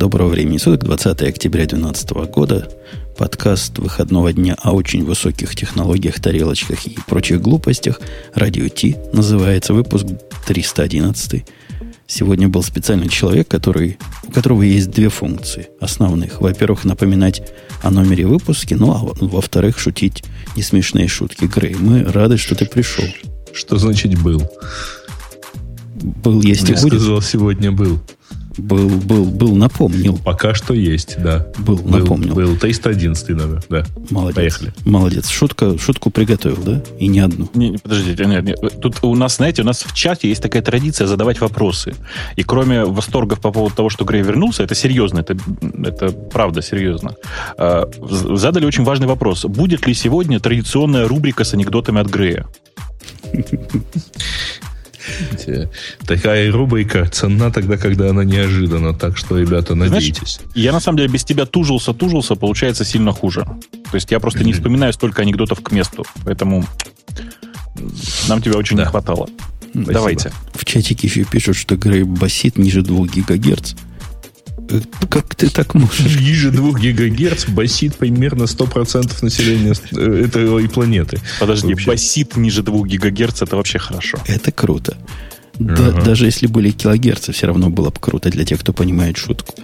Доброго 0.00 0.30
времени 0.30 0.56
суток, 0.56 0.84
20 0.84 1.20
октября 1.24 1.66
2012 1.66 2.10
года. 2.32 2.70
Подкаст 3.18 3.78
выходного 3.78 4.32
дня 4.32 4.56
о 4.62 4.72
очень 4.72 5.04
высоких 5.04 5.54
технологиях, 5.54 6.20
тарелочках 6.20 6.86
и 6.86 6.96
прочих 7.06 7.42
глупостях. 7.42 8.00
Радио 8.32 8.66
Ти 8.68 8.96
называется, 9.12 9.74
выпуск 9.74 10.06
311. 10.46 11.44
Сегодня 12.06 12.48
был 12.48 12.62
специальный 12.62 13.10
человек, 13.10 13.48
который, 13.48 13.98
у 14.26 14.32
которого 14.32 14.62
есть 14.62 14.90
две 14.90 15.10
функции 15.10 15.68
основных. 15.82 16.40
Во-первых, 16.40 16.86
напоминать 16.86 17.42
о 17.82 17.90
номере 17.90 18.26
выпуска, 18.26 18.76
ну 18.76 18.92
а 18.92 19.00
во-вторых, 19.22 19.78
шутить 19.78 20.24
несмешные 20.56 21.08
шутки. 21.08 21.44
Грей, 21.44 21.74
мы 21.78 22.04
рады, 22.04 22.38
что 22.38 22.54
ты 22.54 22.64
пришел. 22.64 23.04
Что 23.52 23.76
значит 23.76 24.18
был? 24.22 24.50
Был, 25.94 26.40
есть 26.40 26.70
Я 26.70 26.76
и 26.76 26.80
будет. 26.80 27.00
сказал, 27.00 27.20
сегодня 27.20 27.70
был. 27.70 28.00
Был, 28.60 28.88
был, 28.88 29.24
был, 29.24 29.56
напомнил. 29.56 30.18
Пока 30.18 30.54
что 30.54 30.74
есть, 30.74 31.20
да. 31.22 31.46
Был, 31.58 31.76
был 31.76 32.00
напомнил. 32.00 32.34
Был 32.34 32.56
311 32.56 33.28
номер, 33.30 33.62
да. 33.68 33.84
Молодец. 34.10 34.36
Поехали. 34.36 34.72
Молодец. 34.84 35.28
Шутка, 35.28 35.78
шутку 35.78 36.10
приготовил, 36.10 36.62
да? 36.62 36.82
И 36.98 37.08
не 37.08 37.20
одну. 37.20 37.48
Не, 37.54 37.70
не 37.70 37.78
подождите, 37.78 38.24
нет, 38.26 38.44
нет. 38.44 38.80
Тут 38.80 38.98
у 39.02 39.14
нас, 39.14 39.36
знаете, 39.36 39.62
у 39.62 39.64
нас 39.64 39.82
в 39.82 39.94
чате 39.94 40.28
есть 40.28 40.42
такая 40.42 40.62
традиция 40.62 41.06
задавать 41.06 41.40
вопросы. 41.40 41.94
И 42.36 42.42
кроме 42.42 42.84
восторгов 42.84 43.40
по 43.40 43.50
поводу 43.50 43.74
того, 43.74 43.88
что 43.88 44.04
Грей 44.04 44.22
вернулся, 44.22 44.62
это 44.62 44.74
серьезно, 44.74 45.20
это, 45.20 45.36
это 45.82 46.10
правда 46.10 46.62
серьезно. 46.62 47.14
А, 47.56 47.88
задали 48.00 48.66
очень 48.66 48.84
важный 48.84 49.06
вопрос. 49.06 49.44
Будет 49.44 49.86
ли 49.86 49.94
сегодня 49.94 50.38
традиционная 50.38 51.08
рубрика 51.08 51.44
с 51.44 51.54
анекдотами 51.54 52.00
от 52.00 52.08
Грея? 52.08 52.46
Такая 56.06 56.52
рубрика 56.52 57.08
ценна 57.08 57.50
тогда, 57.50 57.76
когда 57.76 58.10
она 58.10 58.24
неожиданна. 58.24 58.94
Так 58.94 59.16
что, 59.16 59.38
ребята, 59.38 59.74
надейтесь. 59.74 60.36
Знаешь, 60.36 60.52
я 60.54 60.72
на 60.72 60.80
самом 60.80 60.98
деле 60.98 61.08
без 61.08 61.24
тебя 61.24 61.46
тужился, 61.46 61.92
тужился, 61.92 62.34
получается 62.34 62.84
сильно 62.84 63.12
хуже. 63.12 63.44
То 63.90 63.94
есть 63.94 64.10
я 64.10 64.20
просто 64.20 64.44
не 64.44 64.52
вспоминаю 64.52 64.92
столько 64.92 65.22
анекдотов 65.22 65.60
к 65.60 65.72
месту. 65.72 66.04
Поэтому 66.24 66.64
нам 68.28 68.42
тебя 68.42 68.56
очень 68.56 68.76
да. 68.76 68.84
не 68.84 68.88
хватало. 68.88 69.28
Спасибо. 69.70 69.92
Давайте. 69.92 70.32
В 70.54 70.64
чатике 70.64 71.06
еще 71.06 71.24
пишут, 71.24 71.56
что 71.56 71.76
Грей 71.76 72.02
басит 72.02 72.58
ниже 72.58 72.82
2 72.82 73.06
гигагерц. 73.06 73.74
Как 75.08 75.34
ты 75.34 75.48
так 75.50 75.74
можешь? 75.74 76.16
Ниже 76.20 76.50
2 76.50 76.78
гигагерц 76.78 77.46
басит 77.48 77.96
примерно 77.96 78.44
100% 78.44 79.24
населения 79.24 79.74
э, 79.92 80.24
этой 80.26 80.68
планеты. 80.68 81.20
Подожди, 81.38 81.68
вообще. 81.68 81.86
басит 81.86 82.36
ниже 82.36 82.62
2 82.62 82.86
гигагерц, 82.86 83.42
это 83.42 83.56
вообще 83.56 83.78
хорошо. 83.78 84.18
Это 84.26 84.52
круто. 84.52 84.96
Да, 85.58 85.88
ага. 85.88 86.02
Даже 86.02 86.26
если 86.26 86.46
были 86.46 86.70
килогерцы, 86.70 87.32
все 87.32 87.46
равно 87.46 87.68
было 87.68 87.90
бы 87.90 88.00
круто 88.00 88.30
для 88.30 88.44
тех, 88.44 88.60
кто 88.60 88.72
понимает 88.72 89.18
шутку. 89.18 89.54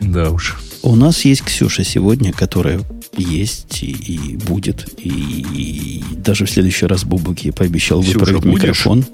Да 0.00 0.30
уж. 0.30 0.56
У 0.82 0.96
нас 0.96 1.24
есть 1.24 1.42
Ксюша 1.42 1.84
сегодня, 1.84 2.32
которая 2.32 2.80
есть 3.16 3.82
и, 3.82 3.90
и 3.90 4.36
будет. 4.36 4.88
И, 4.98 5.08
и 5.08 6.04
даже 6.16 6.46
в 6.46 6.50
следующий 6.50 6.86
раз 6.86 7.04
Бубуки 7.04 7.50
пообещал 7.50 8.02
Ксюша, 8.02 8.18
выправить 8.18 8.42
будешь? 8.42 8.62
микрофон. 8.62 9.04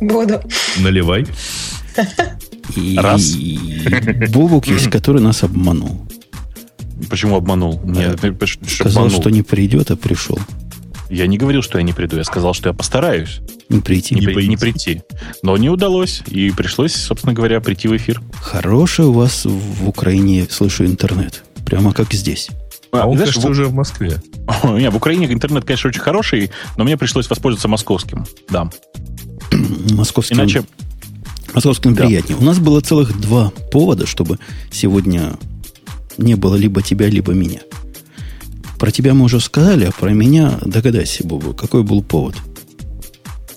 Буду. 0.00 0.42
Наливай. 0.78 1.26
И, 2.76 2.96
Раз. 2.98 3.36
Бобук 4.30 4.66
есть, 4.66 4.90
который 4.90 5.20
нас 5.20 5.42
обманул. 5.42 6.06
Почему 7.10 7.36
обманул? 7.36 7.80
Нет, 7.84 8.20
сказал, 8.68 9.04
обманул. 9.04 9.20
что 9.20 9.30
не 9.30 9.42
придет, 9.42 9.90
а 9.90 9.96
пришел. 9.96 10.38
Я 11.10 11.26
не 11.26 11.36
говорил, 11.36 11.62
что 11.62 11.78
я 11.78 11.84
не 11.84 11.92
приду. 11.92 12.16
Я 12.16 12.24
сказал, 12.24 12.54
что 12.54 12.70
я 12.70 12.72
постараюсь. 12.72 13.40
Не 13.68 13.80
прийти. 13.80 14.14
Не, 14.14 14.24
не, 14.24 14.48
не 14.48 14.56
прийти. 14.56 15.02
Но 15.42 15.56
не 15.58 15.68
удалось. 15.68 16.22
И 16.26 16.50
пришлось, 16.50 16.94
собственно 16.94 17.34
говоря, 17.34 17.60
прийти 17.60 17.86
в 17.86 17.96
эфир. 17.96 18.22
Хороший 18.40 19.04
у 19.04 19.12
вас 19.12 19.44
в 19.44 19.88
Украине, 19.88 20.46
слышу, 20.48 20.86
интернет. 20.86 21.44
Прямо 21.66 21.92
как 21.92 22.14
здесь. 22.14 22.48
А, 22.92 23.02
а 23.02 23.06
он, 23.06 23.16
знаешь, 23.16 23.34
кажется, 23.34 23.48
в... 23.48 23.50
уже 23.50 23.66
в 23.66 23.74
Москве. 23.74 24.22
Нет, 24.64 24.92
в 24.92 24.96
Украине 24.96 25.30
интернет, 25.30 25.64
конечно, 25.64 25.88
очень 25.88 26.00
хороший, 26.00 26.50
но 26.76 26.84
мне 26.84 26.96
пришлось 26.96 27.28
воспользоваться 27.28 27.68
московским. 27.68 28.24
Да. 28.50 28.70
Московским. 29.90 30.36
Иначе, 30.36 30.64
Московским 31.54 31.94
да. 31.94 32.04
приятнее. 32.04 32.38
У 32.38 32.42
нас 32.42 32.58
было 32.58 32.80
целых 32.80 33.20
два 33.20 33.52
повода, 33.70 34.06
чтобы 34.06 34.38
сегодня 34.70 35.34
не 36.18 36.34
было 36.34 36.54
либо 36.54 36.82
тебя, 36.82 37.08
либо 37.08 37.32
меня. 37.32 37.60
Про 38.78 38.90
тебя 38.90 39.14
мы 39.14 39.24
уже 39.24 39.38
сказали, 39.40 39.84
а 39.84 39.92
про 39.92 40.10
меня 40.10 40.58
догадайся, 40.62 41.26
Бобу, 41.26 41.54
какой 41.54 41.82
был 41.82 42.02
повод? 42.02 42.34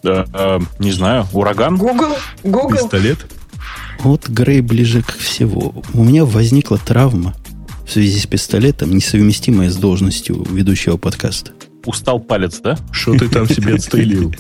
Да, 0.04 0.26
э, 0.34 0.60
не 0.80 0.92
знаю, 0.92 1.26
ураган? 1.34 1.78
Google? 1.78 2.16
Google? 2.44 2.78
Пистолет? 2.78 3.26
Вот 4.00 4.28
Грей 4.30 4.62
ближе 4.62 5.02
к 5.02 5.18
всего. 5.18 5.74
У 5.94 6.04
меня 6.04 6.26
возникла 6.26 6.78
травма 6.78 7.34
в 7.88 7.92
связи 7.92 8.20
с 8.20 8.28
пистолетом, 8.28 8.96
несовместимая 8.96 9.72
с 9.72 9.78
должностью 9.78 10.44
ведущего 10.44 10.98
подкаста. 10.98 11.54
Устал 11.86 12.20
палец, 12.20 12.60
да? 12.60 12.78
Что 12.92 13.18
ты 13.18 13.30
там 13.30 13.48
себе 13.50 13.76
отстрелил? 13.76 14.34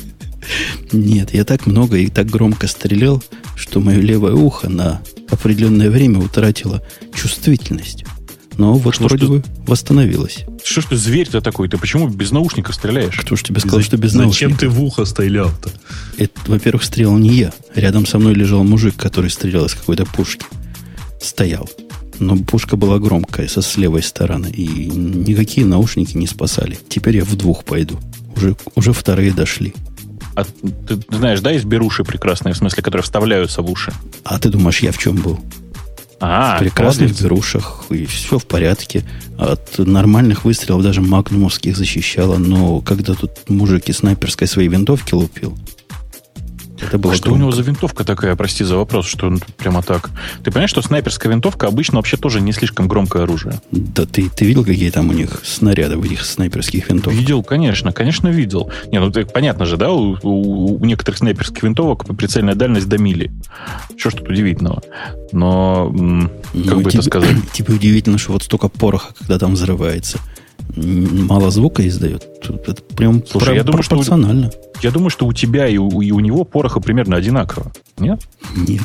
Нет, 0.91 1.33
я 1.33 1.43
так 1.45 1.65
много 1.65 1.97
и 1.97 2.07
так 2.07 2.27
громко 2.27 2.67
стрелял, 2.67 3.23
что 3.55 3.79
мое 3.79 3.99
левое 3.99 4.33
ухо 4.33 4.69
на 4.69 5.01
определенное 5.29 5.89
время 5.89 6.19
утратило 6.19 6.81
чувствительность. 7.13 8.05
Но 8.57 8.75
вот 8.75 8.95
что, 8.95 9.03
вроде 9.03 9.25
что? 9.25 9.33
бы 9.33 9.43
восстановилось. 9.67 10.45
Что 10.63 10.81
ж 10.81 10.85
ты 10.85 10.95
зверь-то 10.95 11.41
такой? 11.41 11.67
Ты 11.67 11.77
почему 11.77 12.07
без 12.07 12.31
наушников 12.31 12.75
стреляешь? 12.75 13.17
Кто 13.17 13.35
ж 13.35 13.43
тебе 13.43 13.59
сказал, 13.59 13.81
что 13.81 13.97
без 13.97 14.11
Зачем? 14.11 14.31
Зачем 14.31 14.57
ты 14.57 14.69
в 14.69 14.81
ухо 14.81 15.05
стрелял-то? 15.05 15.71
Это, 16.17 16.39
во-первых, 16.47 16.83
стрелял 16.83 17.17
не 17.17 17.33
я. 17.35 17.53
Рядом 17.75 18.05
со 18.05 18.17
мной 18.17 18.33
лежал 18.33 18.63
мужик, 18.63 18.95
который 18.95 19.29
стрелял 19.29 19.65
из 19.65 19.73
какой-то 19.73 20.05
пушки. 20.05 20.45
Стоял. 21.21 21.69
Но 22.19 22.37
пушка 22.37 22.77
была 22.77 22.97
громкая, 22.99 23.49
со 23.49 23.61
с 23.61 23.75
левой 23.75 24.03
стороны. 24.03 24.47
И 24.47 24.65
никакие 24.87 25.65
наушники 25.65 26.15
не 26.15 26.27
спасали. 26.27 26.77
Теперь 26.87 27.17
я 27.17 27.25
в 27.25 27.35
двух 27.35 27.65
пойду. 27.65 27.99
Уже, 28.37 28.55
уже 28.75 28.93
вторые 28.93 29.33
дошли. 29.33 29.73
А 30.35 30.43
ты, 30.43 30.97
ты 30.97 31.17
знаешь, 31.17 31.39
да, 31.39 31.51
есть 31.51 31.65
беруши 31.65 32.03
прекрасные, 32.03 32.53
в 32.53 32.57
смысле, 32.57 32.83
которые 32.83 33.03
вставляются 33.03 33.61
в 33.61 33.69
уши? 33.69 33.93
А 34.23 34.37
ты 34.37 34.49
думаешь, 34.49 34.79
я 34.79 34.91
в 34.91 34.97
чем 34.97 35.15
был? 35.15 35.39
А, 36.19 36.55
в 36.55 36.59
прекрасных 36.59 37.09
молодец. 37.09 37.21
берушах, 37.21 37.85
и 37.89 38.05
все 38.05 38.39
в 38.39 38.45
порядке. 38.45 39.03
От 39.37 39.77
нормальных 39.77 40.45
выстрелов 40.45 40.81
даже 40.81 41.01
магнумовских 41.01 41.75
защищало. 41.75 42.37
Но 42.37 42.81
когда 42.81 43.13
тут 43.13 43.31
мужик 43.49 43.89
из 43.89 43.97
снайперской 43.97 44.47
своей 44.47 44.69
винтовки 44.69 45.13
лупил, 45.13 45.57
это 46.87 46.97
было 46.97 47.13
а 47.13 47.15
что 47.15 47.25
громко. 47.25 47.37
у 47.37 47.41
него 47.41 47.51
за 47.51 47.61
винтовка 47.61 48.03
такая, 48.03 48.35
прости 48.35 48.63
за 48.63 48.77
вопрос, 48.77 49.05
что 49.07 49.27
он 49.27 49.41
прямо 49.57 49.81
так? 49.81 50.09
Ты 50.43 50.51
понимаешь, 50.51 50.69
что 50.69 50.81
снайперская 50.81 51.31
винтовка 51.31 51.67
обычно 51.67 51.97
вообще 51.97 52.17
тоже 52.17 52.41
не 52.41 52.51
слишком 52.51 52.87
громкое 52.87 53.23
оружие? 53.23 53.59
Да 53.71 54.05
ты, 54.05 54.29
ты 54.29 54.45
видел, 54.45 54.63
какие 54.63 54.89
там 54.89 55.09
у 55.09 55.13
них 55.13 55.41
снаряды 55.43 55.97
в 55.97 56.03
этих 56.03 56.23
снайперских 56.25 56.89
винтовках? 56.89 57.19
Видел, 57.19 57.43
конечно, 57.43 57.91
конечно 57.91 58.27
видел. 58.27 58.71
Не, 58.91 58.99
ну 58.99 59.11
ты, 59.11 59.25
понятно 59.25 59.65
же, 59.65 59.77
да, 59.77 59.91
у, 59.91 60.17
у, 60.21 60.75
у 60.75 60.85
некоторых 60.85 61.17
снайперских 61.17 61.63
винтовок 61.63 62.05
прицельная 62.15 62.55
дальность 62.55 62.87
до 62.87 62.97
мили. 62.97 63.31
Что 63.97 64.09
ж 64.09 64.13
тут 64.15 64.29
удивительного? 64.29 64.81
Но, 65.31 65.91
как 65.91 65.95
ну, 66.53 66.81
бы 66.81 66.91
тебе, 66.91 66.99
это 66.99 67.01
сказать? 67.01 67.35
Типа 67.53 67.71
удивительно, 67.71 68.17
что 68.17 68.33
вот 68.33 68.43
столько 68.43 68.69
пороха, 68.69 69.13
когда 69.19 69.39
там 69.39 69.53
взрывается– 69.53 70.19
мало 70.75 71.51
звука 71.51 71.87
издает. 71.87 72.27
Это 72.43 72.81
прям 72.95 73.23
Слушай, 73.25 73.45
про- 73.45 73.55
я 73.55 73.63
думаю, 73.63 73.83
пропорционально. 73.83 74.51
Что, 74.51 74.59
я 74.81 74.91
думаю, 74.91 75.09
что 75.09 75.25
у 75.25 75.33
тебя 75.33 75.67
и 75.67 75.77
у, 75.77 76.01
и 76.01 76.11
у 76.11 76.19
него 76.19 76.43
пороха 76.43 76.79
примерно 76.79 77.15
одинаково. 77.15 77.71
Нет? 77.97 78.21
Нет. 78.55 78.83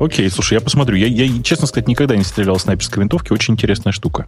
Окей, 0.00 0.28
слушай, 0.30 0.54
я 0.54 0.60
посмотрю. 0.60 0.96
Я, 0.96 1.06
я, 1.06 1.42
честно 1.42 1.66
сказать, 1.66 1.86
никогда 1.86 2.16
не 2.16 2.24
стрелял 2.24 2.58
с 2.58 2.62
снайперской 2.62 3.02
винтовки. 3.02 3.32
Очень 3.32 3.54
интересная 3.54 3.92
штука. 3.92 4.26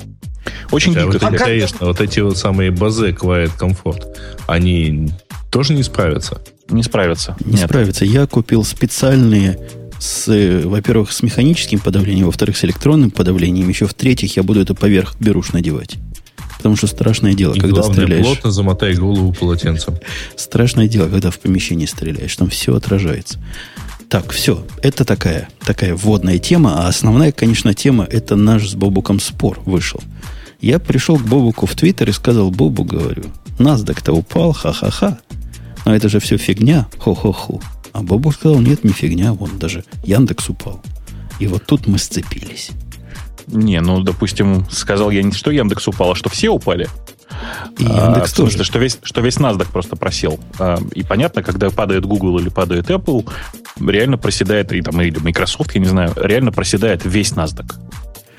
Очень 0.70 0.94
Хотя, 0.94 1.06
вот, 1.06 1.22
а 1.22 1.30
Конечно, 1.32 1.86
вот 1.86 2.00
эти 2.00 2.20
вот 2.20 2.36
самые 2.36 2.70
базы 2.70 3.10
Quiet 3.10 3.52
Comfort, 3.58 4.04
они 4.46 5.10
тоже 5.50 5.74
не 5.74 5.82
справятся? 5.82 6.40
Не 6.68 6.82
справятся. 6.82 7.36
Не 7.44 7.56
Нет. 7.56 7.68
справятся. 7.68 8.04
Я 8.04 8.26
купил 8.26 8.64
специальные 8.64 9.58
с, 9.98 10.26
во-первых, 10.64 11.12
с 11.12 11.22
механическим 11.22 11.78
подавлением, 11.80 12.26
во-вторых, 12.26 12.56
с 12.56 12.64
электронным 12.64 13.10
подавлением. 13.10 13.68
Еще 13.68 13.86
в-третьих, 13.86 14.36
я 14.36 14.42
буду 14.42 14.60
это 14.60 14.74
поверх 14.74 15.16
беруш 15.18 15.52
надевать. 15.52 15.96
Потому 16.56 16.76
что 16.76 16.86
страшное 16.86 17.34
дело, 17.34 17.54
И 17.54 17.60
когда 17.60 17.80
главное, 17.80 17.94
стреляешь. 17.94 18.24
плотно 18.24 18.50
замотай 18.50 18.94
голову 18.94 19.32
полотенцем. 19.32 19.96
Страшное 20.36 20.88
дело, 20.88 21.08
когда 21.08 21.30
в 21.30 21.38
помещении 21.38 21.86
стреляешь. 21.86 22.34
Там 22.36 22.48
все 22.48 22.74
отражается. 22.74 23.38
Так, 24.08 24.32
все. 24.32 24.64
Это 24.82 25.04
такая, 25.04 25.48
такая 25.64 25.94
вводная 25.94 26.38
тема. 26.38 26.84
А 26.84 26.88
основная, 26.88 27.32
конечно, 27.32 27.74
тема 27.74 28.04
это 28.04 28.36
наш 28.36 28.68
с 28.68 28.74
Бобуком 28.74 29.20
спор 29.20 29.60
вышел. 29.66 30.00
Я 30.60 30.78
пришел 30.78 31.18
к 31.18 31.22
Бобуку 31.22 31.66
в 31.66 31.74
Твиттер 31.74 32.08
и 32.08 32.12
сказал, 32.12 32.50
Бобу, 32.50 32.84
говорю, 32.84 33.24
NASDAQ-то 33.58 34.12
упал, 34.12 34.52
ха-ха-ха. 34.52 35.18
Но 35.84 35.94
это 35.94 36.08
же 36.08 36.20
все 36.20 36.38
фигня, 36.38 36.86
хо-хо-хо. 36.98 37.60
А 37.92 38.02
Бобук 38.02 38.34
сказал, 38.34 38.60
нет, 38.60 38.84
не 38.84 38.92
фигня, 38.92 39.32
вон 39.34 39.58
даже 39.58 39.84
Яндекс 40.04 40.48
упал. 40.48 40.80
И 41.40 41.46
вот 41.46 41.66
тут 41.66 41.86
мы 41.86 41.98
сцепились. 41.98 42.70
Не, 43.46 43.80
ну, 43.80 44.00
допустим, 44.02 44.66
сказал 44.70 45.10
я 45.10 45.22
не 45.22 45.32
что 45.32 45.50
Яндекс 45.50 45.88
упал, 45.88 46.12
а 46.12 46.14
что 46.14 46.28
все 46.28 46.50
упали. 46.50 46.88
И 47.78 47.84
Яндекс 47.84 48.32
а, 48.32 48.36
тоже. 48.36 48.64
Что 48.64 48.78
весь, 48.78 48.98
что 49.02 49.20
весь 49.20 49.36
NASDAQ 49.36 49.70
просто 49.72 49.96
просел. 49.96 50.38
А, 50.58 50.78
и 50.94 51.02
понятно, 51.02 51.42
когда 51.42 51.70
падает 51.70 52.04
Google 52.06 52.38
или 52.38 52.48
падает 52.48 52.90
Apple, 52.90 53.28
реально 53.80 54.18
проседает, 54.18 54.72
и 54.72 54.80
там, 54.80 55.00
или 55.00 55.18
Microsoft, 55.18 55.74
я 55.74 55.80
не 55.80 55.88
знаю, 55.88 56.12
реально 56.16 56.52
проседает 56.52 57.04
весь 57.04 57.32
NASDAQ. 57.32 57.74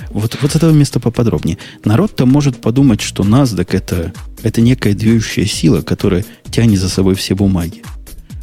Вот, 0.10 0.38
вот 0.42 0.52
с 0.52 0.56
этого 0.56 0.72
места 0.72 1.00
поподробнее. 1.00 1.58
Народ-то 1.84 2.26
может 2.26 2.62
подумать, 2.62 3.02
что 3.02 3.24
NASDAQ 3.24 3.68
это, 3.72 4.14
это 4.44 4.62
некая 4.62 4.94
движущая 4.94 5.46
сила, 5.46 5.82
которая 5.82 6.24
тянет 6.52 6.80
за 6.80 6.90
собой 6.90 7.16
все 7.16 7.36
бумаги. 7.36 7.84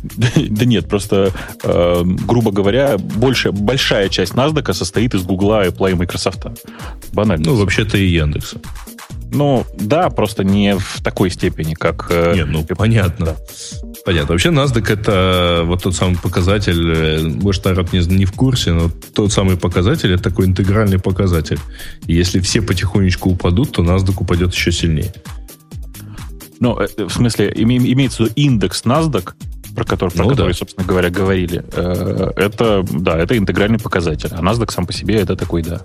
Да 0.50 0.64
нет, 0.64 0.88
просто, 0.88 1.32
э, 1.62 2.02
грубо 2.04 2.50
говоря, 2.50 2.98
больше, 2.98 3.52
большая 3.52 4.08
часть 4.08 4.34
NASDAQ 4.34 4.72
состоит 4.72 5.14
из 5.14 5.22
Гугла, 5.22 5.66
Apple 5.66 5.92
и 5.92 5.94
Microsoft. 5.94 6.46
Банально. 7.12 7.50
Ну, 7.50 7.56
вообще-то 7.56 7.96
и 7.96 8.06
Яндекса. 8.06 8.60
Ну, 9.34 9.64
да, 9.78 10.10
просто 10.10 10.44
не 10.44 10.76
в 10.76 11.00
такой 11.02 11.30
степени, 11.30 11.74
как... 11.74 12.08
Э, 12.10 12.34
нет, 12.34 12.48
ну, 12.48 12.64
понятно. 12.64 13.26
Да. 13.26 13.36
Понятно. 14.04 14.32
Вообще 14.32 14.50
NASDAQ 14.50 14.92
это 14.92 15.62
вот 15.64 15.82
тот 15.82 15.94
самый 15.94 16.18
показатель, 16.18 16.92
э, 16.92 17.22
может, 17.22 17.64
народ 17.64 17.92
не, 17.92 18.00
не 18.00 18.24
в 18.26 18.32
курсе, 18.32 18.72
но 18.72 18.90
тот 19.14 19.32
самый 19.32 19.56
показатель 19.56 20.12
это 20.12 20.22
такой 20.22 20.46
интегральный 20.46 20.98
показатель. 20.98 21.58
И 22.06 22.14
если 22.14 22.40
все 22.40 22.60
потихонечку 22.60 23.30
упадут, 23.30 23.72
то 23.72 23.82
NASDAQ 23.82 24.14
упадет 24.18 24.52
еще 24.52 24.70
сильнее. 24.70 25.14
Ну, 26.60 26.78
э, 26.78 26.88
в 26.96 27.10
смысле, 27.10 27.52
имеется 27.56 28.24
в 28.24 28.26
виду 28.26 28.32
индекс 28.36 28.82
NASDAQ, 28.84 29.32
про 29.74 29.84
который, 29.84 30.10
про 30.10 30.24
ну, 30.24 30.30
который 30.30 30.52
да. 30.52 30.58
собственно 30.58 30.86
говоря, 30.86 31.10
говорили, 31.10 31.64
это, 32.36 32.84
да, 32.90 33.18
это 33.18 33.36
интегральный 33.36 33.78
показатель. 33.78 34.28
А 34.32 34.40
NASDAQ 34.40 34.72
сам 34.72 34.86
по 34.86 34.92
себе 34.92 35.16
это 35.16 35.36
такой, 35.36 35.62
да, 35.62 35.82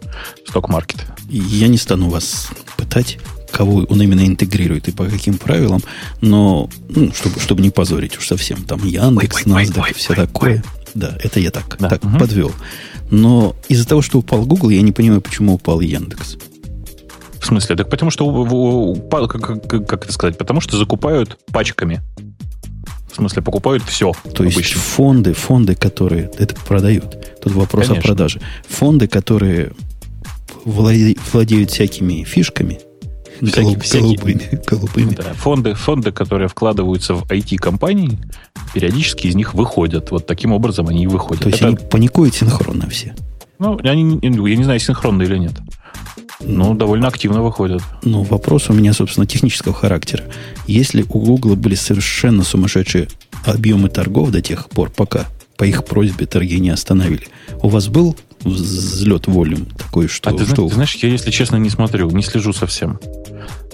сток-маркет. 0.47 1.05
Я 1.29 1.67
не 1.67 1.77
стану 1.77 2.09
вас 2.09 2.49
пытать 2.77 3.17
кого 3.51 3.85
он 3.89 4.01
именно 4.01 4.25
интегрирует 4.25 4.87
и 4.87 4.91
по 4.91 5.05
каким 5.05 5.37
правилам, 5.37 5.81
но, 6.21 6.69
ну, 6.89 7.11
чтобы, 7.13 7.39
чтобы 7.39 7.61
не 7.61 7.69
позорить 7.69 8.17
уж 8.17 8.27
совсем, 8.27 8.63
там 8.63 8.85
Яндекс, 8.85 9.45
NASDAQ, 9.45 9.93
все 9.95 10.13
такое. 10.13 10.63
Да, 10.93 11.17
это 11.23 11.39
я 11.39 11.51
так, 11.51 11.77
да. 11.79 11.89
так 11.89 12.03
угу. 12.03 12.17
подвел. 12.17 12.51
Но 13.09 13.55
из-за 13.69 13.87
того, 13.87 14.01
что 14.01 14.19
упал 14.19 14.45
Google, 14.45 14.69
я 14.69 14.81
не 14.81 14.91
понимаю, 14.91 15.21
почему 15.21 15.53
упал 15.53 15.79
Яндекс. 15.79 16.37
В 17.39 17.45
смысле? 17.45 17.75
Так 17.75 17.89
потому 17.89 18.11
что 18.11 18.95
как, 19.09 19.41
как, 19.41 19.87
как 19.87 20.03
это 20.03 20.11
сказать? 20.11 20.37
Потому 20.37 20.59
что 20.59 20.77
закупают 20.77 21.37
пачками. 21.51 22.01
В 23.17 23.19
смысле, 23.19 23.41
покупают 23.41 23.81
все. 23.81 24.11
То 24.11 24.43
обычно. 24.43 24.59
есть 24.59 24.73
фонды, 24.73 25.33
фонды, 25.33 25.73
которые 25.73 26.29
это 26.37 26.53
продают. 26.53 27.17
Тут 27.41 27.53
вопрос 27.53 27.87
Конечно. 27.87 28.03
о 28.03 28.05
продаже. 28.05 28.39
Фонды, 28.69 29.07
которые 29.07 29.71
владеют, 30.63 31.71
всякими 31.71 32.23
фишками, 32.23 32.79
Голуб, 33.41 33.79
голубыми. 33.91 34.61
голубыми. 34.67 35.15
Да, 35.15 35.33
фонды, 35.33 35.73
фонды, 35.73 36.11
которые 36.11 36.47
вкладываются 36.47 37.15
в 37.15 37.23
IT-компании, 37.23 38.19
периодически 38.75 39.25
из 39.25 39.33
них 39.35 39.55
выходят. 39.55 40.11
Вот 40.11 40.27
таким 40.27 40.53
образом 40.53 40.87
они 40.87 41.05
и 41.05 41.07
выходят. 41.07 41.41
То 41.41 41.49
есть 41.49 41.59
Это... 41.59 41.69
они 41.69 41.77
паникуют 41.77 42.35
синхронно 42.35 42.87
все? 42.87 43.15
Ну, 43.57 43.79
они, 43.83 44.19
я 44.21 44.55
не 44.55 44.63
знаю, 44.63 44.79
синхронно 44.79 45.23
или 45.23 45.37
нет. 45.37 45.53
Ну, 46.39 46.75
довольно 46.75 47.07
активно 47.07 47.41
выходят. 47.41 47.81
Ну, 48.03 48.23
вопрос 48.23 48.69
у 48.69 48.73
меня, 48.73 48.93
собственно, 48.93 49.25
технического 49.25 49.73
характера. 49.73 50.23
Если 50.67 51.01
у 51.01 51.19
Google 51.19 51.55
были 51.55 51.75
совершенно 51.75 52.43
сумасшедшие 52.43 53.07
объемы 53.45 53.89
торгов 53.89 54.31
до 54.31 54.41
тех 54.41 54.69
пор, 54.69 54.91
пока 54.91 55.25
по 55.57 55.63
их 55.63 55.83
просьбе 55.85 56.27
торги 56.27 56.59
не 56.59 56.69
остановили, 56.69 57.27
у 57.61 57.69
вас 57.69 57.87
был 57.87 58.15
взлет 58.41 59.27
волюм 59.27 59.65
такой, 59.65 60.07
что... 60.07 60.29
А 60.29 60.33
ты, 60.33 60.45
что... 60.45 60.67
ты 60.67 60.75
знаешь, 60.75 60.95
я, 60.95 61.09
если 61.09 61.31
честно, 61.31 61.55
не 61.57 61.69
смотрю, 61.69 62.09
не 62.11 62.21
слежу 62.21 62.53
совсем. 62.53 62.99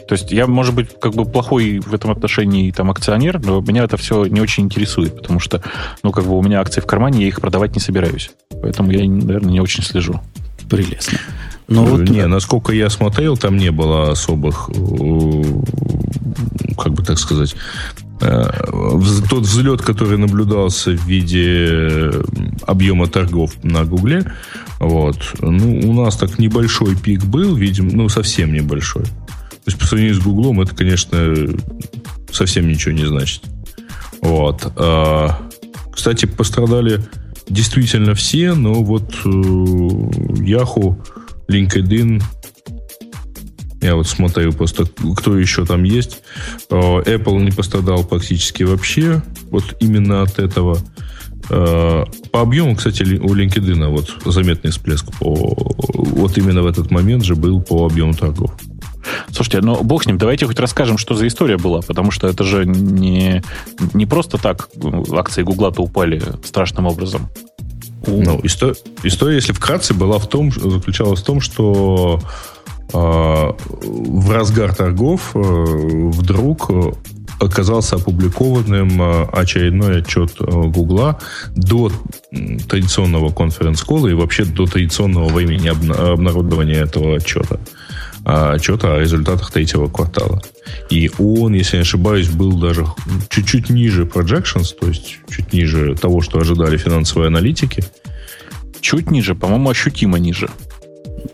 То 0.08 0.16
есть 0.16 0.32
я, 0.32 0.48
может 0.48 0.76
быть, 0.76 0.90
как 1.00 1.14
бы 1.14 1.26
плохой 1.26 1.80
в 1.80 1.94
этом 1.94 2.12
отношении 2.12 2.72
там 2.72 2.92
акционер, 2.92 3.40
но 3.40 3.62
меня 3.62 3.84
это 3.84 3.98
все 3.98 4.26
не 4.26 4.42
очень 4.42 4.64
интересует, 4.64 5.16
потому 5.16 5.40
что, 5.40 5.64
ну, 6.04 6.12
как 6.12 6.26
бы 6.26 6.38
у 6.38 6.42
меня 6.44 6.62
акции 6.62 6.82
в 6.82 6.86
кармане, 6.86 7.22
я 7.22 7.28
их 7.28 7.40
продавать 7.42 7.74
не 7.74 7.82
собираюсь. 7.82 8.32
Поэтому 8.62 8.92
я, 8.92 9.08
наверное, 9.10 9.52
не 9.52 9.60
очень 9.60 9.84
слежу. 9.84 10.22
Прелестно. 10.70 11.20
Но 11.68 11.86
вот... 11.86 12.10
Не, 12.10 12.28
насколько 12.28 12.74
я 12.74 12.90
смотрел, 12.90 13.38
там 13.38 13.58
не 13.58 13.72
было 13.72 14.12
особых, 14.12 14.70
э, 14.70 15.44
как 16.78 16.94
бы 16.94 17.04
так 17.04 17.18
сказать, 17.18 17.56
э, 18.22 18.50
тот 19.30 19.44
взлет, 19.44 19.82
который 19.82 20.18
наблюдался 20.18 20.92
в 20.92 21.06
виде 21.06 22.12
объема 22.66 23.08
торгов 23.08 23.54
на 23.64 23.86
Гугле, 23.86 24.32
вот, 24.80 25.18
ну, 25.40 25.80
у 25.90 25.94
нас 25.94 26.18
так 26.18 26.40
небольшой 26.40 26.96
пик 26.96 27.24
был, 27.24 27.56
видим, 27.56 27.88
ну, 27.88 28.10
совсем 28.10 28.54
небольшой. 28.54 29.04
То 29.04 29.68
есть 29.68 29.80
по 29.80 29.86
сравнению 29.86 30.16
с 30.16 30.20
Гуглом 30.20 30.60
это, 30.60 30.76
конечно, 30.76 31.34
совсем 32.32 32.68
ничего 32.68 32.94
не 32.94 33.06
значит. 33.06 33.44
Вот. 34.22 34.72
А, 34.76 35.40
кстати, 35.94 36.26
пострадали 36.26 37.00
действительно 37.48 38.14
все, 38.14 38.54
но 38.54 38.84
вот 38.84 39.14
э, 39.24 39.30
Yahoo, 39.30 40.98
LinkedIn, 41.50 42.22
я 43.84 43.96
вот 43.96 44.08
смотрю 44.08 44.54
просто, 44.54 44.86
кто 45.18 45.38
еще 45.38 45.66
там 45.66 45.84
есть. 45.84 46.22
А, 46.70 47.02
Apple 47.02 47.44
не 47.44 47.52
пострадал 47.52 48.06
практически 48.06 48.64
вообще. 48.64 49.22
Вот 49.52 49.76
именно 49.82 50.22
от 50.22 50.40
этого. 50.40 50.78
А, 51.50 52.06
по 52.32 52.42
объему, 52.42 52.76
кстати, 52.76 53.04
у 53.04 53.36
LinkedIn 53.36 53.90
вот 53.90 54.16
заметный 54.26 54.72
всплеск 54.72 55.06
по, 55.20 55.34
вот 55.36 56.38
именно 56.38 56.62
в 56.62 56.68
этот 56.68 56.92
момент 56.92 57.26
же 57.26 57.36
был 57.36 57.62
по 57.62 57.86
объему 57.86 58.14
торгов. 58.14 58.56
Слушайте, 59.32 59.60
ну 59.60 59.84
бог 59.84 60.04
с 60.04 60.06
ним, 60.06 60.18
давайте 60.18 60.48
хоть 60.48 60.60
расскажем, 60.60 60.98
что 60.98 61.16
за 61.16 61.28
история 61.28 61.58
была, 61.58 61.82
потому 61.82 62.10
что 62.10 62.28
это 62.28 62.46
же 62.46 62.66
не, 62.66 63.44
не 63.94 64.06
просто 64.06 64.38
так 64.38 64.70
акции 65.12 65.44
Гугла-то 65.44 65.82
упали 65.82 66.22
страшным 66.46 66.86
образом. 66.86 67.30
Ну, 68.06 68.40
история, 68.44 68.76
история, 69.04 69.36
если 69.36 69.54
вкратце, 69.54 69.94
была 69.94 70.20
в 70.20 70.28
том, 70.28 70.52
заключалась 70.52 71.22
в 71.22 71.24
том, 71.24 71.40
что 71.40 72.20
э, 72.94 72.98
в 72.98 74.32
разгар 74.32 74.76
торгов 74.76 75.32
э, 75.36 75.40
вдруг 75.40 76.70
оказался 77.40 77.96
опубликованным 77.96 79.02
э, 79.02 79.26
очередной 79.32 80.00
отчет 80.00 80.32
э, 80.40 80.46
Гугла 80.46 81.20
до 81.56 81.92
традиционного 82.68 83.32
конференц-кола 83.32 84.08
и 84.08 84.14
вообще 84.14 84.46
до 84.46 84.66
традиционного 84.66 85.30
времени 85.30 85.68
обнародования 85.68 86.84
этого 86.84 87.18
отчета. 87.18 87.60
А, 88.26 88.54
отчета 88.54 88.96
о 88.96 89.00
результатах 89.00 89.52
третьего 89.52 89.88
квартала. 89.88 90.42
И 90.90 91.12
он, 91.18 91.54
если 91.54 91.78
не 91.78 91.82
ошибаюсь, 91.82 92.30
был 92.30 92.58
даже 92.58 92.86
чуть-чуть 93.30 93.70
ниже 93.70 94.06
projections, 94.06 94.74
то 94.80 94.88
есть 94.88 95.18
чуть 95.30 95.52
ниже 95.52 95.96
того, 95.96 96.22
что 96.22 96.40
ожидали 96.40 96.78
финансовые 96.78 97.28
аналитики. 97.28 97.84
Чуть 98.80 99.12
ниже, 99.12 99.36
по-моему, 99.36 99.70
ощутимо 99.70 100.20
ниже. 100.20 100.50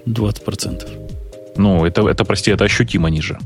20%. 0.08 1.09
Ну, 1.60 1.86
это, 1.86 2.08
это, 2.08 2.24
прости, 2.24 2.52
это 2.52 2.64
ощутимо 2.64 3.10
ниже. 3.10 3.38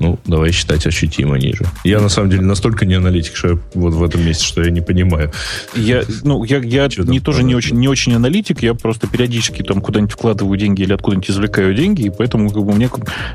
Ну, 0.00 0.18
давай 0.24 0.52
считать 0.52 0.86
ощутимо 0.86 1.36
ниже. 1.36 1.66
Я, 1.84 2.00
на 2.00 2.08
самом 2.08 2.30
деле, 2.30 2.42
настолько 2.42 2.86
не 2.86 2.94
аналитик, 2.94 3.36
что 3.36 3.48
я 3.48 3.58
вот 3.74 3.92
в 3.92 4.02
этом 4.02 4.24
месте, 4.24 4.46
что 4.46 4.62
я 4.62 4.70
не 4.70 4.80
понимаю. 4.80 5.30
Я, 5.76 6.02
ну, 6.24 6.44
я, 6.44 6.60
я 6.60 6.88
не, 6.96 7.20
тоже 7.20 7.42
не 7.42 7.54
очень, 7.54 7.76
не 7.76 7.88
очень 7.88 8.14
аналитик, 8.14 8.62
я 8.62 8.72
просто 8.72 9.06
периодически 9.06 9.62
там 9.62 9.82
куда-нибудь 9.82 10.12
вкладываю 10.12 10.56
деньги 10.56 10.80
или 10.80 10.94
откуда-нибудь 10.94 11.28
извлекаю 11.28 11.74
деньги, 11.74 12.06
и 12.06 12.10
поэтому 12.10 12.48
как 12.48 12.64
бы, 12.64 12.72
мне 12.72 12.88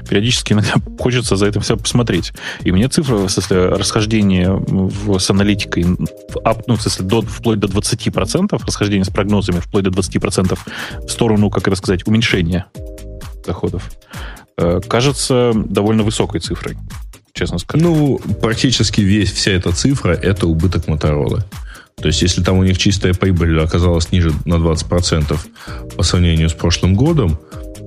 периодически 0.10 0.54
иногда 0.54 0.74
хочется 1.00 1.36
за 1.36 1.46
этим 1.46 1.62
все 1.62 1.78
посмотреть. 1.78 2.34
И 2.64 2.72
мне 2.72 2.88
цифра, 2.88 3.18
в 3.18 3.30
смысле, 3.30 3.68
расхождение 3.68 4.50
в, 4.52 5.20
с 5.20 5.30
аналитикой, 5.30 5.84
в, 5.84 6.64
ну, 6.66 6.76
в 6.76 6.82
смысле, 6.82 7.06
до, 7.06 7.22
вплоть 7.22 7.60
до 7.60 7.68
20%, 7.68 8.60
расхождение 8.66 9.06
с 9.06 9.10
прогнозами 9.10 9.60
вплоть 9.60 9.84
до 9.84 9.92
20% 9.92 10.58
в 11.08 11.12
сторону, 11.12 11.52
как 11.52 11.68
это 11.68 11.76
сказать, 11.76 12.08
уменьшения 12.08 12.66
доходов, 13.48 13.90
э, 14.58 14.80
кажется 14.88 15.54
довольно 15.56 16.04
высокой 16.04 16.40
цифрой, 16.40 16.78
честно 17.34 17.58
сказать. 17.58 17.84
Ну, 17.84 18.20
практически 18.42 19.02
весь, 19.02 19.32
вся 19.32 19.52
эта 19.52 19.72
цифра– 19.72 20.12
это 20.22 20.48
убыток 20.48 20.88
Моторола. 20.88 21.44
То 21.96 22.08
есть, 22.10 22.22
если 22.22 22.44
там 22.44 22.60
у 22.60 22.64
них 22.64 22.78
чистая 22.78 23.16
прибыль 23.16 23.60
оказалась 23.60 24.12
ниже 24.12 24.32
на 24.46 24.56
20% 24.56 25.40
по 25.96 26.04
сравнению 26.04 26.50
с 26.50 26.54
прошлым 26.54 26.94
годом, 26.94 27.40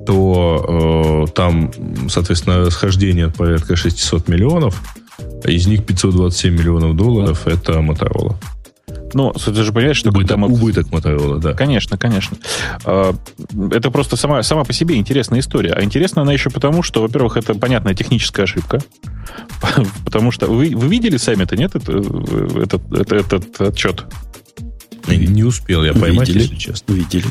то 0.04 1.26
э, 1.28 1.32
там, 1.32 1.70
соответственно, 2.08 2.58
расхождение 2.58 3.28
порядка 3.28 3.76
600 3.76 4.26
миллионов, 4.28 4.82
из 5.44 5.66
них 5.68 5.86
527 5.86 6.52
миллионов 6.52 6.96
долларов– 6.96 7.42
это 7.46 7.80
Моторола. 7.80 8.36
Ну, 9.14 9.32
ты 9.32 9.52
же 9.54 9.72
понимаешь, 9.72 9.96
что... 9.96 10.10
Убыток, 10.10 10.36
мы... 10.36 10.48
убыток 10.48 10.88
Motorola, 10.88 11.38
да. 11.38 11.54
Конечно, 11.54 11.96
конечно. 11.98 12.36
А, 12.84 13.14
это 13.70 13.90
просто 13.90 14.16
сама, 14.16 14.42
сама 14.42 14.64
по 14.64 14.72
себе 14.72 14.96
интересная 14.96 15.40
история. 15.40 15.72
А 15.72 15.82
интересна 15.82 16.22
она 16.22 16.32
еще 16.32 16.50
потому, 16.50 16.82
что, 16.82 17.02
во-первых, 17.02 17.36
это 17.36 17.54
понятная 17.54 17.94
техническая 17.94 18.44
ошибка. 18.44 18.80
Потому 20.04 20.30
что 20.32 20.46
вы, 20.46 20.72
вы 20.74 20.88
видели 20.88 21.16
сами-то, 21.16 21.56
нет, 21.56 21.74
это, 21.74 21.92
этот, 21.92 22.92
этот, 22.92 23.32
этот 23.32 23.60
отчет? 23.60 24.04
Не 25.06 25.44
успел 25.44 25.84
я 25.84 25.92
поймать, 25.92 26.28
видели, 26.28 26.42
если 26.42 26.56
честно. 26.56 26.92
Видели. 26.92 27.26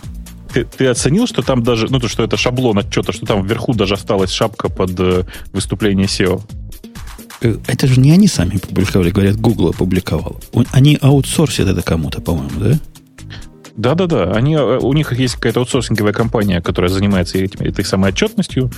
Ты, 0.54 0.66
ты 0.66 0.88
оценил, 0.88 1.28
что 1.28 1.42
там 1.42 1.64
даже, 1.64 1.88
ну, 1.90 2.00
то, 2.00 2.08
что 2.08 2.24
это 2.24 2.36
шаблон 2.36 2.80
отчета, 2.80 3.14
что 3.14 3.26
там 3.26 3.46
вверху 3.46 3.74
даже 3.74 3.94
осталась 3.94 4.32
шапка 4.32 4.70
под 4.70 5.00
э, 5.00 5.24
выступление 5.54 6.08
SEO? 6.08 6.42
Э, 7.42 7.58
это 7.68 7.88
же 7.88 8.00
не 8.00 8.12
они 8.12 8.28
сами 8.28 8.58
публиковали, 8.58 9.12
говорят, 9.12 9.40
Google 9.40 9.70
опубликовал. 9.70 10.40
Они 10.72 10.98
аутсорсят 11.02 11.68
это 11.68 11.82
кому-то, 11.82 12.22
по-моему, 12.22 12.60
да? 12.60 12.80
Да-да-да. 13.80 14.34
Они, 14.34 14.56
э, 14.56 14.78
у 14.78 14.92
них 14.92 15.14
есть 15.14 15.36
какая-то 15.36 15.62
аутсорсинговая 15.62 16.12
компания, 16.12 16.62
которая 16.62 16.92
занимается 16.92 17.38
этим, 17.38 17.66
этой 17.66 17.86
самой 17.86 18.10
отчетностью. 18.10 18.70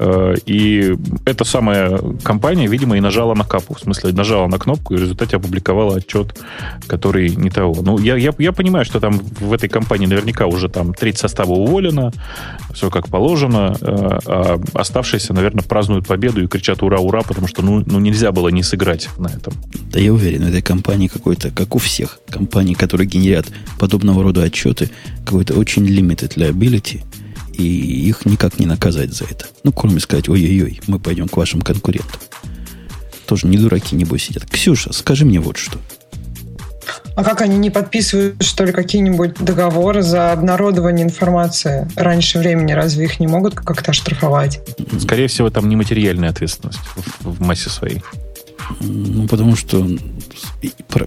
Э, 0.00 0.34
и 0.44 0.96
эта 1.24 1.44
самая 1.44 2.00
компания, 2.24 2.66
видимо, 2.66 2.96
и 2.96 3.00
нажала 3.00 3.34
на 3.34 3.44
капу. 3.44 3.74
В 3.74 3.80
смысле, 3.80 4.12
нажала 4.12 4.48
на 4.48 4.58
кнопку 4.58 4.94
и 4.94 4.96
в 4.96 5.00
результате 5.00 5.36
опубликовала 5.36 5.98
отчет, 5.98 6.36
который 6.88 7.36
не 7.36 7.48
того. 7.48 7.80
Ну, 7.80 7.98
я, 7.98 8.16
я, 8.16 8.32
я 8.38 8.50
понимаю, 8.50 8.84
что 8.84 8.98
там 8.98 9.20
в 9.38 9.52
этой 9.52 9.68
компании 9.68 10.06
наверняка 10.06 10.46
уже 10.46 10.68
там 10.68 10.94
треть 10.94 11.18
состава 11.18 11.52
уволена, 11.52 12.10
все 12.74 12.90
как 12.90 13.06
положено, 13.06 13.76
э, 13.80 14.18
а 14.26 14.60
оставшиеся, 14.74 15.32
наверное, 15.32 15.62
празднуют 15.62 16.08
победу 16.08 16.42
и 16.42 16.48
кричат 16.48 16.82
«Ура, 16.82 16.98
ура!», 16.98 17.22
потому 17.22 17.46
что 17.46 17.62
ну, 17.62 17.84
ну 17.86 18.00
нельзя 18.00 18.32
было 18.32 18.48
не 18.48 18.64
сыграть 18.64 19.08
на 19.16 19.28
этом. 19.28 19.54
Да 19.92 20.00
я 20.00 20.12
уверен, 20.12 20.44
в 20.44 20.48
этой 20.48 20.62
компании 20.62 21.06
какой-то, 21.06 21.52
как 21.52 21.76
у 21.76 21.78
всех 21.78 22.18
компаний, 22.28 22.74
которые 22.74 23.06
генерят 23.06 23.46
подобного 23.78 24.24
рода 24.24 24.39
отчеты, 24.44 24.90
какой-то 25.24 25.54
очень 25.54 25.86
limited 25.86 26.34
liability, 26.36 27.02
и 27.54 27.64
их 28.08 28.24
никак 28.26 28.58
не 28.58 28.66
наказать 28.66 29.12
за 29.12 29.24
это. 29.24 29.46
Ну, 29.64 29.72
кроме 29.72 30.00
сказать, 30.00 30.28
ой-ой-ой, 30.28 30.80
мы 30.86 30.98
пойдем 30.98 31.28
к 31.28 31.36
вашим 31.36 31.60
конкурентам. 31.60 32.20
Тоже 33.26 33.46
не 33.46 33.58
дураки, 33.58 33.94
небось, 33.94 34.24
сидят. 34.24 34.44
Ксюша, 34.50 34.92
скажи 34.92 35.24
мне 35.24 35.40
вот 35.40 35.56
что. 35.56 35.78
А 37.16 37.24
как 37.24 37.42
они 37.42 37.58
не 37.58 37.70
подписывают, 37.70 38.42
что 38.42 38.64
ли, 38.64 38.72
какие-нибудь 38.72 39.34
договоры 39.34 40.02
за 40.02 40.32
обнародование 40.32 41.04
информации 41.04 41.88
раньше 41.94 42.38
времени? 42.38 42.72
Разве 42.72 43.04
их 43.04 43.20
не 43.20 43.26
могут 43.26 43.54
как-то 43.54 43.90
оштрафовать? 43.90 44.60
Скорее 44.98 45.28
всего, 45.28 45.50
там 45.50 45.68
нематериальная 45.68 46.30
ответственность 46.30 46.78
в, 47.20 47.32
в 47.32 47.40
массе 47.42 47.68
своей. 47.68 48.02
Ну, 48.80 49.28
потому 49.28 49.56
что 49.56 49.86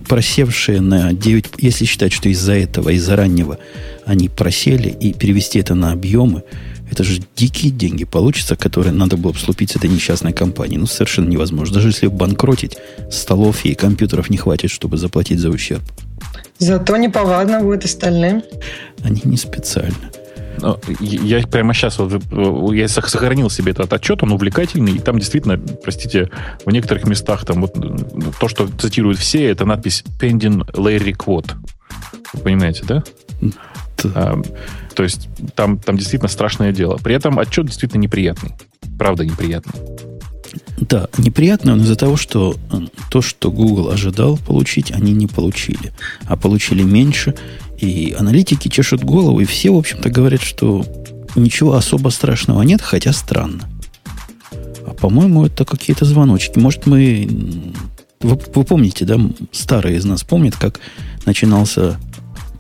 просевшие 0.08 0.82
на 0.82 1.14
9... 1.14 1.46
Если 1.58 1.86
считать, 1.86 2.14
что 2.14 2.30
из-за 2.30 2.54
этого, 2.54 2.90
из-за 2.90 3.16
раннего 3.16 3.58
они 4.06 4.30
просели, 4.30 4.90
и 4.90 5.14
перевести 5.14 5.60
это 5.60 5.76
на 5.76 5.92
объемы, 5.92 6.44
это 6.92 7.04
же 7.04 7.22
дикие 7.36 7.72
деньги 7.72 8.04
получится, 8.04 8.56
которые 8.56 8.94
надо 8.94 9.18
было 9.18 9.32
бы 9.32 9.40
слупить 9.40 9.72
с 9.72 9.76
этой 9.76 9.90
несчастной 9.90 10.34
компанией. 10.34 10.78
Ну, 10.78 10.86
совершенно 10.86 11.30
невозможно. 11.30 11.76
Даже 11.76 11.90
если 11.90 12.08
банкротить, 12.08 12.78
столов 13.10 13.66
и 13.66 13.74
компьютеров 13.74 14.30
не 14.30 14.38
хватит, 14.38 14.70
чтобы 14.70 14.98
заплатить 14.98 15.40
за 15.40 15.50
ущерб. 15.50 15.84
Зато 16.60 16.98
неповадно 16.98 17.62
будет 17.62 17.86
остальным. 17.86 18.44
Они 19.04 19.22
не 19.24 19.38
специально. 19.38 20.12
Я 21.00 21.46
прямо 21.48 21.74
сейчас 21.74 21.98
вот, 22.00 22.22
я 22.74 22.88
сохранил 22.88 23.50
себе 23.50 23.72
этот 23.72 23.92
отчет, 23.92 24.24
он 24.24 24.32
увлекательный, 24.32 24.94
и 24.94 25.00
там 25.00 25.20
действительно, 25.20 25.58
простите, 25.58 26.30
в 26.66 26.72
некоторых 26.72 27.06
местах 27.06 27.46
там 27.46 27.62
вот 27.62 27.74
то, 28.40 28.48
что 28.48 28.68
цитируют 28.68 29.20
все, 29.20 29.50
это 29.50 29.66
надпись 29.66 30.04
pending 30.20 30.66
Larry 30.74 31.16
Quote. 31.16 31.54
Вы 32.34 32.40
понимаете, 32.40 32.84
да? 32.88 33.04
А, 34.16 34.42
то 34.96 35.04
есть 35.04 35.30
там, 35.56 35.80
там 35.80 35.98
действительно 35.98 36.30
страшное 36.30 36.72
дело. 36.72 36.98
При 36.98 37.16
этом 37.16 37.40
отчет 37.40 37.66
действительно 37.66 38.02
неприятный. 38.02 38.54
Правда 38.98 39.26
неприятный. 39.26 39.74
Да, 40.78 41.08
неприятно 41.18 41.74
он 41.74 41.82
из-за 41.82 41.96
того, 41.96 42.18
что 42.18 42.56
э, 42.72 42.78
то, 43.10 43.22
что 43.22 43.52
Google 43.52 43.90
ожидал 43.90 44.38
получить, 44.38 44.92
они 44.92 45.14
не 45.14 45.28
получили. 45.28 45.94
А 46.26 46.36
получили 46.36 46.84
меньше. 46.84 47.36
И 47.84 48.16
аналитики 48.18 48.70
чешут 48.70 49.04
голову, 49.04 49.42
и 49.42 49.46
все, 49.46 49.74
в 49.74 49.78
общем-то, 49.78 50.10
говорят, 50.10 50.42
что 50.42 50.86
ничего 51.36 51.74
особо 51.74 52.10
страшного 52.10 52.62
нет, 52.62 52.82
хотя 52.82 53.12
странно. 53.12 53.70
А 54.88 54.94
по-моему, 54.94 55.46
это 55.46 55.66
какие-то 55.66 56.06
звоночки. 56.06 56.58
Может, 56.58 56.86
мы... 56.86 57.28
Вы, 58.22 58.40
вы 58.56 58.64
помните, 58.64 59.04
да, 59.04 59.20
старые 59.52 59.98
из 59.98 60.06
нас 60.06 60.24
помнят, 60.24 60.56
как 60.56 60.80
начинался 61.26 62.00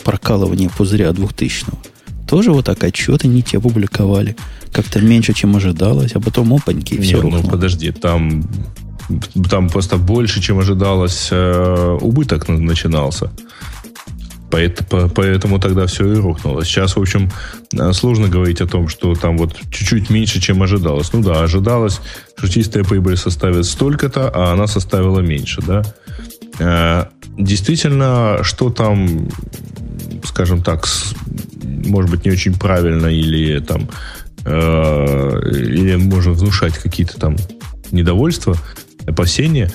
прокалывание 0.03 0.69
пузыря 0.69 1.11
2000-го? 1.11 1.77
Тоже 2.27 2.51
вот 2.51 2.65
так 2.65 2.83
отчеты 2.83 3.29
не 3.29 3.43
те 3.43 3.61
публиковали. 3.61 4.35
Как-то 4.73 4.99
меньше, 4.99 5.33
чем 5.33 5.55
ожидалось, 5.55 6.11
а 6.15 6.19
потом 6.19 6.53
опаньки, 6.53 6.95
и 6.95 7.01
все 7.01 7.21
Нет, 7.21 7.31
ну 7.31 7.49
подожди, 7.49 7.91
там, 7.91 8.43
там 9.49 9.69
просто 9.69 9.95
больше, 9.95 10.41
чем 10.41 10.59
ожидалось, 10.59 11.29
э, 11.31 11.97
убыток 12.01 12.49
начинался. 12.49 13.31
Поэтому, 14.53 15.59
тогда 15.59 15.87
все 15.87 16.13
и 16.13 16.15
рухнуло. 16.15 16.63
Сейчас, 16.63 16.95
в 16.95 17.01
общем, 17.01 17.31
э, 17.73 17.91
сложно 17.93 18.27
говорить 18.27 18.61
о 18.61 18.67
том, 18.67 18.87
что 18.87 19.15
там 19.15 19.35
вот 19.37 19.55
чуть-чуть 19.71 20.11
меньше, 20.11 20.39
чем 20.39 20.61
ожидалось. 20.61 21.11
Ну 21.11 21.23
да, 21.23 21.41
ожидалось, 21.41 21.99
что 22.37 22.47
чистая 22.47 22.83
прибыль 22.83 23.17
составит 23.17 23.65
столько-то, 23.65 24.29
а 24.29 24.53
она 24.53 24.67
составила 24.67 25.21
меньше, 25.21 25.61
да. 25.65 25.81
Э, 26.59 27.05
действительно, 27.35 28.43
что 28.43 28.69
там, 28.69 29.27
скажем 30.23 30.61
так, 30.61 30.87
может 31.63 32.11
быть, 32.11 32.23
не 32.23 32.31
очень 32.31 32.53
правильно 32.53 33.07
или 33.07 33.59
там 33.59 33.89
э, 34.45 35.49
или 35.51 35.95
можно 35.95 36.33
внушать 36.33 36.77
какие-то 36.77 37.19
там 37.19 37.37
недовольства, 37.91 38.55
опасения, 39.07 39.71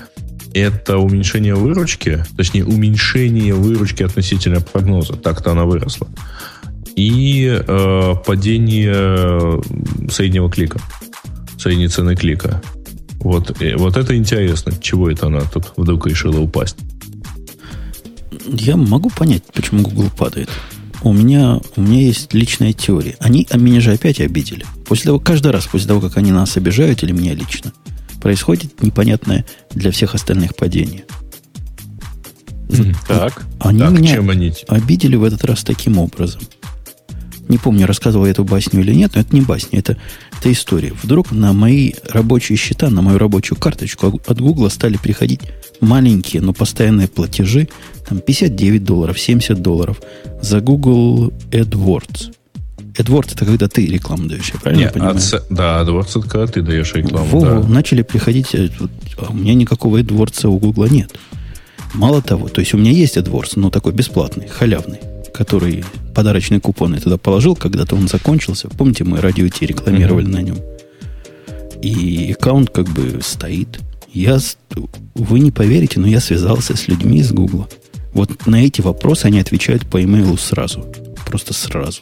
это 0.55 0.99
уменьшение 0.99 1.55
выручки, 1.55 2.25
точнее, 2.37 2.65
уменьшение 2.65 3.55
выручки 3.55 4.03
относительно 4.03 4.61
прогноза. 4.61 5.15
Так-то 5.15 5.53
она 5.53 5.65
выросла. 5.65 6.09
И 6.97 7.47
э, 7.47 8.15
падение 8.27 9.63
среднего 10.11 10.51
клика, 10.51 10.81
средней 11.59 11.89
цены 11.89 12.17
клика. 12.17 12.63
Вот, 13.21 13.61
и, 13.63 13.75
вот 13.75 13.97
это 13.97 14.17
интересно, 14.17 14.73
чего 14.81 15.11
это 15.11 15.27
она 15.27 15.41
тут 15.41 15.73
вдруг 15.77 16.07
решила 16.07 16.41
упасть. 16.41 16.77
Я 18.47 18.77
могу 18.77 19.11
понять, 19.11 19.43
почему 19.53 19.83
Google 19.83 20.11
падает. 20.17 20.49
У 21.03 21.13
меня, 21.13 21.61
у 21.77 21.81
меня 21.81 22.01
есть 22.01 22.35
личная 22.35 22.73
теория. 22.73 23.17
Они 23.21 23.47
а 23.51 23.57
меня 23.57 23.81
же 23.81 23.93
опять 23.93 24.21
обидели. 24.21 24.65
После 24.87 25.05
того, 25.07 25.21
каждый 25.21 25.53
раз 25.53 25.67
после 25.67 25.87
того, 25.87 26.01
как 26.01 26.17
они 26.17 26.33
нас 26.33 26.57
обижают, 26.57 27.03
или 27.03 27.13
меня 27.13 27.35
лично, 27.35 27.73
происходит 28.21 28.83
непонятное 28.83 29.45
для 29.71 29.91
всех 29.91 30.15
остальных 30.15 30.57
падение. 30.57 31.05
Так. 33.07 33.47
Они 33.61 33.81
так, 33.81 33.93
меня 33.93 34.15
чем 34.15 34.31
они? 34.31 34.53
обидели 34.69 35.17
в 35.17 35.25
этот 35.25 35.45
раз 35.45 35.65
таким 35.65 35.99
образом. 35.99 36.43
Не 37.49 37.57
помню, 37.57 37.87
рассказывал 37.87 38.27
я 38.27 38.33
эту 38.33 38.45
басню 38.45 38.81
или 38.81 38.93
нет, 38.93 39.13
но 39.15 39.23
это 39.23 39.35
не 39.35 39.41
басня, 39.41 39.79
это, 39.79 39.97
это 40.39 40.53
история. 40.53 40.93
Вдруг 41.03 41.33
на 41.33 41.55
мои 41.55 41.95
рабочие 42.07 42.59
счета, 42.59 42.91
на 42.91 43.01
мою 43.01 43.17
рабочую 43.17 43.59
карточку 43.59 44.21
от 44.27 44.41
Гугла 44.41 44.69
стали 44.69 44.99
приходить 44.99 45.41
маленькие, 45.81 46.43
но 46.43 46.53
постоянные 46.53 47.09
платежи, 47.09 47.69
там 48.07 48.21
59 48.21 48.85
долларов, 48.85 49.19
70 49.19 49.63
долларов 49.63 50.01
за 50.43 50.61
Google 50.61 51.33
AdWords. 51.51 52.35
AdWords 52.99 53.33
это 53.33 53.45
когда 53.45 53.69
ты 53.69 53.87
рекламу 53.87 54.29
даешь, 54.29 54.51
я 54.53 54.61
правильно 54.61 54.83
Нет, 54.83 54.93
понимаю? 54.93 55.17
От, 55.17 55.47
да, 55.51 55.83
AdWords 55.83 56.11
это 56.11 56.29
когда 56.29 56.47
ты 56.47 56.63
даешь 56.63 56.93
рекламу. 56.95 57.27
Во, 57.27 57.41
да. 57.41 57.69
начали 57.69 58.03
приходить, 58.03 58.55
э, 58.55 58.71
а 59.19 59.31
у 59.31 59.35
меня 59.35 59.55
никакого 59.55 60.01
AdWords 60.01 60.47
у 60.49 60.59
Google 60.59 60.89
нет. 60.89 61.15
Мало 61.95 62.21
того, 62.23 62.49
то 62.49 62.61
есть 62.61 62.75
у 62.75 62.79
меня 62.79 62.91
есть 62.91 63.17
AdWords, 63.17 63.53
но 63.57 63.71
такой 63.71 63.93
бесплатный, 63.93 64.49
халявный, 64.49 64.99
который 65.33 65.85
подарочные 66.15 66.61
купоны 66.61 66.99
туда 66.99 67.17
положил, 67.17 67.55
когда-то 67.55 67.95
он 67.95 68.09
закончился. 68.09 68.69
Помните, 68.69 69.05
мы 69.05 69.21
радио 69.21 69.49
Ти 69.49 69.67
рекламировали 69.67 70.27
mm-hmm. 70.27 70.33
на 70.33 70.43
нем. 70.43 70.59
И 71.81 72.35
аккаунт 72.37 72.71
как 72.71 72.89
бы 72.89 73.21
стоит. 73.23 73.79
Я, 74.13 74.39
вы 75.15 75.39
не 75.39 75.53
поверите, 75.53 76.01
но 76.01 76.09
я 76.09 76.21
связался 76.21 76.77
с 76.77 76.89
людьми 76.89 77.19
из 77.19 77.31
Гугла. 77.31 77.69
Вот 78.13 78.47
на 78.47 78.65
эти 78.65 78.81
вопросы 78.81 79.27
они 79.27 79.39
отвечают 79.39 79.87
по 79.87 80.03
имейлу 80.03 80.37
сразу. 80.37 80.85
Просто 81.27 81.55
сразу. 81.55 82.01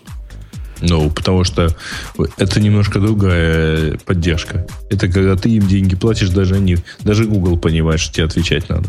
Ну, 0.81 1.11
потому 1.11 1.45
что 1.45 1.75
это 2.37 2.61
немножко 2.61 3.01
другая 3.01 3.99
поддержка. 4.05 4.67
Это 4.91 5.09
когда 5.09 5.37
ты 5.37 5.51
им 5.51 5.67
деньги 5.67 5.97
платишь, 5.97 6.31
даже 6.31 6.57
они, 6.57 6.79
даже 7.01 7.25
Google 7.25 7.57
понимает, 7.57 8.01
что 8.01 8.15
тебе 8.15 8.27
отвечать 8.27 8.69
надо. 8.69 8.89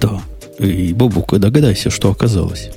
Да. 0.00 0.20
И, 0.58 0.92
Бобук, 0.92 1.38
догадайся, 1.38 1.90
что 1.90 2.10
оказалось. 2.10 2.70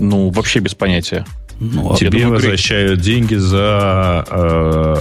Ну, 0.00 0.30
вообще 0.30 0.60
без 0.60 0.74
понятия. 0.74 1.24
Ну, 1.60 1.92
а 1.92 1.96
Тебе 1.96 2.10
думаю, 2.10 2.30
возвращают 2.30 3.00
деньги 3.00 3.34
за... 3.34 4.24
Э, 4.30 4.96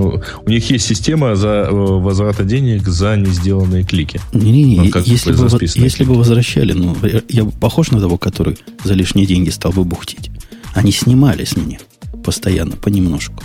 у 0.00 0.50
них 0.50 0.70
есть 0.70 0.86
система 0.86 1.36
за 1.36 1.68
э, 1.68 1.70
возврата 1.70 2.44
денег 2.44 2.86
за 2.86 3.16
не 3.16 3.30
сделанные 3.30 3.84
клики. 3.84 4.20
Не-не-не, 4.32 4.76
ну, 4.76 5.00
если, 5.04 5.32
бы, 5.32 5.48
если 5.60 6.04
бы 6.04 6.14
возвращали, 6.14 6.72
ну, 6.72 6.96
я 7.28 7.44
похож 7.44 7.90
на 7.90 8.00
того, 8.00 8.18
который 8.18 8.58
за 8.84 8.94
лишние 8.94 9.26
деньги 9.26 9.50
стал 9.50 9.72
бы 9.72 9.84
бухтить. 9.84 10.30
Они 10.74 10.92
снимали 10.92 11.44
с 11.44 11.56
меня 11.56 11.78
постоянно, 12.24 12.76
понемножку. 12.76 13.42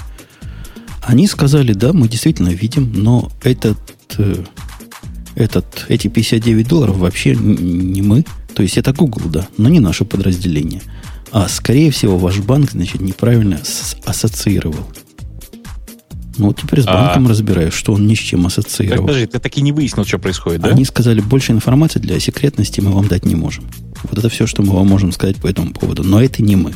Они 1.01 1.27
сказали, 1.27 1.73
да, 1.73 1.93
мы 1.93 2.07
действительно 2.07 2.49
видим, 2.49 2.91
но 2.93 3.31
этот, 3.43 3.79
э, 4.17 4.43
этот, 5.35 5.85
эти 5.89 6.07
59 6.07 6.67
долларов 6.67 6.97
вообще 6.97 7.35
не 7.35 8.01
мы, 8.01 8.25
то 8.53 8.63
есть 8.63 8.77
это 8.77 8.93
Google, 8.93 9.29
да, 9.29 9.47
но 9.57 9.69
не 9.69 9.79
наше 9.79 10.05
подразделение. 10.05 10.81
А 11.31 11.47
скорее 11.47 11.91
всего 11.91 12.17
ваш 12.17 12.39
банк, 12.39 12.71
значит, 12.71 13.01
неправильно 13.01 13.59
ассоциировал. 14.05 14.85
Ну, 16.39 16.47
вот 16.47 16.59
теперь 16.61 16.81
с 16.81 16.87
А. 16.87 16.93
банком 16.93 17.27
разбираюсь, 17.27 17.73
что 17.73 17.93
он 17.93 18.07
ни 18.07 18.15
с 18.15 18.17
чем 18.19 18.45
ассоциировал. 18.47 19.05
подожди, 19.07 19.27
ты 19.27 19.39
так 19.39 19.57
и 19.57 19.61
не 19.61 19.71
выяснил, 19.71 20.05
что 20.05 20.17
происходит, 20.19 20.61
да? 20.61 20.69
Они 20.69 20.85
сказали, 20.85 21.19
больше 21.21 21.51
информации 21.51 21.99
для 21.99 22.19
секретности 22.19 22.79
мы 22.81 22.91
вам 22.91 23.07
дать 23.07 23.25
не 23.25 23.35
можем. 23.35 23.65
Вот 24.03 24.17
это 24.17 24.29
все, 24.29 24.47
что 24.47 24.63
мы 24.63 24.73
вам 24.73 24.87
можем 24.87 25.11
сказать 25.11 25.35
по 25.37 25.47
этому 25.47 25.73
поводу. 25.73 26.03
Но 26.03 26.21
это 26.23 26.41
не 26.41 26.55
мы. 26.55 26.73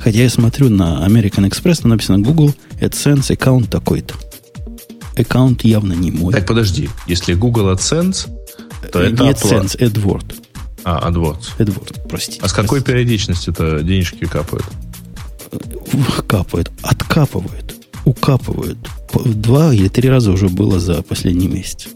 Хотя 0.00 0.18
я 0.22 0.28
смотрю 0.28 0.68
на 0.68 1.06
American 1.06 1.48
Express, 1.48 1.82
там 1.82 1.90
написано 1.92 2.18
Google, 2.18 2.52
AdSense, 2.80 3.32
аккаунт 3.32 3.70
такой-то. 3.70 4.14
Аккаунт 5.16 5.64
явно 5.64 5.92
не 5.92 6.10
мой. 6.10 6.34
Так, 6.34 6.46
подожди. 6.46 6.88
Если 7.06 7.34
Google 7.34 7.70
AdSense, 7.72 8.26
то 8.92 9.00
Э, 9.00 9.10
это 9.12 9.22
не. 9.22 9.30
AdSense, 9.30 9.78
AdWord. 9.78 10.34
А, 10.82 11.08
AdWords. 11.08 11.56
AdWord, 11.58 12.08
простите. 12.08 12.40
А 12.42 12.48
с 12.48 12.52
какой 12.52 12.82
периодичностью-то 12.82 13.80
денежки 13.82 14.24
капают? 14.26 14.66
Капают, 16.26 16.70
откапывают, 16.82 17.73
укапывают. 18.04 18.78
Два 19.24 19.72
или 19.74 19.88
три 19.88 20.08
раза 20.08 20.32
уже 20.32 20.48
было 20.48 20.78
за 20.80 21.02
последний 21.02 21.48
месяц. 21.48 21.88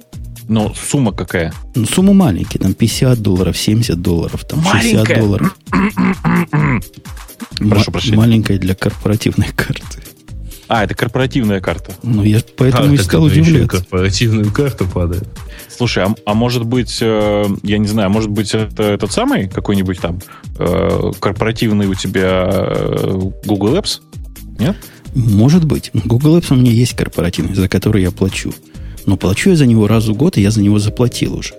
Но 0.48 0.72
сумма 0.74 1.12
какая? 1.12 1.52
Ну, 1.74 1.84
сумма 1.84 2.14
маленькая, 2.14 2.58
там 2.58 2.72
50 2.72 3.20
долларов, 3.20 3.56
70 3.58 4.00
долларов, 4.00 4.44
там 4.44 4.62
60 4.64 4.94
Маленькая? 4.94 5.20
долларов. 5.20 5.56
Прошу 7.58 7.92
прощения. 7.92 8.16
Маленькая 8.16 8.58
для 8.58 8.74
корпоративной 8.74 9.48
карты. 9.56 10.00
А, 10.68 10.84
это 10.84 10.94
корпоративная 10.94 11.60
карта. 11.60 11.92
Ну, 12.02 12.22
я 12.22 12.40
поэтому 12.56 12.90
А, 12.90 12.94
и 12.94 12.98
стал 12.98 13.24
удивляться. 13.24 13.78
корпоративную 13.78 14.52
карту 14.52 14.86
падает. 14.86 15.26
Слушай, 15.74 16.04
а, 16.04 16.14
а 16.26 16.34
может 16.34 16.64
быть, 16.64 16.98
э, 17.00 17.44
я 17.62 17.78
не 17.78 17.86
знаю, 17.86 18.10
может 18.10 18.30
быть, 18.30 18.54
это 18.54 18.82
этот 18.82 19.10
самый 19.10 19.48
какой-нибудь 19.48 19.98
там 20.00 20.18
э, 20.58 21.10
корпоративный 21.20 21.86
у 21.86 21.94
тебя 21.94 22.48
э, 22.50 23.18
Google 23.46 23.76
Apps? 23.76 24.00
Нет? 24.58 24.76
Может 25.14 25.64
быть. 25.64 25.90
Google 25.92 26.38
Apps 26.38 26.52
у 26.52 26.56
меня 26.56 26.70
есть 26.70 26.94
корпоративный, 26.94 27.54
за 27.54 27.68
который 27.68 28.02
я 28.02 28.10
плачу. 28.10 28.54
Но 29.06 29.16
плачу 29.16 29.50
я 29.50 29.56
за 29.56 29.66
него 29.66 29.88
раз 29.88 30.06
в 30.06 30.14
год, 30.14 30.36
и 30.36 30.42
я 30.42 30.50
за 30.50 30.62
него 30.62 30.78
заплатил 30.78 31.36
уже. 31.36 31.54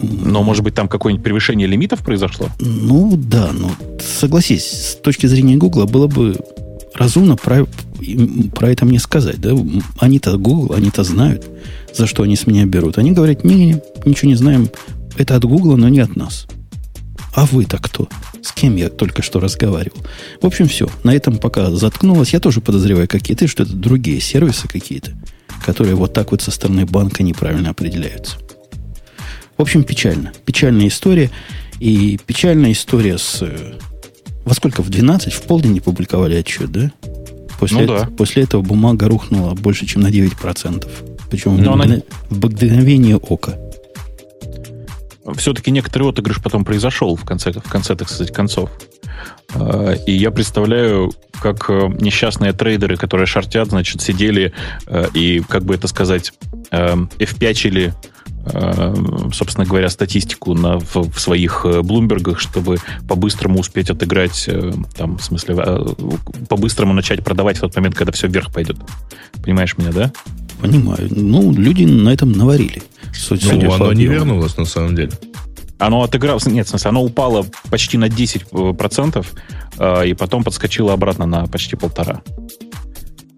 Но, 0.00 0.42
может 0.42 0.64
быть, 0.64 0.74
там 0.74 0.88
какое-нибудь 0.88 1.24
превышение 1.24 1.66
лимитов 1.66 2.00
произошло? 2.00 2.48
Ну, 2.58 3.16
да, 3.16 3.50
но 3.52 3.70
согласись, 4.00 4.64
с 4.64 4.96
точки 4.96 5.26
зрения 5.26 5.56
Google 5.56 5.86
было 5.86 6.08
бы 6.08 6.36
разумно 6.94 7.36
про, 7.36 7.66
про 8.54 8.70
это 8.70 8.84
мне 8.84 8.98
сказать. 8.98 9.40
Да? 9.40 9.56
Они-то 9.98 10.36
Google, 10.36 10.74
они-то 10.74 11.04
знают, 11.04 11.46
за 11.94 12.06
что 12.06 12.24
они 12.24 12.36
с 12.36 12.46
меня 12.46 12.64
берут. 12.64 12.98
Они 12.98 13.12
говорят, 13.12 13.44
не-не, 13.44 13.80
ничего 14.04 14.28
не 14.28 14.36
знаем, 14.36 14.68
это 15.16 15.36
от 15.36 15.44
Google, 15.44 15.76
но 15.76 15.88
не 15.88 16.00
от 16.00 16.16
нас. 16.16 16.46
А 17.34 17.46
вы-то 17.46 17.78
кто? 17.78 18.08
С 18.42 18.52
кем 18.52 18.76
я 18.76 18.88
только 18.90 19.22
что 19.22 19.40
разговаривал? 19.40 19.98
В 20.40 20.46
общем, 20.46 20.68
все. 20.68 20.88
На 21.02 21.14
этом 21.14 21.38
пока 21.38 21.70
заткнулось. 21.70 22.32
Я 22.32 22.40
тоже 22.40 22.60
подозреваю, 22.60 23.08
какие 23.08 23.36
ты, 23.36 23.46
что 23.46 23.62
это 23.62 23.72
другие 23.72 24.20
сервисы 24.20 24.68
какие-то, 24.68 25.12
которые 25.64 25.94
вот 25.94 26.12
так 26.12 26.30
вот 26.32 26.42
со 26.42 26.50
стороны 26.50 26.84
банка 26.84 27.22
неправильно 27.22 27.70
определяются. 27.70 28.36
В 29.56 29.62
общем, 29.62 29.84
печально. 29.84 30.32
Печальная 30.44 30.88
история. 30.88 31.30
И 31.80 32.18
печальная 32.26 32.72
история 32.72 33.16
с... 33.18 33.38
э, 33.42 33.74
Во 34.44 34.54
сколько? 34.54 34.82
В 34.82 34.90
12? 34.90 35.32
В 35.32 35.42
полдень 35.42 35.72
не 35.72 35.80
публиковали 35.80 36.34
отчет, 36.36 36.70
да? 36.70 36.92
После, 37.58 37.80
Ну 37.80 37.86
да. 37.86 38.08
после 38.16 38.42
этого 38.42 38.60
бумага 38.62 39.08
рухнула 39.08 39.54
больше, 39.54 39.86
чем 39.86 40.02
на 40.02 40.08
9%. 40.08 40.86
Причем 41.30 41.56
Но 41.56 41.72
в, 41.76 41.80
она- 41.80 42.02
в 42.28 42.36
мгновение 42.46 43.16
ока. 43.16 43.54
Все-таки 45.36 45.70
некоторый 45.70 46.08
отыгрыш 46.08 46.42
потом 46.42 46.64
произошел 46.64 47.14
в 47.16 47.24
конце, 47.24 47.52
в 47.52 47.68
конце, 47.68 47.94
так 47.94 48.08
сказать, 48.08 48.32
концов. 48.32 48.70
Э, 49.54 49.96
И 50.06 50.12
я 50.12 50.30
представляю, 50.30 51.12
как 51.40 51.70
э, 51.70 51.88
несчастные 52.00 52.52
трейдеры, 52.52 52.96
которые 52.96 53.26
шортят, 53.26 53.68
значит, 53.68 54.00
сидели 54.02 54.52
э, 54.86 55.06
и, 55.14 55.40
как 55.48 55.64
бы 55.64 55.74
это 55.74 55.86
сказать, 55.86 56.32
э, 56.70 56.96
F5-чили, 57.18 57.94
э, 58.46 58.94
собственно 59.32 59.64
говоря, 59.64 59.88
статистику 59.90 60.54
на, 60.54 60.80
в, 60.80 60.96
в 60.96 61.20
своих 61.20 61.64
Блумбергах, 61.82 62.40
чтобы 62.40 62.78
по-быстрому 63.08 63.60
успеть 63.60 63.90
отыграть, 63.90 64.48
там, 64.96 65.18
в 65.18 65.22
смысле, 65.22 65.54
по-быстрому 66.48 66.94
начать 66.94 67.22
продавать 67.22 67.58
в 67.58 67.60
тот 67.60 67.76
момент, 67.76 67.94
когда 67.94 68.12
все 68.12 68.26
вверх 68.26 68.52
пойдет. 68.52 68.78
Понимаешь 69.42 69.78
меня, 69.78 69.92
да? 69.92 70.12
Понимаю. 70.60 71.08
Ну, 71.10 71.52
люди 71.52 71.84
на 71.84 72.10
этом 72.12 72.32
наварили. 72.32 72.82
Судя- 73.12 73.46
судя 73.46 73.64
Ну, 73.64 73.68
по 73.70 73.74
оно 73.76 73.92
не 73.92 74.06
объему. 74.06 74.12
вернулось, 74.14 74.56
на 74.56 74.64
самом 74.64 74.94
деле. 74.96 75.12
Оно 75.78 76.02
отыгралось, 76.02 76.46
нет, 76.46 76.66
в 76.66 76.70
смысле, 76.70 76.90
оно 76.90 77.02
упало 77.02 77.44
почти 77.70 77.98
на 77.98 78.08
10%, 78.08 79.26
э, 79.78 80.08
и 80.08 80.14
потом 80.14 80.44
подскочило 80.44 80.92
обратно 80.92 81.26
на 81.26 81.46
почти 81.46 81.76
полтора. 81.76 82.22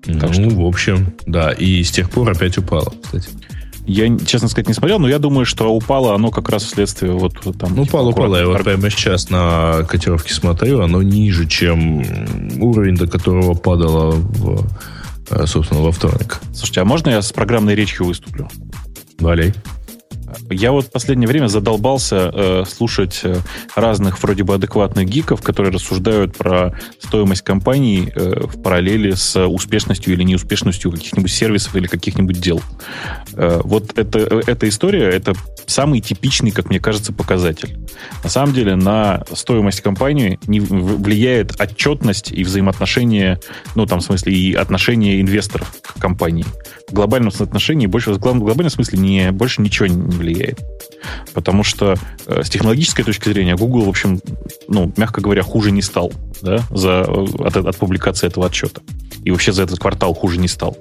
ну, 0.07 0.33
что- 0.33 0.43
в 0.51 0.67
общем, 0.67 1.15
да. 1.27 1.53
И 1.53 1.83
с 1.83 1.91
тех 1.91 2.11
пор 2.11 2.31
опять 2.31 2.59
упало, 2.59 2.93
кстати. 3.03 3.29
Я, 3.87 4.07
честно 4.19 4.49
сказать, 4.49 4.69
не 4.69 4.75
смотрел, 4.75 4.99
но 4.99 5.09
я 5.09 5.19
думаю, 5.19 5.45
что 5.45 5.69
упало 5.75 6.15
оно 6.15 6.31
как 6.31 6.49
раз 6.49 6.63
вследствие 6.65 7.13
вот 7.13 7.35
там... 7.59 7.75
Ну, 7.75 7.85
типа, 7.85 7.97
упало, 7.97 8.09
упало. 8.11 8.37
Я 8.37 8.47
вот 8.47 8.63
прямо 8.65 8.89
сейчас 8.91 9.29
на 9.31 9.83
котировке 9.89 10.33
смотрю, 10.33 10.81
оно 10.83 11.03
ниже, 11.03 11.47
чем 11.47 11.99
уровень, 12.63 12.97
до 12.97 13.07
которого 13.07 13.55
падало, 13.55 14.13
в, 14.13 14.67
э, 15.31 15.47
собственно, 15.47 15.81
во 15.83 15.93
вторник. 15.93 16.41
Слушайте, 16.55 16.81
а 16.81 16.85
можно 16.87 17.11
я 17.11 17.21
с 17.21 17.31
программной 17.33 17.75
речью 17.75 18.07
выступлю? 18.07 18.49
Валей. 19.19 19.53
Я 20.51 20.73
вот 20.73 20.87
в 20.87 20.91
последнее 20.91 21.29
время 21.29 21.49
задолбался 21.49 22.31
э, 22.33 22.65
слушать 22.67 23.21
э, 23.23 23.37
разных 23.75 24.23
вроде 24.23 24.45
бы 24.45 24.55
адекватных 24.55 25.09
гиков, 25.09 25.43
которые 25.43 25.73
рассуждают 25.73 26.37
про 26.37 26.79
стоимость 26.99 27.43
компаний 27.43 28.13
э, 28.15 28.47
в 28.47 28.63
параллели 28.63 29.13
с 29.13 29.39
успешностью 29.47 30.15
или 30.15 30.23
неуспешностью 30.23 30.91
каких-нибудь 30.91 31.33
сервисов 31.33 31.77
или 31.77 31.87
каких-нибудь 31.87 32.41
дел. 32.41 32.63
Э, 33.35 33.61
вот 33.65 33.97
это, 33.99 34.19
э, 34.19 34.43
эта 34.47 34.69
история, 34.69 35.11
это 35.11 35.35
самый 35.67 36.01
типичный, 36.01 36.51
как 36.51 36.71
мне 36.71 36.81
кажется, 36.81 37.13
показатель. 37.13 37.79
На 38.23 38.31
самом 38.31 38.55
деле 38.55 38.77
на 38.77 39.25
стоимость 39.33 39.81
компании 39.81 40.39
не 40.47 40.61
влияет 40.61 41.61
отчетность 41.61 42.33
и 42.33 42.45
взаимоотношения, 42.45 43.41
ну, 43.75 43.87
там, 43.87 44.01
в 44.01 44.03
смысле, 44.03 44.35
и 44.35 44.55
отношение 44.55 45.21
инвесторов 45.21 45.73
к 45.83 45.99
компании. 45.99 46.45
В 46.89 46.93
глобальном 46.93 47.31
соотношении 47.31 47.87
больше, 47.87 48.13
в 48.13 48.19
глобальном 48.19 48.71
смысле 48.71 48.99
не, 48.99 49.33
больше 49.33 49.63
ничего 49.63 49.87
не 49.87 49.95
влияет. 49.97 50.24
Потому 51.35 51.65
что 51.65 51.97
э, 52.27 52.43
с 52.43 52.51
технологической 52.51 53.05
точки 53.05 53.29
зрения 53.29 53.57
Google, 53.57 53.83
в 53.83 53.89
общем, 53.89 54.21
ну, 54.69 54.93
мягко 54.97 55.21
говоря, 55.21 55.43
хуже 55.43 55.71
не 55.71 55.83
стал 55.83 56.13
да, 56.41 56.59
за, 56.71 57.05
э, 57.07 57.27
от, 57.41 57.57
от 57.57 57.77
публикации 57.77 58.27
этого 58.27 58.47
отчета. 58.47 58.81
И 59.25 59.31
вообще 59.31 59.53
за 59.53 59.63
этот 59.63 59.79
квартал 59.79 60.15
хуже 60.15 60.39
не 60.39 60.49
стал. 60.49 60.77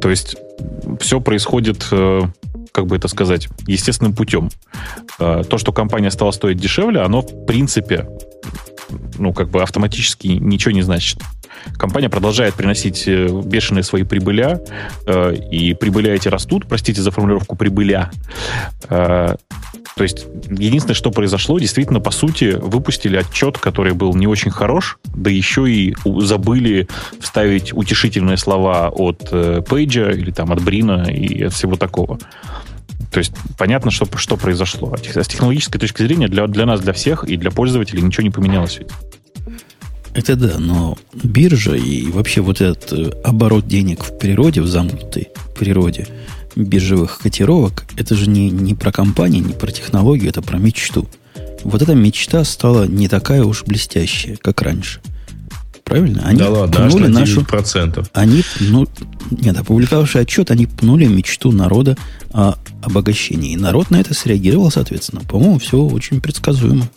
То 0.00 0.10
есть 0.10 0.36
все 1.00 1.20
происходит, 1.20 1.86
э, 1.92 2.22
как 2.72 2.86
бы 2.86 2.96
это 2.96 3.08
сказать, 3.08 3.48
естественным 3.66 4.14
путем. 4.14 4.50
Э, 5.18 5.42
То, 5.48 5.58
что 5.58 5.72
компания 5.72 6.10
стала 6.10 6.32
стоить 6.32 6.58
дешевле, 6.58 7.00
оно 7.00 7.20
в 7.22 7.46
принципе, 7.46 8.08
ну, 9.18 9.32
как 9.32 9.50
бы 9.50 9.62
автоматически 9.62 10.28
ничего 10.28 10.72
не 10.72 10.82
значит. 10.82 11.18
Компания 11.76 12.08
продолжает 12.08 12.54
приносить 12.54 13.04
э, 13.06 13.28
бешеные 13.44 13.82
свои 13.82 14.02
прибыля, 14.02 14.60
э, 15.06 15.34
и 15.50 15.74
прибыля 15.74 16.14
эти 16.14 16.28
растут, 16.28 16.66
простите 16.66 17.02
за 17.02 17.10
формулировку 17.10 17.56
прибыля. 17.56 18.10
Э, 18.88 19.36
То 19.94 20.02
есть 20.02 20.26
единственное, 20.50 20.94
что 20.94 21.10
произошло, 21.10 21.58
действительно, 21.58 22.00
по 22.00 22.10
сути, 22.10 22.56
выпустили 22.60 23.16
отчет, 23.16 23.58
который 23.58 23.92
был 23.92 24.14
не 24.14 24.26
очень 24.26 24.50
хорош, 24.50 24.98
да 25.04 25.30
еще 25.30 25.70
и 25.70 25.94
забыли 26.04 26.88
вставить 27.20 27.72
утешительные 27.72 28.38
слова 28.38 28.88
от 28.88 29.28
э, 29.30 29.62
Пейджа 29.68 30.10
или 30.10 30.30
там 30.30 30.50
от 30.52 30.62
Брина 30.62 31.04
и 31.10 31.44
от 31.44 31.52
всего 31.52 31.76
такого. 31.76 32.18
То 33.12 33.18
есть 33.18 33.32
понятно, 33.58 33.90
что, 33.90 34.08
что 34.16 34.36
произошло. 34.36 34.92
А 34.92 35.22
С 35.22 35.28
технологической 35.28 35.78
точки 35.78 36.02
зрения 36.02 36.28
для, 36.28 36.46
для 36.46 36.64
нас, 36.64 36.80
для 36.80 36.94
всех 36.94 37.24
и 37.24 37.36
для 37.36 37.50
пользователей 37.50 38.02
ничего 38.02 38.24
не 38.24 38.30
поменялось. 38.30 38.80
Это 40.14 40.34
да, 40.34 40.58
но 40.58 40.98
биржа 41.22 41.74
и 41.74 42.10
вообще 42.10 42.40
вот 42.40 42.60
этот 42.60 42.92
э, 42.92 43.10
оборот 43.22 43.66
денег 43.66 44.04
в 44.04 44.18
природе, 44.18 44.60
в 44.60 44.66
замкнутой 44.66 45.28
природе 45.58 46.06
биржевых 46.54 47.18
котировок, 47.18 47.84
это 47.96 48.14
же 48.14 48.28
не, 48.28 48.50
не 48.50 48.74
про 48.74 48.92
компании, 48.92 49.40
не 49.40 49.54
про 49.54 49.70
технологию, 49.70 50.28
это 50.28 50.42
про 50.42 50.58
мечту. 50.58 51.08
Вот 51.64 51.80
эта 51.80 51.94
мечта 51.94 52.44
стала 52.44 52.84
не 52.84 53.08
такая 53.08 53.42
уж 53.44 53.64
блестящая, 53.64 54.36
как 54.36 54.60
раньше. 54.60 55.00
Правильно? 55.84 56.22
Они 56.24 56.38
да 56.38 56.50
ладно, 56.50 56.86
аж 56.86 56.94
на 56.94 57.08
нашу... 57.08 57.40
9%. 57.42 58.08
Они, 58.12 58.42
ну, 58.60 58.86
нет, 59.30 59.58
опубликовавший 59.58 60.22
отчет, 60.22 60.50
они 60.50 60.66
пнули 60.66 61.06
мечту 61.06 61.52
народа 61.52 61.96
о 62.32 62.54
обогащении. 62.82 63.52
И 63.52 63.56
народ 63.56 63.90
на 63.90 64.00
это 64.00 64.14
среагировал, 64.14 64.70
соответственно. 64.70 65.22
По-моему, 65.22 65.58
все 65.58 65.78
очень 65.78 66.20
предсказуемо. 66.20 66.88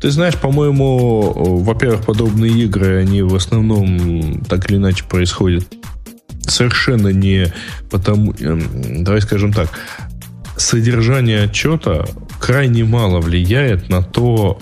Ты 0.00 0.10
знаешь, 0.10 0.36
по-моему, 0.36 1.32
во-первых, 1.62 2.04
подобные 2.04 2.52
игры, 2.64 3.00
они 3.00 3.22
в 3.22 3.34
основном 3.34 4.42
так 4.44 4.70
или 4.70 4.76
иначе 4.76 5.04
происходят 5.04 5.66
совершенно 6.50 7.08
не 7.08 7.52
потому... 7.90 8.32
эм, 8.32 9.04
Давай 9.04 9.20
скажем 9.20 9.52
так. 9.52 9.68
Содержание 10.56 11.44
отчета 11.44 12.06
крайне 12.38 12.84
мало 12.84 13.20
влияет 13.20 13.88
на 13.88 14.02
то, 14.02 14.54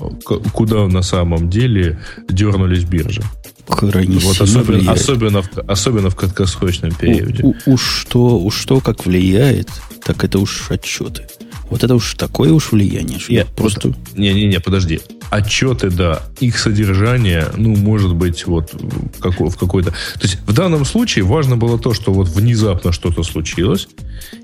куда 0.52 0.86
на 0.86 1.02
самом 1.02 1.48
деле 1.50 1.98
дернулись 2.28 2.84
биржи. 2.84 3.22
Крайне 3.68 4.18
вот 4.18 4.40
особенно, 4.40 4.78
влияет. 4.78 4.98
особенно, 5.00 5.42
в, 5.42 5.48
особенно 5.68 6.10
в 6.10 6.16
краткосрочном 6.16 6.92
периоде. 6.94 7.42
У, 7.42 7.50
у- 7.66 7.74
уж 7.74 7.82
что, 7.82 8.38
уж 8.38 8.54
что 8.56 8.80
как 8.80 9.06
влияет, 9.06 9.68
так 10.04 10.22
это 10.24 10.38
уж 10.38 10.70
отчеты. 10.70 11.26
Вот 11.74 11.82
это 11.82 11.96
уж 11.96 12.14
такое 12.14 12.52
уж 12.52 12.70
влияние, 12.70 13.18
что 13.18 13.32
Нет, 13.32 13.48
просто... 13.48 13.92
Не-не-не, 14.14 14.60
подожди. 14.60 15.00
Отчеты, 15.30 15.90
да, 15.90 16.22
их 16.38 16.56
содержание, 16.56 17.48
ну, 17.56 17.74
может 17.74 18.14
быть, 18.14 18.46
вот 18.46 18.72
в, 18.72 19.20
како- 19.20 19.50
в 19.50 19.58
какой-то... 19.58 19.90
То 19.90 20.20
есть 20.22 20.38
в 20.46 20.52
данном 20.52 20.84
случае 20.84 21.24
важно 21.24 21.56
было 21.56 21.76
то, 21.76 21.92
что 21.92 22.12
вот 22.12 22.28
внезапно 22.28 22.92
что-то 22.92 23.24
случилось, 23.24 23.88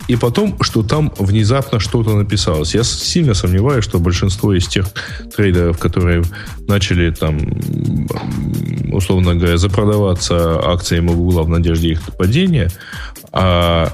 и 0.08 0.16
потом, 0.16 0.60
что 0.62 0.82
там 0.82 1.12
внезапно 1.20 1.78
что-то 1.78 2.16
написалось. 2.16 2.74
Я 2.74 2.82
сильно 2.82 3.34
сомневаюсь, 3.34 3.84
что 3.84 4.00
большинство 4.00 4.52
из 4.52 4.66
тех 4.66 4.88
трейдеров, 5.36 5.78
которые 5.78 6.24
начали 6.66 7.12
там, 7.12 7.38
условно 8.92 9.36
говоря, 9.36 9.56
запродаваться 9.56 10.58
акциями 10.68 11.14
Гугла 11.14 11.44
в 11.44 11.48
надежде 11.48 11.90
их 11.92 12.02
падения, 12.18 12.72
а 13.30 13.92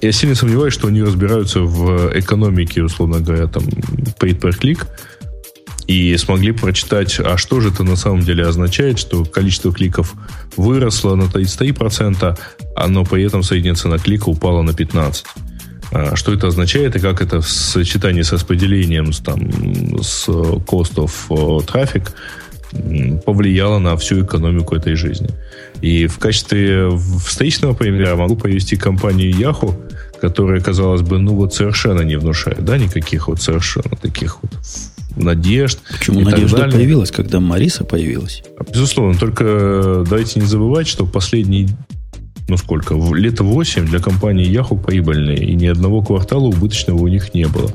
я 0.00 0.12
сильно 0.12 0.34
сомневаюсь, 0.34 0.74
что 0.74 0.88
они 0.88 1.02
разбираются 1.02 1.60
в 1.60 2.18
экономике, 2.18 2.82
условно 2.82 3.20
говоря, 3.20 3.46
там, 3.46 3.64
paid 3.64 4.40
per 4.40 4.58
click, 4.58 4.86
и 5.86 6.16
смогли 6.16 6.52
прочитать, 6.52 7.20
а 7.20 7.36
что 7.36 7.60
же 7.60 7.68
это 7.68 7.84
на 7.84 7.96
самом 7.96 8.22
деле 8.22 8.44
означает, 8.44 8.98
что 8.98 9.24
количество 9.24 9.72
кликов 9.72 10.14
выросло 10.56 11.14
на 11.14 11.24
33%, 11.24 12.38
а 12.74 12.88
но 12.88 13.04
при 13.04 13.24
этом 13.24 13.42
средняя 13.42 13.74
цена 13.74 13.98
клика 13.98 14.28
упала 14.28 14.62
на 14.62 14.70
15%. 14.70 15.24
А 15.92 16.16
Что 16.16 16.32
это 16.32 16.48
означает 16.48 16.96
и 16.96 16.98
как 16.98 17.22
это 17.22 17.40
в 17.40 17.48
сочетании 17.48 18.22
с 18.22 18.32
распределением 18.32 19.12
с, 19.12 19.20
там, 19.20 19.38
с 20.02 20.28
cost 20.28 20.96
of 20.96 21.12
э, 21.30 21.64
traffic 21.64 22.10
повлияло 23.24 23.78
на 23.78 23.96
всю 23.96 24.24
экономику 24.24 24.74
этой 24.74 24.96
жизни. 24.96 25.28
И 25.82 26.06
в 26.06 26.18
качестве 26.18 26.90
встречного 27.24 27.74
примера 27.74 28.16
могу 28.16 28.36
привести 28.36 28.76
компанию 28.76 29.32
Yahoo, 29.32 29.74
которая, 30.20 30.60
казалось 30.60 31.02
бы, 31.02 31.18
ну 31.18 31.34
вот 31.34 31.54
совершенно 31.54 32.00
не 32.02 32.16
внушает, 32.16 32.64
да, 32.64 32.78
никаких 32.78 33.28
вот 33.28 33.40
совершенно 33.40 33.96
таких 34.00 34.38
вот 34.42 34.52
надежд. 35.16 35.78
Почему 35.98 36.20
надежда 36.20 36.58
далее. 36.58 36.76
появилась, 36.76 37.10
когда 37.10 37.40
Мариса 37.40 37.84
появилась? 37.84 38.42
Безусловно, 38.72 39.18
только 39.18 40.04
давайте 40.08 40.40
не 40.40 40.46
забывать, 40.46 40.86
что 40.86 41.06
последние, 41.06 41.68
ну 42.48 42.56
сколько, 42.56 42.94
в- 42.96 43.14
лет 43.14 43.40
8 43.40 43.86
для 43.86 43.98
компании 43.98 44.46
Yahoo 44.48 44.82
прибыльные, 44.82 45.38
и 45.38 45.54
ни 45.54 45.66
одного 45.66 46.00
квартала 46.02 46.44
убыточного 46.46 46.98
у 46.98 47.08
них 47.08 47.34
не 47.34 47.46
было. 47.46 47.70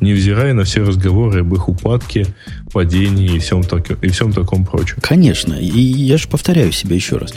Невзирая 0.00 0.52
на 0.54 0.64
все 0.64 0.82
разговоры 0.82 1.40
об 1.40 1.54
их 1.54 1.68
упадке, 1.68 2.26
падении 2.72 3.36
и 3.36 3.38
всем, 3.38 3.62
так- 3.62 4.02
и 4.02 4.08
всем 4.08 4.32
таком 4.32 4.64
прочем. 4.64 4.96
Конечно. 5.00 5.54
И 5.54 5.80
я 5.80 6.16
же 6.18 6.28
повторяю 6.28 6.72
себе 6.72 6.96
еще 6.96 7.16
раз. 7.18 7.34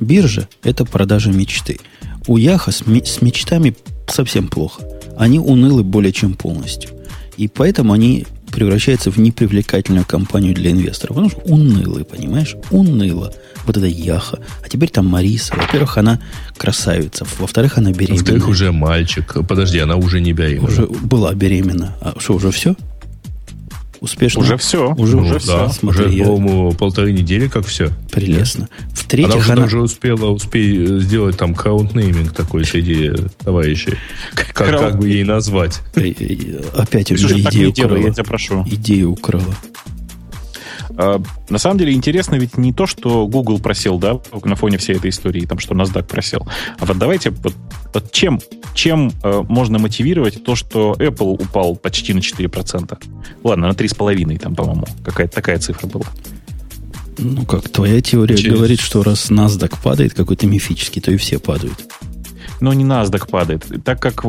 Биржа– 0.00 0.48
это 0.64 0.84
продажа 0.84 1.30
мечты. 1.30 1.78
У 2.26 2.36
Яха 2.36 2.72
с, 2.72 2.82
с 3.04 3.22
мечтами 3.22 3.74
совсем 4.08 4.48
плохо. 4.48 4.82
Они 5.16 5.38
унылы 5.38 5.84
более 5.84 6.12
чем 6.12 6.34
полностью. 6.34 6.90
И 7.36 7.48
поэтому 7.48 7.92
они 7.92 8.26
превращаются 8.52 9.10
в 9.10 9.18
непривлекательную 9.18 10.04
компанию 10.04 10.54
для 10.54 10.70
инвесторов. 10.70 11.16
Потому 11.16 11.30
что 11.30 11.40
унылые, 11.40 12.04
понимаешь? 12.04 12.56
Уныло. 12.70 13.32
Вот 13.66 13.76
это 13.76 13.86
Яха. 13.86 14.38
А 14.64 14.68
теперь 14.68 14.90
там 14.90 15.06
Мариса. 15.06 15.54
Во-первых, 15.56 15.98
она 15.98 16.20
красавица. 16.56 17.26
Во-вторых, 17.38 17.78
она 17.78 17.90
беременна. 17.90 18.16
Во-вторых, 18.16 18.48
уже 18.48 18.72
мальчик. 18.72 19.34
Подожди, 19.48 19.78
она 19.78 19.96
уже 19.96 20.20
не 20.20 20.32
беременна. 20.32 20.68
Уже 20.68 20.86
была 20.86 21.34
беременна. 21.34 21.96
А 22.00 22.14
что, 22.18 22.34
уже 22.34 22.50
все? 22.50 22.76
Успешно? 24.02 24.40
Уже 24.40 24.56
все. 24.56 24.92
Уже, 24.94 25.16
Ну, 25.16 25.22
уже 25.22 25.34
да, 25.34 25.38
все. 25.38 25.68
Смотри, 25.68 26.06
уже, 26.06 26.14
я- 26.16 26.24
по-моему, 26.24 26.72
полторы 26.72 27.12
недели 27.12 27.46
как 27.46 27.64
все. 27.64 27.90
прелестно. 28.10 28.68
Она 28.80 28.88
В-третьих, 28.94 29.36
уже 29.36 29.52
она... 29.52 29.66
успела 29.80 30.26
успей 30.30 30.98
сделать 31.00 31.36
там 31.36 31.54
крауднейминг 31.54 32.32
такой 32.32 32.64
среди 32.64 33.12
товарищей. 33.44 33.94
Как, 34.34 34.48
Крауд- 34.60 34.80
как 34.80 34.98
бы 34.98 35.08
ей 35.08 35.22
назвать? 35.22 35.80
Э, 35.94 36.00
э, 36.08 36.62
Опять 36.76 37.12
у 37.12 37.14
Ксюша, 37.14 37.34
меня 37.36 37.48
идею 37.50 37.70
делай, 37.72 37.90
я 37.92 37.98
украла. 38.00 38.14
тебя 38.14 38.24
прошу. 38.24 38.66
Идею 38.68 39.12
украла. 39.12 39.54
А, 40.96 41.20
На 41.48 41.58
самом 41.58 41.78
деле 41.78 41.92
интересно 41.92 42.36
ведь 42.36 42.56
не 42.56 42.72
то, 42.72 42.86
что 42.86 43.26
Google 43.26 43.58
просел, 43.58 43.98
да, 43.98 44.18
на 44.44 44.56
фоне 44.56 44.78
всей 44.78 44.96
этой 44.96 45.10
истории, 45.10 45.46
там, 45.46 45.58
что 45.58 45.74
NASDAQ 45.74 46.04
просел. 46.04 46.46
А 46.78 46.84
вот 46.84 46.98
давайте, 46.98 47.30
вот, 47.30 47.54
вот 47.92 48.12
чем, 48.12 48.40
чем 48.74 49.12
э, 49.22 49.42
можно 49.48 49.78
мотивировать 49.78 50.44
то, 50.44 50.54
что 50.54 50.94
Apple 50.98 51.42
упал 51.42 51.76
почти 51.76 52.12
на 52.14 52.18
4%? 52.18 52.98
Ладно, 53.42 53.68
на 53.68 53.72
3,5% 53.72 54.38
там, 54.38 54.54
по-моему, 54.54 54.86
какая-то 55.04 55.34
такая 55.34 55.58
цифра 55.58 55.86
была. 55.86 56.06
Ну 57.18 57.44
как, 57.44 57.68
твоя 57.68 58.00
теория 58.00 58.36
Через- 58.36 58.54
говорит, 58.54 58.80
что 58.80 59.02
раз 59.02 59.30
NASDAQ 59.30 59.76
падает 59.82 60.14
какой-то 60.14 60.46
мифический, 60.46 61.00
то 61.00 61.12
и 61.12 61.16
все 61.16 61.38
падают. 61.38 61.86
Но 62.62 62.72
не 62.72 62.84
NASDAQ 62.84 63.28
падает. 63.28 63.66
Так 63.84 64.00
как 64.00 64.24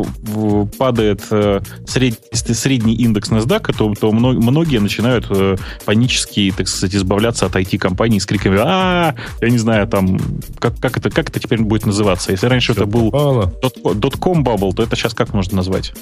падает 0.80 1.22
э, 1.30 1.62
сред- 1.86 2.20
средний 2.34 2.96
индекс 2.96 3.30
NASDAQ, 3.30 3.74
то, 3.78 3.94
то 3.94 4.12
мно- 4.12 4.34
многие 4.34 4.80
начинают 4.80 5.28
э, 5.30 5.56
панически, 5.86 6.52
так 6.58 6.68
сказать, 6.68 6.96
избавляться 6.96 7.46
от 7.46 7.56
IT-компаний 7.56 8.20
с 8.20 8.26
криками 8.26 8.58
а 8.60 9.14
я 9.40 9.50
не 9.50 9.60
знаю, 9.60 9.88
там, 9.88 10.20
как, 10.58 10.80
как, 10.80 10.98
это, 10.98 11.12
как 11.12 11.30
это 11.30 11.40
теперь 11.40 11.62
будет 11.62 11.86
называться? 11.86 12.32
Если 12.32 12.48
раньше 12.48 12.72
это 12.72 12.88
был 12.88 13.12
Попало. 13.12 13.54
dot- 13.62 14.18
.com 14.20 14.44
bubble, 14.44 14.74
то 14.74 14.82
это 14.82 14.96
сейчас 14.96 15.14
как 15.14 15.34
можно 15.34 15.58
назвать? 15.58 15.94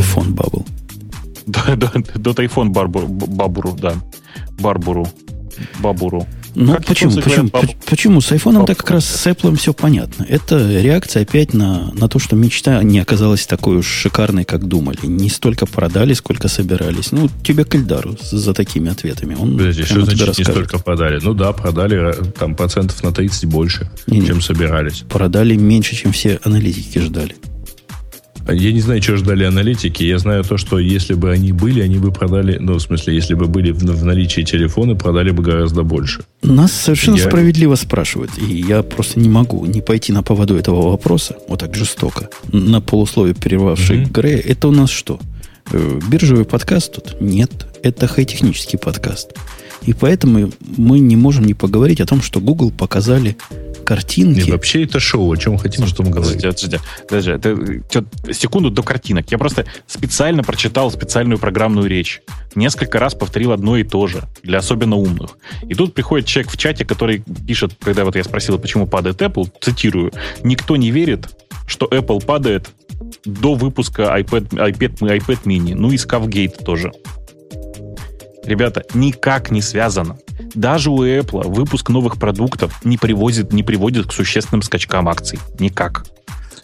IPhone 0.00 0.34
bubble. 0.34 0.66
Dot 1.46 2.36
iPhone 2.36 2.68
барбу- 2.72 3.06
бабуру, 3.06 3.76
да. 3.78 3.92
Барбуру. 4.58 5.06
Бабуру. 5.80 6.26
Ну, 6.58 6.72
Как 6.72 6.86
почему? 6.86 7.12
Почему, 7.20 7.48
поч- 7.50 7.76
почему? 7.86 8.20
С 8.22 8.32
баб- 8.42 8.66
так 8.66 8.78
как 8.78 8.90
раз 8.92 9.04
с 9.04 9.26
Apple 9.26 9.54
все 9.56 9.74
понятно. 9.74 10.24
Это 10.26 10.56
реакция 10.80 11.22
опять 11.22 11.52
на, 11.52 11.92
на 11.92 12.08
то, 12.08 12.18
что 12.18 12.34
мечта 12.34 12.82
не 12.82 12.98
оказалась 12.98 13.46
такой 13.46 13.76
уж 13.76 13.86
шикарной, 13.86 14.44
как 14.44 14.64
думали. 14.66 14.96
Не 15.02 15.28
столько 15.28 15.66
продали, 15.66 16.14
сколько 16.14 16.48
собирались. 16.48 17.12
Ну, 17.12 17.28
тебе 17.44 17.64
к 17.66 17.74
Эльдару 17.74 18.16
за 18.30 18.54
такими 18.54 18.90
ответами. 18.90 19.34
Он 19.38 19.58
Подожди, 19.58 19.84
что 19.84 20.00
значит 20.02 20.18
не 20.20 20.26
расскажет. 20.26 20.52
столько 20.52 20.78
продали? 20.78 21.20
Ну 21.22 21.34
да, 21.34 21.52
продали 21.52 22.10
э, 22.18 22.24
там 22.38 22.54
процентов 22.54 23.02
на 23.02 23.12
30 23.12 23.44
больше, 23.44 23.90
Не-не. 24.06 24.26
чем 24.26 24.40
собирались. 24.40 25.04
Продали 25.10 25.56
меньше, 25.56 25.94
чем 25.94 26.12
все 26.12 26.40
аналитики 26.42 26.98
ждали. 27.00 27.36
Я 28.48 28.72
не 28.72 28.80
знаю, 28.80 29.02
что 29.02 29.16
ждали 29.16 29.44
аналитики. 29.44 30.04
Я 30.04 30.18
знаю 30.18 30.44
то, 30.44 30.56
что 30.56 30.78
если 30.78 31.14
бы 31.14 31.30
они 31.32 31.52
были, 31.52 31.80
они 31.80 31.98
бы 31.98 32.12
продали, 32.12 32.58
ну, 32.58 32.74
в 32.74 32.80
смысле, 32.80 33.14
если 33.14 33.34
бы 33.34 33.46
были 33.46 33.72
в, 33.72 33.78
в 33.78 34.04
наличии 34.04 34.42
телефоны, 34.42 34.94
продали 34.94 35.30
бы 35.30 35.42
гораздо 35.42 35.82
больше. 35.82 36.22
Нас 36.42 36.72
совершенно 36.72 37.16
Я- 37.16 37.24
справедливо 37.24 37.74
спрашивают, 37.74 38.30
и 38.38 38.44
я 38.68 38.82
просто 38.82 39.18
не 39.20 39.28
могу 39.28 39.66
не 39.66 39.80
пойти 39.80 40.12
на 40.12 40.22
поводу 40.22 40.56
этого 40.56 40.90
вопроса, 40.90 41.36
вот 41.48 41.60
так 41.60 41.74
жестоко, 41.74 42.28
на 42.52 42.80
полусловие 42.80 43.34
прервавший 43.34 43.98
Мгм. 44.02 44.12
Грея. 44.12 44.38
Это 44.38 44.68
у 44.68 44.72
нас 44.72 44.90
что? 44.90 45.18
Э, 45.72 46.00
Биржевый 46.08 46.44
подкаст 46.44 46.92
тут? 46.94 47.20
Нет. 47.20 47.66
Это 47.82 48.06
хай-технический 48.06 48.76
подкаст. 48.76 49.32
И 49.84 49.92
поэтому 49.92 50.50
мы 50.76 50.98
не 51.00 51.16
можем 51.16 51.44
не 51.44 51.54
поговорить 51.54 52.00
о 52.00 52.06
том, 52.06 52.22
что 52.22 52.40
Google 52.40 52.70
показали 52.70 53.36
картинки. 53.86 54.40
Не, 54.40 54.50
вообще 54.50 54.84
это 54.84 55.00
шоу, 55.00 55.32
о 55.32 55.36
чем 55.36 55.56
хотим, 55.56 55.86
что 55.86 56.02
мы 56.02 56.10
говорим. 56.10 56.36
Подождите, 56.36 56.80
подожди, 57.08 57.30
это, 57.30 57.56
чё- 57.88 58.32
секунду 58.32 58.70
до 58.70 58.82
картинок. 58.82 59.30
Я 59.30 59.38
просто 59.38 59.64
специально 59.86 60.42
прочитал 60.42 60.90
специальную 60.90 61.38
программную 61.38 61.88
речь. 61.88 62.20
Несколько 62.54 62.98
раз 62.98 63.14
повторил 63.14 63.52
одно 63.52 63.76
и 63.76 63.84
то 63.84 64.06
же, 64.06 64.24
для 64.42 64.58
особенно 64.58 64.96
умных. 64.96 65.38
И 65.62 65.74
тут 65.74 65.94
приходит 65.94 66.26
человек 66.26 66.52
в 66.52 66.56
чате, 66.58 66.84
который 66.84 67.22
пишет, 67.46 67.72
когда 67.80 68.04
вот 68.04 68.16
я 68.16 68.24
спросил, 68.24 68.58
почему 68.58 68.86
падает 68.86 69.22
Apple, 69.22 69.50
цитирую, 69.60 70.12
«Никто 70.42 70.76
не 70.76 70.90
верит, 70.90 71.28
что 71.66 71.86
Apple 71.86 72.24
падает 72.24 72.68
до 73.24 73.54
выпуска 73.54 74.02
iPad, 74.18 74.48
iPad, 74.50 74.98
iPad 74.98 75.38
mini, 75.44 75.74
ну 75.74 75.92
и 75.92 75.96
Scafgate 75.96 76.62
тоже». 76.64 76.92
Ребята, 78.44 78.84
никак 78.94 79.50
не 79.50 79.60
связано. 79.60 80.18
Даже 80.56 80.90
у 80.90 81.04
Apple 81.04 81.46
выпуск 81.48 81.90
новых 81.90 82.18
продуктов 82.18 82.84
не 82.84 82.96
приводит, 82.96 83.52
не 83.52 83.62
приводит 83.62 84.06
к 84.06 84.12
существенным 84.12 84.62
скачкам 84.62 85.08
акций. 85.08 85.38
Никак. 85.60 86.06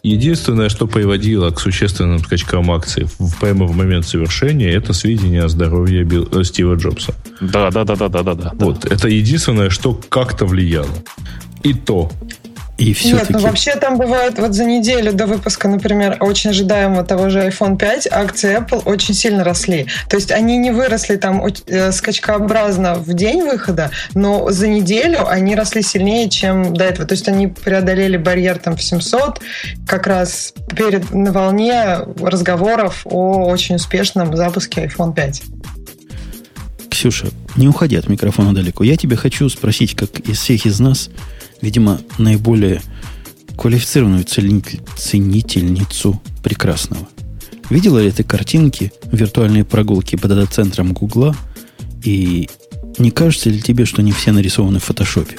Единственное, 0.02 0.68
что 0.68 0.88
приводило 0.88 1.50
к 1.50 1.60
существенным 1.60 2.18
скачкам 2.18 2.72
акций 2.72 3.06
в, 3.18 3.38
прямо 3.38 3.66
в 3.66 3.76
момент 3.76 4.04
совершения, 4.04 4.70
это 4.72 4.92
сведения 4.94 5.44
о 5.44 5.48
здоровье 5.48 6.02
Билл- 6.02 6.28
э, 6.36 6.42
Стива 6.42 6.74
Джобса. 6.74 7.14
Да, 7.40 7.70
да, 7.70 7.84
да, 7.84 7.94
да, 7.94 8.08
да, 8.08 8.22
да, 8.22 8.34
да. 8.34 8.52
Вот, 8.54 8.84
это 8.84 9.08
единственное, 9.08 9.70
что 9.70 10.00
как-то 10.08 10.44
влияло. 10.46 10.88
И 11.62 11.72
то. 11.74 12.10
И 12.82 12.88
Нет, 12.88 12.96
все-таки... 12.96 13.32
ну 13.34 13.38
вообще 13.38 13.76
там 13.76 13.96
бывает 13.96 14.38
вот 14.38 14.54
за 14.54 14.64
неделю 14.64 15.12
до 15.12 15.26
выпуска, 15.26 15.68
например, 15.68 16.16
очень 16.18 16.50
ожидаемого 16.50 17.04
того 17.04 17.30
же 17.30 17.46
iPhone 17.46 17.76
5, 17.76 18.08
акции 18.10 18.58
Apple 18.58 18.82
очень 18.84 19.14
сильно 19.14 19.44
росли. 19.44 19.86
То 20.08 20.16
есть 20.16 20.32
они 20.32 20.56
не 20.58 20.72
выросли 20.72 21.16
там 21.16 21.44
э, 21.66 21.92
скачкообразно 21.92 22.94
в 22.94 23.14
день 23.14 23.42
выхода, 23.42 23.90
но 24.14 24.50
за 24.50 24.66
неделю 24.66 25.28
они 25.28 25.54
росли 25.54 25.82
сильнее, 25.82 26.28
чем 26.28 26.74
до 26.74 26.84
этого. 26.84 27.06
То 27.06 27.12
есть 27.12 27.28
они 27.28 27.46
преодолели 27.46 28.16
барьер 28.16 28.58
там 28.58 28.76
в 28.76 28.82
700 28.82 29.40
как 29.86 30.08
раз 30.08 30.52
перед 30.74 31.12
на 31.12 31.30
волне 31.30 31.98
разговоров 32.20 33.02
о 33.04 33.46
очень 33.46 33.76
успешном 33.76 34.36
запуске 34.36 34.86
iPhone 34.86 35.14
5. 35.14 35.42
Ксюша, 36.90 37.28
Не 37.56 37.68
уходи 37.68 37.96
от 37.96 38.08
микрофона 38.08 38.54
далеко. 38.54 38.84
Я 38.84 38.96
тебя 38.96 39.16
хочу 39.16 39.48
спросить, 39.48 39.94
как 39.94 40.18
из 40.20 40.38
всех 40.38 40.66
из 40.66 40.78
нас, 40.80 41.10
видимо, 41.62 42.00
наиболее 42.18 42.82
квалифицированную 43.56 44.24
ценительницу 44.24 46.20
прекрасного. 46.42 47.08
Видела 47.70 48.00
ли 48.00 48.10
ты 48.10 48.24
картинки 48.24 48.92
виртуальной 49.10 49.64
прогулки 49.64 50.16
по 50.16 50.28
дата-центрам 50.28 50.92
Гугла? 50.92 51.34
И 52.04 52.50
не 52.98 53.10
кажется 53.10 53.48
ли 53.48 53.62
тебе, 53.62 53.86
что 53.86 54.02
не 54.02 54.12
все 54.12 54.32
нарисованы 54.32 54.78
в 54.78 54.84
фотошопе? 54.84 55.36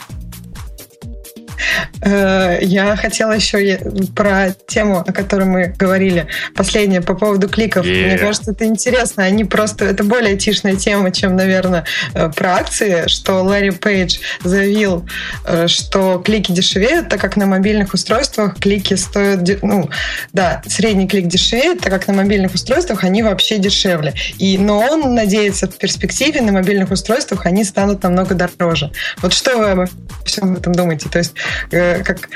Э, 2.01 2.59
я 2.61 2.95
хотела 2.95 3.33
еще 3.33 3.79
про 4.15 4.51
тему, 4.67 5.03
о 5.05 5.11
которой 5.11 5.45
мы 5.45 5.67
говорили, 5.77 6.27
последнее, 6.55 7.01
по 7.01 7.13
поводу 7.13 7.49
кликов. 7.49 7.85
Yeah. 7.85 8.07
Мне 8.07 8.17
кажется, 8.17 8.51
это 8.51 8.65
интересно. 8.65 9.23
Они 9.23 9.45
просто... 9.45 9.85
Это 9.85 10.03
более 10.03 10.37
тишная 10.37 10.75
тема, 10.75 11.11
чем, 11.11 11.35
наверное, 11.35 11.85
э, 12.13 12.29
про 12.29 12.55
акции, 12.55 13.07
что 13.07 13.43
Ларри 13.43 13.71
Пейдж 13.71 14.19
заявил, 14.43 15.07
э, 15.45 15.67
что 15.67 16.19
клики 16.19 16.51
дешевеют, 16.51 17.09
так 17.09 17.21
как 17.21 17.37
на 17.37 17.45
мобильных 17.45 17.93
устройствах 17.93 18.59
клики 18.59 18.95
стоят... 18.95 19.63
Ну, 19.63 19.89
да, 20.33 20.61
средний 20.67 21.07
клик 21.07 21.27
дешевеет, 21.27 21.81
так 21.81 21.91
как 21.91 22.07
на 22.07 22.13
мобильных 22.13 22.53
устройствах 22.53 23.03
они 23.03 23.23
вообще 23.23 23.57
дешевле. 23.57 24.13
И, 24.37 24.57
но 24.57 24.79
он 24.79 25.15
надеется 25.15 25.67
в 25.67 25.77
перспективе 25.77 26.41
на 26.41 26.51
мобильных 26.51 26.91
устройствах 26.91 27.45
они 27.45 27.63
станут 27.63 28.03
намного 28.03 28.35
дороже. 28.35 28.91
Вот 29.21 29.33
что 29.33 29.57
вы 29.57 29.69
обо 29.71 29.89
всем 30.25 30.55
этом 30.55 30.73
думаете? 30.73 31.09
То 31.09 31.19
есть 31.19 31.33
как 31.69 32.29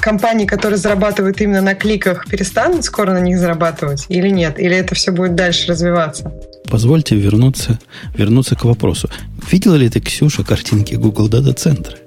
компании, 0.00 0.46
которые 0.46 0.78
зарабатывают 0.78 1.40
именно 1.40 1.60
на 1.60 1.74
кликах, 1.74 2.26
перестанут 2.26 2.84
скоро 2.84 3.12
на 3.12 3.20
них 3.20 3.38
зарабатывать 3.38 4.06
или 4.08 4.28
нет? 4.28 4.58
Или 4.58 4.76
это 4.76 4.94
все 4.94 5.12
будет 5.12 5.34
дальше 5.34 5.68
развиваться? 5.68 6.32
Позвольте 6.70 7.16
вернуться, 7.16 7.78
вернуться 8.14 8.56
к 8.56 8.64
вопросу. 8.64 9.10
Видела 9.50 9.74
ли 9.74 9.88
ты, 9.88 10.00
Ксюша, 10.00 10.44
картинки 10.44 10.94
Google 10.94 11.28
Data 11.28 11.54
Center? 11.54 12.01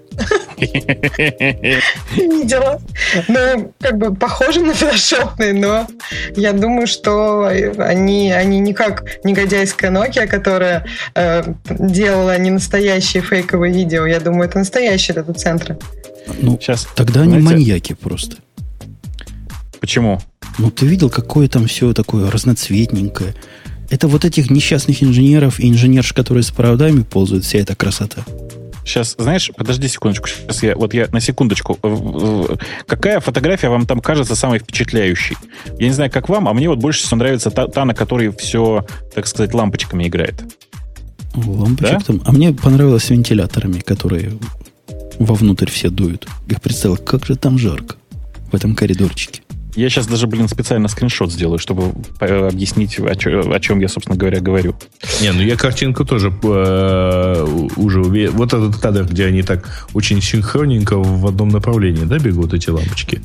Видела. 2.15 2.81
Ну, 3.27 3.73
как 3.79 3.97
бы 3.97 4.15
похожи 4.15 4.61
на 4.61 4.73
фотошопные, 4.73 5.53
но 5.53 5.87
я 6.35 6.53
думаю, 6.53 6.87
что 6.87 7.45
они, 7.45 8.31
они 8.31 8.59
не 8.59 8.73
как 8.73 9.03
негодяйская 9.23 9.91
Nokia, 9.91 10.27
которая 10.27 10.85
э, 11.15 11.43
делала 11.69 12.37
не 12.37 12.51
настоящие 12.51 13.23
фейковые 13.23 13.73
видео. 13.73 14.05
Я 14.05 14.19
думаю, 14.19 14.47
это 14.49 14.59
настоящие 14.59 15.15
дата-центры. 15.15 15.77
Ну, 16.41 16.57
Сейчас, 16.59 16.87
тогда 16.95 17.23
знаете, 17.23 17.35
они 17.35 17.43
маньяки 17.43 17.93
просто. 17.93 18.37
Почему? 19.79 20.19
Ну, 20.57 20.71
ты 20.71 20.85
видел, 20.85 21.09
какое 21.09 21.47
там 21.47 21.67
все 21.67 21.93
такое 21.93 22.31
разноцветненькое. 22.31 23.35
Это 23.89 24.07
вот 24.07 24.25
этих 24.25 24.49
несчастных 24.49 25.03
инженеров 25.03 25.59
и 25.59 25.69
инженерш, 25.69 26.13
которые 26.13 26.43
с 26.43 26.49
проводами 26.49 27.03
ползают, 27.03 27.45
вся 27.45 27.59
эта 27.59 27.75
красота. 27.75 28.25
Сейчас, 28.85 29.15
знаешь, 29.17 29.51
подожди 29.57 29.87
секундочку. 29.87 30.27
Сейчас 30.27 30.63
я, 30.63 30.75
вот 30.75 30.93
я 30.93 31.07
на 31.11 31.19
секундочку. 31.19 31.77
Какая 32.85 33.19
фотография 33.19 33.69
вам 33.69 33.87
там 33.87 33.99
кажется 33.99 34.35
самой 34.35 34.59
впечатляющей? 34.59 35.35
Я 35.79 35.87
не 35.87 35.93
знаю, 35.93 36.11
как 36.11 36.29
вам, 36.29 36.47
а 36.47 36.53
мне 36.53 36.69
вот 36.69 36.77
больше 36.77 37.01
всего 37.01 37.17
нравится 37.17 37.49
та, 37.49 37.67
та 37.67 37.83
на 37.83 37.95
которой 37.95 38.29
все, 38.35 38.85
так 39.13 39.25
сказать, 39.25 39.53
лампочками 39.55 40.07
играет. 40.07 40.35
Лампочек 41.35 41.97
да? 41.97 42.05
там. 42.05 42.21
А 42.25 42.31
мне 42.31 42.53
понравилось 42.53 43.05
с 43.05 43.09
вентиляторами, 43.09 43.79
которые 43.79 44.33
вовнутрь 45.17 45.69
все 45.69 45.89
дуют. 45.89 46.27
Я 46.47 46.59
представил, 46.59 46.97
как 46.97 47.25
же 47.25 47.35
там 47.35 47.57
жарко 47.57 47.95
в 48.51 48.55
этом 48.55 48.75
коридорчике. 48.75 49.41
Я 49.75 49.89
сейчас 49.89 50.07
даже, 50.07 50.27
блин, 50.27 50.47
специально 50.47 50.87
скриншот 50.87 51.31
сделаю, 51.31 51.59
чтобы 51.59 51.93
объяснить, 52.19 52.99
о, 52.99 53.15
чем, 53.15 53.51
о 53.51 53.59
чем 53.59 53.79
я, 53.79 53.89
собственно 53.89 54.17
говоря, 54.17 54.39
говорю. 54.39 54.75
Не, 55.21 55.31
ну 55.31 55.41
я 55.41 55.55
картинку 55.57 56.05
тоже 56.05 56.33
э, 56.43 57.67
уже 57.75 58.01
увидел. 58.01 58.31
Вот 58.33 58.53
этот 58.53 58.77
кадр, 58.77 59.05
где 59.05 59.25
они 59.25 59.43
так 59.43 59.87
очень 59.93 60.21
синхронненько 60.21 60.97
в 60.97 61.27
одном 61.27 61.49
направлении, 61.49 62.05
да, 62.05 62.17
бегут 62.19 62.53
эти 62.53 62.69
лампочки? 62.69 63.21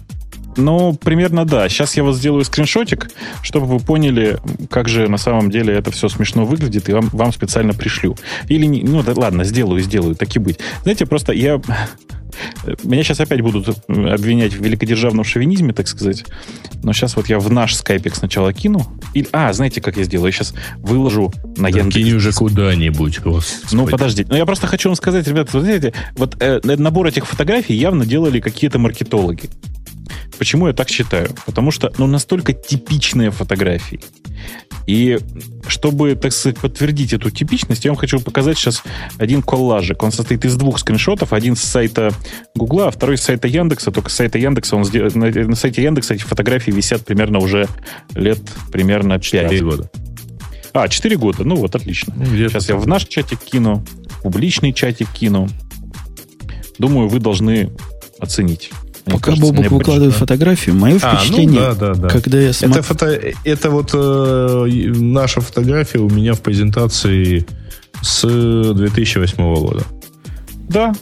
Ну, 0.56 0.94
примерно 0.94 1.44
да. 1.44 1.68
Сейчас 1.68 1.96
я 1.96 2.02
вот 2.02 2.16
сделаю 2.16 2.44
скриншотик, 2.44 3.10
чтобы 3.42 3.66
вы 3.66 3.78
поняли, 3.78 4.38
как 4.68 4.88
же 4.88 5.08
на 5.08 5.16
самом 5.16 5.50
деле 5.50 5.74
это 5.74 5.90
все 5.90 6.08
смешно 6.08 6.44
выглядит, 6.44 6.88
и 6.88 6.92
вам, 6.92 7.08
вам 7.12 7.32
специально 7.32 7.72
пришлю. 7.72 8.16
Или, 8.48 8.66
не, 8.66 8.82
ну 8.82 9.02
да 9.02 9.12
ладно, 9.14 9.44
сделаю, 9.44 9.80
сделаю, 9.80 10.16
так 10.16 10.34
и 10.34 10.38
быть. 10.38 10.58
Знаете, 10.82 11.06
просто 11.06 11.32
я... 11.32 11.60
Меня 12.82 13.02
сейчас 13.02 13.20
опять 13.20 13.40
будут 13.40 13.68
обвинять 13.88 14.52
в 14.54 14.62
великодержавном 14.62 15.24
шовинизме, 15.24 15.72
так 15.72 15.88
сказать. 15.88 16.24
Но 16.82 16.92
сейчас 16.92 17.16
вот 17.16 17.28
я 17.28 17.38
в 17.38 17.50
наш 17.50 17.74
скайпик 17.74 18.14
сначала 18.14 18.52
кину. 18.52 18.86
И, 19.14 19.26
а, 19.32 19.52
знаете, 19.52 19.80
как 19.80 19.96
я 19.96 20.04
сделаю? 20.04 20.28
Я 20.28 20.32
сейчас 20.32 20.54
выложу 20.78 21.32
на 21.56 21.70
да 21.70 21.78
Яндекс. 21.78 21.94
Кинь 21.94 22.12
уже 22.14 22.32
куда-нибудь. 22.32 23.20
Господи. 23.20 23.74
Ну, 23.74 23.86
подождите. 23.86 24.28
Ну, 24.30 24.36
я 24.36 24.46
просто 24.46 24.66
хочу 24.66 24.88
вам 24.88 24.96
сказать, 24.96 25.26
ребята, 25.26 25.50
вот 25.52 25.62
знаете, 25.62 25.92
вот 26.16 26.36
э, 26.40 26.60
набор 26.64 27.06
этих 27.06 27.26
фотографий 27.26 27.74
явно 27.74 28.06
делали 28.06 28.40
какие-то 28.40 28.78
маркетологи. 28.78 29.50
Почему 30.38 30.68
я 30.68 30.72
так 30.72 30.88
считаю? 30.88 31.30
Потому 31.46 31.70
что 31.70 31.92
ну, 31.98 32.06
настолько 32.06 32.52
типичные 32.52 33.30
фотографии. 33.30 34.00
И 34.86 35.18
чтобы, 35.68 36.14
так 36.16 36.32
сказать, 36.32 36.58
подтвердить 36.58 37.12
эту 37.12 37.30
типичность, 37.30 37.84
я 37.84 37.90
вам 37.90 37.98
хочу 37.98 38.20
показать 38.20 38.58
сейчас 38.58 38.82
один 39.18 39.42
коллажик. 39.42 40.02
Он 40.02 40.10
состоит 40.10 40.44
из 40.44 40.56
двух 40.56 40.78
скриншотов. 40.78 41.32
Один 41.32 41.54
с 41.54 41.60
сайта 41.60 42.12
Гугла, 42.54 42.88
а 42.88 42.90
второй 42.90 43.16
с 43.16 43.22
сайта 43.22 43.46
Яндекса. 43.46 43.92
Только 43.92 44.10
с 44.10 44.14
сайта 44.14 44.38
Яндекса 44.38 44.76
он 44.76 44.84
сдел... 44.84 45.08
на, 45.14 45.54
сайте 45.54 45.82
Яндекса 45.82 46.14
эти 46.14 46.22
фотографии 46.22 46.70
висят 46.70 47.04
примерно 47.04 47.38
уже 47.38 47.68
лет 48.14 48.40
примерно 48.72 49.18
5. 49.18 49.22
4 49.22 49.60
года. 49.62 49.90
А, 50.72 50.88
4 50.88 51.16
года. 51.16 51.44
Ну 51.44 51.56
вот, 51.56 51.74
отлично. 51.74 52.14
Ну, 52.16 52.24
сейчас 52.24 52.68
я 52.68 52.76
в 52.76 52.86
наш 52.86 53.04
чатик 53.06 53.40
кину, 53.40 53.84
в 54.08 54.22
публичный 54.22 54.72
чатик 54.72 55.08
кину. 55.12 55.48
Думаю, 56.78 57.08
вы 57.08 57.20
должны 57.20 57.70
оценить. 58.18 58.70
Пока 59.12 59.32
кажется, 59.32 59.52
Бобок 59.52 59.70
выкладывает 59.70 60.14
фотографию, 60.14 60.74
мое 60.74 60.98
впечатление, 60.98 61.60
а, 61.60 61.72
ну, 61.72 61.80
да, 61.80 61.94
да, 61.94 61.94
да. 61.94 62.08
когда 62.08 62.40
я 62.40 62.52
смотрю... 62.52 62.80
Это, 62.80 62.82
фото, 62.82 63.20
это 63.44 63.70
вот 63.70 63.90
э, 63.92 64.66
наша 64.96 65.40
фотография 65.40 65.98
у 65.98 66.08
меня 66.08 66.34
в 66.34 66.40
презентации 66.40 67.46
с 68.02 68.22
2008 68.22 69.36
года. 69.36 69.84
Да, 70.68 70.94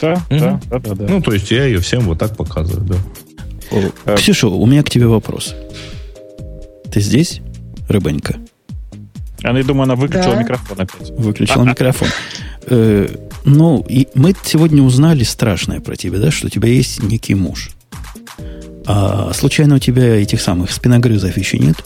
да, 0.00 0.14
угу. 0.30 0.38
да, 0.38 0.60
да, 0.70 0.78
да, 0.78 0.94
да. 0.94 1.06
Ну, 1.08 1.22
то 1.22 1.32
есть 1.32 1.50
я 1.50 1.64
ее 1.64 1.80
всем 1.80 2.02
вот 2.02 2.18
так 2.18 2.36
показываю, 2.36 2.84
да. 2.84 2.96
О, 4.06 4.16
Ксюша, 4.16 4.48
у 4.48 4.66
меня 4.66 4.82
к 4.82 4.90
тебе 4.90 5.06
вопрос. 5.06 5.54
Ты 6.92 7.00
здесь, 7.00 7.40
рыбонька? 7.88 8.36
Я 9.42 9.52
думаю, 9.64 9.84
она 9.84 9.94
выключила 9.96 10.34
да. 10.34 10.42
микрофон 10.42 10.80
опять. 10.80 11.10
Выключила 11.18 11.64
микрофон. 11.64 12.08
Ну, 13.44 13.84
и 13.88 14.08
мы 14.14 14.34
сегодня 14.44 14.82
узнали 14.82 15.24
страшное 15.24 15.80
про 15.80 15.96
тебя, 15.96 16.18
да, 16.18 16.30
что 16.30 16.46
у 16.46 16.50
тебя 16.50 16.68
есть 16.68 17.02
некий 17.02 17.34
муж. 17.34 17.70
А 18.86 19.32
случайно 19.34 19.76
у 19.76 19.78
тебя 19.78 20.16
этих 20.16 20.40
самых 20.40 20.70
спиногрызов 20.72 21.36
еще 21.36 21.58
нет? 21.58 21.76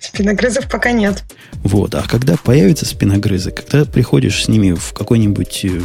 Спиногрызов 0.00 0.68
пока 0.68 0.92
нет. 0.92 1.24
Вот, 1.62 1.94
а 1.94 2.02
когда 2.02 2.36
появятся 2.36 2.86
спиногрызы, 2.86 3.50
когда 3.50 3.84
приходишь 3.84 4.44
с 4.44 4.48
ними 4.48 4.72
в 4.72 4.92
какой-нибудь 4.92 5.64
э, 5.64 5.80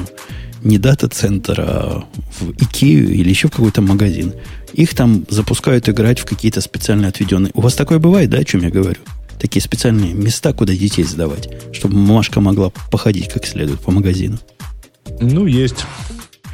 не 0.64 0.78
дата-центр, 0.78 1.62
а 1.62 2.04
в 2.40 2.52
Икею 2.52 3.10
или 3.14 3.30
еще 3.30 3.48
в 3.48 3.52
какой-то 3.52 3.82
магазин, 3.82 4.34
их 4.74 4.94
там 4.94 5.26
запускают 5.30 5.88
играть 5.88 6.20
в 6.20 6.26
какие-то 6.26 6.62
специально 6.62 7.08
отведенные... 7.08 7.52
У 7.54 7.62
вас 7.62 7.76
такое 7.76 8.00
бывает, 8.00 8.30
да, 8.30 8.40
о 8.40 8.44
чем 8.44 8.62
я 8.64 8.70
говорю? 8.70 9.00
Такие 9.40 9.62
специальные 9.62 10.14
места, 10.14 10.54
куда 10.54 10.74
детей 10.74 11.04
сдавать, 11.04 11.50
чтобы 11.74 11.98
мамашка 11.98 12.42
могла 12.42 12.72
походить 12.92 13.30
как 13.30 13.46
следует 13.46 13.80
по 13.80 13.92
магазину. 13.92 14.40
Ну, 15.20 15.46
есть. 15.46 15.86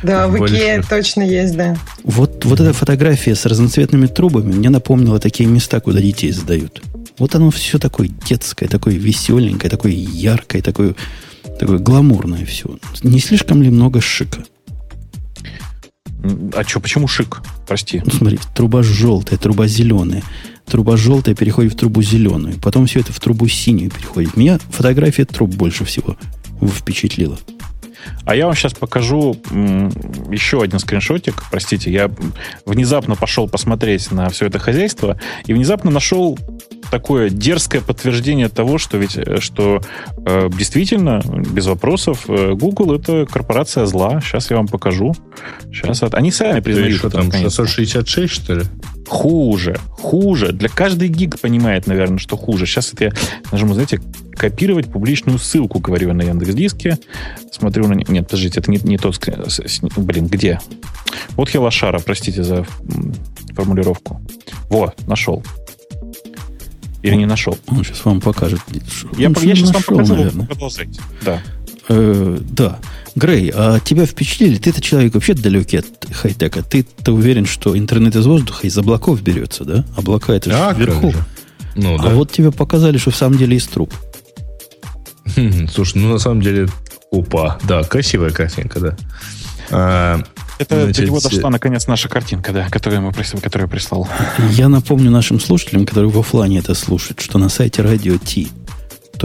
Да, 0.03 0.27
в 0.27 0.35
Икее 0.35 0.83
точно 0.87 1.21
есть, 1.21 1.55
да. 1.55 1.77
Вот, 2.03 2.43
вот 2.45 2.59
эта 2.59 2.73
фотография 2.73 3.35
с 3.35 3.45
разноцветными 3.45 4.07
трубами 4.07 4.53
мне 4.53 4.69
напомнила 4.69 5.19
такие 5.19 5.47
места, 5.47 5.79
куда 5.79 6.01
детей 6.01 6.31
сдают. 6.31 6.81
Вот 7.19 7.35
оно 7.35 7.51
все 7.51 7.77
такое 7.77 8.09
детское, 8.27 8.67
такое 8.67 8.95
веселенькое, 8.95 9.69
такое 9.69 9.91
яркое, 9.91 10.61
такое, 10.61 10.95
такое 11.59 11.77
гламурное 11.77 12.45
все. 12.45 12.77
Не 13.03 13.19
слишком 13.19 13.61
ли 13.61 13.69
много 13.69 14.01
шика? 14.01 14.43
А 16.55 16.63
что, 16.63 16.79
почему 16.79 17.07
шик? 17.07 17.41
Прости. 17.67 18.01
Ну, 18.03 18.11
смотри, 18.11 18.39
труба 18.55 18.83
желтая, 18.83 19.37
труба 19.37 19.67
зеленая 19.67 20.23
труба 20.71 20.95
желтая 20.95 21.35
переходит 21.35 21.73
в 21.73 21.75
трубу 21.75 22.01
зеленую. 22.01 22.55
Потом 22.61 22.85
все 22.85 23.01
это 23.01 23.11
в 23.11 23.19
трубу 23.19 23.47
синюю 23.47 23.91
переходит. 23.91 24.37
Меня 24.37 24.57
фотография 24.69 25.25
труб 25.25 25.49
больше 25.49 25.83
всего 25.83 26.15
впечатлила. 26.61 27.37
А 28.25 28.35
я 28.35 28.45
вам 28.45 28.55
сейчас 28.55 28.73
покажу 28.73 29.35
еще 30.31 30.61
один 30.61 30.79
скриншотик. 30.79 31.43
Простите, 31.51 31.91
я 31.91 32.09
внезапно 32.65 33.15
пошел 33.15 33.47
посмотреть 33.49 34.11
на 34.11 34.29
все 34.29 34.47
это 34.47 34.59
хозяйство 34.59 35.19
и 35.45 35.53
внезапно 35.53 35.91
нашел 35.91 36.39
такое 36.89 37.29
дерзкое 37.29 37.81
подтверждение 37.81 38.49
того, 38.49 38.77
что 38.77 38.97
ведь 38.97 39.17
э, 39.17 39.39
что 39.39 39.81
э, 40.25 40.49
действительно 40.51 41.21
без 41.25 41.65
вопросов 41.65 42.25
э, 42.27 42.51
Google 42.53 42.95
это 42.95 43.25
корпорация 43.25 43.85
зла. 43.85 44.19
Сейчас 44.19 44.51
я 44.51 44.57
вам 44.57 44.67
покажу. 44.67 45.15
Сейчас 45.71 46.03
они 46.11 46.31
сами 46.31 46.59
признают. 46.59 46.97
Что 46.97 47.09
там 47.09 47.31
666 47.31 48.33
что 48.33 48.53
ли? 48.55 48.63
Хуже, 49.11 49.77
хуже. 49.89 50.53
Для 50.53 50.69
каждой 50.69 51.09
гиг 51.09 51.37
понимает, 51.37 51.85
наверное, 51.85 52.17
что 52.17 52.37
хуже. 52.37 52.65
Сейчас 52.65 52.93
это 52.93 53.03
я 53.03 53.13
нажму, 53.51 53.73
знаете, 53.73 53.99
копировать 54.37 54.89
публичную 54.89 55.37
ссылку, 55.37 55.79
говорю 55.79 56.07
я 56.07 56.13
на 56.13 56.21
Яндекс 56.21 56.53
Диске. 56.53 56.97
Смотрю 57.51 57.89
на... 57.89 57.93
Нет, 57.93 58.27
подождите, 58.27 58.61
это 58.61 58.71
не, 58.71 58.77
не 58.77 58.97
тот... 58.97 59.19
Блин, 59.97 60.27
где? 60.27 60.61
Вот 61.31 61.49
Хелошара, 61.49 61.99
простите 61.99 62.41
за 62.41 62.65
формулировку. 63.53 64.21
Во, 64.69 64.93
нашел. 65.07 65.43
Или 67.01 67.15
не 67.15 67.25
нашел? 67.25 67.57
Он 67.67 67.83
сейчас 67.83 68.05
вам 68.05 68.21
покажет. 68.21 68.61
Я, 69.17 69.27
я 69.27 69.55
сейчас 69.55 69.73
нашел, 69.73 69.97
вам 69.97 70.05
покажу, 70.05 70.15
наверное. 70.15 70.47
продолжайте. 70.47 71.01
Да. 71.25 71.41
Э, 71.89 72.37
да. 72.49 72.79
Грей, 73.15 73.51
а 73.53 73.79
тебя 73.79 74.05
впечатлили? 74.05 74.57
Ты-то 74.57 74.81
человек 74.81 75.13
вообще 75.13 75.33
далекий 75.33 75.77
от 75.77 75.85
хай-тека. 76.11 76.63
Ты-то 76.63 77.11
уверен, 77.13 77.45
что 77.45 77.77
интернет 77.77 78.15
из 78.15 78.25
воздуха, 78.25 78.67
из 78.67 78.77
облаков 78.77 79.21
берется, 79.21 79.65
да? 79.65 79.85
Облака 79.97 80.33
это 80.33 80.51
же 80.51 80.75
вверху. 80.77 81.13
Ну, 81.75 81.95
а 81.95 82.03
да. 82.03 82.09
вот 82.09 82.31
тебе 82.31 82.51
показали, 82.51 82.97
что 82.97 83.11
в 83.11 83.15
самом 83.15 83.37
деле 83.37 83.57
из 83.57 83.65
труб. 83.65 83.93
Хм, 85.35 85.67
слушай, 85.67 85.97
ну 85.97 86.09
на 86.09 86.19
самом 86.19 86.41
деле, 86.41 86.67
опа, 87.11 87.59
да, 87.63 87.83
красивая 87.83 88.31
картинка, 88.31 88.79
да. 88.79 88.97
А, 89.69 90.21
это 90.59 90.83
Значит, 90.83 90.97
до 90.97 91.05
него 91.05 91.19
дошла, 91.21 91.49
наконец, 91.49 91.87
наша 91.87 92.09
картинка, 92.09 92.51
да, 92.51 92.67
которую, 92.69 93.01
мы, 93.01 93.13
которую 93.13 93.67
я 93.67 93.71
прислал. 93.71 94.07
Я 94.51 94.69
напомню 94.69 95.09
нашим 95.09 95.39
слушателям, 95.39 95.85
которые 95.85 96.11
в 96.11 96.19
офлайне 96.19 96.59
это 96.59 96.75
слушают, 96.75 97.21
что 97.21 97.39
на 97.39 97.49
сайте 97.49 97.81
radio 97.81 98.19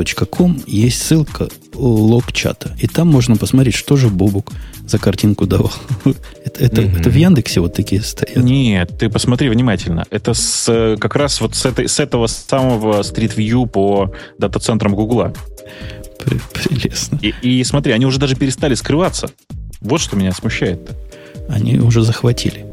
T.com 0.04 0.62
есть 0.66 1.02
ссылка 1.02 1.48
лог 1.74 2.32
чата. 2.32 2.76
И 2.80 2.86
там 2.86 3.08
можно 3.08 3.36
посмотреть, 3.36 3.74
что 3.74 3.96
же 3.96 4.08
Бобук 4.08 4.52
за 4.86 4.98
картинку 4.98 5.46
давал. 5.46 5.72
это, 6.44 6.64
это, 6.64 6.82
mm-hmm. 6.82 7.00
это 7.00 7.10
в 7.10 7.14
Яндексе 7.14 7.60
вот 7.60 7.74
такие 7.74 8.02
стоят? 8.02 8.36
Нет, 8.36 8.98
ты 8.98 9.08
посмотри 9.08 9.48
внимательно. 9.48 10.04
Это 10.10 10.34
с, 10.34 10.96
как 11.00 11.16
раз 11.16 11.40
вот 11.40 11.54
с, 11.54 11.66
этой, 11.66 11.88
с 11.88 12.00
этого 12.00 12.26
самого 12.26 13.00
Street 13.00 13.36
View 13.36 13.66
по 13.66 14.12
дата-центрам 14.38 14.94
Гугла. 14.94 15.34
Прелестно. 16.52 17.18
И, 17.22 17.34
и 17.42 17.64
смотри, 17.64 17.92
они 17.92 18.06
уже 18.06 18.18
даже 18.18 18.36
перестали 18.36 18.74
скрываться. 18.74 19.28
Вот 19.80 20.00
что 20.00 20.16
меня 20.16 20.32
смущает-то. 20.32 20.96
Они 21.48 21.78
уже 21.78 22.02
захватили 22.02 22.66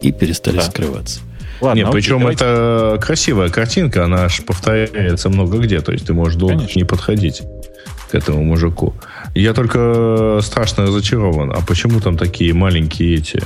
и 0.00 0.12
перестали 0.12 0.56
да. 0.56 0.62
скрываться. 0.62 1.20
Ладно, 1.60 1.80
Нет, 1.80 1.90
причем 1.90 2.20
давайте. 2.20 2.44
это 2.44 2.98
красивая 3.02 3.48
картинка, 3.48 4.04
она 4.04 4.24
аж 4.24 4.44
повторяется 4.44 5.28
много 5.28 5.58
где, 5.58 5.80
то 5.80 5.92
есть 5.92 6.06
ты 6.06 6.14
можешь 6.14 6.36
долго 6.36 6.54
Конечно. 6.56 6.78
не 6.78 6.84
подходить 6.84 7.42
к 8.10 8.14
этому 8.14 8.44
мужику. 8.44 8.94
Я 9.34 9.54
только 9.54 10.40
страшно 10.42 10.86
разочарован. 10.86 11.52
А 11.52 11.60
почему 11.66 12.00
там 12.00 12.16
такие 12.16 12.54
маленькие 12.54 13.16
эти? 13.16 13.42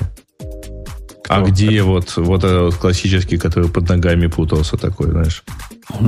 А 1.28 1.36
Кто? 1.40 1.46
А 1.46 1.48
где 1.48 1.76
это? 1.76 1.84
вот, 1.84 2.16
вот 2.16 2.44
этот 2.44 2.62
вот 2.62 2.74
классический, 2.74 3.38
который 3.38 3.68
под 3.68 3.88
ногами 3.88 4.26
путался 4.26 4.76
такой, 4.76 5.10
знаешь? 5.10 5.42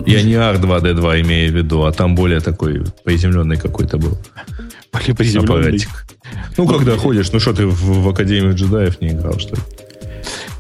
Я 0.07 0.23
не 0.23 0.35
R2D2 0.35 1.23
имею 1.23 1.53
в 1.53 1.57
виду, 1.57 1.83
а 1.85 1.93
там 1.93 2.15
более 2.15 2.41
такой 2.41 2.85
приземленный 3.05 3.57
какой-то 3.57 3.97
был. 3.99 4.19
Более 4.93 5.15
приземленный? 5.15 5.61
Аппаратик. 5.61 5.89
Ну, 6.57 6.69
когда 6.69 6.97
ходишь, 6.97 7.33
ну 7.33 7.41
что, 7.41 7.53
ты 7.53 7.67
в, 7.67 8.03
в 8.03 8.09
Академию 8.09 8.55
джедаев 8.55 9.01
не 9.01 9.09
играл, 9.09 9.39
что 9.39 9.57
ли? 9.57 9.63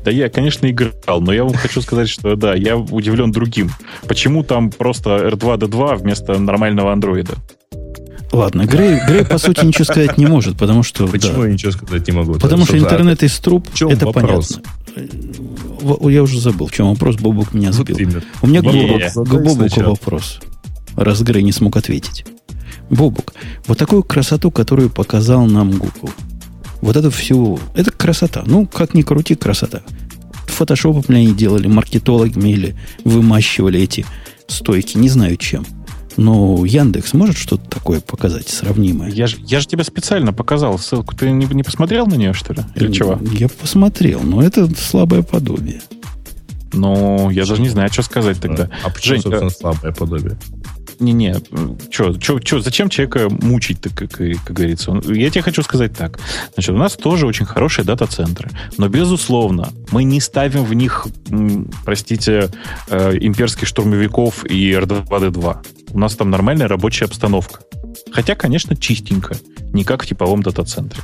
Да 0.04 0.10
я, 0.10 0.28
конечно, 0.28 0.70
играл, 0.70 1.22
но 1.22 1.32
я 1.32 1.44
вам 1.44 1.54
хочу 1.54 1.80
сказать, 1.80 2.10
что 2.10 2.36
да, 2.36 2.54
я 2.54 2.76
удивлен 2.76 3.32
другим. 3.32 3.70
Почему 4.06 4.44
там 4.44 4.70
просто 4.70 5.28
R2D2 5.28 5.96
вместо 5.96 6.38
нормального 6.38 6.92
андроида? 6.92 7.36
Ладно, 8.30 8.66
Грей, 8.66 8.98
Грей, 9.06 9.24
по 9.24 9.38
сути, 9.38 9.64
ничего 9.64 9.84
сказать 9.84 10.18
не 10.18 10.26
может, 10.26 10.58
потому 10.58 10.82
что... 10.82 11.06
Почему 11.06 11.42
да, 11.42 11.46
я 11.46 11.52
ничего 11.54 11.72
сказать 11.72 12.06
не 12.06 12.12
могу? 12.12 12.34
Потому 12.34 12.66
что 12.66 12.76
интернет 12.76 13.22
из 13.22 13.38
труб, 13.38 13.66
это 13.80 14.06
вопрос? 14.06 14.60
понятно. 14.94 16.10
Я 16.10 16.22
уже 16.22 16.40
забыл, 16.40 16.66
в 16.66 16.72
чем 16.72 16.90
вопрос, 16.90 17.16
Бобук 17.16 17.54
меня 17.54 17.72
сбил. 17.72 17.96
Вот 17.96 18.24
У 18.42 18.46
меня 18.46 18.60
к 18.60 19.14
Бобуку 19.14 19.80
вопрос, 19.82 20.40
раз 20.96 21.22
Грей 21.22 21.42
не 21.42 21.52
смог 21.52 21.76
ответить. 21.76 22.26
Бобук, 22.90 23.32
вот 23.66 23.78
такую 23.78 24.02
красоту, 24.02 24.50
которую 24.50 24.90
показал 24.90 25.46
нам 25.46 25.70
Google, 25.70 26.10
вот 26.84 26.96
это 26.96 27.10
все, 27.10 27.58
это 27.74 27.90
красота. 27.90 28.44
Ну, 28.46 28.66
как 28.66 28.92
ни 28.92 29.00
крути, 29.00 29.34
красота. 29.34 29.80
Фотошопом 30.46 31.02
они 31.08 31.32
делали, 31.32 31.66
маркетологами 31.66 32.50
или 32.50 32.76
вымащивали 33.04 33.80
эти 33.80 34.04
стойки, 34.48 34.98
не 34.98 35.08
знаю 35.08 35.36
чем. 35.38 35.64
Но 36.18 36.64
Яндекс 36.64 37.14
может 37.14 37.38
что-то 37.38 37.68
такое 37.70 38.00
показать, 38.00 38.48
сравнимое? 38.48 39.10
Я 39.10 39.26
же 39.26 39.38
я 39.40 39.60
ж 39.60 39.66
тебе 39.66 39.82
специально 39.82 40.34
показал 40.34 40.78
ссылку. 40.78 41.16
Ты 41.16 41.30
не, 41.30 41.46
не 41.46 41.62
посмотрел 41.62 42.06
на 42.06 42.14
нее, 42.14 42.34
что 42.34 42.52
ли? 42.52 42.60
Или 42.74 42.92
чего? 42.92 43.18
Я 43.32 43.48
посмотрел, 43.48 44.20
но 44.20 44.42
это 44.42 44.68
слабое 44.76 45.22
подобие. 45.22 45.80
Ну, 46.74 47.30
я 47.30 47.46
даже 47.46 47.62
не 47.62 47.70
знаю, 47.70 47.90
что 47.90 48.02
сказать 48.02 48.40
тогда. 48.40 48.68
А 48.84 48.90
почему, 48.90 49.14
Жень, 49.14 49.22
собственно, 49.22 49.50
слабое 49.50 49.92
подобие? 49.92 50.36
Не-не, 51.00 51.36
что, 51.90 52.18
что, 52.20 52.40
что, 52.40 52.60
зачем 52.60 52.88
человека 52.88 53.28
мучить, 53.28 53.80
так, 53.80 53.94
как, 53.94 54.10
как 54.10 54.52
говорится? 54.52 54.92
Я 55.06 55.30
тебе 55.30 55.42
хочу 55.42 55.62
сказать 55.62 55.96
так. 55.96 56.18
Значит, 56.54 56.70
у 56.74 56.78
нас 56.78 56.94
тоже 56.94 57.26
очень 57.26 57.46
хорошие 57.46 57.84
дата-центры, 57.84 58.50
но, 58.78 58.88
безусловно, 58.88 59.72
мы 59.90 60.04
не 60.04 60.20
ставим 60.20 60.64
в 60.64 60.74
них, 60.74 61.06
простите, 61.84 62.50
э, 62.88 63.16
имперских 63.20 63.66
штурмовиков 63.66 64.44
и 64.44 64.72
R2D2. 64.72 65.56
У 65.92 65.98
нас 65.98 66.16
там 66.16 66.30
нормальная 66.30 66.68
рабочая 66.68 67.06
обстановка. 67.06 67.60
Хотя, 68.10 68.34
конечно, 68.34 68.76
чистенько, 68.76 69.36
не 69.72 69.84
как 69.84 70.02
в 70.02 70.06
типовом 70.06 70.42
дата-центре. 70.42 71.00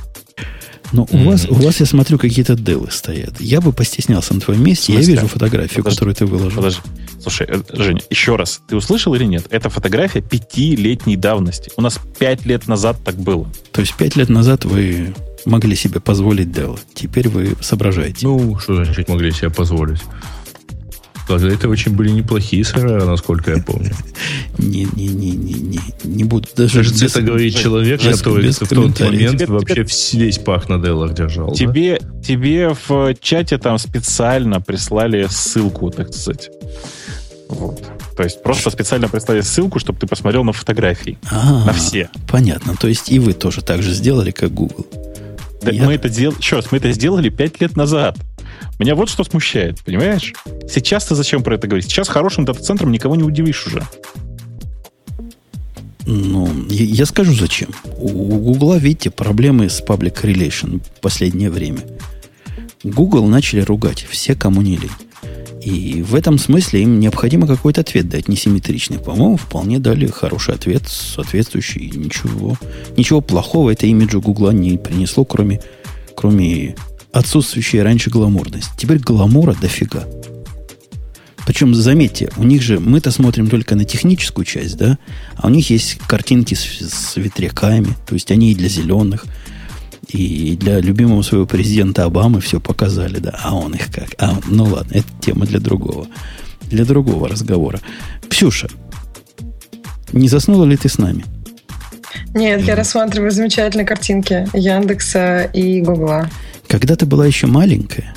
Но 0.91 1.03
mm-hmm. 1.03 1.21
у, 1.21 1.29
вас, 1.29 1.45
у 1.49 1.53
вас, 1.53 1.79
я 1.79 1.85
смотрю, 1.85 2.17
какие-то 2.17 2.55
делы 2.55 2.89
стоят. 2.91 3.39
Я 3.39 3.61
бы 3.61 3.71
постеснялся 3.71 4.33
на 4.33 4.41
твоем 4.41 4.63
месте. 4.63 4.93
Я 4.93 4.99
вижу 4.99 5.27
фотографию, 5.27 5.83
подожди, 5.83 5.95
которую 5.95 6.15
ты 6.15 6.25
выложил. 6.25 6.57
Подожди. 6.57 6.81
Слушай, 7.21 7.47
э, 7.49 7.61
Женя, 7.73 8.01
еще 8.09 8.35
раз. 8.35 8.61
Ты 8.67 8.75
услышал 8.75 9.13
или 9.13 9.25
нет? 9.25 9.45
Это 9.49 9.69
фотография 9.69 10.21
пятилетней 10.21 11.15
давности. 11.15 11.71
У 11.77 11.81
нас 11.81 11.99
пять 12.19 12.45
лет 12.45 12.67
назад 12.67 12.97
так 13.03 13.15
было. 13.15 13.47
То 13.71 13.81
есть 13.81 13.95
пять 13.95 14.15
лет 14.15 14.29
назад 14.29 14.65
вы 14.65 15.13
могли 15.45 15.75
себе 15.75 15.99
позволить 15.99 16.51
дело. 16.51 16.77
Теперь 16.93 17.29
вы 17.29 17.55
соображаете. 17.61 18.27
Ну, 18.27 18.59
что 18.59 18.75
значит 18.83 19.07
могли 19.07 19.31
себе 19.31 19.49
позволить? 19.49 20.01
Тогда 21.39 21.55
это 21.55 21.69
очень 21.69 21.93
были 21.93 22.09
неплохие 22.09 22.63
сервера, 22.63 23.05
насколько 23.05 23.51
я 23.51 23.63
помню. 23.63 23.91
Не-не-не-не-не. 24.57 25.79
Не 26.03 26.23
буду 26.23 26.47
даже... 26.55 26.77
Даже 26.77 26.91
без, 26.91 27.03
это 27.03 27.21
говорит 27.21 27.55
человек, 27.55 28.03
без, 28.03 28.17
который 28.17 28.43
без 28.43 28.59
в 28.59 28.67
тот 28.67 28.99
момент 28.99 29.39
тебе, 29.39 29.45
вообще 29.47 29.85
тебе, 29.85 30.25
весь 30.25 30.37
пах 30.39 30.69
на 30.69 30.77
Делах 30.77 31.13
держал. 31.13 31.53
Тебе, 31.53 31.99
да? 31.99 32.21
тебе 32.21 32.75
в 32.87 33.15
чате 33.21 33.57
там 33.57 33.77
специально 33.77 34.59
прислали 34.61 35.27
ссылку, 35.29 35.89
так 35.89 36.13
сказать. 36.13 36.49
Вот. 37.49 37.81
То 38.15 38.23
есть 38.23 38.43
просто 38.43 38.69
специально 38.69 39.07
прислали 39.07 39.41
ссылку, 39.41 39.79
чтобы 39.79 39.99
ты 39.99 40.07
посмотрел 40.07 40.43
на 40.43 40.53
фотографии. 40.53 41.17
А, 41.31 41.65
на 41.65 41.73
все. 41.73 42.09
Понятно. 42.29 42.75
То 42.75 42.87
есть 42.87 43.11
и 43.11 43.19
вы 43.19 43.33
тоже 43.33 43.61
так 43.61 43.81
же 43.81 43.93
сделали, 43.93 44.31
как 44.31 44.53
Google. 44.53 44.85
Да 45.61 45.71
Я... 45.71 45.85
мы 45.85 45.93
это 45.93 46.09
дел... 46.09 46.33
Еще 46.37 46.57
раз, 46.57 46.71
мы 46.71 46.79
это 46.79 46.91
сделали 46.91 47.29
пять 47.29 47.61
лет 47.61 47.77
назад. 47.77 48.17
Меня 48.79 48.95
вот 48.95 49.09
что 49.09 49.23
смущает, 49.23 49.79
понимаешь? 49.81 50.33
Сейчас 50.69 51.05
ты 51.05 51.15
зачем 51.15 51.43
про 51.43 51.55
это 51.55 51.67
говорить? 51.67 51.85
Сейчас 51.85 52.07
хорошим 52.07 52.45
дата-центром 52.45 52.91
никого 52.91 53.15
не 53.15 53.23
удивишь 53.23 53.67
уже. 53.67 53.83
Ну, 56.05 56.49
я, 56.69 56.85
я 56.85 57.05
скажу 57.05 57.33
зачем. 57.33 57.69
У, 57.97 58.09
Гугла, 58.09 58.77
видите, 58.77 59.11
проблемы 59.11 59.69
с 59.69 59.81
public 59.81 60.23
relation 60.23 60.81
в 60.83 60.99
последнее 60.99 61.49
время. 61.49 61.81
Google 62.83 63.27
начали 63.27 63.61
ругать 63.61 64.05
все, 64.09 64.35
кому 64.35 64.61
не 64.61 64.77
лень. 64.77 64.89
И 65.61 66.01
в 66.01 66.15
этом 66.15 66.39
смысле 66.39 66.81
им 66.81 66.99
необходимо 66.99 67.45
какой-то 67.45 67.81
ответ 67.81 68.09
дать, 68.09 68.27
несимметричный. 68.27 68.97
По-моему, 68.97 69.37
вполне 69.37 69.77
дали 69.77 70.07
хороший 70.07 70.55
ответ, 70.55 70.83
соответствующий. 70.87 71.91
Ничего, 71.91 72.57
ничего 72.97 73.21
плохого 73.21 73.69
это 73.69 73.85
имиджу 73.85 74.21
Гугла 74.21 74.49
не 74.49 74.77
принесло, 74.77 75.23
кроме, 75.23 75.61
кроме 76.15 76.75
отсутствующая 77.13 77.83
раньше 77.83 78.09
гламурность. 78.09 78.69
Теперь 78.77 78.99
гламура 78.99 79.55
дофига. 79.59 80.05
Причем, 81.45 81.73
заметьте, 81.73 82.31
у 82.37 82.43
них 82.43 82.61
же, 82.61 82.79
мы-то 82.79 83.11
смотрим 83.11 83.49
только 83.49 83.75
на 83.75 83.83
техническую 83.83 84.45
часть, 84.45 84.77
да, 84.77 84.97
а 85.35 85.47
у 85.47 85.49
них 85.49 85.69
есть 85.69 85.97
картинки 86.07 86.53
с, 86.53 86.61
с 86.61 87.15
ветряками, 87.17 87.95
то 88.07 88.13
есть 88.13 88.31
они 88.31 88.51
и 88.51 88.55
для 88.55 88.69
зеленых, 88.69 89.25
и 90.07 90.55
для 90.55 90.79
любимого 90.79 91.21
своего 91.23 91.45
президента 91.45 92.03
Обамы 92.03 92.41
все 92.41 92.59
показали, 92.59 93.17
да, 93.19 93.39
а 93.43 93.55
он 93.55 93.73
их 93.73 93.91
как? 93.91 94.09
А, 94.19 94.39
ну 94.45 94.65
ладно, 94.65 94.93
это 94.93 95.07
тема 95.19 95.45
для 95.45 95.59
другого, 95.59 96.07
для 96.69 96.85
другого 96.85 97.27
разговора. 97.27 97.79
Ксюша, 98.29 98.69
не 100.13 100.27
заснула 100.27 100.65
ли 100.65 100.77
ты 100.77 100.89
с 100.89 100.97
нами? 100.97 101.25
Нет, 102.33 102.61
я 102.61 102.75
рассматриваю 102.75 103.31
замечательные 103.31 103.85
картинки 103.85 104.47
Яндекса 104.53 105.43
и 105.43 105.81
Гугла. 105.81 106.29
Когда 106.71 106.95
ты 106.95 107.05
была 107.05 107.27
еще 107.27 107.47
маленькая, 107.47 108.13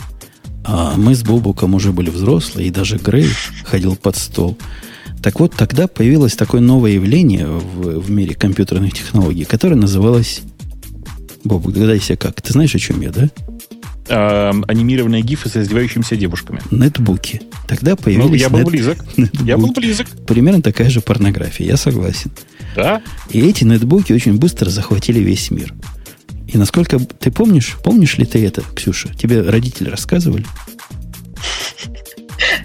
а 0.62 0.94
мы 0.96 1.16
с 1.16 1.24
Бобуком 1.24 1.74
уже 1.74 1.90
были 1.90 2.08
взрослые, 2.08 2.68
и 2.68 2.70
даже 2.70 2.98
Грей 2.98 3.28
ходил 3.64 3.96
под 3.96 4.14
стол. 4.14 4.56
Так 5.20 5.40
вот, 5.40 5.56
тогда 5.56 5.88
появилось 5.88 6.36
такое 6.36 6.60
новое 6.60 6.92
явление 6.92 7.48
в, 7.48 7.98
в 7.98 8.10
мире 8.12 8.36
компьютерных 8.36 8.94
технологий, 8.94 9.44
которое 9.44 9.74
называлось... 9.74 10.42
Бобук, 11.42 11.72
догадайся 11.72 12.14
как. 12.14 12.40
Ты 12.42 12.52
знаешь, 12.52 12.72
о 12.76 12.78
чем 12.78 13.00
я, 13.00 13.10
да? 13.10 13.28
А, 14.08 14.52
анимированные 14.68 15.22
гифы 15.22 15.48
с 15.48 15.56
издевающимися 15.56 16.14
девушками. 16.14 16.60
Нетбуки. 16.70 17.42
Тогда 17.66 17.96
появились... 17.96 18.28
Ну, 18.28 18.36
я 18.36 18.50
был 18.50 18.62
близок. 18.70 18.98
Я 19.42 19.58
был 19.58 19.72
близок. 19.72 20.06
Примерно 20.28 20.62
такая 20.62 20.90
же 20.90 21.00
порнография, 21.00 21.66
я 21.66 21.76
согласен. 21.76 22.30
Да? 22.76 23.02
И 23.30 23.40
эти 23.40 23.64
нетбуки 23.64 24.12
очень 24.12 24.38
быстро 24.38 24.70
захватили 24.70 25.18
весь 25.18 25.50
мир. 25.50 25.74
И 26.46 26.58
насколько... 26.58 26.98
Ты 26.98 27.30
помнишь, 27.30 27.76
помнишь 27.82 28.18
ли 28.18 28.26
ты 28.26 28.44
это, 28.46 28.62
Ксюша? 28.74 29.08
Тебе 29.14 29.42
родители 29.42 29.88
рассказывали? 29.88 30.44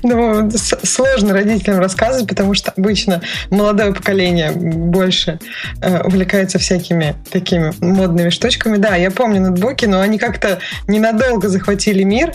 Ну, 0.04 0.50
сложно 0.84 1.34
родителям 1.34 1.80
рассказывать, 1.80 2.28
потому 2.28 2.54
что 2.54 2.72
обычно 2.72 3.22
молодое 3.50 3.94
поколение 3.94 4.52
больше 4.52 5.40
э, 5.82 6.02
увлекается 6.04 6.60
всякими 6.60 7.16
такими 7.32 7.74
модными 7.82 8.30
штучками. 8.30 8.78
Да, 8.78 8.96
я 8.96 9.12
помню 9.12 9.42
ноутбуки, 9.42 9.86
но 9.86 10.02
они 10.02 10.18
как-то 10.18 10.60
ненадолго 10.88 11.50
захватили 11.50 12.04
мир, 12.04 12.34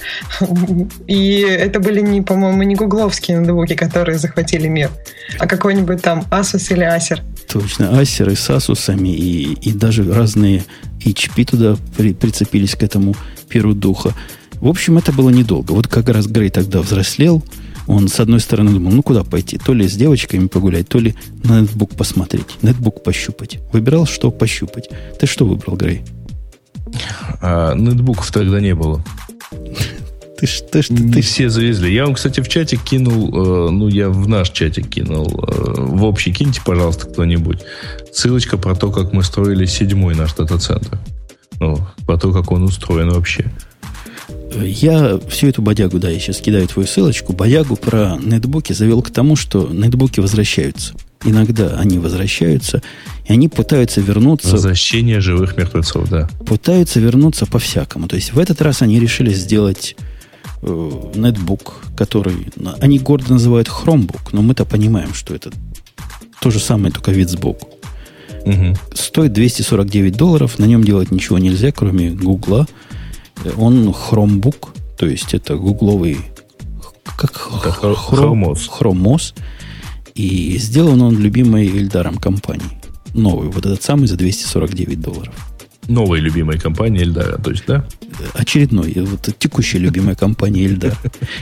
и 1.07 1.41
это 1.41 1.81
были, 1.81 2.01
не, 2.01 2.23
по-моему, 2.23 2.63
не 2.63 2.75
гугловские 2.75 3.39
ноутбуки, 3.39 3.75
которые 3.75 4.19
захватили 4.19 4.69
мир, 4.69 4.91
а 5.39 5.47
какой-нибудь 5.47 6.03
там 6.03 6.27
Asus 6.31 6.73
или 6.73 6.87
Acer. 6.87 7.21
Точно, 7.51 7.85
Acer 7.85 8.33
и 8.33 8.37
с 8.37 8.51
Asus, 8.51 8.95
и, 9.03 9.53
и 9.55 9.73
даже 9.73 10.11
разные 10.13 10.65
HP 11.05 11.45
туда 11.45 11.77
при, 11.97 12.13
прицепились 12.13 12.75
к 12.75 12.83
этому 12.83 13.15
перу 13.49 13.75
духа. 13.75 14.15
В 14.55 14.69
общем, 14.69 14.99
это 14.99 15.13
было 15.13 15.31
недолго. 15.31 15.73
Вот 15.73 15.89
как 15.89 16.09
раз 16.09 16.27
Грей 16.27 16.51
тогда 16.51 16.81
взрослел, 16.81 17.43
он, 17.87 18.09
с 18.09 18.19
одной 18.19 18.41
стороны, 18.41 18.73
думал, 18.73 18.93
ну 18.93 19.03
куда 19.03 19.25
пойти? 19.25 19.59
То 19.59 19.75
ли 19.75 19.87
с 19.87 19.95
девочками 19.95 20.47
погулять, 20.47 20.89
то 20.89 20.99
ли 20.99 21.15
на 21.43 21.61
нетбук 21.61 21.95
посмотреть, 21.95 22.63
нетбук 22.63 23.03
пощупать. 23.03 23.59
Выбирал, 23.73 24.07
что 24.07 24.31
пощупать. 24.31 24.89
Ты 25.19 25.27
что 25.27 25.45
выбрал, 25.45 25.77
Грей? 25.77 26.03
А, 27.43 27.75
нетбуков 27.75 28.31
тогда 28.31 28.61
не 28.61 28.75
было. 28.75 29.05
Ты 30.39 30.47
что, 30.47 30.83
что 30.83 30.95
ты? 30.97 31.23
все 31.23 31.49
завезли. 31.49 31.95
Я 31.95 32.07
вам, 32.07 32.15
кстати, 32.15 32.41
в 32.41 32.49
чатик 32.49 32.83
кинул, 32.83 33.29
э, 33.29 33.71
ну, 33.71 33.89
я 33.89 34.11
в 34.11 34.29
наш 34.29 34.51
чатик 34.51 34.89
кинул, 34.89 35.27
э, 35.47 35.75
в 35.79 36.05
общий 36.05 36.33
киньте, 36.33 36.61
пожалуйста, 36.65 37.07
кто-нибудь. 37.07 37.61
Ссылочка 38.13 38.59
про 38.59 38.75
то, 38.75 38.91
как 38.91 39.13
мы 39.13 39.23
строили 39.23 39.65
седьмой 39.67 40.15
наш 40.15 40.35
дата-центр. 40.35 40.99
Ну, 41.61 41.79
про 42.07 42.19
то, 42.19 42.33
как 42.33 42.51
он 42.51 42.65
устроен 42.65 43.11
вообще. 43.11 43.53
Я 44.61 45.19
всю 45.29 45.49
эту 45.49 45.63
бодягу, 45.63 45.99
да, 45.99 46.11
я 46.11 46.19
сейчас 46.19 46.39
кидаю 46.39 46.67
твою 46.69 46.87
ссылочку, 46.87 47.33
бодягу 47.33 47.77
про 47.77 48.17
нетбуки 48.23 48.73
завел 48.73 49.03
к 49.03 49.11
тому, 49.11 49.37
что 49.37 49.69
нетбуки 49.69 50.21
возвращаются. 50.21 50.95
Иногда 51.25 51.77
они 51.79 51.99
возвращаются, 51.99 52.83
и 53.27 53.33
они 53.33 53.49
пытаются 53.49 54.01
вернуться... 54.01 54.51
Возвращение 54.51 55.21
живых 55.21 55.57
мертвецов, 55.57 56.09
да. 56.11 56.29
Пытаются 56.47 57.01
вернуться 57.01 57.47
по-всякому. 57.47 58.09
То 58.09 58.17
есть 58.17 58.33
в 58.33 58.39
этот 58.39 58.61
раз 58.61 58.83
они 58.83 59.01
решили 59.01 59.33
сделать 59.33 59.97
нетбук, 60.65 61.75
который... 61.97 62.49
Они 62.81 62.99
гордо 62.99 63.35
называют 63.35 63.69
Chromebook, 63.69 64.31
но 64.33 64.43
мы-то 64.43 64.65
понимаем, 64.65 65.15
что 65.15 65.35
это 65.35 65.51
то 66.41 66.51
же 66.51 66.59
самое, 66.59 66.93
только 66.93 67.13
вид 67.13 67.31
сбоку. 67.31 67.69
Угу. 68.45 68.77
Стоит 68.95 69.33
249 69.33 70.17
долларов, 70.17 70.59
на 70.59 70.65
нем 70.65 70.85
делать 70.85 71.11
ничего 71.11 71.39
нельзя, 71.39 71.73
кроме 71.73 72.11
Гугла. 72.11 72.67
Он 73.57 73.89
Chromebook, 73.89 74.69
то 74.99 75.07
есть 75.07 75.35
это 75.35 75.57
гугловый 75.57 76.19
как 77.17 77.33
Chromos. 77.33 78.69
Chromos. 78.69 79.35
И 80.15 80.57
сделан 80.59 81.03
он 81.03 81.19
любимой 81.19 81.67
Эльдаром 81.67 82.19
компанией. 82.19 82.79
Новый, 83.15 83.49
вот 83.49 83.67
этот 83.67 83.83
самый 83.83 84.07
за 84.07 84.17
249 84.17 85.01
долларов. 85.01 85.35
Новая 85.89 86.21
любимая 86.21 86.59
компания 86.59 87.03
Эльдара, 87.03 87.37
то 87.37 87.51
есть, 87.51 87.65
да? 87.67 87.87
Очередной, 88.35 88.93
вот 88.97 89.29
текущая 89.39 89.79
любимая 89.79 90.15
компания 90.15 90.65
Эльдар. 90.65 90.97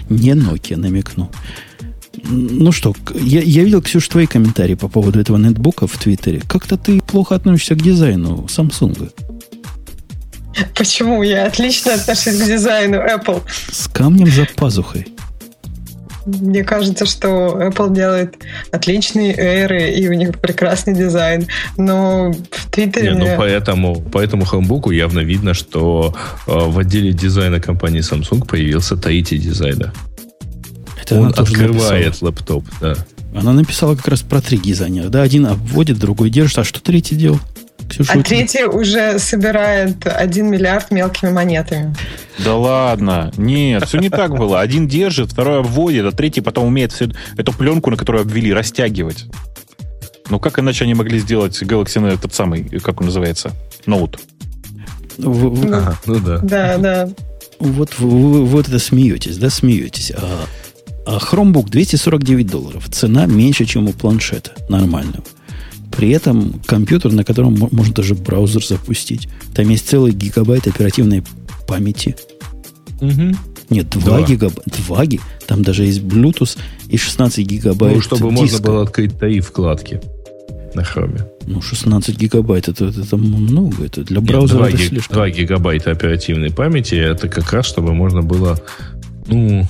Не 0.09 0.33
Nokia, 0.33 0.77
намекну. 0.77 1.31
Ну 2.25 2.73
что, 2.73 2.95
я, 3.15 3.41
я 3.41 3.65
видел, 3.65 3.83
Ксюш, 3.83 4.07
твои 4.09 4.27
комментарии 4.27 4.75
по 4.75 4.89
поводу 4.89 5.19
этого 5.19 5.39
нетбука 5.39 5.87
в 5.87 5.97
Твиттере. 5.97 6.43
Как-то 6.47 6.77
ты 6.77 7.01
плохо 7.01 7.35
относишься 7.35 7.75
к 7.75 7.83
дизайну 7.83 8.47
Samsung. 8.49 9.11
Почему? 10.77 11.23
Я 11.23 11.47
отлично 11.47 11.95
отношусь 11.95 12.37
к 12.37 12.47
дизайну 12.47 12.97
Apple. 12.97 13.43
С 13.71 13.89
камнем 13.89 14.27
за 14.27 14.47
пазухой. 14.55 15.09
Мне 16.27 16.63
кажется, 16.65 17.07
что 17.07 17.61
Apple 17.61 17.95
делает 17.95 18.35
отличные 18.71 19.35
эры, 19.35 19.91
и 19.91 20.09
у 20.09 20.13
них 20.13 20.39
прекрасный 20.39 20.95
дизайн. 20.95 21.47
Но 21.77 22.33
в 22.33 22.71
Твиттере... 22.71 23.09
Не, 23.09 23.15
ну, 23.15 23.21
мне... 23.21 23.31
ну 23.33 23.39
поэтому, 23.39 24.01
поэтому 24.13 24.45
Хромбуку 24.45 24.91
явно 24.91 25.21
видно, 25.21 25.55
что 25.55 26.15
э, 26.47 26.53
в 26.53 26.79
отделе 26.79 27.13
дизайна 27.13 27.61
компании 27.61 28.01
Samsung 28.01 28.47
появился 28.47 28.97
Таити 28.97 29.37
дизайна. 29.37 29.93
Это 31.03 31.21
Он 31.21 31.29
открывает 31.29 32.07
написала. 32.07 32.29
лэптоп, 32.29 32.65
да. 32.81 32.95
Она 33.35 33.53
написала 33.53 33.97
как 33.97 34.09
раз 34.09 34.21
про 34.23 34.41
три 34.41 34.59
дизайнера. 34.59 35.09
Да, 35.09 35.23
один 35.23 35.47
обводит, 35.47 35.99
другой 35.99 36.31
держит. 36.31 36.59
А 36.59 36.65
что 36.65 36.81
третий 36.81 37.17
делал? 37.17 37.41
Ксюша, 37.89 38.13
а 38.15 38.23
третий 38.23 38.65
уже 38.65 39.19
собирает 39.19 40.07
1 40.07 40.51
миллиард 40.51 40.91
мелкими 40.91 41.31
монетами. 41.31 41.95
Да 42.45 42.57
ладно. 42.57 43.33
Нет, 43.37 43.87
все 43.87 43.99
не 43.99 44.11
так 44.11 44.37
было. 44.37 44.61
Один 44.61 44.89
держит, 44.89 45.33
второй 45.33 45.61
обводит, 45.61 46.07
а 46.07 46.13
третий 46.13 46.41
потом 46.41 46.67
умеет 46.67 46.93
всю 46.93 47.13
эту 47.37 47.53
пленку, 47.53 47.91
на 47.91 47.97
которую 47.97 48.23
обвели, 48.23 48.53
растягивать. 48.53 49.27
Ну, 50.31 50.39
как 50.39 50.59
иначе 50.59 50.85
они 50.85 50.95
могли 50.95 51.19
сделать 51.19 51.61
Galaxy 51.63 52.07
этот 52.11 52.35
самый, 52.35 52.65
как 52.81 53.01
он 53.01 53.07
называется, 53.07 53.53
ноут? 53.87 54.19
Ну, 55.19 55.55
ага, 55.73 55.99
ну 56.07 56.19
да. 56.21 56.39
Да, 56.39 56.79
да. 56.79 57.09
Вот 57.59 57.99
вы, 57.99 58.45
вот 58.45 58.69
это 58.69 58.79
смеетесь, 58.79 59.37
да, 59.37 59.51
смеетесь. 59.51 60.11
А, 60.17 60.47
а 61.07 61.19
Chromebook 61.19 61.69
249 61.69 62.47
долларов. 62.47 62.89
Цена 62.91 63.27
меньше, 63.27 63.65
чем 63.65 63.89
у 63.89 63.93
планшета 63.93 64.53
нормального. 64.69 65.25
При 65.97 66.11
этом 66.11 66.61
компьютер, 66.67 67.13
на 67.13 67.25
котором 67.25 67.57
можно 67.71 67.95
даже 67.95 68.15
браузер 68.15 68.65
запустить. 68.65 69.29
Там 69.55 69.69
есть 69.69 69.89
целый 69.89 70.13
гигабайт 70.13 70.67
оперативной 70.67 71.23
памяти. 71.69 72.17
Угу. 73.01 73.37
Нет, 73.71 73.91
2 73.91 74.19
да. 74.19 74.27
гигабайта. 74.27 74.83
2 74.87 75.07
ги. 75.07 75.21
Там 75.47 75.63
даже 75.63 75.85
есть 75.85 76.01
Bluetooth 76.01 76.59
и 76.89 76.97
16 76.97 77.47
гигабайт 77.47 77.97
Ну, 77.97 78.01
чтобы 78.01 78.31
диска. 78.31 78.43
можно 78.43 78.61
было 78.61 78.83
открыть 78.83 79.19
ТАИ 79.19 79.41
вкладки 79.41 80.01
на 80.75 80.85
хроме. 80.85 81.27
Ну, 81.47 81.61
16 81.61 82.17
гигабайт 82.17 82.69
это, 82.69 82.87
это, 82.87 83.01
это 83.01 83.17
много. 83.17 83.85
Это 83.85 84.03
для 84.05 84.21
браузера 84.21 84.65
Нет, 84.65 84.71
2 84.71 84.79
это 84.79 84.89
слишком. 84.89 85.15
2 85.17 85.31
гигабайта 85.31 85.91
оперативной 85.91 86.51
памяти 86.51 86.95
это 86.95 87.29
как 87.29 87.53
раз, 87.53 87.67
чтобы 87.67 87.95
можно 87.95 88.23
было, 88.23 88.61
ну, 89.27 89.67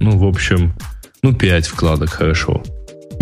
ну, 0.00 0.18
в 0.18 0.24
общем, 0.24 0.74
ну, 1.22 1.34
5 1.34 1.66
вкладок 1.66 2.10
хорошо. 2.10 2.62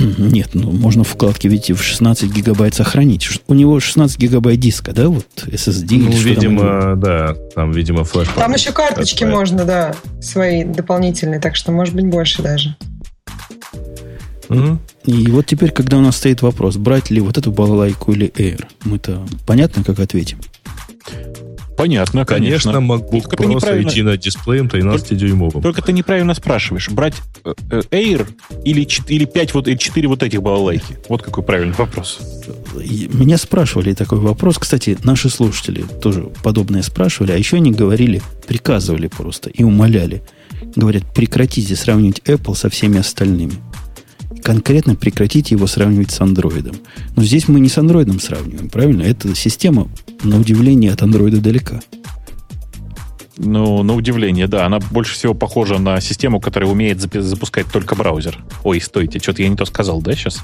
Нет, 0.18 0.50
ну 0.54 0.70
можно 0.70 1.04
вкладки, 1.04 1.46
видите, 1.46 1.74
в 1.74 1.82
16 1.82 2.30
гигабайт 2.32 2.74
сохранить. 2.74 3.28
У 3.46 3.54
него 3.54 3.78
16 3.80 4.18
гигабайт 4.18 4.58
диска, 4.58 4.92
да, 4.92 5.08
вот 5.08 5.26
SSD? 5.46 5.98
Ну, 5.98 6.10
видимо, 6.10 6.60
там 6.60 7.00
да, 7.00 7.36
там, 7.54 7.72
видимо, 7.72 8.04
флеш. 8.04 8.28
Там 8.36 8.52
еще 8.54 8.72
карточки 8.72 9.24
That's 9.24 9.30
можно, 9.30 9.64
да, 9.64 9.94
свои 10.20 10.64
дополнительные, 10.64 11.40
так 11.40 11.56
что 11.56 11.72
может 11.72 11.94
быть 11.94 12.06
больше 12.06 12.42
даже. 12.42 12.76
Угу. 14.48 14.78
И 15.04 15.26
вот 15.28 15.46
теперь, 15.46 15.70
когда 15.70 15.98
у 15.98 16.00
нас 16.00 16.16
стоит 16.16 16.42
вопрос, 16.42 16.76
брать 16.76 17.10
ли 17.10 17.20
вот 17.20 17.38
эту 17.38 17.52
балалайку 17.52 18.12
или 18.12 18.28
Air, 18.36 18.66
мы-то 18.84 19.24
понятно, 19.46 19.84
как 19.84 20.00
ответим. 20.00 20.38
Понятно, 21.80 22.26
конечно. 22.26 22.72
Конечно, 22.72 22.92
MacBook 22.92 23.22
Только 23.22 23.36
Pro 23.36 23.58
с 23.58 23.64
Retina 23.64 24.16
дисплеем 24.18 24.66
13-дюймовым. 24.66 25.62
Только 25.62 25.80
ты 25.80 25.92
неправильно 25.92 26.34
спрашиваешь. 26.34 26.90
Брать 26.90 27.14
э, 27.44 27.54
э, 27.70 27.80
Air 27.90 28.28
или, 28.66 28.86
или 29.08 29.24
5 29.24 29.54
вот, 29.54 29.66
или 29.66 29.76
4 29.76 30.08
вот 30.08 30.22
этих 30.22 30.42
балалайки? 30.42 30.98
Вот 31.08 31.22
какой 31.22 31.42
правильный 31.42 31.74
вопрос. 31.74 32.20
Меня 32.74 33.38
спрашивали 33.38 33.94
такой 33.94 34.18
вопрос. 34.18 34.58
Кстати, 34.58 34.98
наши 35.04 35.30
слушатели 35.30 35.82
тоже 36.02 36.28
подобное 36.42 36.82
спрашивали. 36.82 37.32
А 37.32 37.36
еще 37.36 37.56
они 37.56 37.72
говорили, 37.72 38.20
приказывали 38.46 39.06
просто 39.06 39.48
и 39.48 39.64
умоляли. 39.64 40.22
Говорят, 40.76 41.04
прекратите 41.14 41.74
сравнивать 41.76 42.20
Apple 42.26 42.54
со 42.54 42.68
всеми 42.68 42.98
остальными 42.98 43.54
конкретно 44.42 44.94
прекратите 44.94 45.54
его 45.54 45.66
сравнивать 45.66 46.10
с 46.10 46.20
андроидом. 46.20 46.76
Но 47.16 47.22
здесь 47.22 47.48
мы 47.48 47.60
не 47.60 47.68
с 47.68 47.78
андроидом 47.78 48.20
сравниваем, 48.20 48.68
правильно? 48.68 49.02
Эта 49.02 49.34
система, 49.34 49.88
на 50.22 50.38
удивление, 50.38 50.92
от 50.92 51.02
андроида 51.02 51.40
далека. 51.40 51.80
Ну, 53.36 53.82
на 53.82 53.94
удивление, 53.94 54.46
да. 54.46 54.66
Она 54.66 54.80
больше 54.90 55.14
всего 55.14 55.34
похожа 55.34 55.78
на 55.78 56.00
систему, 56.00 56.40
которая 56.40 56.70
умеет 56.70 57.00
запускать 57.00 57.66
только 57.72 57.94
браузер. 57.94 58.38
Ой, 58.64 58.80
стойте, 58.80 59.18
что-то 59.18 59.42
я 59.42 59.48
не 59.48 59.56
то 59.56 59.64
сказал, 59.64 60.02
да, 60.02 60.14
сейчас? 60.14 60.42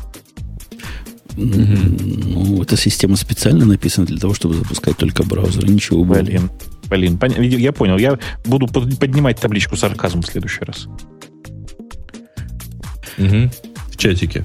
Ну, 1.37 2.63
эта 2.63 2.77
система 2.79 3.17
специально 3.17 3.67
написана 3.67 4.07
для 4.07 4.19
того, 4.19 4.33
чтобы 4.33 4.55
запускать 4.55 4.97
только 4.97 5.23
браузер, 5.23 5.69
ничего 5.69 6.03
более. 6.05 6.49
Блин, 6.89 7.19
блин, 7.19 7.43
я 7.43 7.73
понял. 7.73 7.99
Я 7.99 8.19
буду 8.47 8.67
поднимать 8.67 9.39
табличку 9.39 9.77
сарказм 9.77 10.23
в 10.23 10.27
следующий 10.27 10.65
раз. 10.65 10.87
Угу 13.19 13.51
в 13.97 13.99
чатике. 13.99 14.45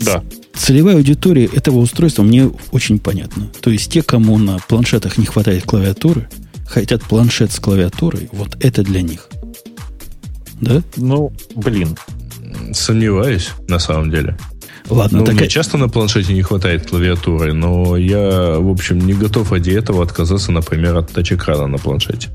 Да. 0.00 0.22
Целевая 0.54 0.96
аудитория 0.96 1.46
этого 1.46 1.78
устройства 1.78 2.22
мне 2.22 2.50
очень 2.72 2.98
понятна. 2.98 3.50
То 3.60 3.70
есть 3.70 3.90
те, 3.90 4.02
кому 4.02 4.36
на 4.38 4.58
планшетах 4.58 5.16
не 5.16 5.26
хватает 5.26 5.64
клавиатуры, 5.64 6.28
хотят 6.66 7.02
планшет 7.02 7.52
с 7.52 7.60
клавиатурой, 7.60 8.28
вот 8.32 8.56
это 8.60 8.82
для 8.82 9.02
них. 9.02 9.28
Да? 10.60 10.82
Ну, 10.96 11.32
блин. 11.54 11.96
Сомневаюсь, 12.72 13.50
на 13.68 13.78
самом 13.78 14.10
деле. 14.10 14.36
Ладно, 14.88 15.20
ну, 15.20 15.24
так... 15.24 15.36
мне 15.36 15.48
часто 15.48 15.78
на 15.78 15.88
планшете 15.88 16.34
не 16.34 16.42
хватает 16.42 16.88
клавиатуры, 16.88 17.52
но 17.52 17.96
я, 17.96 18.58
в 18.58 18.68
общем, 18.70 18.98
не 18.98 19.14
готов 19.14 19.52
ради 19.52 19.70
этого 19.70 20.02
отказаться, 20.02 20.50
например, 20.52 20.96
от 20.96 21.12
тач-экрана 21.12 21.68
на 21.68 21.78
планшете. 21.78 22.28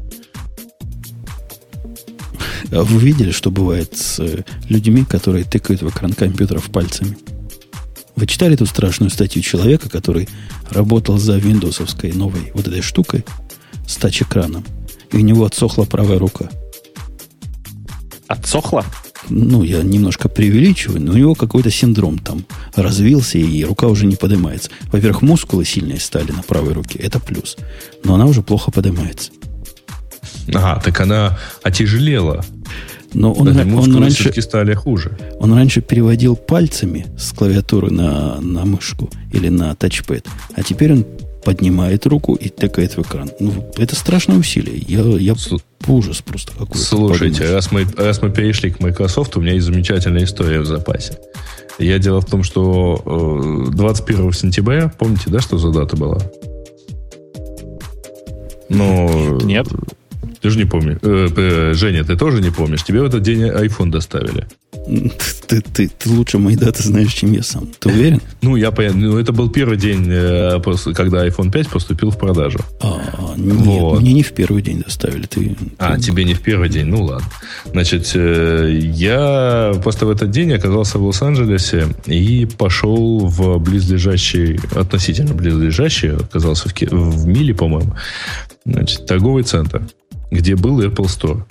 А 2.72 2.84
вы 2.84 3.01
видели, 3.01 3.32
что 3.32 3.51
бывает 3.51 3.95
с 3.95 4.20
э, 4.20 4.43
людьми, 4.70 5.03
которые 5.03 5.43
тыкают 5.43 5.82
в 5.82 5.89
экран 5.89 6.13
компьютеров 6.13 6.70
пальцами? 6.72 7.18
Вы 8.16 8.28
читали 8.28 8.53
эту 8.53 8.66
страшную 8.66 9.09
статью 9.09 9.41
человека, 9.41 9.89
который 9.89 10.28
работал 10.70 11.18
за 11.18 11.38
виндосовской 11.38 12.13
новой 12.13 12.51
вот 12.53 12.68
этой 12.68 12.82
штукой 12.82 13.26
с 13.88 13.97
тач-экраном, 13.97 14.63
и 15.11 15.18
у 15.18 15.22
него 15.22 15.45
отсохла 15.45 15.84
правая 15.84 16.18
рука. 16.18 16.49
Отсохла? 18.28 18.86
ну, 19.30 19.63
я 19.63 19.82
немножко 19.82 20.30
преувеличиваю, 20.30 21.01
но 21.01 21.13
у 21.13 21.18
него 21.18 21.36
какой-то 21.36 21.72
синдром 21.72 22.20
там 22.20 22.45
развился, 22.76 23.38
и 23.38 23.63
рука 23.63 23.88
уже 23.88 24.05
не 24.05 24.16
поднимается. 24.16 24.70
Во-первых, 24.91 25.22
мускулы 25.22 25.66
сильные 25.66 25.99
стали 25.99 26.32
на 26.32 26.43
правой 26.43 26.74
руке, 26.74 26.99
это 26.99 27.20
плюс. 27.20 27.57
Но 28.03 28.16
она 28.16 28.26
уже 28.26 28.41
плохо 28.41 28.72
поднимается. 28.72 29.32
Ага, 30.53 30.81
так 30.83 30.99
она 31.01 31.37
отяжелела. 31.63 32.43
Но 33.13 33.31
он, 33.31 33.45
Даже 33.45 33.75
он 33.75 33.97
раньше 34.01 34.41
стали 34.41 34.73
хуже. 34.73 35.17
Он 35.39 35.53
раньше 35.53 35.81
переводил 35.81 36.35
пальцами 36.35 37.05
с 37.17 37.31
клавиатуры 37.31 37.89
на, 37.89 38.41
на 38.41 38.65
мышку 38.65 39.09
или 39.31 39.47
на 39.47 39.73
тачпэд, 39.73 40.27
а 40.53 40.63
теперь 40.63 40.93
он 40.93 41.05
поднимает 41.45 42.05
руку 42.07 42.33
и 42.33 42.49
тыкает 42.49 42.97
в 42.97 43.01
экран. 43.03 43.29
Ну, 43.39 43.71
это 43.77 43.95
страшное 43.95 44.37
усилие. 44.37 44.83
Я, 44.87 45.01
я 45.17 45.35
ужас 45.87 46.21
просто 46.21 46.51
какой-то. 46.53 46.77
Слушайте, 46.77 47.49
раз 47.51 47.71
мы, 47.71 47.85
раз 47.95 48.21
мы 48.21 48.31
перешли 48.31 48.71
к 48.71 48.79
Microsoft, 48.81 49.37
у 49.37 49.41
меня 49.41 49.53
есть 49.53 49.65
замечательная 49.65 50.23
история 50.23 50.59
в 50.59 50.65
запасе. 50.65 51.17
Я 51.77 51.99
дело 51.99 52.19
в 52.21 52.25
том, 52.25 52.43
что 52.43 53.69
21 53.71 54.33
сентября, 54.33 54.91
помните, 54.97 55.25
да, 55.27 55.39
что 55.39 55.57
за 55.57 55.71
дата 55.71 55.95
была? 55.95 56.17
Ну, 58.69 59.39
Нет. 59.41 59.67
Ты 60.45 60.51
же 60.51 60.59
не 60.59 60.65
помнишь. 60.65 60.97
Э, 61.01 61.27
э, 61.35 61.73
Женя, 61.73 62.03
ты 62.03 62.15
тоже 62.15 62.39
не 62.39 62.51
помнишь? 62.51 62.83
Тебе 62.83 63.01
в 63.01 63.05
этот 63.05 63.23
день 63.23 63.45
iPhone 63.45 63.89
доставили. 63.89 64.45
Ты, 65.47 65.61
ты, 65.61 65.87
ты 65.87 66.09
лучше 66.11 66.37
мои 66.37 66.55
даты 66.55 66.83
знаешь, 66.83 67.11
чем 67.13 67.31
я 67.31 67.41
сам. 67.41 67.67
Ты 67.79 67.89
уверен? 67.89 68.21
Ну, 68.43 68.55
я 68.55 68.69
понятно. 68.69 69.07
Ну, 69.07 69.17
это 69.17 69.33
был 69.33 69.49
первый 69.49 69.75
день, 69.75 70.05
э, 70.07 70.61
когда 70.93 71.25
iPhone 71.25 71.49
5 71.49 71.69
поступил 71.69 72.11
в 72.11 72.19
продажу. 72.19 72.59
А, 72.79 73.33
нет, 73.37 73.55
вот. 73.55 74.01
мне 74.01 74.13
не 74.13 74.21
в 74.21 74.33
первый 74.33 74.61
день 74.61 74.83
доставили. 74.83 75.25
Ты, 75.25 75.55
а, 75.79 75.97
тебе 75.97 76.25
не 76.25 76.35
в 76.35 76.41
первый 76.41 76.69
день? 76.69 76.85
Ну, 76.85 77.05
ладно. 77.05 77.27
Значит, 77.71 78.11
э, 78.13 78.79
я 78.93 79.73
просто 79.81 80.05
в 80.05 80.11
этот 80.11 80.29
день 80.29 80.53
оказался 80.53 80.99
в 80.99 81.05
Лос-Анджелесе 81.05 81.87
и 82.05 82.45
пошел 82.45 83.25
в 83.25 83.57
близлежащий, 83.57 84.59
относительно 84.75 85.33
близлежащий, 85.33 86.11
оказался 86.11 86.69
в, 86.69 86.81
в 86.81 87.27
Миле, 87.27 87.55
по-моему, 87.55 87.95
значит, 88.63 89.07
торговый 89.07 89.41
центр, 89.41 89.81
где 90.36 90.55
был 90.55 90.81
Apple 90.81 91.05
Store. 91.05 91.43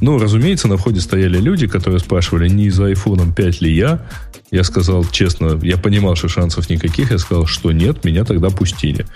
Ну, 0.00 0.18
разумеется, 0.18 0.68
на 0.68 0.76
входе 0.76 1.00
стояли 1.00 1.38
люди, 1.38 1.66
которые 1.66 1.98
спрашивали, 1.98 2.48
не 2.48 2.70
за 2.70 2.90
iPhone 2.92 3.34
5 3.34 3.60
ли 3.62 3.74
я. 3.74 4.06
Я 4.50 4.64
сказал 4.64 5.04
честно, 5.04 5.58
я 5.62 5.76
понимал, 5.76 6.14
что 6.14 6.28
шансов 6.28 6.70
никаких. 6.70 7.10
Я 7.10 7.18
сказал, 7.18 7.46
что 7.46 7.72
нет, 7.72 8.04
меня 8.04 8.24
тогда 8.24 8.50
пустили. 8.50 9.06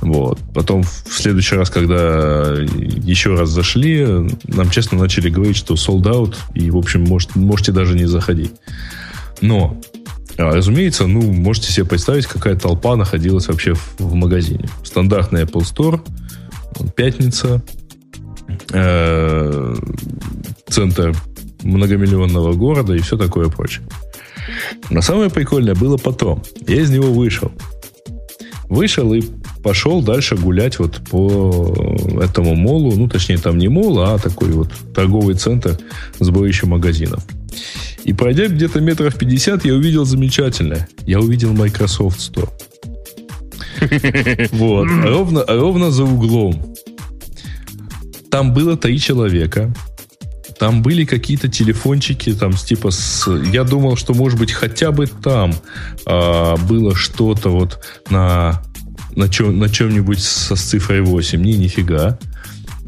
Вот. 0.00 0.38
Потом 0.52 0.82
в 0.82 1.08
следующий 1.10 1.56
раз, 1.56 1.70
когда 1.70 2.54
еще 2.54 3.34
раз 3.34 3.50
зашли, 3.50 4.04
нам 4.44 4.70
честно 4.70 4.98
начали 4.98 5.28
говорить, 5.28 5.56
что 5.56 5.74
sold 5.74 6.04
out, 6.04 6.34
и, 6.54 6.70
в 6.70 6.76
общем, 6.76 7.04
может, 7.04 7.36
можете 7.36 7.72
даже 7.72 7.94
не 7.94 8.06
заходить. 8.06 8.52
Но, 9.40 9.80
а, 10.36 10.54
разумеется, 10.54 11.06
ну, 11.06 11.22
можете 11.22 11.72
себе 11.72 11.86
представить, 11.86 12.26
какая 12.26 12.56
толпа 12.56 12.96
находилась 12.96 13.48
вообще 13.48 13.74
в, 13.74 13.96
в 13.98 14.14
магазине. 14.14 14.68
Стандартный 14.82 15.44
Apple 15.44 15.62
Store, 15.62 16.00
пятница, 16.96 17.62
э, 18.72 19.74
центр 20.68 21.14
многомиллионного 21.62 22.52
города 22.52 22.94
и 22.94 23.00
все 23.00 23.16
такое 23.16 23.48
прочее. 23.48 23.86
Но 24.90 25.00
самое 25.00 25.30
прикольное 25.30 25.74
было 25.74 25.96
потом. 25.96 26.42
Я 26.66 26.80
из 26.82 26.90
него 26.90 27.12
вышел. 27.12 27.50
Вышел 28.68 29.12
и 29.14 29.22
пошел 29.62 30.02
дальше 30.02 30.36
гулять 30.36 30.78
вот 30.78 31.00
по 31.10 31.74
этому 32.22 32.54
молу. 32.54 32.94
Ну, 32.96 33.08
точнее, 33.08 33.38
там 33.38 33.58
не 33.58 33.68
мол, 33.68 34.00
а 34.00 34.18
такой 34.18 34.50
вот 34.50 34.70
торговый 34.94 35.34
центр 35.34 35.78
с 36.18 36.24
сборищем 36.24 36.68
магазинов. 36.68 37.24
И 38.04 38.12
пройдя 38.12 38.48
где-то 38.48 38.80
метров 38.80 39.16
50, 39.16 39.64
я 39.64 39.74
увидел 39.74 40.04
замечательное. 40.04 40.88
Я 41.06 41.20
увидел 41.20 41.52
Microsoft 41.52 42.18
Store. 42.18 42.50
Вот. 44.52 44.86
Ровно, 44.86 45.44
ровно 45.46 45.90
за 45.90 46.04
углом 46.04 46.74
там 48.34 48.52
было 48.52 48.76
три 48.76 48.98
человека. 48.98 49.72
Там 50.58 50.82
были 50.82 51.04
какие-то 51.04 51.46
телефончики, 51.46 52.34
там 52.34 52.52
типа 52.52 52.90
с... 52.90 53.30
Я 53.52 53.62
думал, 53.62 53.96
что 53.96 54.12
может 54.12 54.40
быть 54.40 54.50
хотя 54.50 54.90
бы 54.90 55.06
там 55.06 55.54
а, 56.04 56.56
было 56.56 56.96
что-то 56.96 57.50
вот 57.50 57.78
на 58.10 58.60
на, 59.14 59.28
чем, 59.28 59.60
на 59.60 59.68
чем-нибудь 59.68 60.20
со, 60.20 60.56
с 60.56 60.62
цифрой 60.62 61.02
8. 61.02 61.40
Не, 61.40 61.56
нифига. 61.56 62.18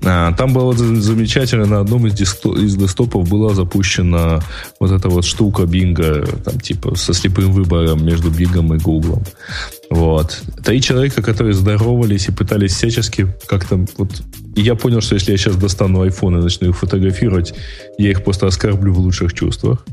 Там 0.01 0.53
было 0.53 0.73
замечательно, 0.75 1.67
на 1.67 1.81
одном 1.81 2.07
из, 2.07 2.15
десктоп, 2.15 2.57
из 2.57 2.77
десктопов 2.77 3.29
была 3.29 3.55
запущена 3.55 4.41
вот 4.79 4.93
эта 4.93 5.09
вот 5.09 5.25
штука 5.25 5.67
Бинга, 5.67 6.27
там 6.45 6.61
типа 6.61 6.95
со 6.97 7.13
слепым 7.13 7.53
выбором 7.53 8.05
между 8.05 8.31
Бингом 8.31 8.75
и 8.75 8.79
Гуглом. 8.79 9.25
Вот. 9.91 10.41
Три 10.65 10.81
человека, 10.81 11.23
которые 11.23 11.55
здоровались 11.55 12.29
и 12.29 12.33
пытались 12.33 12.75
всячески 12.75 13.35
как-то 13.47 13.85
вот... 13.97 14.23
И 14.55 14.63
я 14.63 14.75
понял, 14.75 15.01
что 15.01 15.15
если 15.15 15.33
я 15.33 15.39
сейчас 15.39 15.57
достану 15.57 16.05
iPhone 16.07 16.39
и 16.39 16.43
начну 16.43 16.69
их 16.71 16.77
фотографировать, 16.77 17.55
я 17.99 18.11
их 18.11 18.25
просто 18.25 18.47
оскорблю 18.47 18.93
в 18.93 18.99
лучших 18.99 19.33
чувствах. 19.35 19.85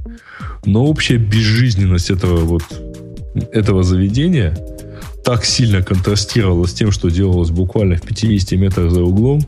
Но 0.66 0.86
общая 0.86 1.18
безжизненность 1.18 2.10
этого 2.10 2.38
вот 2.38 2.64
этого 3.51 3.84
заведения 3.84 4.58
так 5.24 5.45
сильно 5.45 5.82
контрастировала 5.82 6.66
с 6.66 6.74
тем, 6.74 6.91
что 6.91 7.10
делалось 7.10 7.49
буквально 7.49 7.95
в 7.95 8.01
50 8.01 8.60
метрах 8.60 8.91
за 8.91 9.01
углом, 9.01 9.41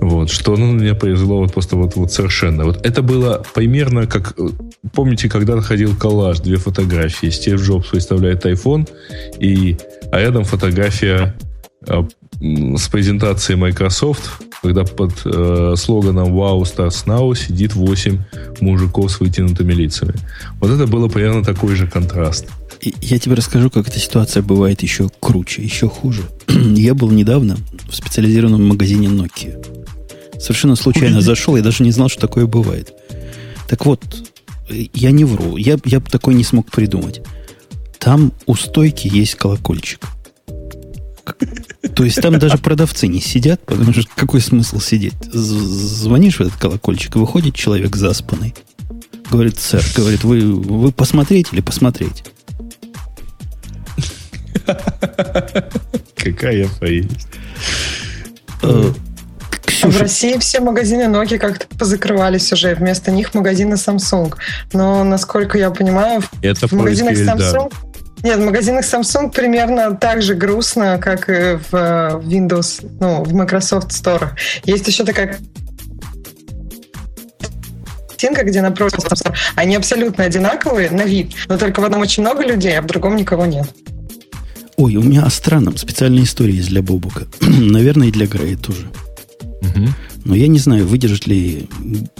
вот, 0.00 0.30
что 0.30 0.56
на 0.56 0.72
меня 0.72 0.94
произвело 0.94 1.38
вот 1.38 1.52
просто 1.52 1.76
вот, 1.76 1.94
вот 1.96 2.12
совершенно. 2.12 2.64
Вот 2.64 2.84
это 2.84 3.02
было 3.02 3.42
примерно 3.54 4.06
как... 4.06 4.34
Помните, 4.94 5.28
когда 5.28 5.60
ходил 5.60 5.94
коллаж, 5.94 6.40
две 6.40 6.56
фотографии. 6.56 7.28
Стив 7.28 7.60
Джобс 7.60 7.92
выставляет 7.92 8.46
iPhone, 8.46 8.88
и, 9.38 9.76
а 10.10 10.20
рядом 10.20 10.44
фотография 10.44 11.36
э, 11.86 12.02
с 12.40 12.88
презентацией 12.88 13.58
Microsoft, 13.58 14.42
когда 14.62 14.84
под 14.84 15.12
э, 15.26 15.74
слоганом 15.76 16.32
«Wow, 16.32 16.62
starts 16.62 17.06
now» 17.06 17.36
сидит 17.36 17.74
8 17.74 18.18
мужиков 18.60 19.10
с 19.10 19.20
вытянутыми 19.20 19.72
лицами. 19.72 20.14
Вот 20.60 20.70
это 20.70 20.86
было 20.86 21.08
примерно 21.08 21.44
такой 21.44 21.74
же 21.74 21.86
контраст. 21.86 22.48
Я 22.82 23.18
тебе 23.18 23.34
расскажу, 23.34 23.70
как 23.70 23.88
эта 23.88 23.98
ситуация 23.98 24.42
бывает 24.42 24.82
еще 24.82 25.10
круче, 25.20 25.62
еще 25.62 25.88
хуже. 25.88 26.22
Я 26.48 26.94
был 26.94 27.10
недавно 27.10 27.58
в 27.88 27.94
специализированном 27.94 28.66
магазине 28.66 29.08
Nokia. 29.08 29.62
Совершенно 30.40 30.76
случайно 30.76 31.20
зашел, 31.20 31.54
я 31.54 31.62
даже 31.62 31.84
не 31.84 31.90
знал, 31.90 32.08
что 32.08 32.22
такое 32.22 32.46
бывает. 32.46 32.94
Так 33.68 33.84
вот, 33.84 34.02
я 34.70 35.10
не 35.10 35.24
вру, 35.24 35.58
я, 35.58 35.76
я 35.84 36.00
бы 36.00 36.08
такой 36.08 36.32
не 36.32 36.44
смог 36.44 36.70
придумать. 36.70 37.20
Там 37.98 38.32
у 38.46 38.54
стойки 38.54 39.06
есть 39.06 39.34
колокольчик. 39.34 40.00
То 41.94 42.04
есть 42.04 42.20
там 42.22 42.38
даже 42.38 42.56
продавцы 42.56 43.06
не 43.06 43.20
сидят, 43.20 43.60
потому 43.66 43.92
что 43.92 44.04
какой 44.16 44.40
смысл 44.40 44.80
сидеть? 44.80 45.14
Звонишь 45.30 46.38
в 46.38 46.40
этот 46.40 46.54
колокольчик, 46.54 47.16
выходит 47.16 47.54
человек 47.54 47.96
заспанный. 47.96 48.54
Говорит, 49.30 49.58
сэр, 49.58 49.84
говорит, 49.94 50.24
вы, 50.24 50.40
вы 50.40 50.90
посмотреть 50.90 51.48
или 51.52 51.60
посмотреть? 51.60 52.24
Какая 56.16 56.68
а 59.82 59.88
в 59.88 59.98
России 59.98 60.36
все 60.38 60.60
магазины 60.60 61.02
Nokia 61.04 61.38
как-то 61.38 61.66
позакрывались 61.76 62.52
уже. 62.52 62.74
Вместо 62.74 63.10
них 63.10 63.34
магазины 63.34 63.74
Samsung. 63.74 64.34
Но, 64.72 65.04
насколько 65.04 65.58
я 65.58 65.70
понимаю, 65.70 66.22
Это 66.42 66.68
в 66.68 66.72
магазинах 66.72 67.14
Samsung... 67.14 67.72
Нет, 68.22 68.38
в 68.38 68.44
магазинах 68.44 68.84
Samsung 68.84 69.30
примерно 69.30 69.96
так 69.96 70.20
же 70.20 70.34
грустно, 70.34 70.98
как 70.98 71.30
и 71.30 71.56
в 71.56 71.72
э, 71.72 72.20
Windows, 72.22 72.86
ну, 73.00 73.24
в 73.24 73.32
Microsoft 73.32 73.88
Store. 73.92 74.32
Есть 74.64 74.86
еще 74.86 75.04
такая 75.04 75.38
картинка, 78.08 78.44
где 78.44 78.60
напротив 78.60 79.04
они 79.56 79.76
абсолютно 79.76 80.24
одинаковые 80.24 80.90
на 80.90 81.02
вид, 81.02 81.32
но 81.48 81.56
только 81.56 81.80
в 81.80 81.84
одном 81.84 82.02
очень 82.02 82.22
много 82.22 82.44
людей, 82.44 82.78
а 82.78 82.82
в 82.82 82.86
другом 82.86 83.16
никого 83.16 83.46
нет. 83.46 83.66
Ой, 84.80 84.96
у 84.96 85.02
меня 85.02 85.24
о 85.24 85.30
странном 85.30 85.76
специальная 85.76 86.22
история 86.22 86.54
есть 86.54 86.70
для 86.70 86.80
Бобука. 86.80 87.26
Наверное, 87.42 88.08
и 88.08 88.10
для 88.10 88.26
Грея 88.26 88.56
тоже. 88.56 88.90
Угу. 89.60 89.88
Но 90.24 90.34
я 90.34 90.48
не 90.48 90.58
знаю, 90.58 90.86
выдержит 90.86 91.26
ли 91.26 91.68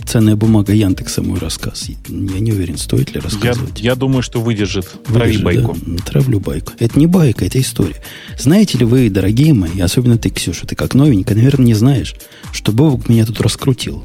ценная 0.04 0.36
бумага 0.36 0.74
Яндекса 0.74 1.22
мой 1.22 1.38
рассказ. 1.38 1.88
Я 1.88 2.38
не 2.38 2.52
уверен, 2.52 2.76
стоит 2.76 3.14
ли 3.14 3.20
рассказывать. 3.20 3.80
Я, 3.80 3.92
я 3.92 3.94
думаю, 3.94 4.22
что 4.22 4.42
выдержит. 4.42 4.86
Трави 5.06 5.38
байку. 5.38 5.74
Да? 5.86 6.02
Травлю 6.04 6.38
байку. 6.38 6.74
Это 6.78 6.98
не 6.98 7.06
байка, 7.06 7.46
это 7.46 7.58
история. 7.58 7.96
Знаете 8.38 8.76
ли 8.76 8.84
вы, 8.84 9.08
дорогие 9.08 9.54
мои, 9.54 9.80
особенно 9.80 10.18
ты, 10.18 10.28
Ксюша, 10.28 10.66
ты 10.66 10.76
как 10.76 10.92
новенькая, 10.94 11.36
наверное, 11.36 11.64
не 11.64 11.74
знаешь, 11.74 12.14
что 12.52 12.72
Бобок 12.72 13.08
меня 13.08 13.24
тут 13.24 13.40
раскрутил. 13.40 14.04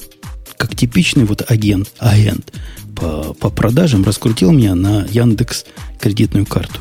Как 0.55 0.73
типичный 0.77 1.25
вот 1.25 1.43
агент, 1.51 1.91
агент 1.97 2.53
по, 2.95 3.33
по 3.33 3.49
продажам 3.49 4.05
раскрутил 4.05 4.53
меня 4.53 4.75
на 4.75 5.05
Яндекс 5.11 5.65
кредитную 5.99 6.45
карту. 6.45 6.79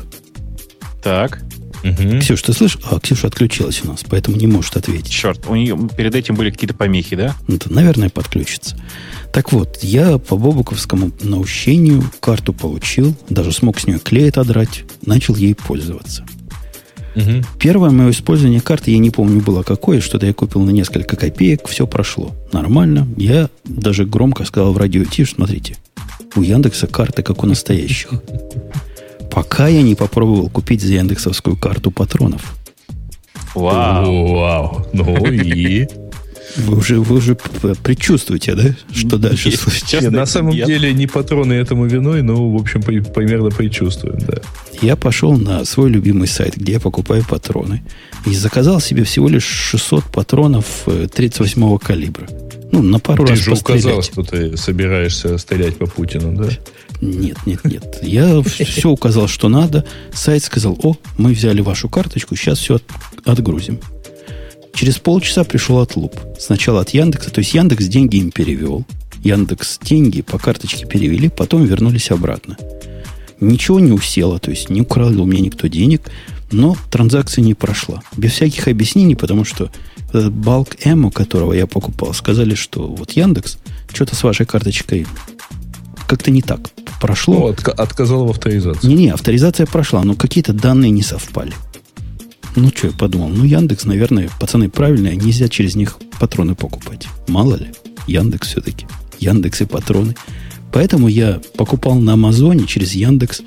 Так. 1.03 1.44
Угу. 1.85 2.19
Ксюш, 2.19 2.41
ты 2.41 2.51
слышишь? 2.53 2.79
А, 2.89 2.99
Ксюша 2.99 3.27
отключилась 3.27 3.83
у 3.83 3.87
нас, 3.87 4.03
поэтому 4.09 4.37
не 4.37 4.47
может 4.47 4.75
ответить. 4.75 5.11
Черт, 5.11 5.45
у 5.47 5.55
нее 5.55 5.77
перед 5.95 6.15
этим 6.15 6.35
были 6.35 6.49
какие-то 6.49 6.73
помехи, 6.73 7.15
да? 7.15 7.35
Ну, 7.47 7.59
то, 7.59 7.71
наверное, 7.71 8.09
подключится. 8.09 8.75
Так 9.31 9.51
вот, 9.51 9.79
я 9.83 10.17
по 10.17 10.35
бобуковскому 10.35 11.11
наущению 11.21 12.03
карту 12.19 12.53
получил, 12.53 13.15
даже 13.29 13.51
смог 13.51 13.79
с 13.79 13.85
нее 13.85 13.99
клей 13.99 14.29
отодрать, 14.29 14.83
начал 15.05 15.35
ей 15.35 15.53
пользоваться. 15.53 16.25
Угу. 17.15 17.43
Первое 17.59 17.91
мое 17.91 18.09
использование 18.09 18.61
карты, 18.61 18.91
я 18.91 18.97
не 18.97 19.11
помню, 19.11 19.41
было 19.41 19.61
какое, 19.61 20.01
что-то 20.01 20.25
я 20.25 20.33
купил 20.33 20.61
на 20.61 20.71
несколько 20.71 21.15
копеек, 21.15 21.67
все 21.67 21.85
прошло. 21.85 22.35
Нормально. 22.51 23.07
Я 23.15 23.49
даже 23.63 24.05
громко 24.05 24.43
сказал 24.43 24.73
в 24.73 24.77
радио 24.77 25.03
Тиш, 25.05 25.33
смотрите, 25.35 25.77
у 26.35 26.41
Яндекса 26.41 26.87
карты, 26.87 27.21
как 27.21 27.43
у 27.43 27.47
настоящих. 27.47 28.09
Пока 29.35 29.67
я 29.67 29.81
не 29.81 29.95
попробовал 29.95 30.49
купить 30.49 30.81
за 30.81 30.93
яндексовскую 30.93 31.57
карту 31.57 31.91
патронов. 31.91 32.55
Вау. 33.53 34.33
Вау. 34.33 34.87
Ну 34.93 35.25
и... 35.27 35.87
Вы 36.55 36.77
уже, 36.77 37.01
вы 37.01 37.17
уже 37.17 37.35
предчувствуете, 37.35 38.55
да, 38.55 38.73
что 38.93 39.17
дальше 39.17 39.51
случится? 39.51 40.09
На 40.09 40.25
самом 40.25 40.53
деле 40.53 40.93
не 40.93 41.05
патроны 41.05 41.51
этому 41.51 41.85
виной, 41.85 42.21
но, 42.21 42.49
в 42.49 42.55
общем, 42.55 42.81
примерно 42.81 43.49
предчувствуем, 43.49 44.19
да. 44.19 44.37
Я 44.81 44.95
пошел 44.95 45.37
на 45.37 45.65
свой 45.65 45.89
любимый 45.89 46.29
сайт, 46.29 46.55
где 46.55 46.73
я 46.73 46.79
покупаю 46.79 47.25
патроны, 47.27 47.83
и 48.25 48.33
заказал 48.33 48.79
себе 48.79 49.03
всего 49.03 49.27
лишь 49.27 49.43
600 49.43 50.05
патронов 50.05 50.83
38-го 50.85 51.75
э, 51.75 51.85
калибра. 51.85 52.27
Ну, 52.71 52.81
на 52.81 52.99
пару 52.99 53.25
ты 53.25 53.31
раз 53.31 53.39
же 53.39 53.51
пострелять. 53.51 53.83
указал, 53.83 54.01
что 54.01 54.23
ты 54.23 54.55
собираешься 54.55 55.37
стрелять 55.37 55.77
по 55.77 55.87
Путину, 55.87 56.41
да? 56.41 56.49
Нет, 57.01 57.37
нет, 57.45 57.63
нет. 57.65 57.99
Я 58.01 58.41
все 58.43 58.89
указал, 58.89 59.27
что 59.27 59.49
надо. 59.49 59.85
Сайт 60.13 60.43
сказал, 60.43 60.77
о, 60.81 60.95
мы 61.17 61.33
взяли 61.33 61.61
вашу 61.61 61.89
карточку, 61.89 62.35
сейчас 62.35 62.59
все 62.59 62.79
отгрузим. 63.25 63.79
Через 64.73 64.97
полчаса 64.97 65.43
пришел 65.43 65.79
отлуп. 65.79 66.15
Сначала 66.37 66.81
от 66.81 66.89
Яндекса, 66.89 67.31
то 67.31 67.39
есть 67.39 67.53
Яндекс 67.53 67.85
деньги 67.85 68.17
им 68.17 68.31
перевел. 68.31 68.85
Яндекс 69.23 69.79
деньги 69.81 70.21
по 70.21 70.37
карточке 70.37 70.85
перевели, 70.85 71.29
потом 71.29 71.65
вернулись 71.65 72.11
обратно. 72.11 72.57
Ничего 73.39 73.79
не 73.79 73.91
усело, 73.91 74.39
то 74.39 74.51
есть 74.51 74.69
не 74.69 74.81
украл 74.81 75.19
у 75.19 75.25
меня 75.25 75.41
никто 75.41 75.67
денег, 75.67 76.01
но 76.51 76.77
транзакция 76.91 77.41
не 77.41 77.53
прошла. 77.53 78.01
Без 78.15 78.33
всяких 78.33 78.67
объяснений, 78.67 79.15
потому 79.15 79.45
что 79.45 79.71
балк 80.13 80.75
Эму, 80.83 81.11
которого 81.11 81.53
я 81.53 81.67
покупал, 81.67 82.13
сказали, 82.13 82.55
что 82.55 82.87
вот 82.87 83.11
Яндекс 83.11 83.57
что-то 83.93 84.15
с 84.15 84.23
вашей 84.23 84.45
карточкой 84.45 85.07
как-то 86.07 86.31
не 86.31 86.41
так 86.41 86.71
прошло. 86.99 87.35
Ну, 87.35 87.47
отка- 87.49 87.71
отказал 87.71 88.25
в 88.25 88.29
авторизации. 88.31 88.87
Не-не, 88.87 89.09
авторизация 89.09 89.65
прошла, 89.65 90.03
но 90.03 90.15
какие-то 90.15 90.53
данные 90.53 90.91
не 90.91 91.01
совпали. 91.01 91.53
Ну, 92.55 92.69
что 92.69 92.87
я 92.87 92.93
подумал, 92.93 93.29
ну, 93.29 93.43
Яндекс, 93.43 93.85
наверное, 93.85 94.29
пацаны 94.39 94.69
правильные, 94.69 95.15
нельзя 95.15 95.49
через 95.49 95.75
них 95.75 95.97
патроны 96.19 96.55
покупать. 96.55 97.07
Мало 97.27 97.55
ли, 97.55 97.67
Яндекс 98.07 98.49
все-таки. 98.49 98.87
Яндекс 99.19 99.61
и 99.61 99.65
патроны. 99.65 100.15
Поэтому 100.71 101.07
я 101.07 101.41
покупал 101.57 101.95
на 101.95 102.13
Амазоне 102.13 102.65
через 102.65 102.93
Яндекс 102.93 103.41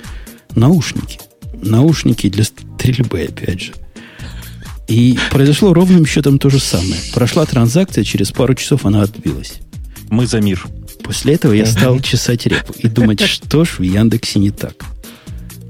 наушники. 0.54 1.20
Наушники 1.62 2.28
для 2.28 2.44
стрельбы, 2.44 3.22
опять 3.22 3.60
же. 3.60 3.72
И 4.88 5.18
произошло 5.30 5.74
ровным 5.74 6.06
счетом 6.06 6.38
то 6.38 6.48
же 6.48 6.58
самое. 6.58 7.00
Прошла 7.12 7.44
транзакция, 7.44 8.04
через 8.04 8.30
пару 8.30 8.54
часов 8.54 8.86
она 8.86 9.02
отбилась. 9.02 9.54
Мы 10.10 10.26
за 10.26 10.40
мир. 10.40 10.66
После 11.08 11.36
этого 11.36 11.54
я 11.54 11.64
стал 11.64 12.00
чесать 12.00 12.44
репу 12.44 12.74
и 12.76 12.86
думать, 12.86 13.20
что 13.26 13.64
ж 13.64 13.78
в 13.78 13.82
Яндексе 13.82 14.40
не 14.40 14.50
так. 14.50 14.74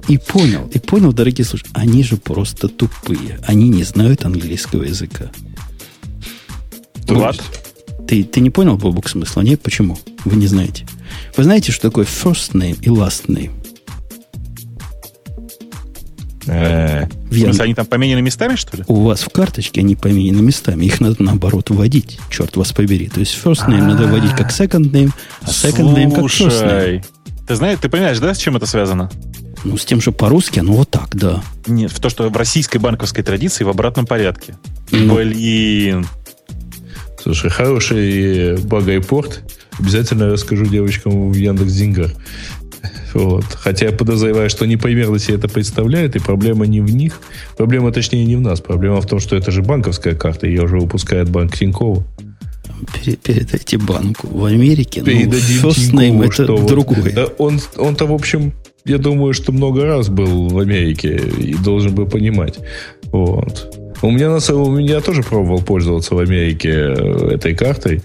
И 0.08 0.18
понял, 0.18 0.68
и 0.74 0.80
понял, 0.80 1.12
дорогие 1.12 1.44
слушатели, 1.44 1.70
они 1.74 2.02
же 2.02 2.16
просто 2.16 2.66
тупые. 2.66 3.38
Они 3.46 3.68
не 3.68 3.84
знают 3.84 4.24
английского 4.24 4.82
языка. 4.82 5.30
What? 7.06 7.40
Ты, 8.08 8.24
ты 8.24 8.40
не 8.40 8.50
понял, 8.50 8.76
Бобук, 8.76 9.08
смысла? 9.08 9.42
Нет? 9.42 9.62
Почему? 9.62 9.96
Вы 10.24 10.34
не 10.34 10.48
знаете. 10.48 10.88
Вы 11.36 11.44
знаете, 11.44 11.70
что 11.70 11.88
такое 11.88 12.04
first 12.04 12.54
name 12.54 12.76
и 12.80 12.88
last 12.88 13.26
name? 13.26 13.52
Э, 16.48 17.06
в 17.30 17.38
смысле, 17.38 17.64
они 17.64 17.74
там 17.74 17.86
поменены 17.86 18.22
местами, 18.22 18.56
что 18.56 18.76
ли? 18.78 18.84
У 18.88 19.02
вас 19.02 19.20
в 19.20 19.28
карточке 19.28 19.80
они 19.80 19.96
поменены 19.96 20.40
местами. 20.40 20.86
Их 20.86 21.00
надо, 21.00 21.22
наоборот, 21.22 21.70
вводить. 21.70 22.18
Черт 22.30 22.56
вас 22.56 22.72
побери. 22.72 23.08
То 23.08 23.20
есть 23.20 23.38
first 23.42 23.68
name 23.68 23.82
надо 23.82 24.06
вводить 24.06 24.32
как 24.32 24.50
second 24.50 24.90
name, 24.90 25.12
а 25.42 25.46
second 25.46 25.94
name 25.94 26.10
как 26.14 26.24
first 26.24 26.64
name. 26.64 27.04
Ты 27.46 27.54
знаешь, 27.54 27.78
ты 27.80 27.88
понимаешь, 27.88 28.18
да, 28.18 28.34
с 28.34 28.38
чем 28.38 28.56
это 28.56 28.66
связано? 28.66 29.10
Ну, 29.64 29.76
с 29.76 29.84
тем, 29.84 30.00
что 30.00 30.12
по-русски 30.12 30.60
оно 30.60 30.72
вот 30.72 30.90
так, 30.90 31.14
да. 31.16 31.42
Нет, 31.66 31.90
в 31.90 32.00
то, 32.00 32.08
что 32.08 32.28
в 32.28 32.36
российской 32.36 32.78
банковской 32.78 33.24
традиции 33.24 33.64
в 33.64 33.68
обратном 33.68 34.06
порядке. 34.06 34.56
Ну, 34.90 35.16
Блин. 35.16 36.06
Слушай, 37.22 37.50
хороший 37.50 38.56
багайпорт. 38.62 39.42
Обязательно 39.78 40.30
расскажу 40.30 40.66
девочкам 40.66 41.30
в 41.30 41.34
Яндекс 41.34 41.72
Деньгах. 41.72 42.12
Вот. 43.14 43.44
Хотя 43.44 43.86
я 43.86 43.92
подозреваю, 43.92 44.50
что 44.50 44.64
они 44.64 44.76
примерно 44.76 45.18
себе 45.18 45.36
это 45.36 45.48
представляют, 45.48 46.16
и 46.16 46.18
проблема 46.18 46.66
не 46.66 46.80
в 46.80 46.94
них. 46.94 47.20
Проблема, 47.56 47.92
точнее, 47.92 48.24
не 48.24 48.36
в 48.36 48.40
нас. 48.40 48.60
Проблема 48.60 49.00
в 49.00 49.06
том, 49.06 49.20
что 49.20 49.36
это 49.36 49.50
же 49.50 49.62
банковская 49.62 50.14
карта, 50.14 50.46
ее 50.46 50.62
уже 50.62 50.78
выпускает 50.78 51.28
банк 51.28 51.56
Тинькова. 51.56 52.04
Передайте 53.22 53.78
банку. 53.78 54.28
В 54.30 54.44
Америке, 54.44 55.02
Передадим 55.02 55.62
ну, 55.62 56.00
name 56.00 56.24
это 56.24 56.32
что 56.32 56.66
другое. 56.66 57.02
Вот, 57.02 57.14
да 57.14 57.26
он, 57.38 57.60
он-то, 57.76 58.06
в 58.06 58.12
общем, 58.12 58.52
я 58.84 58.98
думаю, 58.98 59.34
что 59.34 59.52
много 59.52 59.84
раз 59.84 60.08
был 60.08 60.48
в 60.48 60.58
Америке 60.58 61.16
и 61.16 61.54
должен 61.54 61.94
был 61.94 62.06
понимать. 62.06 62.58
Вот. 63.10 63.74
У 64.00 64.10
меня, 64.10 64.30
на, 64.30 64.54
у 64.54 64.70
меня 64.70 65.00
тоже 65.00 65.22
пробовал 65.22 65.60
пользоваться 65.60 66.14
в 66.14 66.18
Америке 66.18 66.70
э, 66.70 67.30
этой 67.34 67.54
картой. 67.54 68.02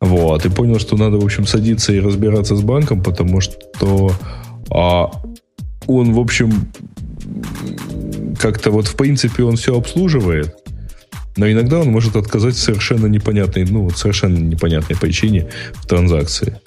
Вот, 0.00 0.44
и 0.44 0.50
понял, 0.50 0.78
что 0.78 0.96
надо, 0.96 1.18
в 1.18 1.24
общем, 1.24 1.46
садиться 1.46 1.92
и 1.92 2.00
разбираться 2.00 2.54
с 2.54 2.60
банком, 2.60 3.02
потому 3.02 3.40
что 3.40 4.12
а, 4.70 5.10
он, 5.86 6.12
в 6.12 6.18
общем, 6.18 6.68
как-то 8.38 8.70
вот 8.70 8.86
в 8.86 8.96
принципе 8.96 9.42
он 9.42 9.56
все 9.56 9.76
обслуживает, 9.76 10.54
но 11.36 11.50
иногда 11.50 11.80
он 11.80 11.88
может 11.88 12.16
отказать 12.16 12.56
совершенно 12.56 13.06
непонятной, 13.06 13.64
ну, 13.64 13.90
совершенно 13.90 14.38
непонятной 14.38 14.96
причине 14.96 15.48
в 15.74 15.86
транзакции. 15.86 16.60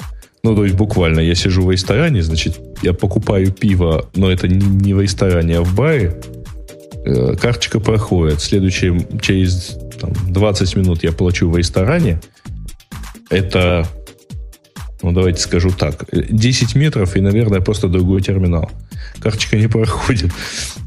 Ну, 0.43 0.55
то 0.55 0.63
есть 0.63 0.75
буквально 0.75 1.19
я 1.19 1.35
сижу 1.35 1.63
в 1.63 1.71
ресторане, 1.71 2.23
значит, 2.23 2.59
я 2.81 2.93
покупаю 2.93 3.51
пиво, 3.51 4.09
но 4.15 4.31
это 4.31 4.47
не 4.47 4.93
в 4.93 5.01
ресторане, 5.01 5.57
а 5.57 5.63
в 5.63 5.75
баре. 5.75 6.21
Э, 7.05 7.35
карточка 7.35 7.79
проходит. 7.79 8.41
Следующее, 8.41 9.05
через 9.21 9.77
там, 9.99 10.13
20 10.27 10.75
минут 10.77 11.03
я 11.03 11.11
плачу 11.11 11.49
в 11.49 11.57
ресторане. 11.57 12.21
Это 13.29 13.85
ну, 15.01 15.11
давайте 15.13 15.41
скажу 15.41 15.71
так, 15.71 16.05
10 16.11 16.75
метров 16.75 17.15
и, 17.15 17.21
наверное, 17.21 17.61
просто 17.61 17.87
другой 17.87 18.21
терминал. 18.21 18.69
Карточка 19.19 19.57
не 19.57 19.67
проходит. 19.67 20.31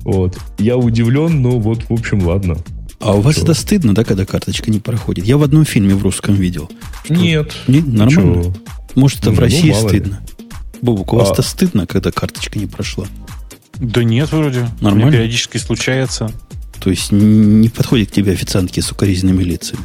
Вот. 0.05 0.39
Я 0.59 0.77
удивлен, 0.77 1.41
но 1.41 1.59
вот, 1.59 1.85
в 1.89 1.93
общем, 1.93 2.27
ладно. 2.27 2.57
А 3.01 3.15
у 3.15 3.21
вас 3.21 3.37
Чего? 3.37 3.45
это 3.45 3.55
стыдно, 3.55 3.95
да, 3.95 4.05
когда 4.05 4.25
карточка 4.25 4.71
не 4.71 4.79
проходит? 4.79 5.25
Я 5.25 5.37
в 5.37 5.43
одном 5.43 5.65
фильме 5.65 5.95
в 5.95 6.03
русском 6.03 6.35
видел. 6.35 6.71
Что... 7.05 7.15
Нет. 7.15 7.53
Не, 7.67 7.81
нормально. 7.81 8.11
Чего? 8.11 8.55
Может, 8.95 9.21
это 9.21 9.31
ну, 9.31 9.37
в 9.37 9.41
России 9.41 9.71
ну, 9.71 9.89
стыдно. 9.89 10.23
Ли. 10.83 10.89
У 10.89 11.01
а... 11.01 11.15
вас 11.17 11.31
это 11.33 11.43
стыдно, 11.43 11.87
когда 11.87 12.13
карточка 12.13 12.59
не 12.59 12.67
прошла? 12.67 13.07
Да 13.79 14.05
нет, 14.05 14.31
вроде. 14.31 14.69
Нормально. 14.81 15.07
Мне 15.07 15.17
периодически 15.17 15.57
случается. 15.57 16.31
То 16.81 16.91
есть 16.91 17.13
не 17.13 17.69
подходит 17.69 18.11
к 18.11 18.13
тебе 18.13 18.33
официантки 18.33 18.81
с 18.81 18.93
укоризненными 18.93 19.43
лицами? 19.43 19.83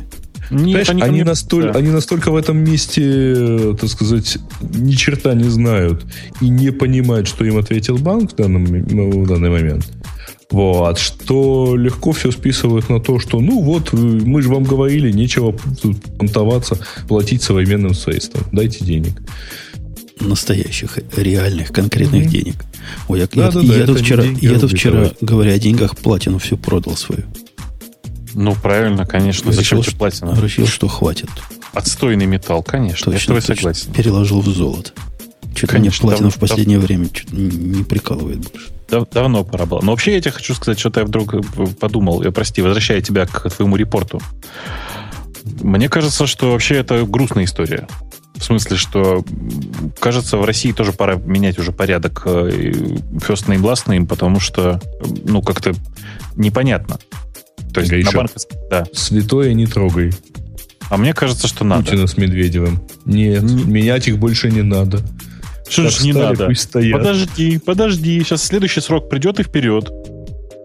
Нет, 0.49 0.89
они, 0.89 1.01
они, 1.01 1.23
настоль, 1.23 1.71
да. 1.71 1.79
они 1.79 1.89
настолько 1.89 2.31
в 2.31 2.35
этом 2.35 2.57
месте, 2.57 3.75
так 3.79 3.89
сказать, 3.89 4.37
ни 4.61 4.93
черта 4.93 5.33
не 5.33 5.49
знают 5.49 6.05
и 6.41 6.49
не 6.49 6.71
понимают, 6.71 7.27
что 7.27 7.45
им 7.45 7.57
ответил 7.57 7.97
банк 7.97 8.31
в, 8.31 8.35
данном, 8.35 8.65
в 8.65 9.27
данный 9.27 9.49
момент. 9.49 9.87
Вот, 10.49 10.97
что 10.97 11.75
легко 11.75 12.13
все 12.13 12.31
списывают 12.31 12.89
на 12.89 13.01
то, 13.01 13.19
что, 13.19 13.41
ну 13.41 13.61
вот, 13.61 13.91
мы 13.91 14.41
же 14.41 14.47
вам 14.47 14.63
говорили, 14.63 15.11
нечего 15.11 15.53
тут 15.81 16.01
понтоваться, 16.17 16.79
платить 17.07 17.41
современным 17.41 17.93
средством. 17.93 18.43
Дайте 18.53 18.85
денег. 18.85 19.21
Настоящих, 20.21 20.97
реальных, 21.15 21.71
конкретных 21.73 22.23
mm-hmm. 22.23 22.29
денег. 22.29 22.55
Ой, 23.09 23.19
я, 23.19 23.27
да, 23.27 23.45
я, 23.45 23.51
да, 23.51 23.59
я, 23.59 23.79
да, 23.79 23.85
тут 23.87 23.99
вчера, 23.99 24.23
я 24.23 24.57
тут 24.57 24.71
вчера, 24.71 25.11
говоря 25.19 25.51
о 25.51 25.59
деньгах, 25.59 25.97
платину 25.97 26.39
все 26.39 26.55
продал 26.55 26.95
свою. 26.95 27.23
Ну, 28.33 28.55
правильно, 28.55 29.05
конечно. 29.05 29.51
Зачем 29.51 29.81
тебе 29.81 29.95
платина? 29.95 30.37
Решил, 30.39 30.67
что 30.67 30.87
хватит. 30.87 31.29
Отстойный 31.73 32.25
металл, 32.25 32.63
конечно. 32.63 33.11
Точно, 33.11 33.33
я 33.33 33.39
точно. 33.39 33.55
согласен. 33.55 33.93
Переложил 33.93 34.41
в 34.41 34.47
золото. 34.47 34.91
Что-то 35.55 35.73
Конечно, 35.73 36.07
платина 36.07 36.27
дав- 36.29 36.35
в 36.35 36.39
последнее 36.39 36.77
время 36.79 37.09
чё-то 37.09 37.35
не 37.35 37.83
прикалывает 37.83 38.39
больше. 38.39 38.69
Дав- 38.89 39.09
давно 39.09 39.43
пора 39.43 39.65
было. 39.65 39.81
Но 39.81 39.91
вообще 39.91 40.13
я 40.13 40.21
тебе 40.21 40.31
хочу 40.31 40.53
сказать, 40.53 40.77
что-то 40.79 40.99
я 40.99 41.05
вдруг 41.05 41.33
э, 41.33 41.41
подумал. 41.79 42.21
Я, 42.23 42.31
прости, 42.31 42.61
возвращая 42.61 43.01
тебя 43.01 43.25
к 43.25 43.49
твоему 43.49 43.75
репорту. 43.75 44.21
Мне 45.61 45.89
кажется, 45.89 46.27
что 46.27 46.51
вообще 46.51 46.75
это 46.75 47.03
грустная 47.05 47.45
история. 47.45 47.87
В 48.35 48.43
смысле, 48.43 48.77
что 48.77 49.25
кажется, 49.99 50.37
в 50.37 50.45
России 50.45 50.71
тоже 50.71 50.93
пора 50.93 51.15
менять 51.15 51.57
уже 51.57 51.71
порядок 51.71 52.23
first 52.27 53.47
name, 53.47 53.61
last 53.61 53.87
name, 53.87 54.05
потому 54.05 54.39
что, 54.39 54.79
ну, 55.23 55.41
как-то 55.41 55.73
непонятно. 56.35 56.99
То 57.85 57.95
есть 57.95 58.11
на 58.13 58.17
банковском... 58.19 58.57
Да. 58.69 58.85
Святое 58.93 59.53
не 59.53 59.65
трогай. 59.67 60.11
А 60.89 60.97
мне 60.97 61.13
кажется, 61.13 61.47
что 61.47 61.65
надо. 61.65 61.83
Путина 61.83 62.07
с 62.07 62.17
Медведевым. 62.17 62.81
Нет, 63.05 63.43
Не- 63.43 63.63
менять 63.65 64.07
их 64.07 64.17
больше 64.17 64.49
не 64.51 64.61
надо. 64.61 65.01
Что 65.69 65.83
Как 65.83 65.91
ж 65.91 66.01
не 66.03 66.11
стали, 66.13 66.25
надо? 66.27 66.45
пусть 66.47 66.61
стоят. 66.61 66.97
Подожди, 66.99 67.57
подожди. 67.59 68.23
Сейчас 68.23 68.43
следующий 68.43 68.79
срок 68.79 69.09
придет 69.09 69.39
и 69.39 69.43
вперед. 69.43 69.91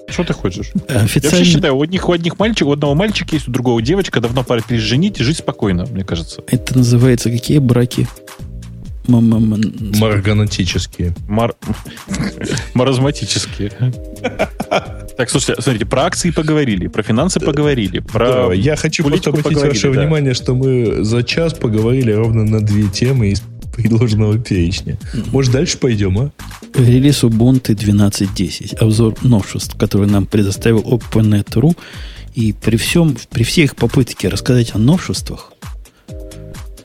Что 0.09 0.25
ты 0.25 0.33
хочешь? 0.35 0.71
Я 0.89 1.01
вообще 1.01 1.19
Официально, 1.19 1.45
считаю, 1.45 1.77
у 1.77 1.83
одних, 1.83 2.09
у 2.09 2.13
одних 2.13 2.39
мальчиков, 2.39 2.69
у 2.69 2.73
одного 2.73 2.95
мальчика 2.95 3.35
есть, 3.35 3.49
у 3.49 3.51
другого 3.51 3.81
девочка, 3.83 4.21
давно 4.21 4.45
пора 4.45 4.61
переженить 4.61 5.19
и 5.21 5.25
жить 5.25 5.39
спокойно, 5.39 5.87
мне 5.87 6.05
кажется. 6.05 6.43
это 6.47 6.77
называется 6.77 7.31
какие 7.31 7.59
браки? 7.59 8.07
Марганатические. 9.07 11.15
Мар... 11.29 11.55
Маразматические. 12.75 13.73
Так, 15.17 15.31
слушайте, 15.31 15.61
смотрите, 15.61 15.87
про 15.87 16.05
акции 16.05 16.31
поговорили, 16.31 16.87
про 16.87 17.03
финансы 17.03 17.41
поговорили, 17.41 17.99
про... 17.99 18.49
Да, 18.49 18.55
я 18.55 18.77
хочу 18.77 19.05
просто 19.05 19.31
обратить 19.31 19.59
ваше 19.59 19.93
да. 19.93 20.01
внимание, 20.01 20.35
что 20.35 20.55
мы 20.55 21.05
за 21.05 21.23
час 21.23 21.55
поговорили 21.55 22.13
ровно 22.13 22.45
на 22.45 22.61
две 22.61 22.89
темы 22.89 23.29
из 23.29 23.43
предложенного 23.75 24.39
перечня. 24.39 24.99
Может, 25.33 25.53
дальше 25.53 25.79
пойдем, 25.79 26.19
а? 26.19 26.31
Релиз 26.75 27.25
Ubuntu 27.25 27.75
12.10. 27.75 28.77
Обзор 28.77 29.17
новшеств, 29.23 29.77
который 29.77 30.09
нам 30.09 30.27
предоставил 30.27 30.81
OpenNet.ru. 30.81 31.77
И 32.35 32.53
при 32.53 32.77
всем, 32.77 33.17
при 33.31 33.45
всей 33.45 33.65
их 33.65 33.77
попытке 33.77 34.29
рассказать 34.29 34.75
о 34.75 34.79
новшествах, 34.79 35.53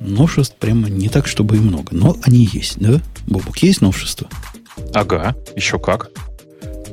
новшеств 0.08 0.56
прямо 0.58 0.90
не 0.90 1.10
так, 1.10 1.28
чтобы 1.28 1.58
и 1.58 1.60
много. 1.60 1.90
Но 1.92 2.18
они 2.24 2.50
есть, 2.52 2.80
да? 2.80 3.02
Бобок, 3.28 3.58
есть 3.60 3.82
новшества? 3.82 4.28
Ага, 4.94 5.36
еще 5.56 5.80
как. 5.80 6.10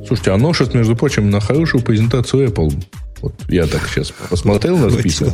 Слушайте, 0.07 0.31
а 0.31 0.37
новшеств, 0.37 0.73
между 0.75 0.95
прочим, 0.95 1.29
на 1.29 1.39
хорошую 1.39 1.83
презентацию 1.83 2.47
Apple. 2.47 2.73
Вот 3.21 3.33
я 3.49 3.65
так 3.65 3.87
сейчас 3.87 4.11
посмотрел 4.11 4.77
на 4.77 4.89
список. 4.89 5.33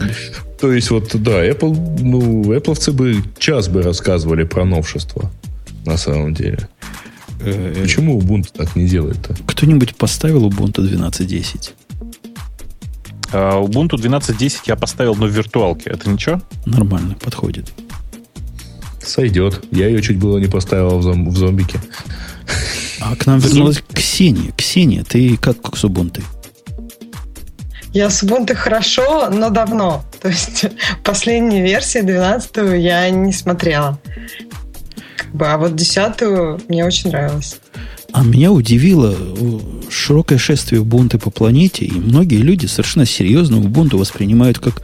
То 0.59 0.71
есть, 0.71 0.91
вот, 0.91 1.09
да, 1.21 1.45
Apple, 1.45 1.99
ну, 2.01 2.43
Apple 2.53 2.91
бы 2.93 3.23
час 3.37 3.67
бы 3.67 3.81
рассказывали 3.81 4.43
про 4.43 4.63
новшества. 4.63 5.31
На 5.85 5.97
самом 5.97 6.33
деле. 6.33 6.69
Э, 7.43 7.81
Почему 7.81 8.19
Ubuntu 8.19 8.49
так 8.53 8.75
не 8.75 8.87
делает-то? 8.87 9.35
Кто-нибудь 9.47 9.95
поставил 9.95 10.47
Ubuntu 10.47 10.81
12.10? 10.81 11.71
А, 13.33 13.61
Ubuntu 13.61 13.95
12.10 13.95 14.61
я 14.65 14.75
поставил, 14.75 15.15
но 15.15 15.25
в 15.25 15.29
виртуалке. 15.29 15.89
Это 15.89 16.09
ничего? 16.09 16.41
Нормально, 16.65 17.15
подходит. 17.15 17.71
Сойдет. 19.01 19.63
Я 19.71 19.87
ее 19.87 20.01
чуть 20.01 20.17
было 20.17 20.37
не 20.37 20.47
поставил 20.47 20.99
в, 20.99 21.07
зом- 21.07 21.29
в 21.29 21.37
зомбике. 21.37 21.79
А 22.99 23.15
к 23.15 23.25
нам 23.25 23.39
вернулась 23.39 23.81
Ксения. 23.93 24.51
Ксения, 24.55 25.03
ты 25.03 25.37
как 25.37 25.75
с 25.75 25.83
Ubuntu? 25.83 26.23
Я 27.93 28.09
с 28.09 28.23
Ubuntu 28.23 28.53
хорошо, 28.53 29.29
но 29.29 29.49
давно. 29.49 30.03
То 30.21 30.29
есть 30.29 30.65
последние 31.03 31.63
версии 31.63 31.99
12 31.99 32.79
я 32.79 33.09
не 33.09 33.33
смотрела. 33.33 33.99
Как 35.17 35.31
бы, 35.33 35.47
а 35.47 35.57
вот 35.57 35.75
10 35.75 36.69
мне 36.69 36.85
очень 36.85 37.09
нравилось. 37.09 37.59
А 38.13 38.23
меня 38.23 38.51
удивило 38.51 39.15
э, 39.17 39.59
широкое 39.89 40.37
шествие 40.37 40.81
Ubuntu 40.81 41.17
по 41.17 41.29
планете, 41.29 41.85
и 41.85 41.91
многие 41.91 42.37
люди 42.37 42.65
совершенно 42.65 43.05
серьезно 43.05 43.55
Ubuntu 43.55 43.97
воспринимают 43.97 44.59
как, 44.59 44.83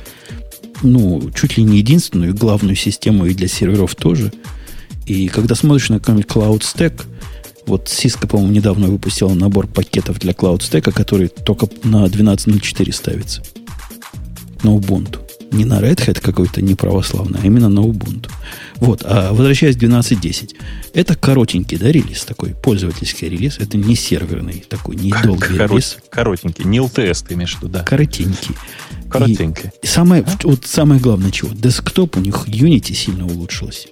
ну, 0.82 1.32
чуть 1.36 1.57
ли 1.57 1.63
не 1.63 1.78
единственную 1.80 2.34
главную 2.34 2.75
систему 2.75 3.25
и 3.25 3.34
для 3.34 3.47
серверов 3.47 3.95
тоже. 3.95 4.32
И 5.05 5.28
когда 5.28 5.55
смотришь 5.55 5.89
на 5.89 5.99
какой-нибудь 5.99 6.28
Cloud 6.30 6.61
Stack, 6.61 7.03
вот 7.65 7.88
Cisco, 7.88 8.28
по-моему, 8.28 8.53
недавно 8.53 8.88
выпустила 8.88 9.34
набор 9.34 9.67
пакетов 9.67 10.19
для 10.19 10.32
Cloud 10.32 10.59
Stack, 10.59 10.91
который 10.93 11.28
только 11.28 11.67
на 11.84 12.05
12.04 12.05 12.93
ставится. 12.93 13.43
На 14.63 14.69
Ubuntu. 14.69 15.26
Не 15.51 15.65
на 15.65 15.79
Red 15.79 15.97
Hat 16.05 16.19
какой-то 16.21 16.61
неправославный, 16.61 17.39
а 17.41 17.45
именно 17.45 17.69
на 17.69 17.79
Ubuntu. 17.79 18.29
Вот, 18.75 19.01
а 19.05 19.31
возвращаясь 19.31 19.77
к 19.77 19.79
12.10. 19.83 20.55
Это 20.93 21.15
коротенький, 21.15 21.77
да, 21.77 21.91
релиз 21.91 22.25
такой, 22.25 22.53
пользовательский 22.53 23.29
релиз. 23.29 23.57
Это 23.59 23.77
не 23.77 23.95
серверный 23.95 24.63
такой, 24.67 24.95
не 24.95 25.11
долгий 25.23 25.55
Корот- 25.57 25.71
релиз. 25.71 25.97
Коротенький. 26.09 26.65
Не 26.65 26.79
LTS 26.79 27.25
ты 27.27 27.33
имеешь 27.35 27.55
в 27.55 27.61
виду, 27.61 27.69
да. 27.69 27.83
Коротенький. 27.83 28.55
Коротенький. 29.09 29.71
И 29.81 29.87
самое, 29.87 30.25
вот 30.43 30.65
самое 30.65 30.99
главное 30.99 31.31
чего, 31.31 31.51
десктоп 31.53 32.17
у 32.17 32.19
них 32.19 32.47
Unity 32.47 32.93
сильно 32.93 33.25
улучшилось. 33.25 33.87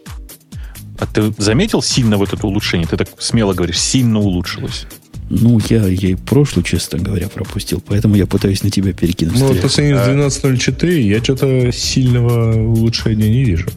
А 0.99 1.05
ты 1.05 1.33
заметил 1.37 1.81
сильно 1.81 2.17
вот 2.17 2.33
это 2.33 2.45
улучшение? 2.47 2.87
Ты 2.87 2.97
так 2.97 3.09
смело 3.19 3.53
говоришь, 3.53 3.79
сильно 3.79 4.19
улучшилось. 4.19 4.85
Ну, 5.29 5.59
я, 5.69 5.85
я 5.87 6.09
и 6.09 6.15
прошлую, 6.15 6.63
честно 6.63 6.99
говоря, 6.99 7.29
пропустил, 7.29 7.81
поэтому 7.85 8.15
я 8.15 8.27
пытаюсь 8.27 8.63
на 8.63 8.69
тебя 8.69 8.93
перекинуть. 8.93 9.39
Ну, 9.39 9.47
вот 9.47 9.61
по 9.61 9.69
сравнению 9.69 10.29
с 10.29 10.39
12.04 10.39 10.99
я 11.01 11.23
что-то 11.23 11.71
сильного 11.71 12.55
улучшения 12.55 13.29
не 13.29 13.43
вижу. 13.43 13.69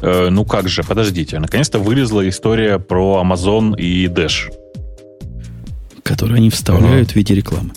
Э, 0.00 0.28
ну 0.30 0.44
как 0.44 0.68
же, 0.68 0.82
подождите. 0.82 1.38
Наконец-то 1.38 1.78
вылезла 1.78 2.28
история 2.28 2.78
про 2.78 3.22
Amazon 3.24 3.78
и 3.78 4.06
Dash. 4.06 4.50
которые 6.02 6.36
они 6.38 6.50
вставляют 6.50 7.12
в 7.12 7.16
виде 7.16 7.34
рекламы. 7.34 7.70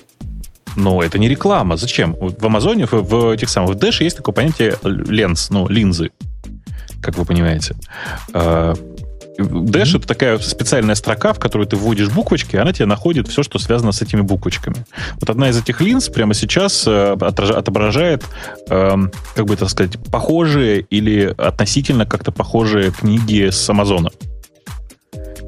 Но 0.75 1.01
это 1.01 1.19
не 1.19 1.29
реклама. 1.29 1.77
Зачем? 1.77 2.15
В 2.19 2.45
Амазоне, 2.45 2.85
в, 2.85 2.91
в 2.91 3.29
этих 3.31 3.49
самых 3.49 3.75
в 3.75 3.77
Dash 3.77 4.03
есть 4.03 4.17
такое 4.17 4.33
понятие 4.33 4.75
ленс, 4.83 5.49
ну, 5.49 5.67
линзы, 5.69 6.11
как 7.01 7.17
вы 7.17 7.25
понимаете. 7.25 7.75
Э, 8.33 8.73
Dash 9.37 9.97
это 9.97 10.07
такая 10.07 10.37
специальная 10.39 10.95
строка, 10.95 11.33
в 11.33 11.39
которую 11.39 11.67
ты 11.67 11.75
вводишь 11.75 12.09
буквочки, 12.09 12.55
и 12.55 12.59
она 12.59 12.73
тебе 12.73 12.85
находит 12.85 13.27
все, 13.27 13.43
что 13.43 13.59
связано 13.59 13.91
с 13.91 14.01
этими 14.01 14.21
буквочками. 14.21 14.85
Вот 15.19 15.29
одна 15.29 15.49
из 15.49 15.57
этих 15.57 15.81
линз 15.81 16.09
прямо 16.09 16.33
сейчас 16.33 16.85
э, 16.87 17.13
отображает, 17.19 18.23
эм, 18.69 19.11
как 19.35 19.45
бы 19.45 19.53
это 19.53 19.67
сказать, 19.67 19.97
похожие 20.11 20.81
или 20.81 21.33
относительно 21.37 22.05
как-то 22.05 22.31
похожие 22.31 22.91
книги 22.91 23.49
с 23.49 23.69
Амазона. 23.69 24.09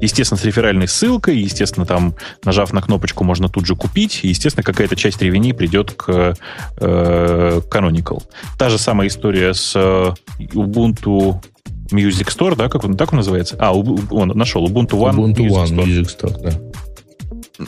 Естественно, 0.00 0.38
с 0.38 0.44
реферальной 0.44 0.86
ссылкой, 0.86 1.38
естественно, 1.38 1.84
там, 1.84 2.14
нажав 2.44 2.72
на 2.72 2.80
кнопочку, 2.80 3.24
можно 3.24 3.48
тут 3.48 3.66
же 3.66 3.74
купить, 3.74 4.20
и, 4.22 4.28
естественно, 4.28 4.62
какая-то 4.62 4.94
часть 4.94 5.20
ревени 5.22 5.52
придет 5.52 5.92
к 5.92 6.36
э, 6.78 7.60
Canonical. 7.70 8.22
Та 8.58 8.68
же 8.68 8.78
самая 8.78 9.08
история 9.08 9.54
с 9.54 9.72
э, 9.74 10.12
Ubuntu 10.54 11.42
Music 11.90 12.28
Store, 12.28 12.54
да, 12.56 12.68
как 12.68 12.84
он, 12.84 12.96
так 12.96 13.12
он 13.12 13.18
называется? 13.18 13.56
А, 13.58 13.72
он 13.72 14.28
нашел, 14.34 14.66
Ubuntu 14.66 14.90
One 14.92 15.14
Ubuntu 15.16 15.36
Music 15.46 15.50
One 15.50 15.66
Store. 15.66 15.86
Music 15.86 16.18
Store, 16.18 16.42
да. 16.42 16.52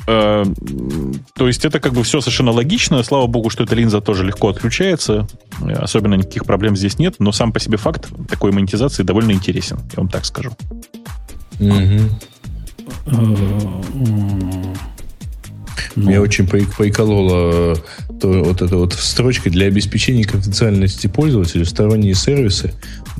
Э, 0.07 0.45
то 1.35 1.49
есть 1.49 1.65
это 1.65 1.81
как 1.81 1.93
бы 1.95 2.03
все 2.05 2.21
совершенно 2.21 2.53
логично. 2.53 3.03
Слава 3.03 3.27
богу, 3.27 3.51
что 3.51 3.65
эта 3.65 3.75
линза 3.75 4.01
тоже 4.01 4.25
легко 4.25 4.49
отключается. 4.49 5.27
Особенно 5.61 6.15
никаких 6.15 6.45
проблем 6.45 6.77
здесь 6.77 6.99
нет. 6.99 7.17
Но 7.19 7.33
сам 7.33 7.53
по 7.53 7.59
себе 7.59 7.77
факт 7.77 8.09
такой 8.29 8.53
монетизации 8.53 9.03
довольно 9.03 9.33
интересен, 9.33 9.79
я 9.79 9.97
вам 9.97 10.09
так 10.09 10.25
скажу. 10.25 10.51
Мгм. 11.59 12.11
Э, 13.07 13.11
м, 13.15 14.75
ну, 15.97 16.09
Меня 16.09 16.21
очень 16.23 16.47
по- 16.47 16.59
приколола 16.59 17.75
э, 17.75 17.77
то, 18.21 18.29
вот 18.45 18.63
эта 18.63 18.77
вот 18.77 18.93
строчка 18.93 19.51
для 19.51 19.67
обеспечения 19.67 20.25
конфиденциальности 20.25 21.09
пользователя 21.09 21.65
сторонние 21.65 22.15
сервисы, 22.15 22.75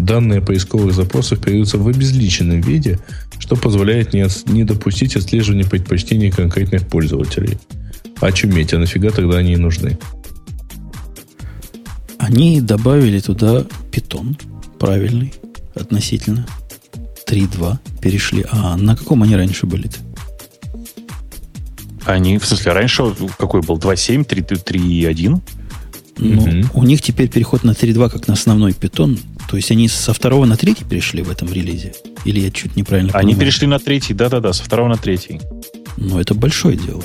данные 0.05 0.41
поисковых 0.41 0.93
запросов 0.95 1.41
передаются 1.41 1.79
в 1.79 1.87
обезличенном 1.89 2.61
виде, 2.61 2.99
что 3.39 3.57
позволяет 3.57 4.13
не, 4.13 4.21
от- 4.23 4.49
не 4.49 4.65
допустить 4.65 5.17
отслеживания 5.17 5.65
предпочтений 5.65 6.31
конкретных 6.31 6.87
пользователей. 6.89 7.59
Очуметь, 8.21 8.73
а 8.75 8.79
нафига 8.79 9.11
тогда 9.11 9.39
они 9.39 9.53
и 9.55 9.57
нужны? 9.57 9.99
Они 12.19 12.61
добавили 12.61 13.19
туда 13.21 13.65
питон, 13.91 14.37
правильный, 14.79 15.33
относительно. 15.75 16.47
3.2 17.27 17.79
перешли. 18.03 18.45
А 18.51 18.77
на 18.77 18.97
каком 18.97 19.23
они 19.23 19.37
раньше 19.37 19.67
были-то? 19.67 19.97
Они, 22.05 22.39
в 22.39 22.45
смысле, 22.45 22.73
раньше 22.73 23.15
какой 23.39 23.63
был? 23.63 23.77
2.7, 23.79 24.25
3.1? 24.27 25.41
Ну, 26.19 26.41
Мгм. 26.41 26.71
у 26.75 26.83
них 26.83 27.01
теперь 27.03 27.29
переход 27.29 27.63
на 27.65 27.71
3.2 27.71 28.11
как 28.11 28.27
на 28.29 28.35
основной 28.35 28.75
питон. 28.75 29.19
То 29.51 29.57
есть 29.57 29.73
они 29.73 29.89
со 29.89 30.15
второго 30.15 30.45
на 30.45 30.57
третий 30.57 30.85
перешли 30.85 31.23
в 31.23 31.31
этом 31.31 31.53
релизе? 31.53 31.93
Или 32.25 32.39
я 32.39 32.53
чуть 32.53 32.77
неправильно 32.77 33.11
Они 33.15 33.33
понимаю? 33.33 33.41
перешли 33.41 33.67
на 33.67 33.81
третий, 33.81 34.15
да-да-да, 34.15 34.53
со 34.53 34.63
второго 34.63 34.87
на 34.87 34.97
третий. 34.97 35.41
Но 35.97 36.21
это 36.21 36.35
большое 36.35 36.77
дело. 36.77 37.03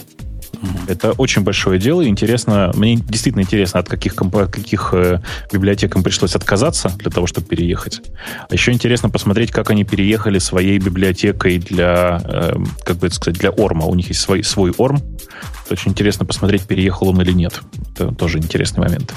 Это 0.88 1.14
очень 1.14 1.42
большое 1.42 1.80
дело. 1.80 2.08
Интересно, 2.08 2.72
мне 2.76 2.98
действительно 2.98 3.42
интересно, 3.42 3.80
от 3.80 3.90
каких, 3.90 4.22
от 4.22 4.52
каких 4.52 4.94
э, 4.94 5.22
библиотек 5.52 5.96
им 5.96 6.04
пришлось 6.04 6.36
отказаться 6.36 6.90
для 7.00 7.10
того, 7.10 7.26
чтобы 7.26 7.48
переехать. 7.48 8.02
А 8.48 8.54
еще 8.54 8.72
интересно 8.72 9.10
посмотреть, 9.10 9.50
как 9.52 9.72
они 9.72 9.84
переехали 9.84 10.38
своей 10.38 10.78
библиотекой 10.78 11.58
для, 11.58 12.22
э, 12.24 12.54
как 12.84 12.98
бы 12.98 13.08
это 13.08 13.16
сказать, 13.16 13.40
для 13.40 13.50
Орма. 13.50 13.86
У 13.86 13.96
них 13.96 14.10
есть 14.10 14.22
свой, 14.22 14.44
свой 14.44 14.72
Орм. 14.78 15.00
Очень 15.72 15.92
интересно 15.92 16.28
посмотреть, 16.28 16.62
переехал 16.68 17.10
он 17.10 17.20
или 17.22 17.32
нет. 17.32 17.60
Это 17.96 18.14
тоже 18.14 18.38
интересный 18.38 18.82
момент. 18.82 19.16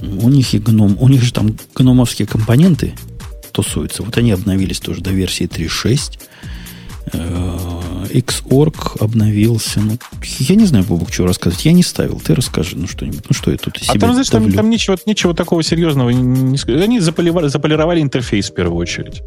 У 0.00 0.28
них 0.28 0.54
и 0.54 0.58
гном, 0.58 0.96
у 1.00 1.08
них 1.08 1.22
же 1.22 1.32
там 1.32 1.56
гномовские 1.74 2.26
компоненты 2.26 2.94
тусуются. 3.52 4.02
Вот 4.02 4.16
они 4.16 4.32
обновились 4.32 4.80
тоже 4.80 5.00
до 5.00 5.10
версии 5.10 5.46
3.6. 5.46 6.18
Xorg 7.12 8.96
обновился. 9.00 9.80
Ну, 9.80 9.98
я 10.38 10.54
не 10.54 10.66
знаю, 10.66 10.84
Бобок, 10.84 11.12
что 11.12 11.26
рассказать. 11.26 11.64
Я 11.64 11.72
не 11.72 11.82
ставил. 11.82 12.20
Ты 12.20 12.34
расскажи, 12.34 12.76
ну 12.76 12.86
что-нибудь. 12.86 13.24
Ну 13.28 13.34
что 13.34 13.50
я 13.50 13.56
тут 13.56 13.78
А 13.88 13.98
там, 13.98 14.12
знаешь, 14.12 14.28
там, 14.28 14.50
там 14.52 14.70
ничего, 14.70 14.96
ничего 15.06 15.32
такого 15.32 15.62
серьезного 15.62 16.10
не, 16.10 16.22
не 16.22 16.72
Они 16.74 17.00
заполировали, 17.00 17.48
заполировали 17.48 18.00
интерфейс 18.00 18.50
в 18.50 18.54
первую 18.54 18.78
очередь. 18.78 19.22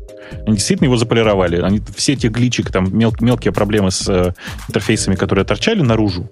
Они 0.46 0.56
действительно 0.56 0.86
его 0.86 0.98
заполировали. 0.98 1.62
Они, 1.62 1.82
все 1.96 2.14
эти 2.14 2.28
гличики, 2.28 2.72
там 2.72 2.96
мел, 2.98 3.14
мелкие 3.20 3.52
проблемы 3.52 3.92
с 3.92 4.08
э, 4.08 4.34
интерфейсами, 4.68 5.16
которые 5.16 5.46
торчали 5.46 5.82
наружу, 5.82 6.30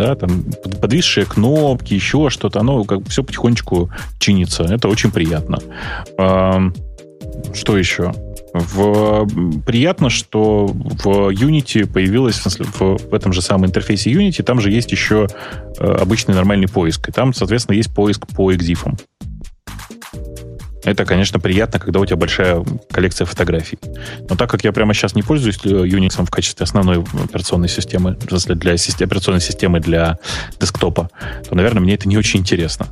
да, 0.00 0.14
там 0.14 0.44
подвисшие 0.80 1.26
кнопки, 1.26 1.94
еще 1.94 2.30
что-то, 2.30 2.60
оно 2.60 2.84
как 2.84 3.06
все 3.08 3.22
потихонечку 3.22 3.90
чинится. 4.18 4.64
Это 4.64 4.88
очень 4.88 5.10
приятно. 5.10 5.58
Что 7.54 7.76
еще? 7.76 8.12
В, 8.52 9.28
приятно, 9.64 10.10
что 10.10 10.66
в 10.66 11.06
Unity 11.30 11.86
появилось, 11.86 12.36
в, 12.36 12.42
смысле, 12.42 12.66
в 12.78 13.14
этом 13.14 13.32
же 13.32 13.42
самом 13.42 13.66
интерфейсе 13.66 14.10
Unity, 14.10 14.42
там 14.42 14.60
же 14.60 14.72
есть 14.72 14.90
еще 14.90 15.28
э, 15.78 15.84
обычный 15.84 16.34
нормальный 16.34 16.66
поиск. 16.66 17.08
И 17.08 17.12
там, 17.12 17.32
соответственно, 17.32 17.76
есть 17.76 17.94
поиск 17.94 18.26
по 18.26 18.52
экзифам. 18.52 18.98
Это, 20.84 21.04
конечно, 21.04 21.38
приятно, 21.38 21.78
когда 21.78 22.00
у 22.00 22.06
тебя 22.06 22.16
большая 22.16 22.64
коллекция 22.90 23.26
фотографий. 23.26 23.78
Но 24.28 24.36
так 24.36 24.50
как 24.50 24.64
я 24.64 24.72
прямо 24.72 24.94
сейчас 24.94 25.14
не 25.14 25.22
пользуюсь 25.22 25.58
Unix 25.58 26.24
в 26.24 26.30
качестве 26.30 26.64
основной 26.64 27.02
операционной 27.02 27.68
системы, 27.68 28.16
для 28.16 28.74
операционной 28.74 29.40
системы 29.40 29.80
для 29.80 30.18
десктопа, 30.60 31.10
то, 31.48 31.54
наверное, 31.54 31.82
мне 31.82 31.94
это 31.94 32.08
не 32.08 32.16
очень 32.16 32.40
интересно. 32.40 32.86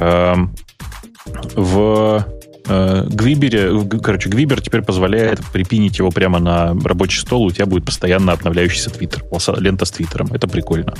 Эм, 0.00 0.54
в 1.54 2.24
Э, 2.45 2.45
Гвибере, 2.66 3.70
короче, 4.02 4.28
Гвибер 4.28 4.60
теперь 4.60 4.82
позволяет 4.82 5.40
припинить 5.52 5.98
его 5.98 6.10
прямо 6.10 6.38
на 6.38 6.74
рабочий 6.84 7.20
стол, 7.20 7.44
у 7.44 7.50
тебя 7.50 7.66
будет 7.66 7.84
постоянно 7.84 8.32
обновляющийся 8.32 8.90
твиттер, 8.90 9.24
лента 9.58 9.84
с 9.84 9.90
твиттером. 9.90 10.28
Это 10.32 10.48
прикольно. 10.48 10.94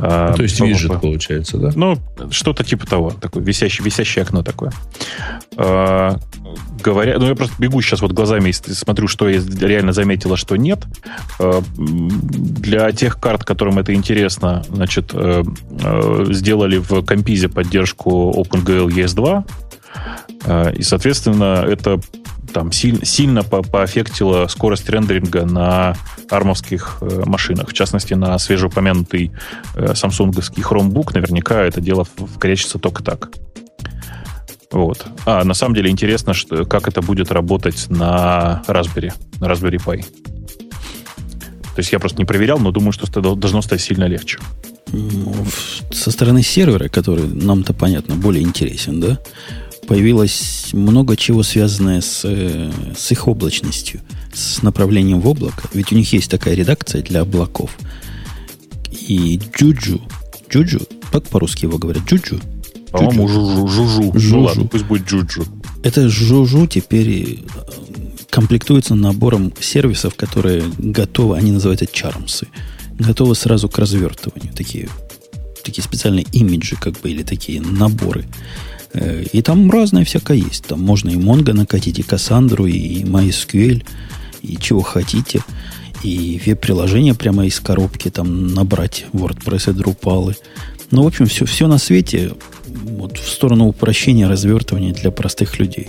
А, 0.00 0.32
то 0.32 0.42
есть 0.42 0.60
виджет 0.60 1.00
получается, 1.00 1.58
да? 1.58 1.72
Ну, 1.74 1.98
что-то 2.30 2.62
типа 2.62 2.86
того. 2.86 3.10
Такое 3.10 3.42
висящее, 3.42 3.84
висящее 3.84 4.22
окно 4.22 4.42
такое. 4.42 4.72
А, 5.56 6.18
говоря, 6.82 7.18
ну, 7.18 7.26
я 7.26 7.34
просто 7.34 7.56
бегу 7.58 7.82
сейчас 7.82 8.00
вот 8.00 8.12
глазами 8.12 8.50
и 8.50 8.52
смотрю, 8.52 9.08
что 9.08 9.28
я 9.28 9.42
реально 9.60 9.92
заметила, 9.92 10.36
что 10.36 10.54
нет. 10.56 10.84
А, 11.40 11.62
для 11.76 12.92
тех 12.92 13.18
карт, 13.18 13.44
которым 13.44 13.78
это 13.78 13.92
интересно, 13.92 14.62
значит, 14.68 15.10
э, 15.12 15.42
э, 15.82 16.24
сделали 16.28 16.78
в 16.78 17.02
компизе 17.02 17.48
поддержку 17.48 18.32
OpenGL 18.36 18.88
ES2, 18.88 19.28
а, 19.28 19.44
и, 20.74 20.82
соответственно, 20.82 21.64
это 21.66 22.00
там 22.52 22.72
сильно, 22.72 23.04
сильно 23.04 23.42
по 23.42 23.62
поэффектило 23.62 24.46
скорость 24.48 24.88
рендеринга 24.88 25.44
на 25.44 25.96
армовских 26.30 26.98
э, 27.00 27.22
машинах. 27.26 27.68
В 27.68 27.72
частности, 27.72 28.14
на 28.14 28.38
свежеупомянутый 28.38 29.32
э, 29.74 29.94
самсунговский 29.94 30.62
Chromebook 30.62 31.14
наверняка 31.14 31.62
это 31.62 31.80
дело 31.80 32.04
вкорячится 32.04 32.78
только 32.78 33.02
так. 33.02 33.30
Вот. 34.70 35.06
А 35.24 35.44
на 35.44 35.54
самом 35.54 35.74
деле 35.74 35.90
интересно, 35.90 36.34
что, 36.34 36.64
как 36.64 36.88
это 36.88 37.00
будет 37.00 37.30
работать 37.32 37.86
на 37.88 38.62
Raspberry, 38.66 39.12
на 39.40 39.46
Raspberry 39.46 39.82
Pi. 39.82 40.02
То 40.02 41.80
есть 41.80 41.92
я 41.92 41.98
просто 41.98 42.18
не 42.18 42.24
проверял, 42.24 42.58
но 42.58 42.70
думаю, 42.72 42.92
что 42.92 43.06
это 43.06 43.20
должно 43.20 43.62
стать 43.62 43.80
сильно 43.80 44.04
легче. 44.04 44.38
Ну, 44.92 45.34
со 45.92 46.10
стороны 46.10 46.42
сервера, 46.42 46.88
который 46.88 47.28
нам-то 47.28 47.72
понятно 47.72 48.16
более 48.16 48.42
интересен, 48.42 49.00
да, 49.00 49.18
появилось 49.88 50.68
много 50.74 51.16
чего 51.16 51.42
связанное 51.42 52.02
с, 52.02 52.20
э, 52.24 52.70
с 52.96 53.10
их 53.10 53.26
облачностью, 53.26 54.02
с 54.32 54.62
направлением 54.62 55.20
в 55.20 55.26
облако. 55.26 55.68
Ведь 55.72 55.90
у 55.92 55.96
них 55.96 56.12
есть 56.12 56.30
такая 56.30 56.54
редакция 56.54 57.02
для 57.02 57.22
облаков. 57.22 57.76
И 58.92 59.40
Джуджу, 59.56 60.00
Джуджу, 60.50 60.80
как 61.10 61.26
по-русски 61.28 61.64
его 61.64 61.78
говорят? 61.78 62.04
Джуджу? 62.04 62.38
По-моему, 62.92 63.28
Жужу. 63.28 63.66
Жужу. 63.66 64.12
Жужу. 64.14 64.36
Ну 64.36 64.42
ладно, 64.42 64.64
пусть 64.66 64.84
будет 64.84 65.08
Джуджу. 65.08 65.46
Это 65.82 66.08
Жужу 66.08 66.66
теперь 66.66 67.40
э, 67.40 68.22
комплектуется 68.28 68.94
набором 68.94 69.52
сервисов, 69.58 70.14
которые 70.14 70.64
готовы, 70.76 71.38
они 71.38 71.50
называются 71.50 71.86
charms 71.86 72.26
-ы, 72.26 72.46
готовы 72.98 73.34
сразу 73.34 73.70
к 73.70 73.78
развертыванию. 73.78 74.52
Такие, 74.54 74.88
такие 75.64 75.82
специальные 75.82 76.26
имиджи, 76.32 76.76
как 76.76 77.00
бы, 77.00 77.10
или 77.10 77.22
такие 77.22 77.62
наборы 77.62 78.26
и 78.94 79.42
там 79.42 79.70
разное 79.70 80.04
всякое 80.04 80.38
есть. 80.38 80.64
Там 80.66 80.80
можно 80.80 81.10
и 81.10 81.16
Mongo 81.16 81.52
накатить, 81.52 81.98
и 81.98 82.02
Cassandra, 82.02 82.68
и 82.68 83.02
MySQL, 83.02 83.84
и 84.42 84.56
чего 84.56 84.82
хотите. 84.82 85.42
И 86.02 86.40
веб-приложение 86.44 87.14
прямо 87.14 87.46
из 87.46 87.58
коробки 87.60 88.08
там 88.10 88.54
набрать 88.54 89.06
WordPress 89.12 89.70
и 89.70 89.74
Drupal. 89.74 90.36
Ну, 90.90 91.02
в 91.02 91.06
общем, 91.06 91.26
все, 91.26 91.44
все 91.44 91.66
на 91.66 91.78
свете 91.78 92.32
вот, 92.66 93.18
в 93.18 93.28
сторону 93.28 93.66
упрощения 93.66 94.28
развертывания 94.28 94.94
для 94.94 95.10
простых 95.10 95.58
людей. 95.58 95.88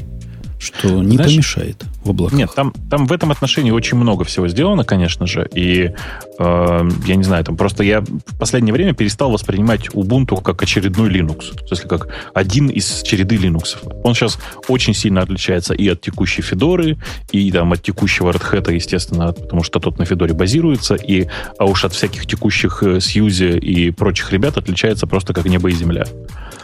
Что 0.59 0.89
не 1.01 1.15
Знаешь, 1.15 1.31
помешает 1.31 1.85
в 2.03 2.09
облаках. 2.09 2.37
Нет, 2.37 2.49
там, 2.53 2.73
там 2.89 3.07
в 3.07 3.13
этом 3.13 3.31
отношении 3.31 3.71
очень 3.71 3.97
много 3.97 4.25
всего 4.25 4.49
сделано, 4.49 4.83
конечно 4.83 5.25
же. 5.25 5.49
И 5.53 5.91
э, 6.37 6.89
я 7.05 7.15
не 7.15 7.23
знаю, 7.23 7.45
там 7.45 7.55
просто 7.55 7.83
я 7.83 8.01
в 8.01 8.37
последнее 8.37 8.73
время 8.73 8.93
перестал 8.93 9.31
воспринимать 9.31 9.87
Ubuntu 9.89 10.41
как 10.41 10.61
очередной 10.61 11.09
Linux. 11.09 11.63
В 11.63 11.67
смысле, 11.67 11.87
как 11.87 12.09
один 12.33 12.67
из 12.67 13.03
череды 13.03 13.37
Linux. 13.37 13.77
Он 14.03 14.13
сейчас 14.13 14.37
очень 14.67 14.93
сильно 14.93 15.21
отличается 15.21 15.73
и 15.73 15.87
от 15.87 16.01
текущей 16.01 16.41
Федоры, 16.41 16.97
и 17.31 17.49
там 17.53 17.71
от 17.71 17.81
текущего 17.81 18.29
Red 18.29 18.51
Hat, 18.51 18.73
естественно, 18.73 19.31
потому 19.31 19.63
что 19.63 19.79
тот 19.79 19.97
на 19.97 20.03
Федоре 20.03 20.33
базируется, 20.33 20.95
и, 20.95 21.27
а 21.57 21.65
уж 21.65 21.85
от 21.85 21.93
всяких 21.93 22.25
текущих 22.25 22.83
Сьюзи 22.99 23.45
э, 23.45 23.59
и 23.59 23.91
прочих 23.91 24.33
ребят 24.33 24.57
отличается 24.57 25.07
просто 25.07 25.33
как 25.33 25.45
небо 25.45 25.69
и 25.69 25.73
земля. 25.73 26.05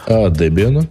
А 0.06 0.28
Debian? 0.28 0.86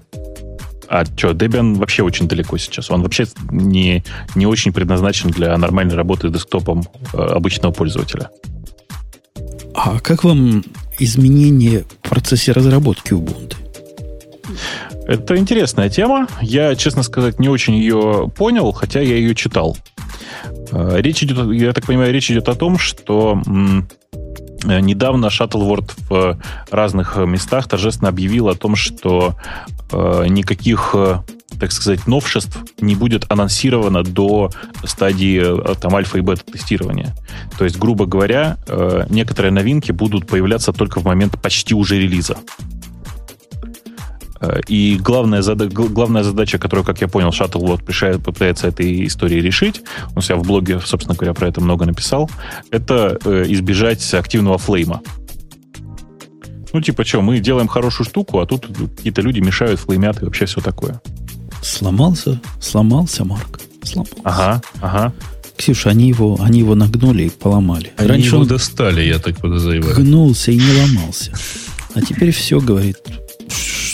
А 0.88 1.06
что, 1.06 1.32
Debian 1.32 1.76
вообще 1.76 2.04
очень 2.04 2.28
далеко 2.28 2.58
сейчас. 2.58 2.92
Он 2.92 3.02
вообще 3.02 3.26
не, 3.52 4.04
не 4.36 4.46
очень 4.46 4.72
предназначен 4.72 5.32
для 5.32 5.58
нормальной 5.58 5.96
работы 5.96 6.30
десктопом 6.30 6.84
э, 7.14 7.18
обычного 7.18 7.72
пользователя. 7.72 8.30
А 9.74 10.00
как 10.00 10.24
вам 10.24 10.64
изменение 11.00 11.84
в 12.04 12.10
процессе 12.10 12.52
разработки 12.52 13.14
Ubuntu? 13.14 13.56
Это 15.08 15.38
интересная 15.38 15.90
тема. 15.90 16.28
Я, 16.42 16.76
честно 16.76 17.04
сказать, 17.04 17.40
не 17.40 17.50
очень 17.50 17.76
ее 17.76 18.32
понял, 18.36 18.72
хотя 18.72 19.02
я 19.02 19.16
ее 19.16 19.36
читал. 19.36 19.78
Э, 20.72 20.98
речь 21.00 21.24
идет, 21.24 21.52
я 21.54 21.74
так 21.74 21.86
понимаю, 21.86 22.14
речь 22.14 22.32
идет 22.32 22.50
о 22.50 22.56
том, 22.56 22.78
что 22.78 23.42
недавно 24.66 25.28
Shuttleword 25.28 25.92
в 26.10 26.38
разных 26.72 27.18
местах 27.18 27.68
торжественно 27.68 28.10
объявил 28.10 28.50
о 28.50 28.56
том, 28.56 28.76
что 28.76 29.36
э, 29.92 30.26
никаких 30.28 30.92
э, 30.94 31.20
так 31.60 31.72
сказать, 31.72 32.08
новшеств 32.08 32.58
не 32.80 32.96
будет 32.96 33.26
анонсировано 33.30 34.04
до 34.04 34.50
стадии 34.84 35.42
э, 35.42 35.76
там, 35.76 35.96
альфа 35.96 36.18
и 36.18 36.22
бета-тестирования. 36.22 37.16
То 37.58 37.66
есть, 37.66 37.78
грубо 37.78 38.06
говоря, 38.06 38.58
э, 38.68 39.06
некоторые 39.10 39.52
новинки 39.52 39.92
будут 39.92 40.28
появляться 40.28 40.74
только 40.74 41.00
в 41.00 41.06
момент 41.06 41.42
почти 41.42 41.74
уже 41.74 41.98
релиза. 42.00 42.38
Э, 44.42 44.60
и 44.68 44.98
главная, 44.98 45.42
зада- 45.42 45.68
главная 45.68 46.24
задача, 46.24 46.58
которую, 46.58 46.86
как 46.86 47.02
я 47.02 47.08
понял, 47.08 47.30
Shuttle 47.30 47.66
вот 47.66 47.84
пытается 47.84 48.68
этой 48.68 49.08
истории 49.08 49.42
решить, 49.42 49.82
он 50.16 50.22
себя 50.22 50.36
в 50.36 50.44
блоге, 50.44 50.80
собственно 50.80 51.16
говоря, 51.16 51.34
про 51.34 51.48
это 51.48 51.62
много 51.62 51.86
написал, 51.86 52.30
это 52.72 53.18
э, 53.24 53.46
избежать 53.48 54.14
активного 54.14 54.58
флейма. 54.58 55.02
Ну, 56.74 56.82
типа, 56.82 57.06
что, 57.06 57.22
мы 57.22 57.40
делаем 57.40 57.68
хорошую 57.68 58.06
штуку, 58.06 58.40
а 58.40 58.46
тут 58.46 58.68
какие-то 58.98 59.22
люди 59.22 59.40
мешают, 59.40 59.80
флеймят 59.80 60.22
и 60.22 60.26
вообще 60.26 60.46
все 60.46 60.60
такое. 60.60 61.02
Сломался, 61.62 62.42
сломался, 62.60 63.24
Марк. 63.24 63.62
Сломался. 63.84 64.22
Ага, 64.24 64.62
ага. 64.82 65.14
Ксюша, 65.56 65.92
они 65.92 66.10
его, 66.10 66.38
они 66.42 66.60
его 66.60 66.76
нагнули 66.76 67.24
и 67.24 67.30
поломали. 67.30 67.94
Они 67.96 68.10
Раньше 68.10 68.28
его 68.28 68.40
он 68.40 68.48
достали, 68.48 69.04
я 69.04 69.20
так 69.20 69.38
подозреваю. 69.38 69.96
Гнулся 69.96 70.52
и 70.52 70.58
не 70.58 70.82
ломался. 70.82 71.32
А 71.94 72.02
теперь 72.02 72.32
все, 72.32 72.60
говорит, 72.60 72.98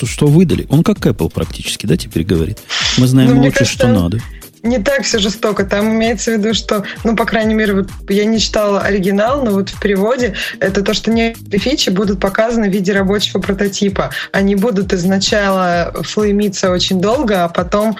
что, 0.01 0.07
что 0.07 0.27
выдали. 0.27 0.65
Он 0.69 0.83
как 0.83 0.97
Apple 0.99 1.31
практически, 1.31 1.85
да, 1.85 1.97
теперь 1.97 2.23
говорит. 2.23 2.59
Мы 2.97 3.07
знаем 3.07 3.35
ну, 3.35 3.41
лучше, 3.41 3.59
кажется, 3.59 3.77
что 3.77 3.87
надо. 3.87 4.19
не 4.63 4.79
так 4.79 5.03
все 5.03 5.19
жестоко. 5.19 5.63
Там 5.63 5.89
имеется 5.95 6.31
в 6.31 6.33
виду, 6.35 6.53
что, 6.53 6.83
ну, 7.03 7.15
по 7.15 7.25
крайней 7.25 7.53
мере, 7.53 7.73
вот 7.73 7.89
я 8.09 8.25
не 8.25 8.39
читала 8.39 8.81
оригинал, 8.81 9.43
но 9.43 9.51
вот 9.51 9.69
в 9.69 9.79
переводе 9.79 10.35
это 10.59 10.81
то, 10.81 10.93
что 10.93 11.11
некоторые 11.11 11.59
фичи 11.59 11.89
будут 11.89 12.19
показаны 12.19 12.69
в 12.69 12.73
виде 12.73 12.93
рабочего 12.93 13.39
прототипа. 13.39 14.11
Они 14.31 14.55
будут 14.55 14.93
изначально 14.93 15.91
флеймиться 16.01 16.71
очень 16.71 16.99
долго, 16.99 17.43
а 17.43 17.49
потом 17.49 17.97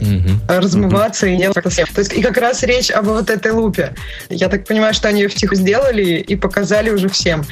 угу. 0.00 0.30
размываться 0.48 1.26
угу. 1.26 1.34
и 1.34 1.38
делать 1.38 1.56
это 1.56 1.70
То 1.70 2.00
есть 2.00 2.12
и 2.12 2.22
как 2.22 2.36
раз 2.36 2.62
речь 2.62 2.90
об 2.90 3.06
вот 3.06 3.30
этой 3.30 3.52
лупе. 3.52 3.94
Я 4.28 4.48
так 4.48 4.66
понимаю, 4.66 4.94
что 4.94 5.08
они 5.08 5.22
ее 5.22 5.28
втиху 5.28 5.54
сделали 5.54 6.20
и 6.20 6.36
показали 6.36 6.90
уже 6.90 7.08
всем, 7.08 7.44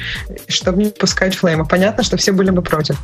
чтобы 0.47 0.83
не 0.83 0.89
пускать 0.89 1.35
флейма. 1.35 1.65
Понятно, 1.65 2.03
что 2.03 2.17
все 2.17 2.31
были 2.31 2.49
бы 2.49 2.61
против. 2.61 2.97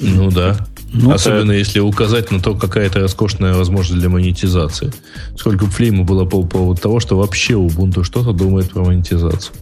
Ну 0.00 0.30
да. 0.30 0.56
Ну, 0.92 1.12
Особенно 1.12 1.52
это... 1.52 1.58
если 1.58 1.80
указать 1.80 2.30
на 2.30 2.40
то, 2.40 2.54
какая 2.54 2.86
это 2.86 3.00
роскошная 3.00 3.54
возможность 3.54 4.00
для 4.00 4.08
монетизации. 4.08 4.92
Сколько 5.36 5.66
флейма 5.66 6.04
было 6.04 6.24
по 6.24 6.42
поводу 6.42 6.80
того, 6.80 6.98
что 6.98 7.18
вообще 7.18 7.54
Ubuntu 7.54 8.04
что-то 8.04 8.32
думает 8.32 8.70
про 8.70 8.84
монетизацию. 8.84 9.54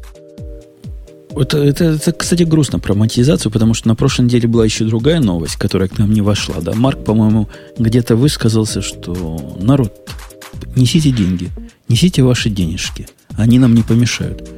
Это, 1.36 1.58
это, 1.58 1.84
это, 1.84 2.12
кстати, 2.12 2.44
грустно 2.44 2.78
про 2.78 2.94
монетизацию, 2.94 3.52
потому 3.52 3.74
что 3.74 3.88
на 3.88 3.94
прошлой 3.94 4.24
неделе 4.24 4.48
была 4.48 4.64
еще 4.64 4.84
другая 4.84 5.20
новость, 5.20 5.56
которая 5.56 5.88
к 5.88 5.98
нам 5.98 6.10
не 6.12 6.22
вошла. 6.22 6.56
Да? 6.62 6.72
Марк, 6.74 7.04
по-моему, 7.04 7.48
где-то 7.78 8.16
высказался, 8.16 8.80
что 8.80 9.56
народ, 9.60 9.92
несите 10.74 11.10
деньги, 11.10 11.50
несите 11.88 12.22
ваши 12.22 12.48
денежки, 12.48 13.06
они 13.36 13.58
нам 13.58 13.74
не 13.74 13.82
помешают. 13.82 14.48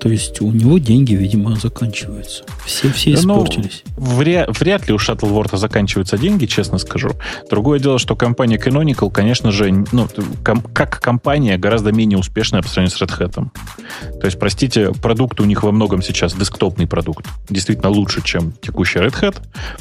То 0.00 0.08
есть 0.08 0.40
у 0.40 0.52
него 0.52 0.78
деньги, 0.78 1.14
видимо, 1.14 1.56
заканчиваются. 1.56 2.44
Все, 2.64 2.90
все 2.92 3.14
испортились. 3.14 3.82
Ну, 3.96 4.16
вряд, 4.16 4.58
вряд 4.58 4.86
ли 4.86 4.94
у 4.94 4.98
Шаттлворта 4.98 5.56
заканчиваются 5.56 6.16
деньги, 6.16 6.46
честно 6.46 6.78
скажу. 6.78 7.10
Другое 7.50 7.80
дело, 7.80 7.98
что 7.98 8.14
компания 8.14 8.58
Canonical, 8.58 9.10
конечно 9.10 9.50
же, 9.50 9.84
ну, 9.92 10.08
ком, 10.44 10.60
как 10.60 11.00
компания 11.00 11.58
гораздо 11.58 11.92
менее 11.92 12.18
успешная 12.18 12.62
по 12.62 12.68
сравнению 12.68 12.96
с 12.96 13.02
Red 13.02 13.18
Hat. 13.18 14.20
То 14.20 14.26
есть, 14.26 14.38
простите, 14.38 14.92
продукт 14.92 15.40
у 15.40 15.44
них 15.44 15.62
во 15.62 15.72
многом 15.72 16.02
сейчас 16.02 16.34
десктопный 16.34 16.86
продукт. 16.86 17.26
Действительно 17.48 17.90
лучше, 17.90 18.22
чем 18.22 18.52
текущий 18.52 19.00
Red 19.00 19.20
Hat. 19.20 19.36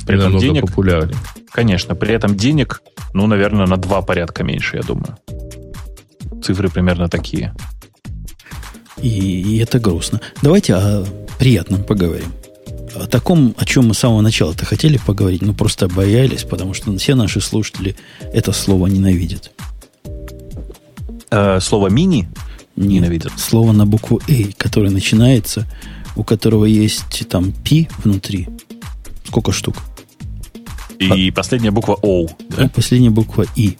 При 0.05 0.17
этом 0.17 0.37
денег... 0.37 0.65
популярнее. 0.67 1.17
Конечно. 1.51 1.95
При 1.95 2.13
этом 2.13 2.35
денег, 2.35 2.81
ну, 3.13 3.27
наверное, 3.27 3.67
на 3.67 3.77
два 3.77 4.01
порядка 4.01 4.43
меньше, 4.43 4.77
я 4.77 4.83
думаю. 4.83 5.17
Цифры 6.41 6.69
примерно 6.69 7.07
такие. 7.09 7.53
И, 9.01 9.41
и 9.41 9.57
это 9.59 9.79
грустно. 9.79 10.21
Давайте 10.41 10.75
о 10.75 11.05
приятном 11.39 11.83
поговорим. 11.83 12.31
О 12.95 13.05
таком, 13.05 13.53
о 13.57 13.65
чем 13.65 13.87
мы 13.87 13.93
с 13.93 13.99
самого 13.99 14.21
начала-то 14.21 14.65
хотели 14.65 14.97
поговорить, 14.97 15.41
но 15.41 15.53
просто 15.53 15.87
боялись, 15.87 16.43
потому 16.43 16.73
что 16.73 16.95
все 16.97 17.15
наши 17.15 17.41
слушатели 17.41 17.95
это 18.33 18.51
слово 18.51 18.87
ненавидят. 18.87 19.51
Э, 21.29 21.59
слово 21.59 21.89
мини 21.89 22.27
ненавидят? 22.75 23.33
Слово 23.37 23.71
на 23.71 23.85
букву 23.85 24.21
«э», 24.27 24.51
которое 24.57 24.89
начинается, 24.89 25.67
у 26.15 26.23
которого 26.23 26.65
есть 26.65 27.27
там 27.29 27.51
«пи» 27.51 27.87
внутри. 28.03 28.47
Сколько 29.25 29.51
штук? 29.51 29.75
И 30.99 31.29
а, 31.29 31.33
последняя 31.33 31.71
буква 31.71 31.99
«о». 32.01 32.27
Да? 32.49 32.65
И 32.65 32.69
последняя 32.69 33.11
буква 33.11 33.45
«и». 33.55 33.77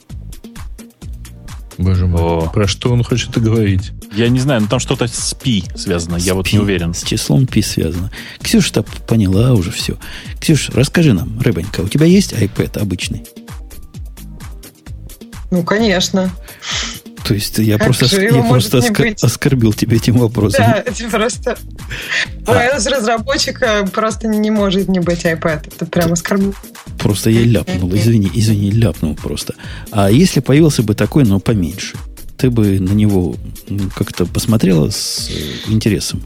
Боже 1.78 2.08
мой. 2.08 2.22
О. 2.22 2.50
Про 2.54 2.68
что 2.68 2.92
он 2.92 3.04
хочет 3.04 3.38
говорить? 3.42 3.92
Я 4.14 4.30
не 4.30 4.40
знаю, 4.40 4.62
но 4.62 4.68
там 4.68 4.80
что-то 4.80 5.08
с 5.08 5.34
пи 5.34 5.64
связано, 5.76 6.20
с 6.20 6.24
я 6.24 6.34
вот 6.34 6.52
не 6.52 6.60
уверен. 6.60 6.94
С 6.94 7.04
числом 7.04 7.46
пи 7.46 7.62
связано. 7.62 8.12
Ксюша-то 8.42 8.84
поняла 8.84 9.54
уже 9.54 9.72
все. 9.72 9.98
Ксюш, 10.40 10.70
расскажи 10.70 11.14
нам, 11.14 11.40
рыбонька, 11.40 11.82
у 11.82 11.88
тебя 11.88 12.06
есть 12.06 12.34
iPad 12.34 12.80
обычный? 12.80 13.24
Ну, 15.52 15.64
конечно. 15.64 16.32
То 17.28 17.34
есть 17.34 17.58
я 17.58 17.78
как 17.78 17.88
просто, 17.88 18.22
я 18.22 18.44
просто 18.44 18.78
оскор, 18.78 19.08
оскорбил 19.22 19.74
тебя 19.74 19.98
этим 19.98 20.18
вопросом. 20.18 20.64
Да, 20.66 20.84
это 20.86 21.10
просто... 21.10 21.58
А. 22.46 22.78
разработчика 22.78 23.86
просто 23.92 24.30
не 24.30 24.50
может 24.50 24.88
не 24.88 25.00
быть 25.00 25.26
iPad. 25.26 25.68
Это 25.76 25.86
прям 25.86 26.14
оскорбил. 26.14 26.56
Просто 26.98 27.30
я 27.30 27.44
ляпнул, 27.44 27.94
извини, 27.94 28.32
извини, 28.34 28.72
ляпнул 28.72 29.16
просто. 29.16 29.56
А 29.92 30.10
если 30.10 30.40
появился 30.40 30.84
бы 30.84 30.96
такой, 30.96 31.26
но 31.26 31.40
поменьше, 31.40 31.98
ты 32.38 32.50
бы 32.50 32.80
на 32.80 32.94
него 32.94 33.36
как-то 33.96 34.26
посмотрела 34.26 34.90
с 34.90 35.30
э, 35.30 35.72
интересом? 35.72 36.24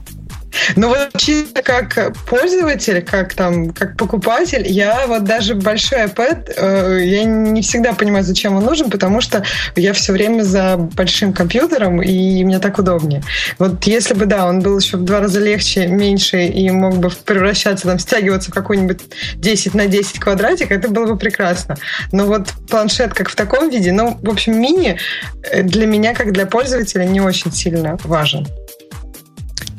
Ну 0.76 0.90
вот 0.90 1.10
чисто 1.18 1.62
как 1.62 2.16
пользователь, 2.26 3.02
как 3.02 3.34
там, 3.34 3.72
как 3.72 3.98
покупатель, 3.98 4.68
я 4.68 5.06
вот 5.08 5.24
даже 5.24 5.56
большой 5.56 6.06
iPad, 6.06 6.54
э, 6.56 7.00
я 7.04 7.24
не 7.24 7.62
всегда 7.62 7.94
понимаю, 7.94 8.24
зачем 8.24 8.56
он 8.56 8.66
нужен, 8.66 8.90
потому 8.90 9.22
что 9.22 9.44
я 9.76 9.94
все 9.94 10.14
время 10.14 10.44
за 10.44 10.78
большим 10.78 11.34
компьютером, 11.34 12.02
и 12.02 12.44
мне 12.44 12.60
так 12.60 12.80
удобнее. 12.80 13.24
Вот 13.60 13.84
если 13.86 14.14
бы, 14.14 14.26
да, 14.26 14.46
он 14.46 14.62
был 14.62 14.78
еще 14.80 14.98
в 14.98 15.04
два 15.04 15.20
раза 15.20 15.40
легче, 15.40 15.88
меньше, 15.88 16.46
и 16.46 16.70
мог 16.70 16.98
бы 16.98 17.10
превращаться, 17.10 17.88
там, 17.88 18.00
стягиваться 18.00 18.52
в 18.52 18.54
какой-нибудь 18.54 19.00
10 19.36 19.74
на 19.74 19.88
10 19.88 20.20
квадратик, 20.20 20.72
это 20.72 20.90
было 20.90 21.08
бы 21.08 21.18
прекрасно. 21.18 21.78
Но 22.12 22.26
вот 22.26 22.50
планшет 22.70 23.14
как 23.14 23.30
в 23.30 23.36
таком 23.36 23.70
виде, 23.70 23.92
ну, 23.92 24.18
в 24.22 24.30
общем, 24.30 24.60
мини 24.60 24.98
э, 25.44 25.64
для 25.64 25.86
меня, 25.86 26.14
как 26.14 26.32
для 26.32 26.46
пользователя, 26.46 27.04
не 27.04 27.22
очень 27.22 27.52
сильно 27.52 27.98
важен. 28.04 28.48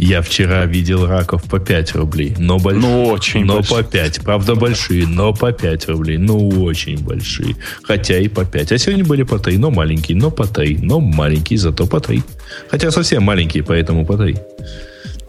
Я 0.04 0.20
вчера 0.20 0.66
видел 0.66 1.06
раков 1.06 1.44
по 1.44 1.60
5 1.60 1.94
рублей. 1.94 2.34
Но 2.36 2.58
большие. 2.58 2.82
Ну, 2.82 3.04
очень 3.04 3.44
Но 3.44 3.54
большие. 3.54 3.76
по 3.76 3.82
5. 3.84 4.20
Правда, 4.22 4.54
большие, 4.56 5.06
но 5.06 5.32
по 5.32 5.52
5 5.52 5.88
рублей. 5.88 6.18
Ну, 6.18 6.48
очень 6.64 6.98
большие. 6.98 7.54
Хотя 7.84 8.18
и 8.18 8.26
по 8.26 8.44
5. 8.44 8.72
А 8.72 8.78
сегодня 8.78 9.04
были 9.04 9.22
по 9.22 9.38
3, 9.38 9.58
но 9.58 9.70
маленькие. 9.70 10.16
Но 10.16 10.32
по 10.32 10.44
3. 10.44 10.80
Но 10.82 10.98
маленькие, 10.98 11.60
зато 11.60 11.86
по 11.86 12.00
3. 12.00 12.20
Хотя 12.68 12.90
совсем 12.90 13.22
маленькие, 13.22 13.62
поэтому 13.62 14.04
по 14.04 14.16
3. 14.16 14.36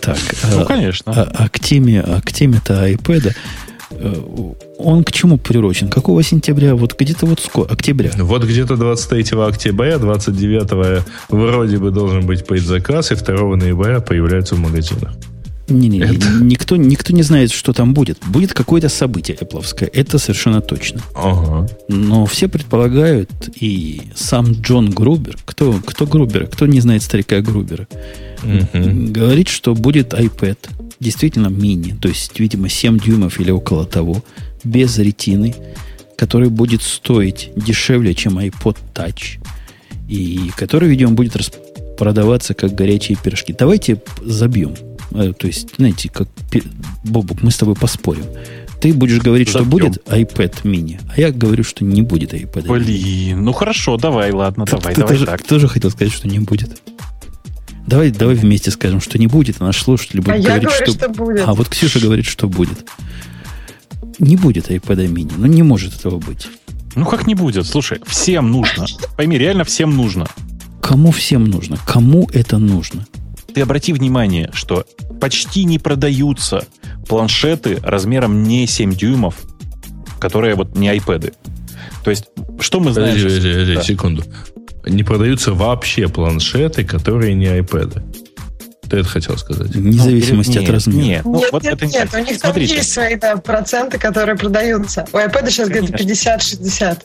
Так, 0.01 0.17
ну, 0.51 0.61
а, 0.61 0.65
конечно. 0.65 1.13
А, 1.15 1.31
а 1.45 1.49
к 1.49 1.59
теме, 1.59 2.01
а 2.01 2.19
к 2.21 2.31
теме-то 2.31 2.89
iPad 2.89 3.35
он 4.77 5.03
к 5.03 5.11
чему 5.11 5.37
приурочен? 5.37 5.89
Какого 5.89 6.23
сентября? 6.23 6.75
Вот 6.75 6.99
где-то 6.99 7.25
вот 7.25 7.39
сколько? 7.39 7.73
Октября. 7.73 8.11
Вот 8.17 8.43
где-то 8.43 8.75
23 8.75 9.39
октября, 9.39 9.97
29 9.97 11.03
вроде 11.29 11.77
бы 11.77 11.91
должен 11.91 12.25
быть 12.25 12.45
предзаказ, 12.45 13.11
и 13.11 13.15
2 13.15 13.55
ноября 13.55 13.99
появляются 13.99 14.55
в 14.55 14.59
магазинах. 14.59 15.13
Не-не, 15.69 15.99
это... 15.99 16.27
никто, 16.41 16.75
никто 16.75 17.13
не 17.13 17.23
знает, 17.23 17.51
что 17.51 17.71
там 17.71 17.93
будет. 17.93 18.17
Будет 18.27 18.53
какое-то 18.53 18.89
событие 18.89 19.37
Apple. 19.37 19.89
Это 19.93 20.19
совершенно 20.19 20.61
точно. 20.61 21.01
Ага. 21.15 21.69
Но 21.87 22.25
все 22.25 22.49
предполагают, 22.49 23.29
и 23.55 24.01
сам 24.13 24.51
Джон 24.51 24.89
Грубер, 24.89 25.37
кто, 25.45 25.79
кто 25.85 26.05
Грубер, 26.05 26.47
кто 26.47 26.67
не 26.67 26.81
знает 26.81 27.01
старика 27.01 27.39
Грубера, 27.39 27.87
угу. 28.43 29.11
говорит, 29.11 29.47
что 29.47 29.73
будет 29.73 30.13
iPad 30.13 30.57
действительно 31.03 31.47
мини, 31.47 31.95
то 32.01 32.07
есть, 32.07 32.39
видимо, 32.39 32.69
7 32.69 32.99
дюймов 32.99 33.39
или 33.39 33.51
около 33.51 33.85
того, 33.85 34.23
без 34.63 34.97
ретины, 34.97 35.53
который 36.17 36.49
будет 36.49 36.81
стоить 36.81 37.51
дешевле, 37.55 38.13
чем 38.15 38.39
iPod 38.39 38.77
Touch, 38.93 39.39
и 40.07 40.51
который, 40.55 40.89
видимо, 40.89 41.11
будет 41.11 41.35
продаваться 41.97 42.53
как 42.53 42.73
горячие 42.73 43.17
пирожки. 43.21 43.53
Давайте 43.57 44.01
забьем. 44.23 44.75
Э, 45.11 45.33
то 45.37 45.47
есть, 45.47 45.75
знаете, 45.77 46.09
как 46.09 46.27
Бобук, 47.03 47.43
мы 47.43 47.51
с 47.51 47.57
тобой 47.57 47.75
поспорим. 47.75 48.25
Ты 48.81 48.93
будешь 48.93 49.19
говорить, 49.21 49.49
Забьем. 49.49 49.69
что 49.69 49.77
будет 49.77 49.97
iPad 50.07 50.63
mini, 50.63 50.99
а 51.15 51.19
я 51.19 51.31
говорю, 51.31 51.63
что 51.63 51.85
не 51.85 52.01
будет 52.01 52.33
iPad 52.33 52.67
Блин, 52.67 53.37
mini. 53.37 53.41
ну 53.41 53.53
хорошо, 53.53 53.95
давай, 53.95 54.31
ладно, 54.31 54.65
ты, 54.65 54.71
давай, 54.71 54.93
ты 54.93 55.01
давай 55.01 55.15
тоже, 55.15 55.25
так. 55.25 55.43
тоже 55.43 55.67
хотел 55.69 55.89
сказать, 55.89 56.11
что 56.11 56.27
не 56.27 56.39
будет. 56.39 56.81
Давай, 57.87 58.11
давай 58.11 58.35
вместе 58.35 58.71
скажем, 58.71 59.01
что 59.01 59.17
не 59.19 59.27
будет, 59.27 59.57
а 59.59 59.65
наш 59.65 59.81
слушатель 59.81 60.21
будет 60.21 60.35
а 60.35 60.39
говорить, 60.39 60.63
говорю, 60.63 60.85
что... 60.85 60.91
что 60.91 61.09
будет. 61.09 61.47
А 61.47 61.53
вот 61.53 61.69
Ксюша 61.69 61.99
говорит, 61.99 62.25
что 62.25 62.47
будет. 62.47 62.85
Не 64.19 64.37
будет 64.37 64.69
iPad 64.69 65.07
mini. 65.07 65.33
Ну, 65.35 65.47
не 65.47 65.63
может 65.63 65.95
этого 65.95 66.17
быть. 66.17 66.47
Ну, 66.95 67.05
как 67.05 67.27
не 67.27 67.35
будет? 67.35 67.65
Слушай, 67.65 67.99
всем 68.05 68.51
нужно. 68.51 68.85
Пойми, 69.17 69.37
реально 69.37 69.63
всем 69.63 69.95
нужно. 69.95 70.27
Кому 70.81 71.11
всем 71.11 71.45
нужно? 71.45 71.77
Кому 71.85 72.29
это 72.31 72.57
нужно? 72.57 73.05
Ты 73.53 73.61
обрати 73.61 73.93
внимание, 73.93 74.49
что 74.53 74.85
почти 75.19 75.63
не 75.65 75.79
продаются 75.79 76.65
планшеты 77.07 77.79
размером 77.83 78.43
не 78.43 78.65
7 78.67 78.93
дюймов, 78.93 79.35
которые 80.19 80.55
вот 80.55 80.77
не 80.77 80.89
iPad. 80.89 81.33
То 82.03 82.09
есть, 82.09 82.25
что 82.59 82.79
мы 82.79 82.91
знаем? 82.91 83.15
Подожди, 83.15 83.37
подожди, 83.37 83.51
подожди, 83.51 83.75
да. 83.75 83.83
секунду 83.83 84.23
не 84.85 85.03
продаются 85.03 85.53
вообще 85.53 86.07
планшеты, 86.07 86.83
которые 86.83 87.33
не 87.33 87.45
iPad. 87.45 88.01
Ты 88.89 88.97
это 88.97 89.09
хотел 89.09 89.37
сказать? 89.37 89.69
Вне 89.69 89.97
зависимости 89.97 90.57
нет, 90.57 90.63
от 90.63 90.69
размера. 90.69 91.03
Нет, 91.03 91.25
ну, 91.25 91.39
нет, 91.39 91.51
вот 91.51 91.63
нет, 91.63 91.73
это 91.73 91.85
нет, 91.87 92.09
у 92.13 92.17
них 92.19 92.37
Смотрите. 92.37 92.67
там 92.67 92.77
есть 92.77 92.91
свои 92.91 93.15
да, 93.15 93.37
проценты, 93.37 93.97
которые 93.97 94.37
продаются. 94.37 95.07
У 95.11 95.17
iPad 95.17 95.49
сейчас 95.49 95.69
где-то 95.69 95.93
50-60. 95.93 96.99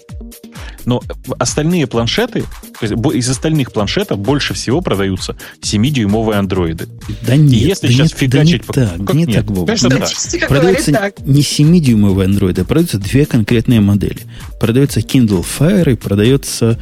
Но 0.85 1.03
остальные 1.39 1.87
планшеты, 1.87 2.45
из 2.81 3.29
остальных 3.31 3.73
планшетов 3.73 4.19
больше 4.19 4.55
всего 4.55 4.81
продаются 4.81 5.37
7-дюймовые 5.63 6.35
андроиды. 6.35 6.89
Да 7.27 7.37
нет, 7.37 7.53
И 7.53 7.57
если 7.57 7.87
да 7.87 7.93
сейчас 7.93 8.11
нет, 8.11 8.19
фигачить... 8.19 8.67
Да 8.67 8.81
не 8.83 8.87
так, 8.87 9.07
как 9.07 9.15
не 9.15 9.25
нет? 9.25 9.37
так, 9.37 9.45
Боб. 9.47 9.67
Да. 9.67 10.47
Продаются 10.49 10.93
так. 10.93 11.21
не 11.21 11.43
7-дюймовые 11.43 12.25
андроиды, 12.25 12.63
а 12.63 12.65
продаются 12.65 12.99
две 12.99 13.25
конкретные 13.25 13.81
модели. 13.81 14.21
Продается 14.61 15.01
Kindle 15.01 15.45
Fire 15.59 15.93
и 15.93 15.97
продается 15.97 16.79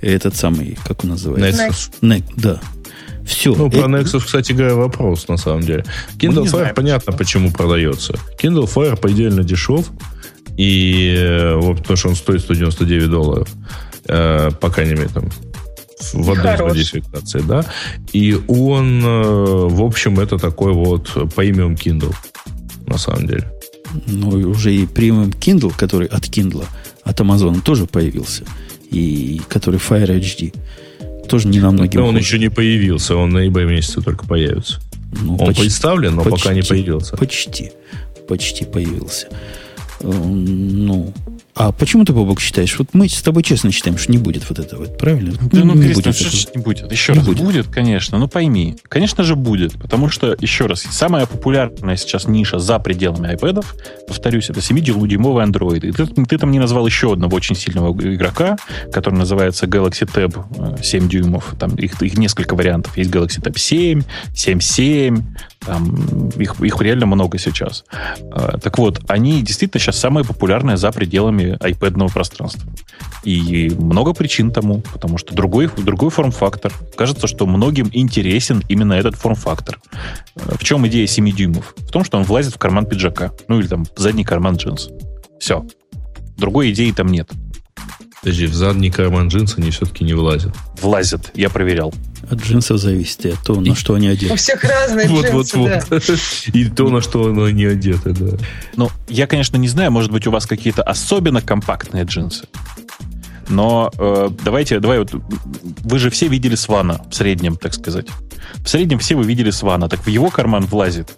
этот 0.00 0.36
самый, 0.36 0.78
как 0.86 1.04
он 1.04 1.10
называется? 1.10 1.66
Nexus. 1.66 1.90
Ne- 2.02 2.24
да. 2.36 2.60
Все. 3.26 3.54
Ну, 3.54 3.70
про 3.70 3.86
Nexus, 3.88 4.20
кстати 4.24 4.52
говоря, 4.52 4.74
вопрос, 4.74 5.26
на 5.28 5.36
самом 5.36 5.62
деле. 5.62 5.84
Kindle 6.18 6.44
Fire 6.44 6.48
знаем, 6.48 6.74
понятно, 6.74 7.12
почему 7.12 7.50
продается. 7.50 8.14
Kindle 8.40 8.72
Fire 8.72 8.96
предельно 8.96 9.42
дешев, 9.42 9.90
и, 10.56 11.14
э, 11.18 11.54
вот, 11.56 11.78
потому 11.78 11.96
что 11.96 12.08
он 12.08 12.14
стоит 12.16 12.40
199 12.42 13.10
долларов. 13.10 13.48
Э, 14.06 14.50
по 14.60 14.70
крайней 14.70 14.94
мере, 14.94 15.08
там, 15.08 15.28
в 16.12 16.30
одной 16.30 16.54
из 16.54 16.60
модификаций, 16.60 17.42
да. 17.42 17.64
И 18.12 18.38
он, 18.48 19.04
э, 19.04 19.22
в 19.68 19.82
общем, 19.82 20.20
это 20.20 20.38
такой 20.38 20.72
вот 20.72 21.10
премиум 21.34 21.74
Kindle, 21.74 22.14
на 22.86 22.98
самом 22.98 23.26
деле. 23.26 23.50
Ну, 24.06 24.28
уже 24.50 24.74
и 24.74 24.86
премиум 24.86 25.30
Kindle, 25.30 25.72
который 25.76 26.06
от 26.06 26.24
Kindle, 26.24 26.64
от 27.02 27.20
Amazon 27.20 27.60
тоже 27.60 27.86
появился. 27.86 28.44
И 28.90 29.40
который 29.48 29.80
Fire 29.80 30.18
HD. 30.18 30.54
Тоже 31.28 31.48
не 31.48 31.60
намного. 31.60 31.98
Но 31.98 32.06
он 32.06 32.16
еще 32.16 32.38
не 32.38 32.48
появился, 32.48 33.16
он 33.16 33.30
в 33.30 33.32
ноябре 33.32 33.64
месяце 33.64 34.00
только 34.00 34.26
появится. 34.26 34.80
Ну, 35.22 35.36
он 35.36 35.46
почти, 35.48 35.62
представлен, 35.62 36.14
но 36.16 36.22
почти, 36.22 36.42
пока 36.42 36.54
не 36.54 36.62
появился. 36.62 37.16
Почти. 37.16 37.72
Почти 38.28 38.64
появился. 38.64 39.28
Э, 40.00 40.10
ну, 40.10 41.12
а 41.58 41.72
почему 41.72 42.04
ты, 42.04 42.12
Бобок, 42.12 42.38
считаешь? 42.38 42.78
Вот 42.78 42.88
мы 42.92 43.08
с 43.08 43.22
тобой 43.22 43.42
честно 43.42 43.72
считаем, 43.72 43.96
что 43.96 44.12
не 44.12 44.18
будет 44.18 44.46
вот 44.46 44.58
этого, 44.58 44.84
правильно? 44.84 45.32
Да, 45.40 45.60
ну, 45.60 45.72
ну 45.72 45.74
не 45.74 45.94
будет 45.94 46.14
что 46.14 46.58
не 46.58 46.62
будет? 46.62 46.92
Еще 46.92 47.12
не 47.12 47.20
раз, 47.20 47.26
будет. 47.26 47.42
будет, 47.42 47.66
конечно. 47.68 48.18
Ну, 48.18 48.28
пойми. 48.28 48.76
Конечно 48.90 49.24
же, 49.24 49.36
будет. 49.36 49.72
Потому 49.80 50.10
что, 50.10 50.36
еще 50.38 50.66
раз, 50.66 50.82
самая 50.82 51.24
популярная 51.24 51.96
сейчас 51.96 52.28
ниша 52.28 52.58
за 52.58 52.78
пределами 52.78 53.34
iPad, 53.34 53.64
повторюсь, 54.06 54.50
это 54.50 54.60
7-дюймовые 54.60 55.44
андроиды. 55.44 55.88
И 55.88 55.92
ты, 55.92 56.06
ты 56.06 56.36
там 56.36 56.50
не 56.50 56.58
назвал 56.58 56.86
еще 56.86 57.14
одного 57.14 57.34
очень 57.34 57.56
сильного 57.56 57.90
игрока, 57.90 58.58
который 58.92 59.14
называется 59.14 59.64
Galaxy 59.64 60.06
Tab 60.06 60.82
7 60.82 61.04
э, 61.04 61.08
дюймов. 61.08 61.54
Там 61.58 61.74
их, 61.76 62.02
их 62.02 62.18
несколько 62.18 62.54
вариантов. 62.54 62.98
Есть 62.98 63.10
Galaxy 63.10 63.40
Tab 63.40 63.58
7, 63.58 64.02
7.7, 64.34 65.22
там, 65.66 66.28
их, 66.36 66.60
их 66.60 66.80
реально 66.80 67.06
много 67.06 67.38
сейчас. 67.38 67.84
А, 68.30 68.58
так 68.58 68.78
вот, 68.78 69.00
они 69.08 69.42
действительно 69.42 69.80
сейчас 69.80 69.98
самые 69.98 70.24
популярные 70.24 70.76
за 70.76 70.92
пределами 70.92 71.58
iPad 71.60 72.12
пространства. 72.12 72.70
И 73.24 73.70
много 73.76 74.14
причин 74.14 74.52
тому, 74.52 74.82
потому 74.92 75.18
что 75.18 75.34
другой, 75.34 75.68
другой 75.76 76.10
форм-фактор. 76.10 76.72
Кажется, 76.96 77.26
что 77.26 77.46
многим 77.46 77.90
интересен 77.92 78.62
именно 78.68 78.92
этот 78.92 79.16
форм-фактор. 79.16 79.80
В 80.34 80.62
чем 80.62 80.86
идея 80.86 81.06
7 81.06 81.30
дюймов? 81.32 81.74
В 81.76 81.90
том, 81.90 82.04
что 82.04 82.18
он 82.18 82.24
влазит 82.24 82.54
в 82.54 82.58
карман 82.58 82.86
пиджака. 82.86 83.32
Ну 83.48 83.58
или 83.58 83.66
там 83.66 83.84
в 83.84 83.98
задний 83.98 84.24
карман 84.24 84.56
джинс. 84.56 84.90
Все. 85.40 85.66
Другой 86.36 86.70
идеи 86.70 86.92
там 86.92 87.08
нет. 87.08 87.30
Подожди, 88.20 88.46
в 88.46 88.54
задний 88.54 88.90
карман 88.90 89.28
джинса 89.28 89.56
они 89.58 89.70
все-таки 89.70 90.04
не 90.04 90.14
влазят. 90.14 90.54
Влазят, 90.80 91.30
я 91.34 91.50
проверял. 91.50 91.92
От 92.30 92.40
джинсов 92.40 92.78
зависит, 92.78 93.24
и 93.26 93.30
от 93.30 93.42
того, 93.42 93.60
на 93.60 93.74
что 93.76 93.94
они 93.94 94.08
одеты. 94.08 94.32
У 94.32 94.36
всех 94.36 94.64
разные 94.64 95.06
джинсы, 95.06 95.56
вот, 95.58 95.70
да. 95.88 95.98
И 96.52 96.64
то, 96.64 96.88
на 96.88 97.00
что 97.00 97.26
они 97.26 97.52
не 97.52 97.64
одеты, 97.66 98.12
да. 98.12 98.36
Ну, 98.74 98.90
я, 99.08 99.26
конечно, 99.26 99.56
не 99.56 99.68
знаю, 99.68 99.92
может 99.92 100.10
быть, 100.10 100.26
у 100.26 100.32
вас 100.32 100.46
какие-то 100.46 100.82
особенно 100.82 101.40
компактные 101.40 102.04
джинсы. 102.04 102.48
Но 103.48 103.92
э, 103.96 104.28
давайте, 104.44 104.80
давай 104.80 104.98
вот, 104.98 105.10
вы 105.12 105.98
же 106.00 106.10
все 106.10 106.26
видели 106.26 106.56
Свана 106.56 107.00
в 107.08 107.14
среднем, 107.14 107.56
так 107.56 107.74
сказать. 107.74 108.06
В 108.56 108.68
среднем 108.68 108.98
все 108.98 109.14
вы 109.14 109.24
видели 109.24 109.50
Свана, 109.50 109.88
так 109.88 110.00
в 110.00 110.08
его 110.08 110.30
карман 110.30 110.66
влазит. 110.66 111.10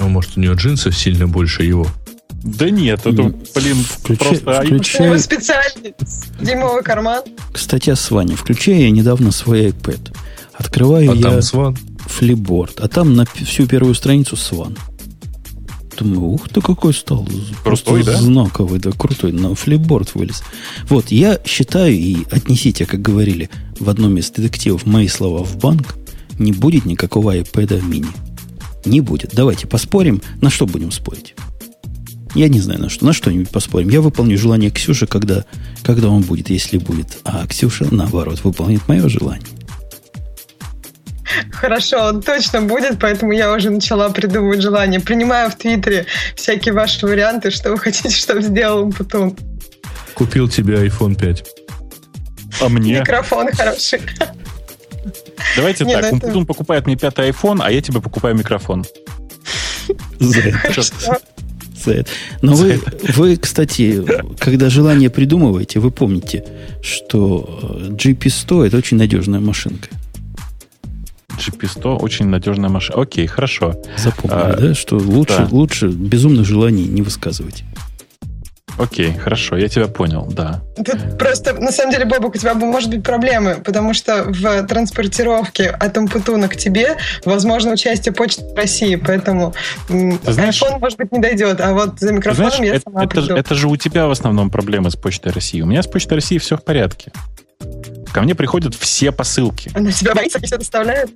Ну, 0.00 0.08
может, 0.08 0.38
у 0.38 0.40
него 0.40 0.54
джинсов 0.54 0.96
сильно 0.96 1.28
больше 1.28 1.62
его. 1.62 1.86
Да 2.30 2.70
нет, 2.70 3.00
это, 3.00 3.10
блин, 3.54 3.84
включай, 3.84 4.38
просто... 4.38 4.62
Включай... 4.62 5.10
У 5.10 5.18
специальный 5.18 5.94
димовый 6.40 6.82
карман. 6.82 7.22
Кстати, 7.52 7.90
о 7.90 7.96
Сване. 7.96 8.36
Включаю 8.36 8.80
я 8.80 8.90
недавно 8.90 9.32
свой 9.32 9.68
iPad. 9.68 10.14
Открываю 10.58 11.12
а 11.12 11.14
я 11.14 11.22
там 11.22 11.42
Сван? 11.42 11.76
флипборд, 12.06 12.80
а 12.80 12.88
там 12.88 13.14
на 13.14 13.24
всю 13.26 13.66
первую 13.66 13.94
страницу 13.94 14.36
Сван. 14.36 14.76
Думаю, 15.96 16.20
ух 16.20 16.48
ты, 16.48 16.60
какой 16.60 16.94
стал. 16.94 17.26
Крутой, 17.64 18.04
да? 18.04 18.16
Знаковый, 18.16 18.78
да, 18.78 18.92
крутой. 18.92 19.32
На 19.32 19.54
флипборд 19.54 20.14
вылез. 20.14 20.42
Вот, 20.88 21.10
я 21.10 21.40
считаю, 21.44 21.92
и 21.92 22.18
отнесите, 22.30 22.86
как 22.86 23.02
говорили 23.02 23.50
в 23.80 23.88
одном 23.88 24.16
из 24.16 24.30
детективов, 24.30 24.86
мои 24.86 25.08
слова 25.08 25.42
в 25.42 25.56
банк, 25.58 25.96
не 26.38 26.52
будет 26.52 26.84
никакого 26.84 27.36
iPad 27.36 27.82
mini. 27.82 28.08
Не 28.84 29.00
будет. 29.00 29.30
Давайте 29.34 29.66
поспорим. 29.66 30.22
На 30.40 30.50
что 30.50 30.66
будем 30.66 30.92
спорить? 30.92 31.34
Я 32.34 32.48
не 32.48 32.60
знаю, 32.60 32.80
на 32.80 32.88
что. 32.88 33.04
На 33.04 33.12
что-нибудь 33.12 33.50
поспорим. 33.50 33.88
Я 33.88 34.00
выполню 34.00 34.38
желание 34.38 34.70
Ксюши, 34.70 35.08
когда, 35.08 35.44
когда 35.82 36.10
он 36.10 36.22
будет, 36.22 36.48
если 36.48 36.78
будет. 36.78 37.18
А 37.24 37.44
Ксюша, 37.48 37.92
наоборот, 37.92 38.44
выполнит 38.44 38.86
мое 38.86 39.08
желание. 39.08 39.57
Хорошо, 41.60 42.06
он 42.06 42.22
точно 42.22 42.62
будет, 42.62 43.00
поэтому 43.00 43.32
я 43.32 43.52
уже 43.52 43.70
начала 43.70 44.08
придумывать 44.10 44.62
желание. 44.62 45.00
Принимаю 45.00 45.50
в 45.50 45.56
Твиттере 45.56 46.06
всякие 46.36 46.72
ваши 46.72 47.04
варианты, 47.04 47.50
что 47.50 47.70
вы 47.70 47.78
хотите, 47.78 48.10
чтобы 48.14 48.42
сделал 48.42 48.92
потом. 48.92 49.36
Купил 50.14 50.48
тебе 50.48 50.86
iPhone 50.86 51.16
5. 51.16 51.44
А 52.60 52.68
мне? 52.68 53.00
Микрофон 53.00 53.52
хороший. 53.52 54.00
Давайте 55.56 55.84
Не, 55.84 55.94
так, 56.00 56.12
ну 56.12 56.18
это... 56.18 56.44
покупает 56.46 56.86
мне 56.86 56.96
пятый 56.96 57.28
iPhone, 57.30 57.60
а 57.62 57.70
я 57.72 57.80
тебе 57.80 58.00
покупаю 58.00 58.36
микрофон. 58.36 58.84
За 60.18 60.42
Но 62.42 62.54
вы, 62.54 62.80
вы, 63.14 63.36
кстати, 63.36 64.04
когда 64.38 64.68
желание 64.68 65.10
придумываете, 65.10 65.80
вы 65.80 65.90
помните, 65.90 66.44
что 66.82 67.88
GP100 67.90 68.66
это 68.66 68.76
очень 68.76 68.96
надежная 68.96 69.40
машинка. 69.40 69.88
GP100 71.38 71.96
очень 71.96 72.26
надежная 72.26 72.68
машина. 72.68 73.02
Окей, 73.02 73.26
хорошо. 73.26 73.74
Запомнили, 73.96 74.40
а, 74.40 74.56
да, 74.56 74.74
что 74.74 74.96
лучше, 74.96 75.38
да. 75.38 75.48
лучше 75.50 75.88
безумных 75.88 76.46
желаний 76.46 76.86
не 76.86 77.02
высказывать. 77.02 77.64
Окей, 78.78 79.12
хорошо, 79.12 79.56
я 79.56 79.68
тебя 79.68 79.88
понял, 79.88 80.24
да. 80.30 80.60
Тут 80.76 81.18
просто, 81.18 81.52
на 81.54 81.72
самом 81.72 81.90
деле, 81.92 82.04
Бобок, 82.04 82.36
у 82.36 82.38
тебя 82.38 82.54
может 82.54 82.90
быть 82.90 83.02
проблемы, 83.02 83.56
потому 83.64 83.92
что 83.92 84.24
в 84.28 84.66
транспортировке 84.66 85.68
от 85.68 85.98
Ампутуна 85.98 86.48
к 86.48 86.56
тебе 86.56 86.96
возможно 87.24 87.72
участие 87.72 88.14
Почты 88.14 88.44
России, 88.54 88.94
поэтому 88.94 89.52
знаешь, 89.88 90.62
iPhone, 90.62 90.78
может 90.78 90.96
быть, 90.96 91.10
не 91.10 91.18
дойдет, 91.18 91.60
а 91.60 91.72
вот 91.72 91.98
за 91.98 92.12
микрофоном 92.12 92.52
знаешь, 92.52 92.70
я 92.70 92.74
это, 92.76 92.84
сама 92.84 93.04
это, 93.04 93.34
это 93.34 93.54
же 93.56 93.66
у 93.66 93.76
тебя 93.76 94.06
в 94.06 94.12
основном 94.12 94.48
проблемы 94.48 94.90
с 94.92 94.96
Почтой 94.96 95.32
России. 95.32 95.60
У 95.60 95.66
меня 95.66 95.82
с 95.82 95.88
Почтой 95.88 96.18
России 96.18 96.38
все 96.38 96.56
в 96.56 96.62
порядке. 96.62 97.10
Ко 98.12 98.22
мне 98.22 98.34
приходят 98.34 98.74
все 98.74 99.12
посылки. 99.12 99.70
Она 99.74 99.92
тебя 99.92 100.14
боится, 100.14 100.40
все 100.40 100.56
доставляет? 100.56 101.10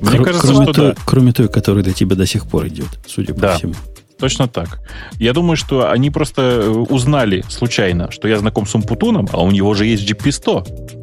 Мне 0.00 0.18
Кр- 0.18 0.24
кажется, 0.24 0.46
кроме 0.46 0.64
что 0.64 0.72
той, 0.72 0.94
да. 0.94 1.00
Кроме 1.04 1.32
той, 1.32 1.48
которая 1.48 1.84
до 1.84 1.92
тебя 1.92 2.16
до 2.16 2.26
сих 2.26 2.46
пор 2.46 2.68
идет, 2.68 2.88
судя 3.06 3.34
по 3.34 3.40
да. 3.40 3.56
всему. 3.56 3.74
Точно 4.18 4.48
так. 4.48 4.80
Я 5.18 5.32
думаю, 5.32 5.56
что 5.56 5.90
они 5.90 6.10
просто 6.10 6.42
э, 6.42 6.68
узнали 6.68 7.44
случайно, 7.48 8.10
что 8.10 8.28
я 8.28 8.38
знаком 8.38 8.66
с 8.66 8.74
Умпутуном, 8.74 9.28
а 9.32 9.42
у 9.42 9.50
него 9.50 9.74
же 9.74 9.84
есть 9.84 10.10
GP100. 10.10 11.02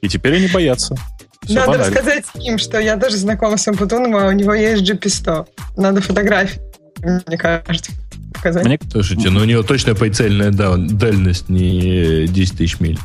И 0.00 0.08
теперь 0.08 0.36
они 0.36 0.48
боятся. 0.48 0.96
Все 1.44 1.54
Надо 1.54 1.72
банально. 1.72 1.86
рассказать 1.86 2.24
им, 2.42 2.58
что 2.58 2.80
я 2.80 2.96
тоже 2.96 3.18
знакома 3.18 3.56
с 3.56 3.66
Умпутуном, 3.68 4.16
а 4.16 4.26
у 4.28 4.32
него 4.32 4.54
есть 4.54 4.82
GP100. 4.90 5.46
Надо 5.76 6.00
фотографии, 6.00 6.60
мне 7.02 7.36
кажется, 7.36 7.92
показать. 8.32 8.64
Мне... 8.64 8.78
Слушайте, 8.90 9.30
ну 9.30 9.40
у 9.40 9.44
него 9.44 9.62
точно 9.62 9.94
прицельная 9.94 10.50
да, 10.50 10.76
дальность 10.76 11.48
не 11.48 12.26
10 12.26 12.58
тысяч 12.58 12.80
миль. 12.80 12.98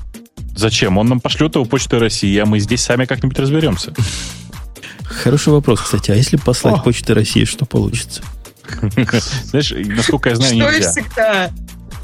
Зачем? 0.55 0.97
Он 0.97 1.07
нам 1.07 1.19
пошлет 1.19 1.55
его 1.55 1.65
почтой 1.65 1.99
России, 1.99 2.37
а 2.37 2.45
мы 2.45 2.59
здесь 2.59 2.81
сами 2.81 3.05
как-нибудь 3.05 3.39
разберемся. 3.39 3.93
Хороший 5.03 5.53
вопрос, 5.53 5.81
кстати. 5.81 6.11
А 6.11 6.15
если 6.15 6.37
послать 6.37 6.75
О. 6.75 6.81
почтой 6.81 7.15
России, 7.15 7.45
что 7.45 7.65
получится? 7.65 8.21
Знаешь, 9.45 9.73
насколько 9.87 10.29
я 10.29 10.35
знаю, 10.35 10.55
нельзя. 10.55 10.91
Что 10.91 11.01
всегда? 11.01 11.51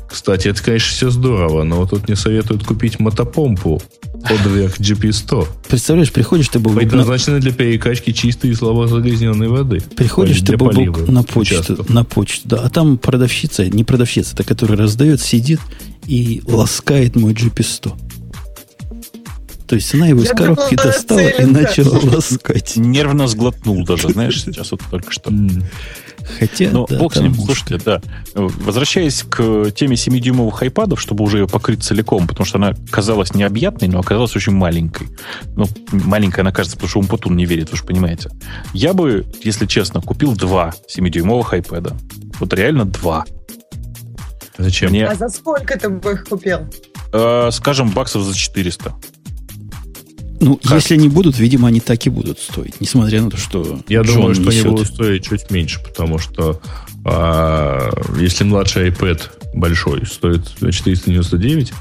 Кстати, 0.09 0.47
это, 0.47 0.63
конечно, 0.63 0.89
все 0.89 1.09
здорово, 1.09 1.63
но 1.63 1.77
вот 1.77 1.89
тут 1.89 2.07
мне 2.07 2.15
советуют 2.15 2.63
купить 2.63 2.99
мотопомпу 2.99 3.81
под 4.27 4.45
верх 4.45 4.79
GP100. 4.79 5.47
Представляешь, 5.67 6.11
приходишь 6.11 6.47
ты, 6.47 6.59
Бобок... 6.59 6.79
Предназначены 6.79 7.39
для 7.39 7.51
перекачки 7.51 8.11
чистой 8.11 8.51
и 8.51 8.53
слабо 8.53 8.87
загрязненной 8.87 9.49
воды. 9.49 9.81
Приходишь 9.95 10.39
ты, 10.41 10.55
Бобок, 10.55 11.07
на 11.07 11.23
почту, 11.23 11.85
на 11.89 12.03
почту, 12.05 12.47
да, 12.47 12.61
а 12.61 12.69
там 12.69 12.97
продавщица, 12.97 13.67
не 13.67 13.83
продавщица, 13.83 14.33
это 14.33 14.43
которая 14.43 14.77
раздает, 14.77 15.21
сидит 15.21 15.59
и 16.05 16.41
ласкает 16.45 17.15
мой 17.15 17.33
GP100. 17.33 17.93
То 19.67 19.75
есть 19.75 19.93
она 19.93 20.07
его 20.07 20.21
из 20.23 20.29
коробки 20.29 20.75
достала 20.75 21.19
и 21.19 21.45
начала 21.45 21.99
ласкать. 22.03 22.77
Нервно 22.77 23.27
сглотнул 23.27 23.83
даже, 23.83 24.09
знаешь, 24.09 24.41
сейчас 24.43 24.71
вот 24.71 24.81
только 24.89 25.11
что. 25.11 25.31
Хотя, 26.39 26.69
Но 26.71 26.85
да, 26.87 26.97
бог 26.99 27.13
с 27.13 27.19
ним, 27.19 27.31
может. 27.31 27.45
слушайте, 27.45 27.77
да. 27.85 28.01
Возвращаясь 28.33 29.23
к 29.23 29.71
теме 29.71 29.95
7-дюймовых 29.95 30.61
айпадов, 30.61 30.99
чтобы 30.99 31.23
уже 31.23 31.39
ее 31.39 31.47
покрыть 31.47 31.83
целиком, 31.83 32.27
потому 32.27 32.45
что 32.45 32.57
она 32.57 32.73
казалась 32.91 33.33
необъятной, 33.33 33.87
но 33.87 33.99
оказалась 33.99 34.35
очень 34.35 34.51
маленькой. 34.53 35.07
Ну, 35.55 35.65
маленькая 35.91 36.41
она 36.41 36.51
кажется, 36.51 36.75
потому 36.75 36.89
что 36.89 36.99
Умпутун 36.99 37.35
не 37.37 37.45
верит, 37.45 37.71
вы 37.71 37.77
же 37.77 37.83
понимаете. 37.83 38.29
Я 38.73 38.93
бы, 38.93 39.25
если 39.43 39.65
честно, 39.65 40.01
купил 40.01 40.33
два 40.33 40.73
7-дюймовых 40.93 41.53
айпада. 41.53 41.95
Вот 42.39 42.53
реально 42.53 42.85
два. 42.85 43.25
Зачем? 44.57 44.89
Мне, 44.89 45.07
А 45.07 45.15
за 45.15 45.29
сколько 45.29 45.77
ты 45.79 45.87
бы 45.89 46.13
их 46.13 46.25
купил? 46.25 46.59
э, 47.13 47.49
скажем, 47.51 47.91
баксов 47.91 48.23
за 48.23 48.35
400. 48.35 48.93
Ну, 50.39 50.57
Как? 50.63 50.75
если 50.75 50.93
они 50.95 51.09
будут, 51.09 51.39
видимо, 51.39 51.67
они 51.67 51.79
так 51.79 52.05
и 52.05 52.09
будут 52.09 52.39
стоить. 52.39 52.79
Несмотря 52.79 53.21
на 53.21 53.31
то, 53.31 53.37
что 53.37 53.79
Я 53.87 54.01
Джон 54.01 54.15
думаю, 54.15 54.35
что 54.35 54.43
они 54.49 54.57
несет. 54.59 54.71
будут 54.71 54.87
стоить 54.87 55.25
чуть 55.25 55.49
меньше, 55.51 55.83
потому 55.83 56.19
что 56.19 56.61
а, 57.05 57.89
если 58.19 58.43
младший 58.43 58.89
iPad 58.89 59.21
большой 59.53 60.05
стоит 60.05 60.47
499, 60.59 61.73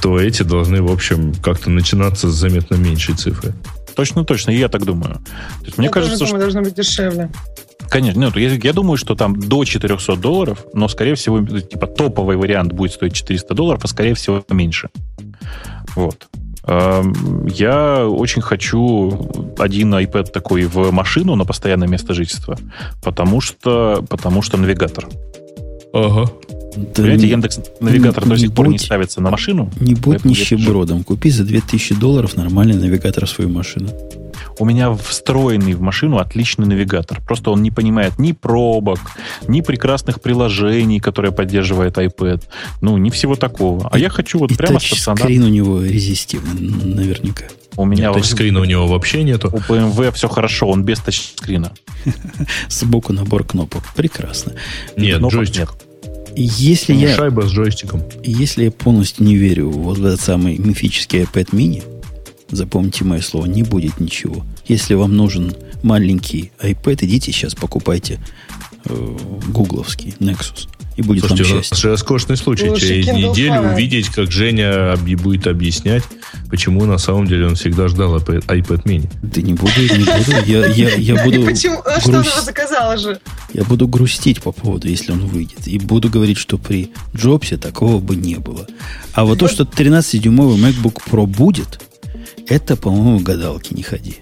то 0.00 0.18
эти 0.18 0.42
должны, 0.44 0.80
в 0.80 0.90
общем, 0.90 1.34
как-то 1.42 1.70
начинаться 1.70 2.28
с 2.30 2.34
заметно 2.34 2.76
меньшей 2.76 3.14
цифры. 3.16 3.52
Точно, 3.94 4.24
точно, 4.24 4.52
я 4.52 4.68
так 4.68 4.84
думаю. 4.84 5.14
То 5.14 5.66
есть, 5.66 5.76
мне 5.78 5.86
Я 5.86 5.90
кажется, 5.92 6.18
тоже 6.18 6.28
что 6.28 6.36
думаю, 6.36 6.52
должно 6.52 6.62
быть 6.62 6.74
дешевле. 6.74 7.30
Конечно, 7.90 8.20
нет, 8.20 8.36
я, 8.36 8.52
я 8.52 8.72
думаю, 8.72 8.96
что 8.96 9.14
там 9.14 9.38
до 9.38 9.64
400 9.64 10.16
долларов, 10.16 10.64
но, 10.72 10.88
скорее 10.88 11.14
всего, 11.16 11.44
типа 11.44 11.86
топовый 11.86 12.36
вариант 12.36 12.72
будет 12.72 12.92
стоить 12.92 13.14
400 13.14 13.54
долларов, 13.54 13.80
а, 13.84 13.88
скорее 13.88 14.14
всего, 14.14 14.44
меньше. 14.50 14.88
Вот. 15.96 16.28
Эм, 16.68 17.46
Я 17.46 18.06
очень 18.06 18.42
хочу 18.42 19.30
один 19.58 19.94
iPad 19.94 20.30
такой 20.30 20.64
в 20.64 20.90
машину 20.92 21.34
на 21.34 21.44
постоянное 21.44 21.88
место 21.88 22.14
жительства, 22.14 22.58
потому 23.02 23.40
что, 23.40 24.04
потому 24.08 24.42
что 24.42 24.58
навигатор. 24.58 25.08
Ага. 25.92 26.30
Да 26.76 26.84
Понимаете, 26.94 27.24
не, 27.24 27.30
Яндекс 27.30 27.60
навигатор 27.80 28.24
не 28.24 28.30
до 28.30 28.36
сих 28.38 28.52
пор 28.52 28.68
не 28.68 28.78
ставится 28.78 29.20
на 29.22 29.30
машину. 29.30 29.70
не 29.80 29.94
будь 29.94 30.24
нищебродом. 30.24 31.02
Купи 31.02 31.30
за 31.30 31.44
2000 31.44 31.94
долларов 31.94 32.36
нормальный 32.36 32.74
навигатор 32.76 33.24
в 33.24 33.30
свою 33.30 33.50
машину. 33.50 33.88
У 34.60 34.64
меня 34.64 34.92
встроенный 34.94 35.74
в 35.74 35.80
машину 35.80 36.18
отличный 36.18 36.66
навигатор. 36.66 37.20
Просто 37.22 37.50
он 37.50 37.62
не 37.62 37.70
понимает 37.70 38.18
ни 38.18 38.32
пробок, 38.32 38.98
ни 39.46 39.60
прекрасных 39.60 40.20
приложений, 40.20 41.00
которые 41.00 41.32
поддерживает 41.32 41.96
iPad. 41.96 42.42
Ну, 42.80 42.96
не 42.98 43.10
всего 43.10 43.36
такого. 43.36 43.88
А 43.92 43.98
И- 43.98 44.02
я 44.02 44.08
хочу 44.08 44.38
вот 44.38 44.50
И 44.50 44.56
прямо 44.56 44.80
стационарно. 44.80 45.26
тачскрин 45.26 45.44
у 45.44 45.48
него 45.48 45.82
резистивный, 45.82 46.60
наверняка. 46.94 47.44
У 47.76 47.84
меня 47.84 48.06
Нет, 48.08 48.14
тачскрина 48.14 48.60
у 48.60 48.64
него 48.64 48.88
вообще 48.88 49.22
нету. 49.22 49.48
у 49.52 49.58
BMW 49.58 50.10
все 50.12 50.28
хорошо, 50.28 50.66
он 50.68 50.82
без 50.82 50.98
тачскрина. 50.98 51.72
Сбоку 52.68 53.12
набор 53.12 53.44
кнопок. 53.44 53.82
Прекрасно. 53.94 54.54
Нет, 54.96 55.18
Кнопок 55.18 55.34
джойстик. 55.36 55.60
нет. 55.60 55.70
Если 56.36 56.94
я, 56.94 57.14
Шайба 57.16 57.42
с 57.42 57.50
джойстиком. 57.52 58.02
если 58.22 58.64
я 58.64 58.70
полностью 58.70 59.24
не 59.24 59.36
верю 59.36 59.70
вот 59.70 59.98
в 59.98 60.04
этот 60.04 60.20
самый 60.20 60.56
мифический 60.58 61.22
iPad 61.22 61.50
mini, 61.50 61.82
запомните 62.50 63.04
мое 63.04 63.20
слово, 63.20 63.46
не 63.46 63.62
будет 63.62 64.00
ничего. 64.00 64.44
Если 64.66 64.94
вам 64.94 65.16
нужен 65.16 65.54
маленький 65.82 66.52
iPad, 66.62 67.04
идите 67.04 67.32
сейчас 67.32 67.54
покупайте 67.54 68.18
э, 68.84 69.16
гугловский 69.48 70.14
Nexus. 70.20 70.68
И 70.96 71.02
будет 71.02 71.20
Слушайте, 71.26 71.44
у 71.44 71.46
вам 71.46 71.56
нас 71.58 71.66
счастье. 71.68 71.76
же 71.80 71.88
роскошный 71.90 72.36
случай 72.36 72.68
Лучше 72.68 72.88
через 72.88 73.06
Kindle 73.06 73.30
неделю 73.30 73.52
Fire. 73.52 73.72
увидеть, 73.74 74.08
как 74.08 74.32
Женя 74.32 74.94
объ- 74.94 75.16
будет 75.16 75.46
объяснять, 75.46 76.02
почему 76.50 76.84
на 76.86 76.98
самом 76.98 77.28
деле 77.28 77.46
он 77.46 77.54
всегда 77.54 77.86
ждал 77.86 78.16
iPad, 78.16 78.44
iPad 78.46 78.82
mini. 78.82 79.08
Да 79.22 79.40
не 79.40 79.54
буду, 79.54 79.70
не 79.80 79.98
буду. 80.04 80.50
Я, 80.50 80.66
я, 80.66 80.94
я 80.96 81.24
буду 81.24 81.44
почему? 81.44 81.80
А 81.86 82.00
Что 82.00 82.18
она 82.18 82.40
заказала 82.44 82.96
же? 82.96 83.20
Я 83.54 83.62
буду 83.62 83.86
грустить 83.86 84.42
по 84.42 84.50
поводу, 84.50 84.88
если 84.88 85.12
он 85.12 85.24
выйдет. 85.26 85.68
И 85.68 85.78
буду 85.78 86.08
говорить, 86.10 86.36
что 86.38 86.58
при 86.58 86.90
Джобсе 87.14 87.58
такого 87.58 88.00
бы 88.00 88.16
не 88.16 88.34
было. 88.36 88.66
А 89.12 89.24
вот 89.24 89.38
то, 89.38 89.46
что 89.46 89.62
13-дюймовый 89.62 90.56
MacBook 90.58 90.96
Pro 91.08 91.26
будет, 91.26 91.80
это, 92.48 92.76
по-моему, 92.76 93.20
гадалки 93.20 93.74
не 93.74 93.82
ходи. 93.82 94.16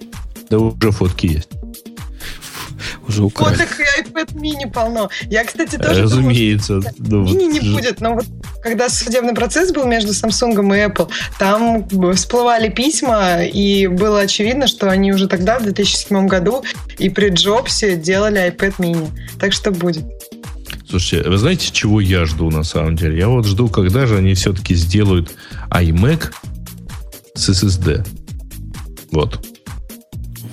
Да 0.49 0.57
уже 0.59 0.91
фотки 0.91 1.25
есть. 1.27 1.49
Уже 3.07 3.23
украли. 3.23 3.55
Фоток 3.55 3.79
и 3.79 4.01
iPad 4.03 4.33
mini 4.35 4.71
полно. 4.71 5.09
Я, 5.29 5.43
кстати, 5.45 5.77
тоже 5.77 6.03
думала, 6.03 6.03
Разумеется. 6.03 6.79
ну, 6.99 7.23
Мини 7.23 7.43
вот 7.45 7.53
не 7.53 7.61
ж- 7.61 7.73
будет, 7.73 8.01
но 8.01 8.13
вот 8.15 8.25
когда 8.61 8.89
судебный 8.89 9.33
процесс 9.33 9.71
был 9.71 9.85
между 9.85 10.11
Samsung 10.11 10.53
и 10.77 10.87
Apple, 10.87 11.09
там 11.39 11.87
всплывали 12.15 12.69
письма, 12.69 13.43
и 13.43 13.87
было 13.87 14.21
очевидно, 14.21 14.67
что 14.67 14.89
они 14.89 15.13
уже 15.13 15.27
тогда, 15.27 15.57
в 15.59 15.63
2007 15.63 16.27
году, 16.27 16.63
и 16.97 17.09
при 17.09 17.29
Джобсе 17.29 17.95
делали 17.95 18.45
iPad 18.53 18.75
mini. 18.77 19.09
Так 19.39 19.53
что 19.53 19.71
будет. 19.71 20.05
Слушайте, 20.89 21.29
вы 21.29 21.37
знаете, 21.37 21.69
чего 21.71 21.99
я 21.99 22.25
жду 22.25 22.49
на 22.51 22.63
самом 22.63 22.95
деле? 22.95 23.17
Я 23.17 23.27
вот 23.29 23.45
жду, 23.45 23.69
когда 23.69 24.05
же 24.05 24.17
они 24.17 24.33
все-таки 24.35 24.75
сделают 24.75 25.31
iMac 25.71 26.31
с 27.33 27.49
SSD. 27.49 28.05
Вот. 29.11 29.45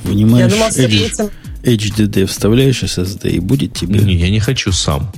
Я 0.04 0.48
думала, 0.48 0.70
с 0.70 0.78
Edge- 0.78 1.06
этим- 1.06 1.30
HDD 1.62 2.26
вставляешь 2.26 2.82
SSD, 2.82 3.30
и 3.30 3.40
будет 3.40 3.72
тебе... 3.74 4.00
Не, 4.00 4.14
я 4.16 4.28
не 4.30 4.38
хочу 4.40 4.70
сам. 4.70 5.10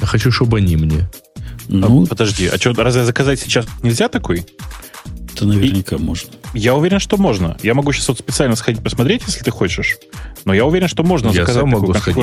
Я 0.00 0.06
хочу, 0.06 0.32
чтобы 0.32 0.58
они 0.58 0.76
мне. 0.76 1.08
Ну, 1.68 2.02
А, 2.02 2.06
Подожди, 2.06 2.48
а 2.48 2.56
что, 2.58 2.72
разве 2.74 3.04
заказать 3.04 3.38
сейчас 3.40 3.66
нельзя 3.82 4.08
такой? 4.08 4.44
то 5.34 5.46
наверняка 5.46 5.96
можно. 5.96 6.30
Я 6.54 6.74
уверен, 6.74 6.98
что 6.98 7.16
можно. 7.16 7.56
Я 7.62 7.72
могу 7.74 7.92
сейчас 7.92 8.08
вот 8.08 8.18
специально 8.18 8.54
сходить 8.54 8.82
посмотреть, 8.82 9.22
если 9.26 9.42
ты 9.42 9.50
хочешь. 9.50 9.96
Но 10.44 10.52
я 10.52 10.66
уверен, 10.66 10.88
что 10.88 11.02
можно 11.04 11.28
Я 11.28 11.32
заказать 11.32 11.62
сам 11.62 11.70
такую 11.70 11.80
могу 11.88 11.94
сходить. 11.98 12.14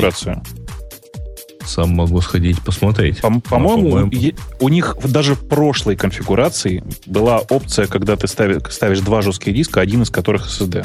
Сам 1.64 1.90
могу 1.90 2.20
сходить 2.20 2.60
посмотреть. 2.60 3.20
По- 3.20 3.30
Ну, 3.30 3.40
По-моему, 3.40 3.90
по-моему, 3.90 4.10
е- 4.12 4.34
у 4.60 4.68
них 4.68 4.96
даже 5.04 5.34
в 5.34 5.46
прошлой 5.46 5.96
конфигурации 5.96 6.82
была 7.06 7.38
опция, 7.38 7.86
когда 7.86 8.16
ты 8.16 8.26
ставишь, 8.26 8.62
ставишь 8.70 9.00
два 9.00 9.22
жестких 9.22 9.54
диска, 9.54 9.80
один 9.80 10.02
из 10.02 10.10
которых 10.10 10.46
SSD. 10.48 10.84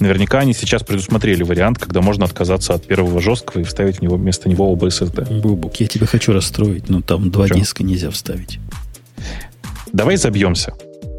Наверняка 0.00 0.40
они 0.40 0.52
сейчас 0.52 0.82
предусмотрели 0.82 1.42
вариант, 1.44 1.78
когда 1.78 2.02
можно 2.02 2.24
отказаться 2.26 2.74
от 2.74 2.86
первого 2.86 3.20
жесткого 3.20 3.62
и 3.62 3.64
вставить 3.64 3.98
в 4.00 4.02
него, 4.02 4.16
вместо 4.16 4.48
него 4.48 4.70
оба 4.70 4.88
SSD. 4.88 5.40
Бубук, 5.40 5.76
я 5.76 5.86
тебя 5.86 6.06
хочу 6.06 6.32
расстроить, 6.32 6.90
но 6.90 7.00
там 7.00 7.30
два 7.30 7.48
Чё? 7.48 7.54
диска 7.54 7.82
нельзя 7.82 8.10
вставить. 8.10 8.58
Давай 9.92 10.16
забьемся. 10.16 10.74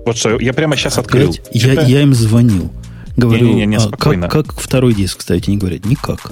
Вот 0.05 0.17
что, 0.17 0.39
я 0.39 0.53
прямо 0.53 0.75
сейчас 0.75 0.97
открыл. 0.97 1.33
Я, 1.51 1.81
я 1.81 2.01
им 2.01 2.13
звонил. 2.13 2.71
Говорю, 3.15 3.47
Не-не-не, 3.47 3.77
а 3.77 3.79
спокойно. 3.81 4.27
как, 4.27 4.47
как 4.47 4.59
второй 4.59 4.93
диск 4.93 5.21
ставить? 5.21 5.47
Они 5.47 5.57
говорят, 5.57 5.85
никак. 5.85 6.31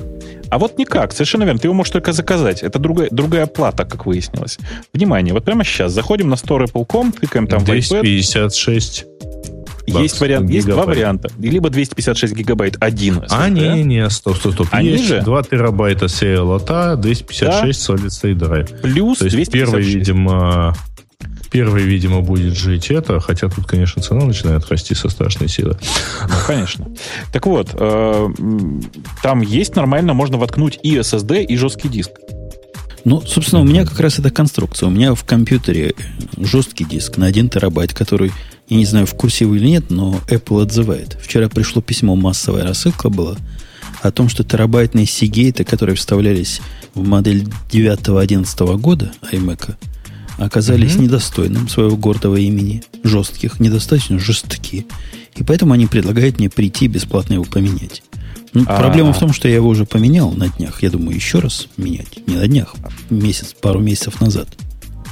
А 0.50 0.58
вот 0.60 0.78
никак, 0.78 1.14
совершенно 1.14 1.44
верно. 1.44 1.60
Ты 1.60 1.68
его 1.68 1.74
можешь 1.76 1.92
только 1.94 2.12
заказать. 2.12 2.62
Это 2.64 2.80
другая, 2.80 3.08
другая 3.12 3.46
плата, 3.46 3.86
как 3.86 4.06
выяснилось. 4.06 4.58
Внимание, 4.94 5.34
вот 5.34 5.46
прямо 5.46 5.64
сейчас 5.64 5.94
заходим 5.94 6.30
на 6.30 6.34
store 6.36 6.66
Apple.com, 6.66 7.12
тыкаем 7.14 7.48
там 7.48 7.60
в 7.60 7.64
iPad. 7.70 8.02
256. 8.02 9.06
Есть, 9.88 9.96
бакс, 9.98 10.22
вариант, 10.22 10.50
есть 10.50 10.68
два 10.68 10.76
гигабайт. 10.76 10.98
варианта. 10.98 11.30
Либо 11.40 11.70
256 11.70 12.34
гигабайт 12.36 12.78
один. 12.80 13.24
А, 13.30 13.50
SSD. 13.50 13.74
не, 13.76 13.84
не, 13.84 14.10
стоп, 14.10 14.38
стоп, 14.38 14.54
стоп. 14.54 14.68
Они 14.72 14.90
Есть 14.90 15.06
же? 15.06 15.22
2 15.22 15.44
терабайта 15.44 16.06
CLATA, 16.06 16.96
256 16.98 17.90
Solid 17.90 18.06
State 18.08 18.36
Drive. 18.38 18.82
Плюс 18.82 19.18
То 19.18 19.26
есть 19.26 19.36
256. 19.36 19.52
первый, 19.52 19.84
видимо, 19.84 20.76
первый, 21.52 21.84
видимо, 21.84 22.22
будет 22.22 22.58
жить 22.58 22.90
это, 22.90 23.20
хотя 23.20 23.50
тут, 23.50 23.68
конечно, 23.68 24.02
цена 24.02 24.26
начинает 24.26 24.68
расти 24.70 24.96
со 24.96 25.10
страшной 25.10 25.50
силы. 25.50 25.78
Ну, 26.22 26.36
конечно. 26.48 26.88
Так 27.32 27.46
вот, 27.46 27.70
э, 27.74 28.30
там 29.22 29.42
есть 29.42 29.76
нормально, 29.76 30.14
можно 30.14 30.38
воткнуть 30.38 30.80
и 30.82 30.96
SSD, 30.98 31.44
и 31.44 31.58
жесткий 31.58 31.90
диск. 31.90 32.12
Ну, 33.04 33.22
собственно, 33.22 33.62
у 33.62 33.66
меня 33.66 33.86
как 33.86 34.00
раз 34.00 34.20
эта 34.20 34.30
конструкция. 34.30 34.88
У 34.88 34.92
меня 34.92 35.14
в 35.14 35.24
компьютере 35.26 35.94
жесткий 36.38 36.86
диск 36.86 37.18
на 37.18 37.26
1 37.26 37.50
терабайт, 37.50 37.94
который, 37.94 38.32
я 38.70 38.78
не 38.78 38.86
знаю, 38.86 39.06
в 39.06 39.16
курсе 39.16 39.46
вы 39.46 39.58
или 39.58 39.68
нет, 39.68 39.90
но 39.90 40.20
Apple 40.28 40.62
отзывает. 40.62 41.18
Вчера 41.22 41.50
пришло 41.50 41.82
письмо, 41.82 42.16
массовая 42.16 42.64
рассылка 42.64 43.10
была, 43.10 43.36
о 44.02 44.12
том, 44.12 44.30
что 44.30 44.44
терабайтные 44.44 45.06
Seagate, 45.06 45.64
которые 45.64 45.96
вставлялись 45.96 46.62
в 46.94 47.08
модель 47.08 47.48
9-11 47.72 48.78
года 48.78 49.12
iMac, 49.32 49.76
оказались 50.46 50.96
Мгм. 50.96 51.04
недостойным 51.04 51.70
своего 51.70 51.96
гордого 51.98 52.36
имени, 52.38 52.84
жестких, 53.04 53.60
недостаточно 53.60 54.20
жесткие. 54.20 54.86
И 55.36 55.44
поэтому 55.44 55.74
они 55.74 55.88
предлагают 55.88 56.40
мне 56.40 56.50
прийти 56.50 56.86
и 56.86 56.88
бесплатно 56.88 57.34
его 57.36 57.44
поменять. 57.46 58.04
Ну, 58.54 58.64
А. 58.68 58.78
Проблема 58.80 59.14
в 59.14 59.20
том, 59.20 59.32
что 59.32 59.48
я 59.48 59.56
его 59.56 59.70
уже 59.70 59.86
поменял 59.86 60.32
на 60.32 60.50
днях. 60.50 60.84
Я 60.84 60.90
думаю, 60.90 61.16
еще 61.16 61.40
раз 61.40 61.68
менять. 61.78 62.28
Не 62.28 62.36
на 62.36 62.48
днях, 62.48 62.76
а 62.84 62.90
месяц, 63.14 63.54
пару 63.60 63.80
месяцев 63.80 64.20
назад. 64.20 64.50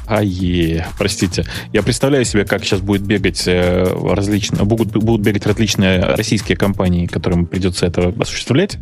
Ае, 0.08 0.88
простите. 0.98 1.46
Я 1.72 1.84
представляю 1.84 2.26
себе, 2.26 2.44
как 2.44 2.66
сейчас 2.66 2.82
будет 2.82 3.04
бегать 3.04 3.44
э, 3.46 3.84
различные, 4.12 4.64
будут, 4.66 4.92
будут 4.92 5.22
бегать 5.26 5.46
различные 5.46 6.00
российские 6.02 6.58
компании, 6.58 7.06
которым 7.06 7.46
придется 7.46 7.86
это 7.86 8.12
осуществлять. 8.20 8.78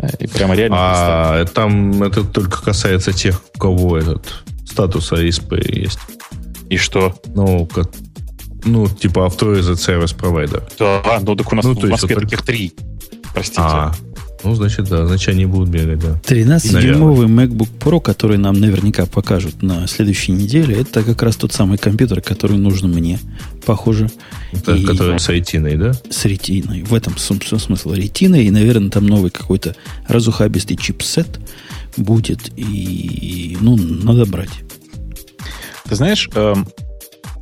Э, 0.00 0.08
И 0.18 0.26
прямо 0.26 0.54
реально. 0.54 0.76
А 0.78 1.44
там 1.44 2.02
это 2.02 2.24
только 2.24 2.62
касается 2.62 3.12
тех, 3.12 3.42
у 3.54 3.58
кого 3.58 3.98
этот 3.98 4.42
статус 4.66 5.12
ASP 5.12 5.80
есть. 5.80 5.98
И 6.70 6.76
что? 6.76 7.14
Ну, 7.34 7.66
как, 7.66 7.90
ну, 8.64 8.86
типа 8.88 9.20
Authorized 9.20 9.74
Service 9.74 10.16
Provider. 10.16 10.62
Да, 10.78 11.20
ну 11.22 11.36
так 11.36 11.52
у 11.52 11.56
нас 11.56 11.64
Ну, 11.64 11.74
в 11.74 11.84
Москве 11.84 12.16
это- 12.16 12.24
таких 12.24 12.42
три. 12.42 12.72
Простите. 13.34 13.60
А, 13.62 13.92
Ну, 14.44 14.56
значит, 14.56 14.88
да, 14.88 15.06
значит, 15.06 15.28
они 15.28 15.46
будут 15.46 15.68
бегать, 15.68 16.00
да. 16.00 16.20
13-дюймовый 16.26 17.28
MacBook 17.28 17.68
Pro, 17.78 18.00
который 18.00 18.38
нам 18.38 18.58
наверняка 18.58 19.06
покажут 19.06 19.62
на 19.62 19.86
следующей 19.86 20.32
неделе, 20.32 20.80
это 20.80 21.04
как 21.04 21.22
раз 21.22 21.36
тот 21.36 21.52
самый 21.52 21.78
компьютер, 21.78 22.20
который 22.20 22.56
нужен 22.58 22.90
мне, 22.90 23.20
похоже. 23.64 24.10
Это, 24.52 24.74
и 24.74 24.84
который 24.84 25.20
с 25.20 25.28
ретиной, 25.28 25.76
да? 25.76 25.92
С 26.10 26.24
ретиной. 26.24 26.82
В 26.82 26.92
этом 26.92 27.16
смысл 27.18 27.92
ретиной. 27.92 28.44
И, 28.46 28.50
наверное, 28.50 28.90
там 28.90 29.06
новый 29.06 29.30
какой-то 29.30 29.76
разухабистый 30.08 30.76
чипсет 30.76 31.38
будет. 31.96 32.50
И, 32.56 33.56
ну, 33.60 33.76
надо 33.76 34.26
брать. 34.26 34.62
Ты 35.88 35.96
знаешь, 35.96 36.28
эм, 36.34 36.66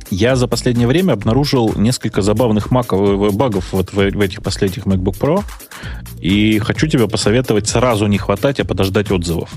я 0.09 0.35
за 0.35 0.47
последнее 0.47 0.87
время 0.87 1.13
обнаружил 1.13 1.73
несколько 1.75 2.21
забавных 2.21 2.69
маков, 2.69 3.33
багов 3.33 3.71
вот 3.71 3.93
в, 3.93 3.95
в 3.95 4.19
этих 4.19 4.43
последних 4.43 4.85
MacBook 4.85 5.19
Pro. 5.19 5.43
И 6.19 6.59
хочу 6.59 6.87
тебе 6.87 7.07
посоветовать 7.07 7.67
сразу 7.67 8.07
не 8.07 8.17
хватать, 8.17 8.59
а 8.59 8.65
подождать 8.65 9.09
отзывов. 9.11 9.51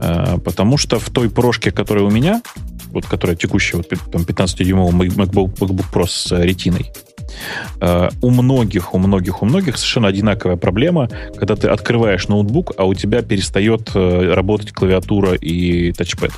Э, 0.00 0.38
потому 0.38 0.76
что 0.76 0.98
в 0.98 1.10
той 1.10 1.30
прошке, 1.30 1.70
которая 1.70 2.04
у 2.04 2.10
меня, 2.10 2.42
вот 2.90 3.06
которая 3.06 3.36
текущая, 3.36 3.78
вот, 3.78 3.88
там 3.88 4.22
15-дюймовый 4.22 5.08
MacBook, 5.08 5.58
MacBook 5.58 5.84
Pro 5.92 6.06
с 6.06 6.32
ретиной, 6.32 6.92
э, 6.92 7.05
у 8.22 8.30
многих, 8.30 8.94
у 8.94 8.98
многих, 8.98 9.42
у 9.42 9.46
многих 9.46 9.76
совершенно 9.76 10.08
одинаковая 10.08 10.56
проблема, 10.56 11.08
когда 11.36 11.56
ты 11.56 11.68
открываешь 11.68 12.28
ноутбук, 12.28 12.72
а 12.76 12.84
у 12.84 12.94
тебя 12.94 13.22
перестает 13.22 13.90
э, 13.94 14.32
работать 14.34 14.72
клавиатура 14.72 15.34
и 15.34 15.92
тачпэд. 15.92 16.32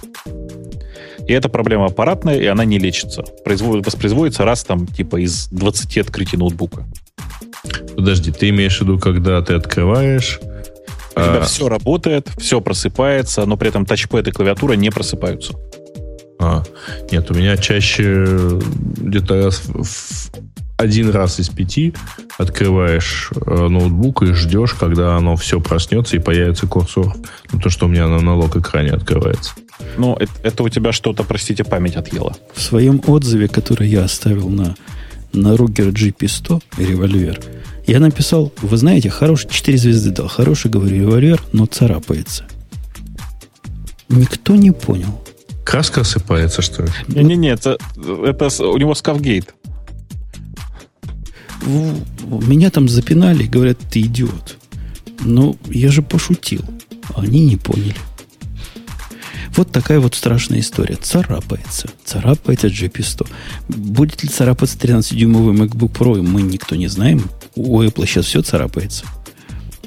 И 1.27 1.33
эта 1.33 1.49
проблема 1.49 1.87
аппаратная, 1.87 2.39
и 2.39 2.47
она 2.47 2.65
не 2.65 2.79
лечится. 2.79 3.23
Производит, 3.45 3.87
воспроизводится 3.87 4.45
раз 4.45 4.65
там 4.65 4.87
типа 4.87 5.23
из 5.23 5.49
20 5.49 5.99
открытий 5.99 6.37
ноутбука. 6.39 6.87
Подожди, 7.97 8.33
ты 8.33 8.49
имеешь 8.49 8.79
в 8.79 8.83
виду, 8.83 8.99
когда 8.99 9.43
ты 9.43 9.55
открываешь... 9.55 10.41
У 11.17 11.21
тебя 11.21 11.39
а... 11.39 11.43
все 11.43 11.69
работает, 11.69 12.29
все 12.39 12.61
просыпается, 12.61 13.45
но 13.45 13.57
при 13.57 13.69
этом 13.69 13.85
тачпэд 13.85 14.29
и 14.29 14.31
клавиатура 14.31 14.75
не 14.75 14.91
просыпаются. 14.91 15.53
А, 16.39 16.63
нет, 17.11 17.29
у 17.31 17.35
меня 17.35 17.57
чаще 17.57 18.25
где-то 18.99 19.45
раз 19.45 19.63
в 19.67 20.31
один 20.79 21.11
раз 21.11 21.41
из 21.41 21.49
пяти 21.49 21.93
открываешь 22.39 23.31
э, 23.35 23.69
ноутбук 23.69 24.23
и 24.23 24.33
ждешь, 24.33 24.75
когда 24.75 25.17
оно 25.17 25.35
все 25.37 25.61
проснется 25.61 26.17
и 26.17 26.21
появится 26.21 26.69
курсор. 26.69 27.15
Ну, 27.53 27.61
то, 27.61 27.69
что 27.69 27.87
у 27.87 27.89
меня 27.89 28.07
на, 28.07 28.21
на 28.21 28.37
лог-экране 28.37 28.91
открывается. 28.91 29.55
Ну, 29.97 30.15
это, 30.15 30.33
это 30.45 30.63
у 30.63 30.69
тебя 30.69 30.93
что-то, 30.93 31.25
простите, 31.25 31.65
память 31.65 31.97
отъела. 31.97 32.37
В 32.55 32.63
своем 32.63 33.03
отзыве, 33.07 33.49
который 33.49 33.89
я 33.89 34.05
оставил 34.05 34.49
на, 34.49 34.77
на 35.33 35.55
Ruger 35.55 35.93
GP100 35.93 36.63
револьвер, 36.79 37.41
я 37.89 37.99
написал, 37.99 38.53
вы 38.63 38.77
знаете, 38.77 39.11
хороший, 39.11 39.51
4 39.51 39.79
звезды 39.79 40.11
дал, 40.11 40.29
хороший, 40.29 40.71
говорю, 40.71 40.95
револьвер, 40.95 41.43
но 41.53 41.67
царапается. 41.67 42.45
Никто 44.09 44.55
не 44.55 44.71
понял. 44.71 45.25
Краска 45.65 46.03
осыпается, 46.03 46.63
что 46.63 46.85
ли? 46.85 46.91
Не-не-не, 47.09 47.49
это, 47.49 47.79
это 48.25 48.49
у 48.65 48.79
него 48.79 48.95
скафгейт. 48.95 49.55
Меня 51.63 52.71
там 52.71 52.89
запинали 52.89 53.45
говорят, 53.45 53.79
ты 53.91 54.01
идиот. 54.01 54.57
Ну, 55.21 55.57
я 55.67 55.91
же 55.91 56.03
пошутил. 56.03 56.65
Они 57.17 57.41
не 57.41 57.57
поняли. 57.57 57.97
Вот 59.57 59.73
такая 59.73 59.99
вот 59.99 60.15
страшная 60.15 60.61
история. 60.61 60.97
Царапается. 60.97 61.89
Царапается 62.05 62.69
GP100. 62.69 63.27
Будет 63.69 64.23
ли 64.23 64.29
царапаться 64.29 64.79
13-дюймовый 64.79 65.57
MacBook 65.57 65.93
Pro, 65.93 66.23
мы 66.23 66.43
никто 66.43 66.77
не 66.77 66.87
знаем. 66.87 67.29
У 67.57 67.83
Apple 67.83 68.07
сейчас 68.07 68.27
все 68.27 68.43
царапается. 68.43 69.05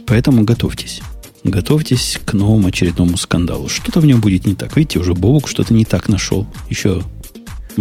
Поэтому 0.06 0.44
готовьтесь. 0.44 1.02
Готовьтесь 1.46 2.20
к 2.26 2.34
новому 2.34 2.68
очередному 2.68 3.16
скандалу. 3.16 3.70
Что-то 3.70 4.02
в 4.02 4.06
нем 4.06 4.20
будет 4.20 4.46
не 4.46 4.56
так. 4.56 4.76
Видите, 4.76 5.00
уже 5.00 5.14
Бобук 5.14 5.48
что-то 5.48 5.74
не 5.74 5.86
так 5.86 6.10
нашел. 6.10 6.46
Еще 6.70 7.04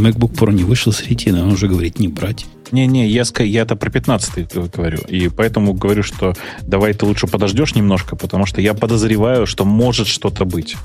MacBook 0.00 0.32
Pro 0.32 0.52
не 0.52 0.64
вышел 0.64 0.92
с 0.92 1.02
ретиной, 1.02 1.42
он 1.42 1.52
уже 1.52 1.68
говорит 1.68 1.98
не 1.98 2.08
брать. 2.08 2.46
Не-не, 2.72 3.08
я, 3.08 3.24
я 3.38 3.62
это 3.62 3.76
про 3.76 3.90
15 3.90 4.54
говорю. 4.74 4.98
И 5.08 5.28
поэтому 5.28 5.72
говорю, 5.72 6.02
что 6.02 6.34
давай 6.62 6.94
ты 6.94 7.04
лучше 7.04 7.26
подождешь 7.26 7.74
немножко, 7.74 8.16
потому 8.16 8.46
что 8.46 8.60
я 8.60 8.74
подозреваю, 8.74 9.46
что 9.46 9.64
может 9.64 10.06
что-то 10.06 10.44
быть. 10.44 10.76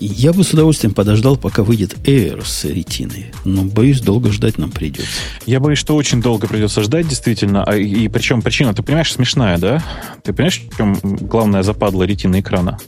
Я 0.00 0.32
бы 0.32 0.44
с 0.44 0.52
удовольствием 0.52 0.94
подождал, 0.94 1.36
пока 1.36 1.64
выйдет 1.64 1.94
Air 2.04 2.44
с 2.44 2.64
ретиной. 2.64 3.32
Но, 3.44 3.64
боюсь, 3.64 4.00
долго 4.00 4.30
ждать 4.30 4.56
нам 4.56 4.70
придется. 4.70 5.10
Я 5.44 5.58
боюсь, 5.58 5.78
что 5.78 5.96
очень 5.96 6.22
долго 6.22 6.46
придется 6.46 6.82
ждать, 6.82 7.08
действительно. 7.08 7.64
А, 7.64 7.76
и 7.76 8.06
причем 8.06 8.40
причина, 8.40 8.72
ты 8.74 8.84
понимаешь, 8.84 9.12
смешная, 9.12 9.58
да? 9.58 9.82
Ты 10.22 10.32
понимаешь, 10.32 10.62
в 10.70 10.76
чем 10.76 10.96
главная 11.02 11.64
западла 11.64 12.04
ретины 12.04 12.40
экрана? 12.40 12.78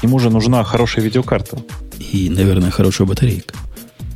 К 0.00 0.02
нему 0.02 0.18
же 0.18 0.28
нужна 0.28 0.64
хорошая 0.64 1.04
видеокарта. 1.04 1.62
И, 2.00 2.28
наверное, 2.28 2.72
хорошая 2.72 3.06
батарейка. 3.06 3.54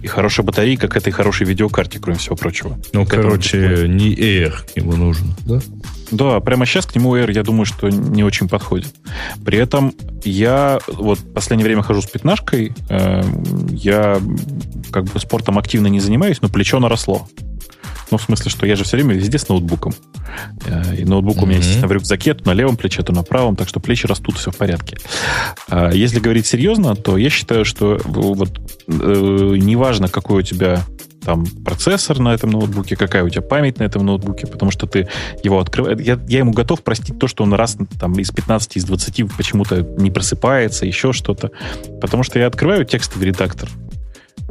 И 0.02 0.06
хорошая 0.06 0.46
батарейка 0.46 0.88
к 0.88 0.96
этой 0.96 1.12
хорошей 1.12 1.46
видеокарте, 1.46 1.98
кроме 1.98 2.18
всего 2.18 2.36
прочего. 2.36 2.78
Ну, 2.92 3.04
короче, 3.04 3.86
не 3.88 4.14
Air 4.14 4.54
ему 4.76 4.96
нужен, 4.96 5.34
да? 5.44 5.60
Да, 6.10 6.40
прямо 6.40 6.64
сейчас 6.66 6.86
к 6.86 6.94
нему 6.94 7.16
Air, 7.16 7.32
я 7.32 7.42
думаю, 7.42 7.66
что 7.66 7.88
не 7.88 8.24
очень 8.24 8.48
подходит. 8.48 8.94
При 9.44 9.58
этом 9.58 9.92
я 10.24 10.78
вот 10.86 11.18
в 11.18 11.32
последнее 11.32 11.66
время 11.66 11.82
хожу 11.82 12.00
с 12.00 12.06
пятнашкой, 12.06 12.72
э, 12.88 13.22
я 13.70 14.20
как 14.90 15.04
бы 15.04 15.18
спортом 15.20 15.58
активно 15.58 15.88
не 15.88 16.00
занимаюсь, 16.00 16.40
но 16.40 16.48
плечо 16.48 16.78
наросло. 16.78 17.28
Ну, 18.10 18.18
в 18.18 18.22
смысле, 18.22 18.51
что 18.51 18.66
я 18.66 18.76
же 18.76 18.85
все 18.85 18.97
время 18.97 19.14
везде 19.14 19.39
с 19.39 19.48
ноутбуком. 19.48 19.94
Э, 20.66 20.97
и 20.97 21.05
ноутбук 21.05 21.36
mm-hmm. 21.36 21.43
у 21.43 21.47
меня, 21.47 21.59
естественно, 21.59 21.89
в 21.89 21.93
рюкзаке, 21.93 22.35
то 22.35 22.47
на 22.47 22.52
левом 22.52 22.76
плече, 22.76 23.02
то 23.02 23.12
на 23.12 23.22
правом, 23.22 23.56
так 23.56 23.68
что 23.68 23.80
плечи 23.80 24.06
растут, 24.06 24.39
все 24.39 24.51
в 24.51 24.56
порядке. 24.56 24.97
А 25.68 25.90
если 25.90 26.20
говорить 26.20 26.47
серьезно, 26.47 26.94
то 26.97 27.16
я 27.16 27.30
считаю, 27.30 27.64
что 27.64 28.01
вот 28.05 28.60
э, 28.86 28.93
неважно, 28.93 30.09
какой 30.09 30.40
у 30.40 30.43
тебя 30.43 30.85
там 31.28 31.44
процессор 31.47 32.18
на 32.20 32.32
этом 32.32 32.51
ноутбуке, 32.51 32.97
какая 32.97 33.22
у 33.22 33.28
тебя 33.28 33.43
память 33.43 33.78
на 33.78 33.85
этом 33.85 34.06
ноутбуке, 34.06 34.47
потому 34.47 34.70
что 34.70 34.86
ты 34.86 35.09
его 35.43 35.60
открываешь. 35.60 36.01
Я, 36.01 36.18
я 36.26 36.39
ему 36.39 36.52
готов 36.52 36.82
простить 36.82 37.18
то, 37.18 37.26
что 37.26 37.44
он 37.44 37.52
раз 37.52 37.76
там 38.01 38.18
из 38.18 38.30
15, 38.30 38.76
из 38.76 38.85
20 38.85 39.36
почему-то 39.36 39.82
не 39.98 40.10
просыпается, 40.10 40.86
еще 40.86 41.12
что-то. 41.12 41.51
Потому 42.01 42.22
что 42.22 42.39
я 42.39 42.47
открываю 42.47 42.86
текстовый 42.86 43.26
редактор. 43.26 43.68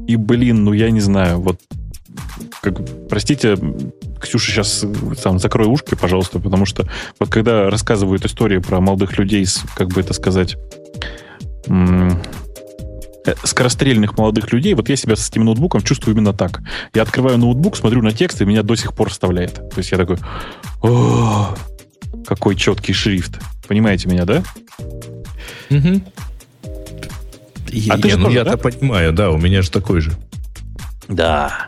И, 0.07 0.15
блин, 0.15 0.65
ну 0.65 0.73
я 0.73 0.91
не 0.91 1.01
знаю, 1.01 1.39
вот 1.39 1.59
как, 2.61 2.75
простите, 3.09 3.57
Ксюша, 4.19 4.51
сейчас 4.51 4.85
сам 5.21 5.39
закрой 5.39 5.67
ушки, 5.67 5.95
пожалуйста, 5.95 6.39
потому 6.39 6.65
что 6.65 6.87
вот 7.19 7.29
когда 7.29 7.69
рассказывают 7.69 8.25
истории 8.25 8.59
про 8.59 8.79
молодых 8.79 9.17
людей 9.17 9.45
с, 9.45 9.63
как 9.75 9.89
бы 9.89 10.01
это 10.01 10.13
сказать, 10.13 10.57
Э, 13.27 13.35
скорострельных 13.43 14.17
молодых 14.17 14.53
людей, 14.53 14.73
вот 14.73 14.87
я 14.87 14.95
себя 14.95 15.17
с 15.17 15.29
этим 15.29 15.43
ноутбуком 15.43 15.81
чувствую 15.81 16.15
именно 16.15 16.33
так. 16.33 16.61
Я 16.93 17.01
открываю 17.01 17.37
ноутбук, 17.37 17.75
смотрю 17.75 18.01
на 18.01 18.13
текст, 18.13 18.41
и 18.41 18.45
меня 18.45 18.63
до 18.63 18.75
сих 18.75 18.93
пор 18.93 19.09
вставляет. 19.09 19.55
То 19.55 19.77
есть 19.77 19.91
я 19.91 19.97
такой, 19.97 20.17
о, 20.81 21.53
какой 22.25 22.55
четкий 22.55 22.93
шрифт. 22.93 23.39
Понимаете 23.67 24.07
меня, 24.07 24.23
да? 24.23 24.43
Угу. 25.69 26.01
Я, 27.69 27.93
а 27.93 27.97
ты 27.97 28.09
же 28.11 28.17
ну, 28.17 28.29
я-то 28.29 28.51
да? 28.51 28.57
понимаю, 28.57 29.11
да, 29.11 29.29
у 29.29 29.37
меня 29.37 29.61
же 29.61 29.71
такой 29.71 29.99
же. 29.99 30.13
Да. 31.09 31.67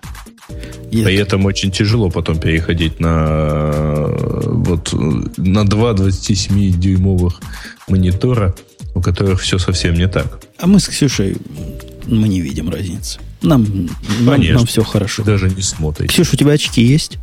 И 0.91 1.03
При 1.03 1.15
этом 1.15 1.45
очень 1.45 1.71
тяжело 1.71 2.09
потом 2.09 2.39
переходить 2.39 2.99
на 2.99 4.07
вот 4.47 4.91
на 5.37 5.65
два 5.65 5.91
27-дюймовых 5.93 7.33
монитора 7.87 8.55
у 8.99 9.01
которых 9.01 9.41
все 9.41 9.57
совсем 9.57 9.95
не 9.95 10.07
так. 10.07 10.41
А 10.57 10.67
мы 10.67 10.79
с 10.79 10.87
Ксюшей, 10.87 11.37
мы 12.05 12.27
не 12.27 12.41
видим 12.41 12.69
разницы. 12.69 13.19
Нам, 13.41 13.87
нам, 14.19 14.41
нам 14.41 14.65
все 14.65 14.83
хорошо. 14.83 15.23
Даже 15.23 15.49
не 15.49 15.61
смотрите. 15.61 16.11
Ксюша, 16.11 16.31
у 16.33 16.37
тебя 16.37 16.51
очки 16.51 16.83
есть? 16.83 17.17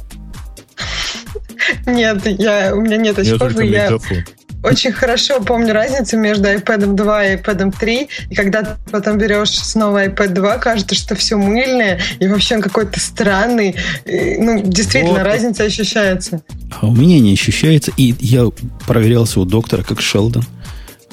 Нет, 1.84 2.24
я, 2.24 2.74
у 2.74 2.80
меня 2.80 2.96
нет 2.96 3.18
очков. 3.18 3.60
Я 3.62 3.98
очень 4.66 4.92
хорошо 4.92 5.40
помню 5.40 5.72
разницу 5.72 6.18
между 6.18 6.48
iPad 6.48 6.94
2 6.94 7.24
и 7.26 7.36
iPad 7.36 7.72
3. 7.78 8.08
И 8.30 8.34
когда 8.34 8.62
ты 8.62 8.70
потом 8.90 9.16
берешь 9.16 9.50
снова 9.50 10.06
iPad 10.06 10.28
2, 10.28 10.58
кажется, 10.58 10.94
что 10.96 11.14
все 11.14 11.36
мыльное, 11.36 12.00
и 12.18 12.26
вообще 12.26 12.56
он 12.56 12.62
какой-то 12.62 12.98
странный. 12.98 13.76
И, 14.04 14.36
ну, 14.38 14.60
действительно, 14.62 15.20
вот. 15.20 15.22
разница 15.22 15.62
ощущается. 15.64 16.42
А 16.80 16.86
у 16.86 16.92
меня 16.92 17.20
не 17.20 17.32
ощущается. 17.32 17.92
И 17.96 18.14
я 18.18 18.48
проверялся 18.86 19.38
у 19.38 19.44
доктора, 19.44 19.84
как 19.84 20.00
Шелдон. 20.00 20.44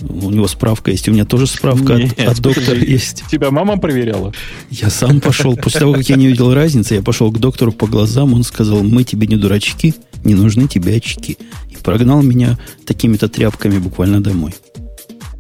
У 0.09 0.29
него 0.29 0.47
справка 0.47 0.91
есть, 0.91 1.07
у 1.07 1.11
меня 1.11 1.25
тоже 1.25 1.47
справка 1.47 1.95
Нет, 1.95 2.19
от, 2.19 2.27
от 2.27 2.39
доктора 2.41 2.77
есть. 2.77 3.23
Тебя 3.31 3.51
мама 3.51 3.77
проверяла? 3.77 4.33
Я 4.69 4.89
сам 4.89 5.21
пошел. 5.21 5.55
После 5.55 5.79
того, 5.81 5.93
как 5.93 6.07
я 6.09 6.15
не 6.15 6.27
увидел 6.27 6.53
разницы, 6.53 6.95
я 6.95 7.01
пошел 7.01 7.31
к 7.31 7.39
доктору 7.39 7.71
по 7.71 7.87
глазам, 7.87 8.33
он 8.33 8.43
сказал, 8.43 8.83
мы 8.83 9.03
тебе 9.03 9.27
не 9.27 9.37
дурачки, 9.37 9.93
не 10.23 10.35
нужны 10.35 10.67
тебе 10.67 10.95
очки. 10.95 11.37
И 11.69 11.75
прогнал 11.77 12.21
меня 12.21 12.59
такими-то 12.85 13.29
тряпками 13.29 13.77
буквально 13.77 14.21
домой. 14.21 14.53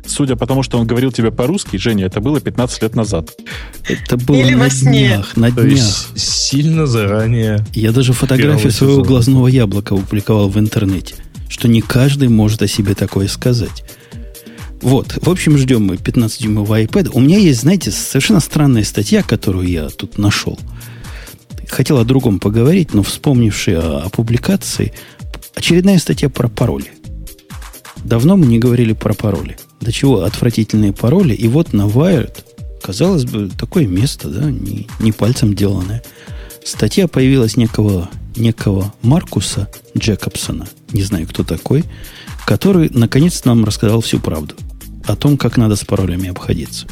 Судя 0.05 0.35
по 0.35 0.45
тому, 0.45 0.63
что 0.63 0.77
он 0.77 0.85
говорил 0.85 1.11
тебе 1.11 1.31
по-русски, 1.31 1.77
Женя, 1.77 2.05
это 2.05 2.19
было 2.19 2.39
15 2.41 2.81
лет 2.83 2.95
назад. 2.95 3.31
Это 3.87 4.17
было 4.17 4.35
Или 4.35 4.53
на 4.53 4.69
днях, 4.69 5.37
на 5.37 5.49
То 5.49 5.63
днях. 5.63 6.09
сильно 6.15 6.85
заранее. 6.87 7.65
Я 7.73 7.91
даже 7.91 8.13
фотографию 8.13 8.71
своего 8.71 8.95
сезона. 8.95 9.07
глазного 9.07 9.47
яблока 9.47 9.95
опубликовал 9.95 10.49
в 10.49 10.59
интернете 10.59 11.15
что 11.53 11.67
не 11.67 11.81
каждый 11.81 12.29
может 12.29 12.63
о 12.63 12.67
себе 12.67 12.95
такое 12.95 13.27
сказать. 13.27 13.83
Вот, 14.83 15.17
в 15.21 15.29
общем, 15.29 15.57
ждем 15.57 15.85
мы 15.85 15.95
15-дюймовый 15.95 16.85
iPad. 16.85 17.11
У 17.13 17.21
меня 17.21 17.37
есть, 17.37 17.61
знаете, 17.61 17.89
совершенно 17.89 18.41
странная 18.41 18.83
статья, 18.83 19.23
которую 19.23 19.65
я 19.65 19.87
тут 19.87 20.17
нашел. 20.17 20.59
Хотел 21.69 21.99
о 21.99 22.03
другом 22.03 22.41
поговорить, 22.41 22.93
но 22.93 23.01
вспомнивший 23.01 23.79
о, 23.79 23.99
о 23.99 24.09
публикации, 24.09 24.91
очередная 25.55 25.99
статья 25.99 26.27
про 26.27 26.49
пароли. 26.49 26.91
Давно 28.03 28.35
мы 28.35 28.45
не 28.45 28.59
говорили 28.59 28.91
про 28.91 29.13
пароли. 29.13 29.57
До 29.79 29.93
чего 29.93 30.23
отвратительные 30.23 30.91
пароли. 30.91 31.33
И 31.33 31.47
вот 31.47 31.71
на 31.71 31.83
Wired, 31.83 32.43
казалось 32.81 33.23
бы, 33.23 33.49
такое 33.57 33.87
место, 33.87 34.27
да, 34.27 34.51
не, 34.51 34.89
не 34.99 35.13
пальцем 35.13 35.53
деланное. 35.53 36.03
Статья 36.65 37.07
появилась 37.07 37.55
некого, 37.55 38.09
некого 38.35 38.93
Маркуса 39.01 39.69
Джекобсона, 39.97 40.67
не 40.91 41.03
знаю, 41.03 41.25
кто 41.25 41.45
такой, 41.45 41.85
который 42.45 42.89
наконец 42.89 43.45
нам 43.45 43.63
рассказал 43.63 44.01
всю 44.01 44.19
правду 44.19 44.55
о 45.07 45.15
том, 45.15 45.37
как 45.37 45.57
надо 45.57 45.75
с 45.75 45.83
паролями 45.83 46.29
обходиться. 46.29 46.87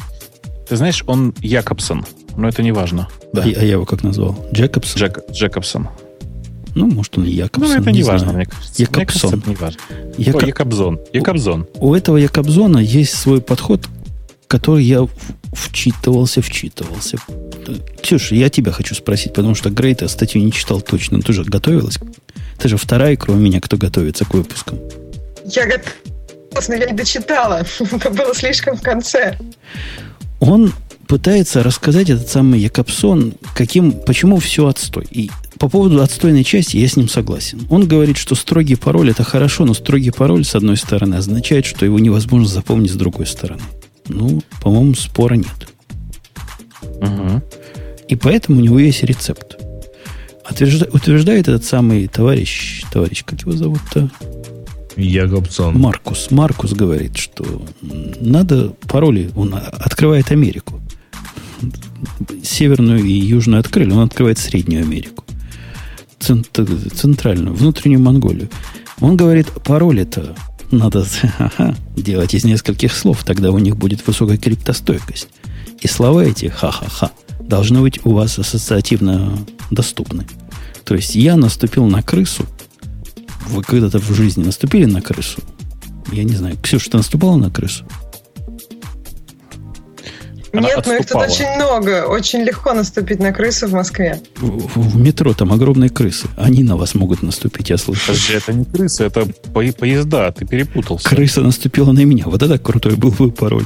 Ты 0.68 0.76
знаешь, 0.76 1.02
он 1.06 1.34
Якобсон, 1.40 2.06
но 2.36 2.48
это 2.48 2.62
не 2.62 2.72
важно. 2.72 3.08
Да. 3.32 3.42
А, 3.42 3.44
а 3.44 3.48
я 3.48 3.72
его 3.72 3.84
как 3.84 4.02
назвал? 4.02 4.48
Джекобсон? 4.52 5.00
Джек, 5.00 5.18
Джекобсон. 5.30 5.88
Ну, 6.74 6.86
может, 6.86 7.18
он 7.18 7.24
и 7.24 7.30
Якобсон. 7.30 7.74
Ну, 7.74 7.80
это 7.80 7.90
не, 7.90 7.98
не 7.98 8.04
важно, 8.04 8.28
важно, 8.28 8.38
мне 8.38 8.46
кажется. 8.46 8.82
Якобсон. 8.82 8.96
Мне 8.96 9.06
кажется, 9.06 9.36
это 9.36 9.48
не 9.50 9.56
важно. 9.56 9.80
Якоб... 10.18 10.42
О, 10.42 10.46
Якобзон. 10.46 11.00
Якобзон. 11.12 11.66
У, 11.74 11.88
у 11.88 11.94
этого 11.94 12.16
Якобзона 12.16 12.78
есть 12.78 13.14
свой 13.14 13.42
подход, 13.42 13.86
который 14.48 14.84
я 14.84 15.06
вчитывался, 15.52 16.40
вчитывался. 16.40 17.18
Ксюша, 18.02 18.34
я 18.34 18.48
тебя 18.48 18.72
хочу 18.72 18.94
спросить, 18.94 19.34
потому 19.34 19.54
что 19.54 19.70
Грейта 19.70 20.08
статью 20.08 20.42
не 20.42 20.52
читал 20.52 20.80
точно. 20.80 21.20
Ты 21.20 21.32
же 21.32 21.44
готовилась? 21.44 21.98
Ты 22.58 22.68
же 22.68 22.76
вторая, 22.76 23.16
кроме 23.16 23.40
меня, 23.42 23.60
кто 23.60 23.76
готовится 23.76 24.24
к 24.24 24.32
выпускам. 24.32 24.78
Я 25.44 25.66
готова 25.66 26.11
но 26.68 26.74
я 26.74 26.86
не 26.86 26.92
дочитала. 26.94 27.64
Это 27.80 28.10
было 28.10 28.34
слишком 28.34 28.76
в 28.76 28.82
конце. 28.82 29.38
Он 30.40 30.72
пытается 31.06 31.62
рассказать 31.62 32.10
этот 32.10 32.28
самый 32.28 32.60
Якобсон, 32.60 33.34
каким, 33.54 33.92
почему 33.92 34.38
все 34.38 34.66
отстой. 34.66 35.06
И 35.10 35.30
по 35.58 35.68
поводу 35.68 36.02
отстойной 36.02 36.42
части 36.42 36.78
я 36.78 36.88
с 36.88 36.96
ним 36.96 37.08
согласен. 37.08 37.66
Он 37.70 37.86
говорит, 37.86 38.16
что 38.16 38.34
строгий 38.34 38.76
пароль 38.76 39.10
это 39.10 39.22
хорошо, 39.22 39.64
но 39.64 39.74
строгий 39.74 40.10
пароль, 40.10 40.44
с 40.44 40.54
одной 40.54 40.76
стороны, 40.76 41.16
означает, 41.16 41.66
что 41.66 41.84
его 41.84 41.98
невозможно 41.98 42.48
запомнить 42.48 42.90
с 42.90 42.96
другой 42.96 43.26
стороны. 43.26 43.62
Ну, 44.08 44.42
по-моему, 44.60 44.94
спора 44.94 45.34
нет. 45.34 45.68
Угу. 46.82 47.42
И 48.08 48.16
поэтому 48.16 48.58
у 48.58 48.62
него 48.62 48.78
есть 48.78 49.02
рецепт. 49.02 49.56
Утверждает, 50.50 50.94
утверждает 50.94 51.48
этот 51.48 51.64
самый 51.64 52.08
товарищ, 52.08 52.84
товарищ, 52.90 53.22
как 53.24 53.42
его 53.42 53.52
зовут-то? 53.52 54.10
Якобсон. 54.96 55.78
Маркус. 55.78 56.30
Маркус 56.30 56.72
говорит, 56.72 57.16
что 57.16 57.62
надо 58.20 58.74
пароли. 58.88 59.30
Он 59.36 59.54
открывает 59.54 60.30
Америку. 60.30 60.80
Северную 62.42 63.04
и 63.04 63.12
южную 63.12 63.60
открыли, 63.60 63.92
он 63.92 64.00
открывает 64.00 64.38
Среднюю 64.38 64.82
Америку. 64.84 65.24
Центральную, 66.18 67.54
внутреннюю 67.54 68.00
Монголию. 68.00 68.48
Он 69.00 69.16
говорит, 69.16 69.48
пароль 69.64 70.00
это 70.00 70.34
надо 70.70 71.06
делать 71.96 72.34
из 72.34 72.44
нескольких 72.44 72.92
слов, 72.94 73.24
тогда 73.24 73.50
у 73.50 73.58
них 73.58 73.76
будет 73.76 74.06
высокая 74.06 74.38
криптостойкость. 74.38 75.28
И 75.80 75.88
слова 75.88 76.24
эти 76.24 76.46
ха-ха-ха 76.46 77.10
должны 77.40 77.80
быть 77.80 78.04
у 78.04 78.12
вас 78.12 78.38
ассоциативно 78.38 79.36
доступны. 79.70 80.26
То 80.84 80.94
есть 80.94 81.14
я 81.14 81.36
наступил 81.36 81.86
на 81.86 82.02
крысу, 82.02 82.46
вы 83.48 83.62
когда-то 83.62 83.98
в 83.98 84.14
жизни 84.14 84.44
наступили 84.44 84.84
на 84.84 85.00
крысу? 85.00 85.40
Я 86.10 86.24
не 86.24 86.34
знаю. 86.34 86.56
Ксюша, 86.62 86.90
ты 86.90 86.96
наступала 86.98 87.36
на 87.36 87.50
крысу? 87.50 87.84
Она 90.52 90.68
Нет, 90.68 90.84
но 90.86 90.94
их 90.94 91.06
тут 91.06 91.22
очень 91.22 91.48
много. 91.56 92.04
Очень 92.06 92.40
легко 92.40 92.74
наступить 92.74 93.20
на 93.20 93.32
крысу 93.32 93.68
в 93.68 93.72
Москве. 93.72 94.20
В, 94.36 94.90
в 94.90 94.96
метро 94.96 95.32
там 95.32 95.50
огромные 95.50 95.88
крысы. 95.88 96.28
Они 96.36 96.62
на 96.62 96.76
вас 96.76 96.94
могут 96.94 97.22
наступить, 97.22 97.70
я 97.70 97.78
слышу. 97.78 98.08
Подожди, 98.08 98.34
это 98.34 98.52
не 98.52 98.66
крысы, 98.66 99.04
это 99.04 99.26
по 99.54 99.62
поезда. 99.72 100.30
Ты 100.32 100.46
перепутался. 100.46 101.08
Крыса 101.08 101.40
наступила 101.40 101.92
на 101.92 102.04
меня. 102.04 102.24
Вот 102.26 102.42
это 102.42 102.58
крутой 102.58 102.96
был 102.96 103.12
бы 103.12 103.30
пароль. 103.30 103.64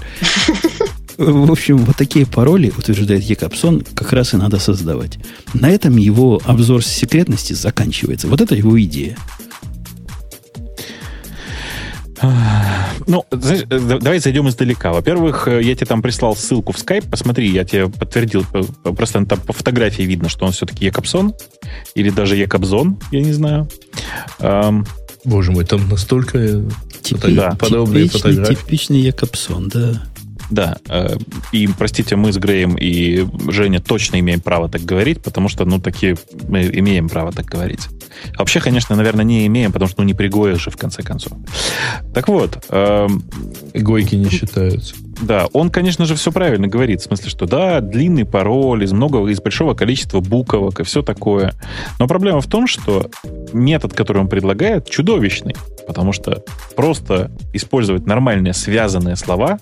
В 1.19 1.51
общем, 1.51 1.79
вот 1.79 1.97
такие 1.97 2.27
пароли, 2.27 2.73
утверждает 2.77 3.23
Якобсон, 3.23 3.81
как 3.95 4.13
раз 4.13 4.35
и 4.35 4.37
надо 4.37 4.59
создавать. 4.59 5.19
На 5.55 5.71
этом 5.71 5.97
его 5.97 6.41
обзор 6.45 6.85
секретности 6.85 7.55
заканчивается. 7.55 8.29
Вот 8.29 8.41
это 8.43 8.55
его 8.55 8.81
идея. 8.83 9.17
Ну, 13.07 13.25
знаешь, 13.31 13.65
э, 13.69 13.99
давай 14.01 14.19
зайдем 14.19 14.49
издалека. 14.49 14.93
Во-первых, 14.93 15.49
э, 15.49 15.63
я 15.63 15.75
тебе 15.75 15.87
там 15.87 16.03
прислал 16.03 16.35
ссылку 16.35 16.73
в 16.73 16.77
Skype. 16.77 17.09
Посмотри, 17.11 17.49
я 17.49 17.65
тебе 17.65 17.89
подтвердил. 17.89 18.45
Просто 18.83 19.25
там 19.25 19.41
по 19.41 19.53
фотографии 19.53 20.03
видно, 20.03 20.29
что 20.29 20.47
он 20.47 20.53
все-таки 20.53 20.85
Якобсон. 20.87 21.35
Или 21.95 22.11
даже 22.11 22.37
Якобзон, 22.37 22.99
я 23.13 23.21
не 23.21 23.33
знаю. 23.33 23.69
Боже 25.25 25.51
мой, 25.51 25.65
там 25.65 25.89
настолько 25.89 26.63
Типи, 27.03 27.35
да, 27.35 27.57
подобные 27.59 28.05
типичный, 28.05 28.21
фотографии. 28.21 28.55
Типичный 28.55 29.01
Якобсон, 29.01 29.69
да. 29.69 30.03
Да, 30.51 30.77
э, 30.89 31.17
и, 31.53 31.69
простите, 31.69 32.17
мы 32.17 32.33
с 32.33 32.37
Греем 32.37 32.77
и 32.79 33.27
Женя 33.51 33.81
точно 33.81 34.21
имеем 34.21 34.41
право 34.41 34.69
так 34.69 34.83
говорить, 34.83 35.21
потому 35.23 35.49
что, 35.49 35.65
ну, 35.65 35.81
такие 35.81 36.17
мы 36.49 36.67
имеем 36.67 37.09
право 37.09 37.33
так 37.33 37.47
говорить. 37.47 37.89
Вообще, 38.39 38.61
конечно, 38.61 38.97
наверное, 38.97 39.25
не 39.25 39.47
имеем, 39.47 39.73
потому 39.73 39.89
что, 39.89 40.01
ну, 40.01 40.07
не 40.07 40.15
пригоешь 40.15 40.63
же, 40.63 40.71
в 40.71 40.77
конце 40.77 41.03
концов. 41.03 41.33
Так 42.15 42.29
вот. 42.29 42.65
Э, 42.69 43.09
Гойки 43.75 44.15
не 44.15 44.31
считаются. 44.31 44.95
Да, 45.23 45.47
он, 45.53 45.71
конечно 45.71 46.05
же, 46.05 46.15
все 46.15 46.31
правильно 46.31 46.69
говорит. 46.69 47.01
В 47.01 47.05
смысле, 47.05 47.31
что 47.31 47.47
да, 47.47 47.81
длинный 47.81 48.27
пароль 48.27 48.85
из 48.85 48.93
много, 48.93 49.27
из 49.29 49.41
большого 49.41 49.75
количества 49.75 50.21
буквок 50.21 50.81
и 50.81 50.85
все 50.85 51.03
такое. 51.03 51.55
Но 51.99 52.07
проблема 52.07 52.41
в 52.41 52.47
том, 52.47 52.67
что 52.67 53.11
метод, 53.53 53.95
который 53.95 54.19
он 54.19 54.29
предлагает, 54.29 54.91
чудовищный. 54.91 55.57
Потому 55.87 56.13
что 56.13 56.45
просто 56.75 57.31
использовать 57.55 58.07
нормальные 58.07 58.53
связанные 58.53 59.17
слова 59.17 59.59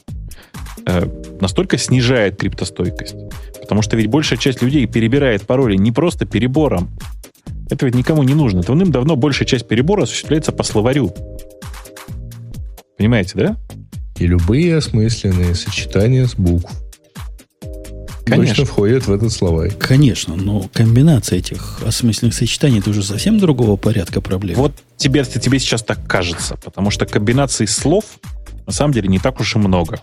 Э, 0.87 1.07
настолько 1.41 1.79
снижает 1.79 2.37
криптостойкость. 2.37 3.17
Потому 3.61 3.83
что 3.83 3.97
ведь 3.97 4.09
большая 4.09 4.39
часть 4.39 4.61
людей 4.63 4.87
перебирает 4.87 5.47
пароли 5.47 5.77
не 5.77 5.93
просто 5.93 6.27
перебором. 6.27 6.91
Это 7.71 7.87
ведь 7.87 7.95
никому 7.95 8.23
не 8.23 8.35
нужно. 8.35 8.63
Давным-давно 8.63 9.17
большая 9.17 9.47
часть 9.47 9.67
перебора 9.67 10.03
осуществляется 10.03 10.53
по 10.53 10.63
словарю. 10.63 11.15
Понимаете, 12.97 13.33
да? 13.37 13.57
И 14.19 14.27
любые 14.27 14.77
осмысленные 14.77 15.55
сочетания 15.55 16.27
с 16.27 16.35
букв 16.35 16.71
Конечно. 18.25 18.55
точно 18.55 18.65
входят 18.65 19.07
в 19.07 19.13
этот 19.13 19.33
словарь. 19.33 19.73
Конечно, 19.73 20.37
но 20.37 20.69
комбинация 20.73 21.41
этих 21.41 21.81
осмысленных 21.85 22.35
сочетаний 22.35 22.79
это 22.79 22.91
уже 22.91 23.03
совсем 23.03 23.39
другого 23.39 23.77
порядка 23.77 24.21
проблем. 24.21 24.57
Вот 24.57 24.73
тебе, 24.97 25.25
тебе 25.25 25.59
сейчас 25.59 25.83
так 25.83 26.07
кажется, 26.07 26.57
потому 26.65 26.91
что 26.91 27.07
комбинаций 27.07 27.67
слов 27.67 28.05
на 28.67 28.73
самом 28.73 28.95
деле 28.95 29.09
не 29.09 29.19
так 29.19 29.41
уж 29.41 29.57
и 29.57 29.59
много. 29.59 30.01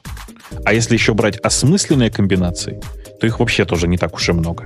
А 0.65 0.73
если 0.73 0.93
еще 0.93 1.13
брать 1.13 1.37
осмысленные 1.37 2.11
комбинации, 2.11 2.79
то 3.19 3.25
их 3.25 3.39
вообще 3.39 3.65
тоже 3.65 3.87
не 3.87 3.97
так 3.97 4.13
уж 4.13 4.29
и 4.29 4.33
много. 4.33 4.65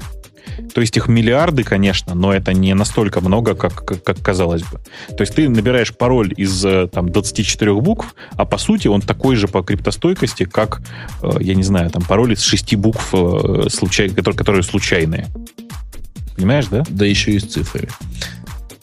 То 0.74 0.82
есть 0.82 0.98
их 0.98 1.08
миллиарды, 1.08 1.64
конечно, 1.64 2.16
но 2.16 2.34
это 2.34 2.54
не 2.54 2.74
настолько 2.74 3.22
много, 3.22 3.56
как, 3.56 3.86
как, 3.86 4.04
как 4.04 4.20
казалось 4.22 4.64
бы. 4.64 4.80
То 5.16 5.22
есть 5.22 5.36
ты 5.36 5.50
набираешь 5.50 5.96
пароль 5.96 6.34
из 6.36 6.64
э, 6.66 6.88
там, 6.88 7.10
24 7.10 7.74
букв, 7.82 8.16
а 8.32 8.46
по 8.46 8.58
сути 8.58 8.88
он 8.88 9.02
такой 9.02 9.36
же 9.36 9.48
по 9.48 9.62
криптостойкости, 9.64 10.46
как, 10.46 10.82
э, 11.22 11.30
я 11.40 11.56
не 11.56 11.64
знаю, 11.64 11.90
там 11.90 12.04
пароль 12.04 12.34
из 12.34 12.42
6 12.42 12.76
букв, 12.76 13.14
э, 13.14 13.68
случай, 13.70 14.10
которые, 14.10 14.38
которые 14.38 14.64
случайные. 14.64 15.28
Понимаешь, 16.36 16.68
да? 16.68 16.84
Да 16.90 17.06
еще 17.06 17.32
и 17.32 17.40
с 17.40 17.44
цифрами. 17.44 17.90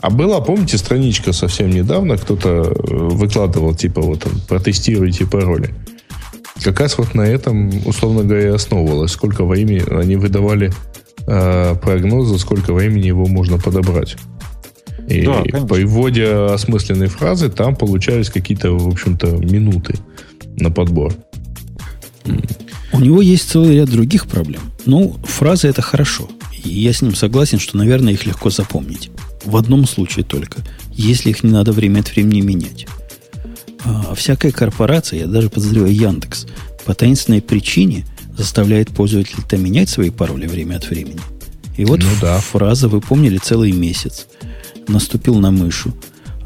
А 0.00 0.10
была, 0.10 0.40
помните, 0.40 0.78
страничка 0.78 1.32
совсем 1.32 1.70
недавно, 1.70 2.16
кто-то 2.16 2.74
выкладывал, 2.82 3.74
типа, 3.74 4.00
вот, 4.00 4.20
там, 4.20 4.32
протестируйте 4.48 5.26
пароли. 5.26 5.74
Как 6.62 6.80
раз 6.80 6.98
вот 6.98 7.14
на 7.14 7.22
этом, 7.22 7.70
условно 7.86 8.22
говоря, 8.24 8.54
основывалось. 8.54 9.12
Сколько 9.12 9.44
времени 9.44 9.82
они 9.90 10.16
выдавали 10.16 10.72
э, 11.26 11.74
прогнозы, 11.76 12.38
сколько 12.38 12.72
времени 12.72 13.06
его 13.06 13.26
можно 13.26 13.58
подобрать. 13.58 14.16
И 15.08 15.24
да, 15.24 15.42
по 15.66 15.76
вводе 15.76 16.26
осмысленной 16.26 17.08
фразы 17.08 17.50
там 17.50 17.76
получались 17.76 18.30
какие-то, 18.30 18.72
в 18.72 18.88
общем-то, 18.88 19.28
минуты 19.28 19.94
на 20.56 20.70
подбор. 20.70 21.14
У 22.92 23.00
него 23.00 23.20
есть 23.20 23.50
целый 23.50 23.76
ряд 23.76 23.90
других 23.90 24.26
проблем. 24.26 24.62
Ну, 24.84 25.16
фразы 25.24 25.68
это 25.68 25.82
хорошо. 25.82 26.28
И 26.62 26.68
я 26.68 26.92
с 26.92 27.02
ним 27.02 27.14
согласен, 27.14 27.58
что, 27.58 27.76
наверное, 27.76 28.12
их 28.12 28.26
легко 28.26 28.50
запомнить. 28.50 29.10
В 29.44 29.56
одном 29.56 29.86
случае 29.86 30.24
только, 30.24 30.60
если 30.92 31.30
их 31.30 31.42
не 31.42 31.50
надо 31.50 31.72
время 31.72 32.00
от 32.00 32.14
времени 32.14 32.40
менять. 32.40 32.86
А 33.84 34.14
всякая 34.14 34.52
корпорация, 34.52 35.20
я 35.20 35.26
даже 35.26 35.50
подозреваю 35.50 35.92
Яндекс, 35.92 36.46
по 36.84 36.94
таинственной 36.94 37.42
причине 37.42 38.04
заставляет 38.36 38.90
пользователя 38.90 39.58
менять 39.58 39.88
свои 39.88 40.10
пароли 40.10 40.46
время 40.46 40.76
от 40.76 40.88
времени. 40.88 41.20
И 41.76 41.84
вот 41.84 42.00
ну, 42.00 42.08
да. 42.20 42.38
фраза, 42.40 42.88
вы 42.88 43.00
помнили, 43.00 43.38
целый 43.38 43.72
месяц. 43.72 44.26
Наступил 44.88 45.36
на 45.36 45.50
мышу. 45.50 45.94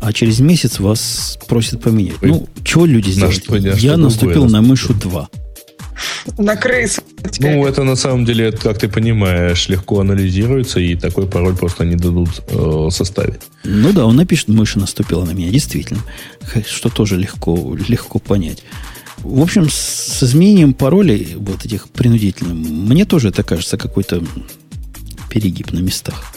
а 0.01 0.13
через 0.13 0.41
месяц 0.41 0.79
вас 0.79 1.39
просят 1.49 1.83
поменять. 1.83 2.17
Ой, 2.23 2.29
ну, 2.29 2.49
чего 2.65 2.87
люди 2.87 3.11
сделают? 3.11 3.81
Я 3.81 3.97
наступил 3.97 4.47
на 4.47 4.63
мышу 4.63 4.95
2. 4.95 5.29
На 6.39 6.57
крысу. 6.57 7.03
Ну, 7.41 7.67
это 7.67 7.83
на 7.85 7.97
самом 7.97 8.25
деле, 8.25 8.53
как 8.53 8.79
ты 8.79 8.89
понимаешь, 8.89 9.69
легко 9.69 10.01
анализируется, 10.01 10.81
и 10.81 10.95
такой 10.95 11.27
пароль 11.27 11.57
просто 11.57 11.85
не 11.85 11.97
дадут 11.97 12.29
э, 12.49 12.89
составить. 12.91 13.41
Ну 13.65 13.93
да, 13.93 14.05
он 14.07 14.17
напишет, 14.17 14.49
мышь 14.49 14.77
наступила 14.77 15.25
на 15.25 15.31
меня, 15.31 15.51
действительно. 15.51 16.01
Что 16.67 16.89
тоже 16.89 17.17
легко, 17.17 17.77
легко 17.89 18.19
понять. 18.19 18.63
В 19.27 19.43
общем, 19.43 19.69
с 19.69 20.23
изменением 20.23 20.73
паролей, 20.73 21.35
вот 21.37 21.65
этих 21.65 21.89
принудительных, 21.89 22.55
мне 22.55 23.05
тоже 23.05 23.31
это 23.31 23.43
кажется 23.43 23.77
какой-то 23.77 24.23
перегиб 25.29 25.73
на 25.73 25.81
местах. 25.81 26.33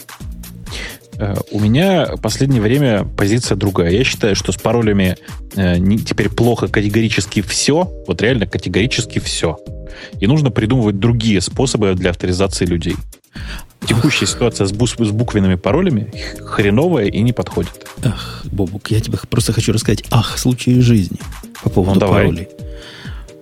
Э, 1.14 1.36
у 1.52 1.60
меня 1.60 2.16
в 2.16 2.20
последнее 2.20 2.60
время 2.60 3.04
позиция 3.04 3.56
другая. 3.56 3.90
Я 3.90 4.02
считаю, 4.02 4.34
что 4.34 4.50
с 4.50 4.56
паролями 4.56 5.16
э, 5.54 5.76
теперь 6.04 6.30
плохо 6.30 6.66
категорически 6.66 7.42
все, 7.42 7.88
вот 8.08 8.20
реально 8.22 8.46
категорически 8.46 9.20
все. 9.20 9.58
И 10.18 10.26
нужно 10.26 10.50
придумывать 10.50 10.98
другие 10.98 11.40
способы 11.40 11.94
для 11.94 12.10
авторизации 12.10 12.66
людей. 12.66 12.96
Текущая 13.86 14.26
ситуация 14.26 14.66
с, 14.66 14.72
бус- 14.72 14.96
с 14.98 15.10
буквенными 15.10 15.54
паролями 15.54 16.12
хреновая 16.40 17.06
и 17.06 17.20
не 17.20 17.32
подходит. 17.32 17.86
Ах, 18.02 18.44
Бобук, 18.50 18.90
я 18.90 19.00
тебе 19.00 19.18
просто 19.30 19.52
хочу 19.52 19.72
рассказать, 19.72 20.04
ах, 20.10 20.38
случаи 20.38 20.80
жизни 20.80 21.18
по 21.62 21.70
поводу 21.70 22.00
ну, 22.00 22.08
паролей. 22.08 22.48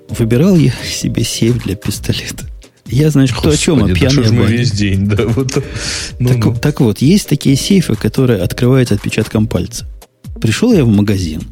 Выбирал 0.08 0.56
я 0.56 0.72
себе 0.84 1.24
сейф 1.24 1.62
для 1.64 1.76
пистолета. 1.76 2.44
Я, 2.86 3.10
знаешь, 3.10 3.32
кто 3.32 3.50
о 3.50 3.56
чем, 3.56 3.84
а 3.84 3.88
пьяный 3.88 4.24
да 4.24 4.32
мы 4.32 4.46
весь 4.46 4.72
день, 4.72 5.06
да. 5.06 5.26
Вот. 5.26 5.62
Ну, 6.18 6.28
так, 6.28 6.44
ну. 6.44 6.54
так 6.54 6.80
вот, 6.80 6.98
есть 6.98 7.28
такие 7.28 7.54
сейфы, 7.54 7.94
которые 7.94 8.40
открываются 8.40 8.94
отпечатком 8.94 9.46
пальца. 9.46 9.86
Пришел 10.40 10.72
я 10.72 10.84
в 10.84 10.88
магазин, 10.88 11.42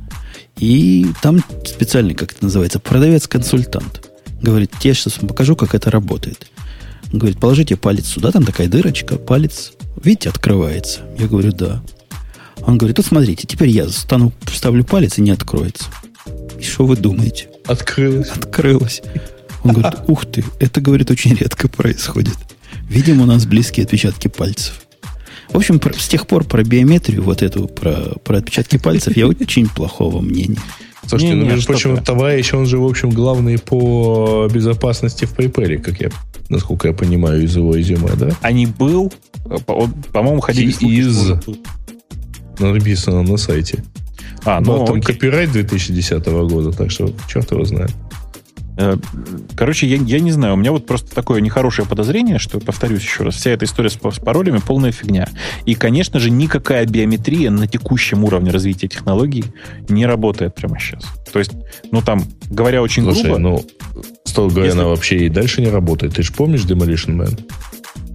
и 0.58 1.06
там 1.20 1.44
специальный, 1.64 2.14
как 2.14 2.32
это 2.32 2.44
называется, 2.44 2.78
продавец-консультант. 2.78 4.08
Говорит, 4.40 4.72
я 4.82 4.94
сейчас 4.94 5.18
вам 5.18 5.28
покажу, 5.28 5.56
как 5.56 5.74
это 5.74 5.90
работает. 5.90 6.46
Говорит, 7.12 7.38
положите 7.38 7.76
палец 7.76 8.06
сюда, 8.06 8.32
там 8.32 8.44
такая 8.44 8.68
дырочка, 8.68 9.16
палец, 9.16 9.72
видите, 10.02 10.30
открывается. 10.30 11.00
Я 11.18 11.26
говорю, 11.26 11.52
да. 11.52 11.82
Он 12.66 12.78
говорит, 12.78 12.96
вот 12.96 13.06
смотрите, 13.06 13.46
теперь 13.46 13.68
я 13.68 13.88
стану, 13.88 14.32
вставлю 14.46 14.84
палец 14.84 15.18
и 15.18 15.22
не 15.22 15.30
откроется. 15.30 15.84
И 16.58 16.62
что 16.62 16.86
вы 16.86 16.96
думаете? 16.96 17.48
Открылось. 17.66 18.30
Открылось. 18.30 19.02
Он 19.64 19.72
говорит, 19.72 20.00
ух 20.08 20.26
ты, 20.26 20.44
это, 20.60 20.80
говорит, 20.80 21.10
очень 21.10 21.34
редко 21.34 21.68
происходит. 21.68 22.36
Видимо, 22.88 23.24
у 23.24 23.26
нас 23.26 23.46
близкие 23.46 23.84
отпечатки 23.84 24.28
пальцев. 24.28 24.82
В 25.48 25.56
общем, 25.56 25.80
с 25.80 26.08
тех 26.08 26.26
пор 26.26 26.44
про 26.44 26.64
биометрию, 26.64 27.22
вот 27.22 27.42
эту, 27.42 27.68
про, 27.68 28.18
про 28.24 28.38
отпечатки 28.38 28.78
пальцев, 28.78 29.16
я 29.16 29.26
очень 29.26 29.68
плохого 29.68 30.20
мнения. 30.20 30.58
Слушайте, 31.06 31.34
не, 31.34 31.42
ну, 31.42 31.46
между 31.46 31.66
прочим, 31.68 32.02
товарищ, 32.02 32.52
он 32.52 32.66
же, 32.66 32.78
в 32.78 32.84
общем, 32.84 33.10
главный 33.10 33.58
по 33.58 34.48
безопасности 34.52 35.24
в 35.24 35.34
PayPal, 35.34 35.78
как 35.78 36.00
я, 36.00 36.10
насколько 36.48 36.88
я 36.88 36.94
понимаю, 36.94 37.44
из 37.44 37.54
его 37.56 37.76
резюме, 37.76 38.10
да? 38.16 38.30
А 38.40 38.50
не 38.50 38.66
был? 38.66 39.12
По-моему, 39.66 40.40
ходили 40.40 40.72
из... 40.72 41.32
Написано 42.58 43.22
на 43.22 43.36
сайте. 43.36 43.84
А, 44.46 44.60
ну, 44.60 44.86
там 44.86 44.96
окей. 44.96 45.14
копирайт 45.14 45.52
2010 45.52 46.24
года, 46.26 46.72
так 46.72 46.90
что 46.90 47.12
черт 47.28 47.50
его 47.50 47.64
знает. 47.64 47.90
Э, 48.78 48.96
короче, 49.56 49.86
я, 49.86 49.96
я 49.96 50.20
не 50.20 50.30
знаю, 50.30 50.54
у 50.54 50.56
меня 50.56 50.70
вот 50.70 50.86
просто 50.86 51.14
такое 51.14 51.40
нехорошее 51.40 51.88
подозрение, 51.88 52.38
что, 52.38 52.60
повторюсь 52.60 53.02
еще 53.02 53.24
раз, 53.24 53.34
вся 53.34 53.50
эта 53.50 53.64
история 53.64 53.90
с, 53.90 53.94
с 53.94 54.18
паролями 54.18 54.60
полная 54.64 54.92
фигня. 54.92 55.28
И, 55.64 55.74
конечно 55.74 56.20
же, 56.20 56.30
никакая 56.30 56.86
биометрия 56.86 57.50
на 57.50 57.66
текущем 57.66 58.24
уровне 58.24 58.50
развития 58.50 58.86
технологий 58.88 59.44
не 59.88 60.06
работает 60.06 60.54
прямо 60.54 60.78
сейчас. 60.78 61.04
То 61.32 61.38
есть, 61.38 61.52
ну 61.90 62.02
там, 62.02 62.22
говоря 62.50 62.82
очень 62.82 63.02
Слушай, 63.02 63.24
грубо... 63.24 63.38
ну, 63.38 63.64
строго 64.24 64.50
говоря, 64.50 64.66
если... 64.66 64.78
она 64.78 64.88
вообще 64.88 65.16
и 65.16 65.28
дальше 65.28 65.62
не 65.62 65.70
работает. 65.70 66.14
Ты 66.14 66.22
же 66.22 66.32
помнишь 66.32 66.62
Demolition 66.62 67.16
Man? 67.16 67.40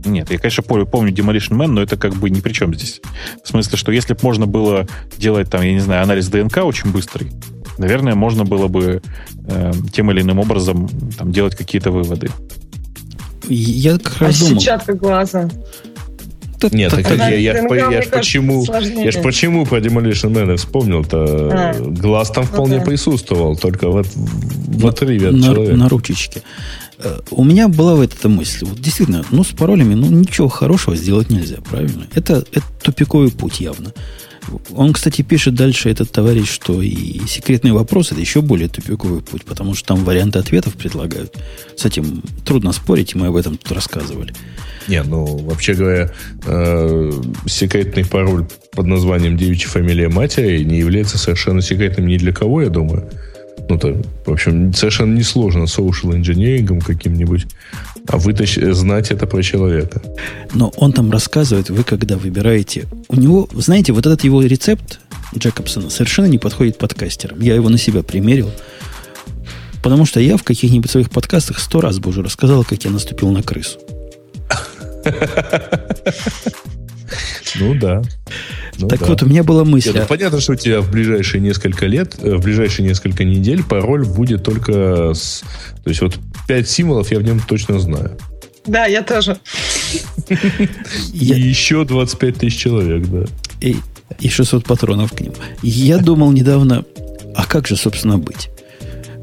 Нет, 0.06 0.32
я, 0.32 0.38
конечно, 0.38 0.64
помню, 0.64 1.14
Demolition 1.14 1.58
Man, 1.58 1.68
но 1.68 1.82
это 1.82 1.98
как 1.98 2.16
бы 2.16 2.30
ни 2.30 2.42
при 2.42 2.54
чем 2.54 2.74
здесь. 2.74 3.02
В 3.44 3.48
смысле, 3.48 3.78
что 3.78 3.92
если 3.92 4.14
бы 4.14 4.20
можно 4.24 4.48
было 4.48 4.88
делать 5.18 5.50
там, 5.50 5.62
я 5.62 5.74
не 5.74 5.80
знаю, 5.80 6.04
анализ 6.04 6.28
ДНК 6.28 6.58
очень 6.58 6.92
быстрый, 6.92 7.32
наверное, 7.78 8.16
можно 8.16 8.44
было 8.44 8.68
бы 8.68 9.02
э, 9.48 9.72
тем 9.94 10.12
или 10.12 10.22
иным 10.22 10.40
образом 10.40 10.90
там, 11.18 11.32
делать 11.32 11.56
какие-то 11.56 11.92
выводы. 11.92 12.30
Я 13.48 13.98
как 13.98 14.22
раз 14.22 14.42
а 14.42 14.46
думал... 14.46 14.60
сетчатка 14.62 14.94
глаза. 14.94 15.50
Тут, 16.62 16.74
Нет, 16.74 16.92
так 16.92 17.10
я, 17.18 17.30
я, 17.30 17.54
я, 17.54 17.90
я 17.90 18.02
ж 18.04 18.10
почему, 18.10 18.64
я 18.64 19.12
ж 19.12 19.20
почему 19.24 19.66
про 19.66 19.80
Demolition 19.80 20.32
Man 20.32 20.56
вспомнил-то. 20.58 21.50
А. 21.52 21.74
Глаз 21.80 22.30
там 22.30 22.44
вполне 22.46 22.78
okay. 22.78 22.86
присутствовал, 22.86 23.56
только 23.56 23.90
в, 23.90 24.06
в 24.06 24.88
отрыве 24.88 25.30
от 25.30 25.34
на, 25.34 25.42
человека. 25.42 25.76
На 25.76 25.90
ручечке. 25.90 26.44
Э, 27.04 27.20
у 27.32 27.44
меня 27.44 27.68
была 27.68 27.96
в 27.96 28.02
эта 28.02 28.30
мысль. 28.30 28.66
Вот 28.66 28.80
действительно, 28.80 29.24
ну, 29.32 29.44
с 29.44 29.48
паролями, 29.48 29.94
ну, 29.96 30.08
ничего 30.08 30.48
хорошего 30.48 30.96
сделать 30.96 31.30
нельзя, 31.30 31.58
правильно? 31.58 32.08
Это, 32.14 32.46
это 32.52 32.64
тупиковый 32.84 33.32
путь 33.32 33.60
явно. 33.60 33.94
Он, 34.72 34.92
кстати, 34.94 35.22
пишет 35.22 35.54
дальше, 35.56 35.90
этот 35.90 36.12
товарищ, 36.12 36.50
что 36.50 36.82
и 36.82 37.20
секретный 37.28 37.72
вопрос 37.72 38.12
это 38.12 38.20
еще 38.20 38.42
более 38.42 38.70
тупиковый 38.70 39.22
путь, 39.22 39.46
потому 39.46 39.76
что 39.76 39.90
там 39.90 40.04
варианты 40.04 40.40
ответов 40.40 40.74
предлагают. 40.74 41.38
С 41.76 41.86
этим 41.86 42.24
трудно 42.44 42.72
спорить, 42.72 43.14
мы 43.14 43.28
об 43.28 43.36
этом 43.36 43.58
тут 43.58 43.72
рассказывали. 43.72 44.34
Не, 44.88 45.04
ну, 45.04 45.38
вообще 45.38 45.74
говоря, 45.76 46.12
э, 46.46 47.12
секретный 47.46 48.04
пароль 48.04 48.48
под 48.76 48.88
названием 48.88 49.38
девичья 49.38 49.70
фамилия 49.70 50.10
матери 50.10 50.64
не 50.64 50.80
является 50.80 51.18
совершенно 51.18 51.62
секретным 51.62 52.08
ни 52.08 52.18
для 52.18 52.34
кого, 52.34 52.64
я 52.64 52.70
думаю. 52.70 53.10
Ну, 53.72 53.78
то, 53.78 53.96
в 54.26 54.32
общем, 54.34 54.74
совершенно 54.74 55.18
несложно 55.18 55.64
social 55.64 56.12
engineering 56.12 56.84
каким-нибудь 56.84 57.48
а 58.06 58.18
вытащ... 58.18 58.58
знать 58.74 59.12
это 59.12 59.26
про 59.26 59.42
человека. 59.42 60.02
Но 60.54 60.74
он 60.76 60.92
там 60.92 61.10
рассказывает, 61.10 61.70
вы 61.70 61.86
когда 61.86 62.18
выбираете... 62.18 62.84
У 63.08 63.16
него, 63.16 63.48
знаете, 63.54 63.94
вот 63.94 64.06
этот 64.06 64.26
его 64.26 64.42
рецепт 64.42 65.00
Джекобсона 65.38 65.90
совершенно 65.90 66.26
не 66.26 66.38
подходит 66.38 66.78
подкастерам. 66.78 67.40
Я 67.40 67.56
его 67.56 67.70
на 67.70 67.78
себя 67.78 68.04
примерил. 68.04 68.52
Потому 69.82 70.06
что 70.06 70.20
я 70.20 70.36
в 70.36 70.44
каких-нибудь 70.44 70.92
своих 70.92 71.10
подкастах 71.10 71.58
сто 71.58 71.80
раз 71.80 72.00
бы 72.00 72.10
уже 72.10 72.24
рассказал, 72.24 72.66
как 72.66 72.84
я 72.84 72.92
наступил 72.92 73.32
на 73.32 73.42
крысу. 73.42 73.80
Ну 77.56 77.74
да. 77.76 78.02
Ну, 78.82 78.88
так 78.88 79.00
да. 79.00 79.06
вот, 79.08 79.24
у 79.24 79.26
меня 79.26 79.44
была 79.44 79.64
мысль. 79.64 79.90
Нет, 79.90 80.02
ну, 80.02 80.08
понятно, 80.08 80.40
что 80.40 80.54
у 80.54 80.56
тебя 80.56 80.82
в 80.82 80.92
ближайшие 80.92 81.42
несколько 81.42 81.86
лет, 81.86 82.16
э, 82.22 82.36
в 82.36 82.44
ближайшие 82.44 82.88
несколько 82.88 83.24
недель 83.24 83.64
пароль 83.64 84.06
будет 84.06 84.44
только 84.44 85.14
с... 85.14 85.44
То 85.84 85.90
есть 85.90 86.02
вот 86.02 86.18
5 86.48 86.70
символов 86.70 87.12
я 87.12 87.20
в 87.20 87.24
нем 87.24 87.40
точно 87.40 87.80
знаю. 87.80 88.18
Да, 88.66 88.86
я 88.86 89.02
тоже. 89.02 89.38
И 91.14 91.26
еще 91.26 91.84
25 91.84 92.36
тысяч 92.38 92.58
человек, 92.58 93.08
да. 93.08 93.26
И, 93.60 93.78
и 94.20 94.30
600 94.30 94.66
патронов 94.66 95.12
к 95.14 95.20
ним. 95.22 95.34
Я 95.64 95.98
думал 95.98 96.32
недавно, 96.32 96.86
а 97.36 97.46
как 97.46 97.68
же, 97.68 97.76
собственно, 97.76 98.18
быть? 98.18 98.50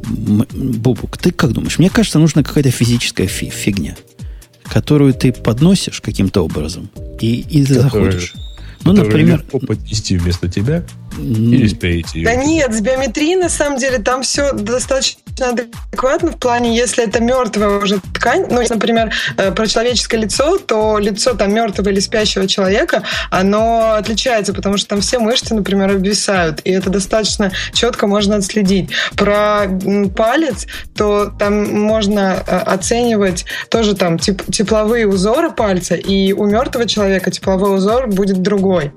Бобук, 0.04 1.18
ты 1.18 1.30
как 1.30 1.52
думаешь? 1.52 1.78
Мне 1.78 1.90
кажется, 1.90 2.18
нужна 2.18 2.42
какая-то 2.42 2.70
физическая 2.70 3.26
фи 3.26 3.50
фигня, 3.50 3.96
которую 4.64 5.12
ты 5.12 5.32
подносишь 5.32 6.00
каким-то 6.00 6.42
образом, 6.42 6.90
и, 7.20 7.40
и 7.40 7.64
ты 7.64 7.74
заходишь. 7.74 8.34
Ну, 8.84 8.92
например... 8.92 9.38
легко 9.38 9.58
поднести 9.58 10.16
вместо 10.16 10.48
тебя 10.48 10.84
или 11.16 11.66
спереть 11.68 12.14
ее. 12.14 12.24
Да 12.24 12.34
нет, 12.34 12.74
с 12.74 12.80
биометрией, 12.80 13.36
на 13.36 13.48
самом 13.48 13.78
деле, 13.78 13.98
там 13.98 14.22
все 14.22 14.52
достаточно 14.52 15.22
адекватно 15.40 16.32
в 16.32 16.38
плане, 16.38 16.76
если 16.76 17.04
это 17.04 17.20
мертвая 17.20 17.78
уже 17.78 18.00
ткань, 18.14 18.46
ну, 18.50 18.62
например, 18.68 19.12
э, 19.36 19.52
про 19.52 19.66
человеческое 19.66 20.18
лицо, 20.18 20.58
то 20.58 20.98
лицо 20.98 21.34
там 21.34 21.52
мертвого 21.54 21.88
или 21.90 22.00
спящего 22.00 22.46
человека, 22.46 23.02
оно 23.30 23.92
отличается, 23.92 24.52
потому 24.52 24.76
что 24.76 24.88
там 24.88 25.00
все 25.00 25.18
мышцы, 25.18 25.54
например, 25.54 25.90
обвисают, 25.92 26.60
и 26.64 26.70
это 26.70 26.90
достаточно 26.90 27.52
четко 27.72 28.06
можно 28.06 28.36
отследить. 28.36 28.90
Про 29.16 29.66
палец, 30.16 30.66
то 30.94 31.32
там 31.38 31.72
можно 31.80 32.42
э, 32.46 32.56
оценивать 32.56 33.44
тоже 33.70 33.94
там 33.94 34.18
теп 34.18 34.42
тепловые 34.50 35.06
узоры 35.06 35.50
пальца, 35.50 35.94
и 35.94 36.32
у 36.32 36.44
мертвого 36.46 36.86
человека 36.86 37.30
тепловой 37.30 37.76
узор 37.76 38.08
будет 38.08 38.42
другой. 38.42 38.92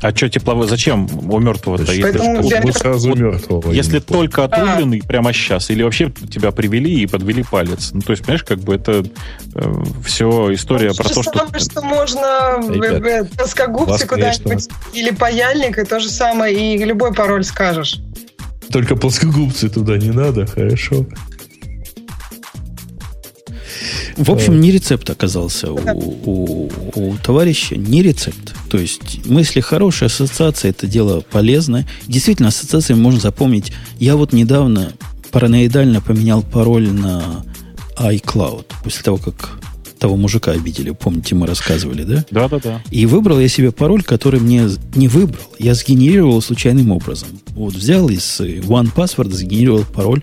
А 0.00 0.14
что 0.14 0.28
тепловой? 0.28 0.68
Зачем 0.68 1.08
у 1.28 1.38
мертвого-то? 1.40 1.92
Если, 1.92 2.66
я... 2.66 2.72
сразу 2.72 3.14
мертвого. 3.14 3.72
Если 3.72 3.98
только 3.98 4.44
отрубленный 4.44 5.00
а. 5.04 5.06
прямо 5.06 5.32
сейчас, 5.32 5.70
или 5.70 5.82
вообще 5.82 6.10
тебя 6.10 6.52
привели 6.52 7.02
и 7.02 7.06
подвели 7.06 7.42
палец. 7.42 7.90
Ну, 7.92 8.00
то 8.00 8.12
есть, 8.12 8.22
понимаешь, 8.22 8.44
как 8.44 8.60
бы 8.60 8.74
это 8.74 9.04
э, 9.54 9.72
все 10.04 10.54
история 10.54 10.94
про 10.94 11.08
то, 11.08 11.22
что... 11.22 11.38
Самое, 11.38 11.58
что 11.58 11.82
можно 11.82 12.60
Ребят, 12.68 13.30
плоскогубцы 13.32 14.06
куда-нибудь 14.06 14.68
или 14.92 15.10
паяльник, 15.10 15.78
и 15.78 15.84
то 15.84 15.98
же 15.98 16.08
самое, 16.08 16.54
и 16.54 16.84
любой 16.84 17.12
пароль 17.12 17.44
скажешь. 17.44 18.00
Только 18.70 18.96
плоскогубцы 18.96 19.68
туда 19.68 19.96
не 19.96 20.10
надо, 20.10 20.46
хорошо. 20.46 21.06
В 24.16 24.30
общем, 24.30 24.60
не 24.60 24.70
рецепт 24.72 25.08
оказался 25.10 25.72
у, 25.72 25.78
у, 25.78 26.70
у 26.94 27.16
товарища, 27.22 27.76
не 27.76 28.02
рецепт. 28.02 28.54
То 28.70 28.78
есть 28.78 29.26
мысли 29.26 29.60
хорошие, 29.60 30.06
ассоциация 30.06 30.70
это 30.70 30.86
дело 30.86 31.20
полезное. 31.20 31.86
Действительно, 32.06 32.48
ассоциации 32.48 32.94
можно 32.94 33.20
запомнить. 33.20 33.72
Я 33.98 34.16
вот 34.16 34.32
недавно 34.32 34.92
параноидально 35.30 36.00
поменял 36.00 36.42
пароль 36.42 36.88
на 36.88 37.44
iCloud 37.98 38.66
после 38.82 39.02
того, 39.02 39.18
как 39.18 39.58
того 39.98 40.16
мужика 40.16 40.52
обидели. 40.52 40.90
Помните, 40.90 41.34
мы 41.34 41.46
рассказывали, 41.46 42.04
да? 42.04 42.24
Да, 42.30 42.48
да, 42.48 42.58
да. 42.58 42.82
И 42.90 43.04
выбрал 43.06 43.40
я 43.40 43.48
себе 43.48 43.72
пароль, 43.72 44.02
который 44.02 44.40
мне 44.40 44.68
не 44.94 45.08
выбрал. 45.08 45.42
Я 45.58 45.74
сгенерировал 45.74 46.40
случайным 46.40 46.92
образом. 46.92 47.28
Вот 47.48 47.74
взял 47.74 48.08
из 48.08 48.40
OnePassword, 48.40 49.32
сгенерировал 49.32 49.84
пароль 49.84 50.22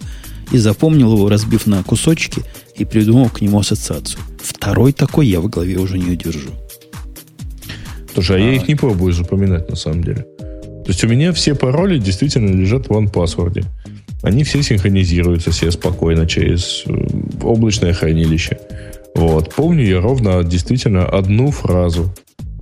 и 0.52 0.57
запомнил 0.57 1.14
его, 1.14 1.30
разбив 1.30 1.68
на 1.68 1.84
кусочки 1.84 2.44
и 2.77 2.85
придумал 2.85 3.30
к 3.30 3.41
нему 3.41 3.60
ассоциацию. 3.60 4.22
Второй 4.41 4.93
такой 4.93 5.27
я 5.27 5.39
в 5.39 5.49
голове 5.49 5.77
уже 5.77 5.97
не 5.97 6.11
удержу. 6.11 6.52
Слушай, 8.14 8.38
а, 8.38 8.39
а 8.39 8.47
я 8.47 8.56
их 8.56 8.68
не 8.68 8.76
пробую 8.76 9.14
запоминать 9.14 9.69
на 9.69 9.76
самом 9.76 10.03
деле. 10.03 10.26
То 10.85 10.91
есть 10.91 11.03
у 11.03 11.07
меня 11.07 11.34
все 11.34 11.56
пароли 11.56 11.97
действительно 11.97 12.56
лежат 12.56 12.88
в 12.88 12.91
OnePassword. 12.91 13.65
Они 14.22 14.43
все 14.43 14.61
синхронизируются 14.61 15.52
все 15.52 15.72
спокойно 15.72 16.27
через 16.27 16.84
э, 16.85 16.93
облачное 17.41 17.93
хранилище. 17.93 18.60
Вот. 19.15 19.53
Помню 19.53 19.85
я 19.85 20.02
ровно 20.02 20.43
действительно 20.43 21.06
одну 21.06 21.52
фразу. 21.52 22.14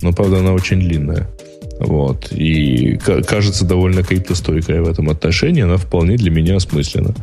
Но, 0.02 0.14
правда, 0.14 0.40
она 0.40 0.54
очень 0.54 0.80
длинная. 0.80 1.30
Вот. 1.80 2.32
И 2.32 2.98
кажется 2.98 3.66
довольно 3.66 4.04
криптостойкая 4.04 4.82
в 4.82 4.90
этом 4.90 5.10
отношении. 5.10 5.64
Она 5.64 5.78
вполне 5.78 6.16
для 6.16 6.32
меня 6.32 6.58
осмыслена. 6.58 7.14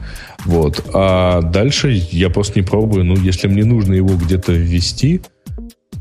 Вот. 0.44 0.84
А 0.92 1.42
дальше 1.42 2.02
я 2.10 2.30
просто 2.30 2.60
не 2.60 2.66
пробую. 2.66 3.04
Ну, 3.04 3.16
если 3.16 3.48
мне 3.48 3.64
нужно 3.64 3.94
его 3.94 4.16
где-то 4.16 4.52
ввести, 4.52 5.20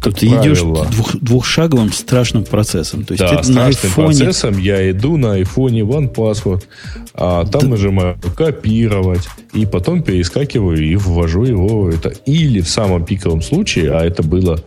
то 0.02 0.12
ты 0.12 0.30
правило. 0.30 0.46
идешь 0.46 0.92
двух, 0.92 1.16
двухшаговым 1.18 1.92
страшным 1.92 2.46
процессом. 2.46 3.04
То 3.04 3.14
есть 3.14 3.22
да, 3.22 3.44
страшным 3.44 3.64
айфоне... 3.64 4.08
процессом 4.08 4.58
я 4.58 4.90
иду 4.92 5.18
на 5.18 5.34
айфоне 5.34 5.82
OnePassword, 5.82 6.64
а 7.14 7.46
там 7.46 7.62
да. 7.64 7.68
нажимаю 7.68 8.18
копировать, 8.36 9.28
и 9.54 9.66
потом 9.66 10.02
перескакиваю 10.02 10.82
и 10.82 10.96
ввожу 10.96 11.44
его. 11.44 11.90
Это 11.90 12.14
или 12.26 12.62
в 12.62 12.70
самом 12.70 13.04
пиковом 13.04 13.42
случае, 13.42 13.92
а 13.92 14.06
это 14.06 14.24
было 14.24 14.64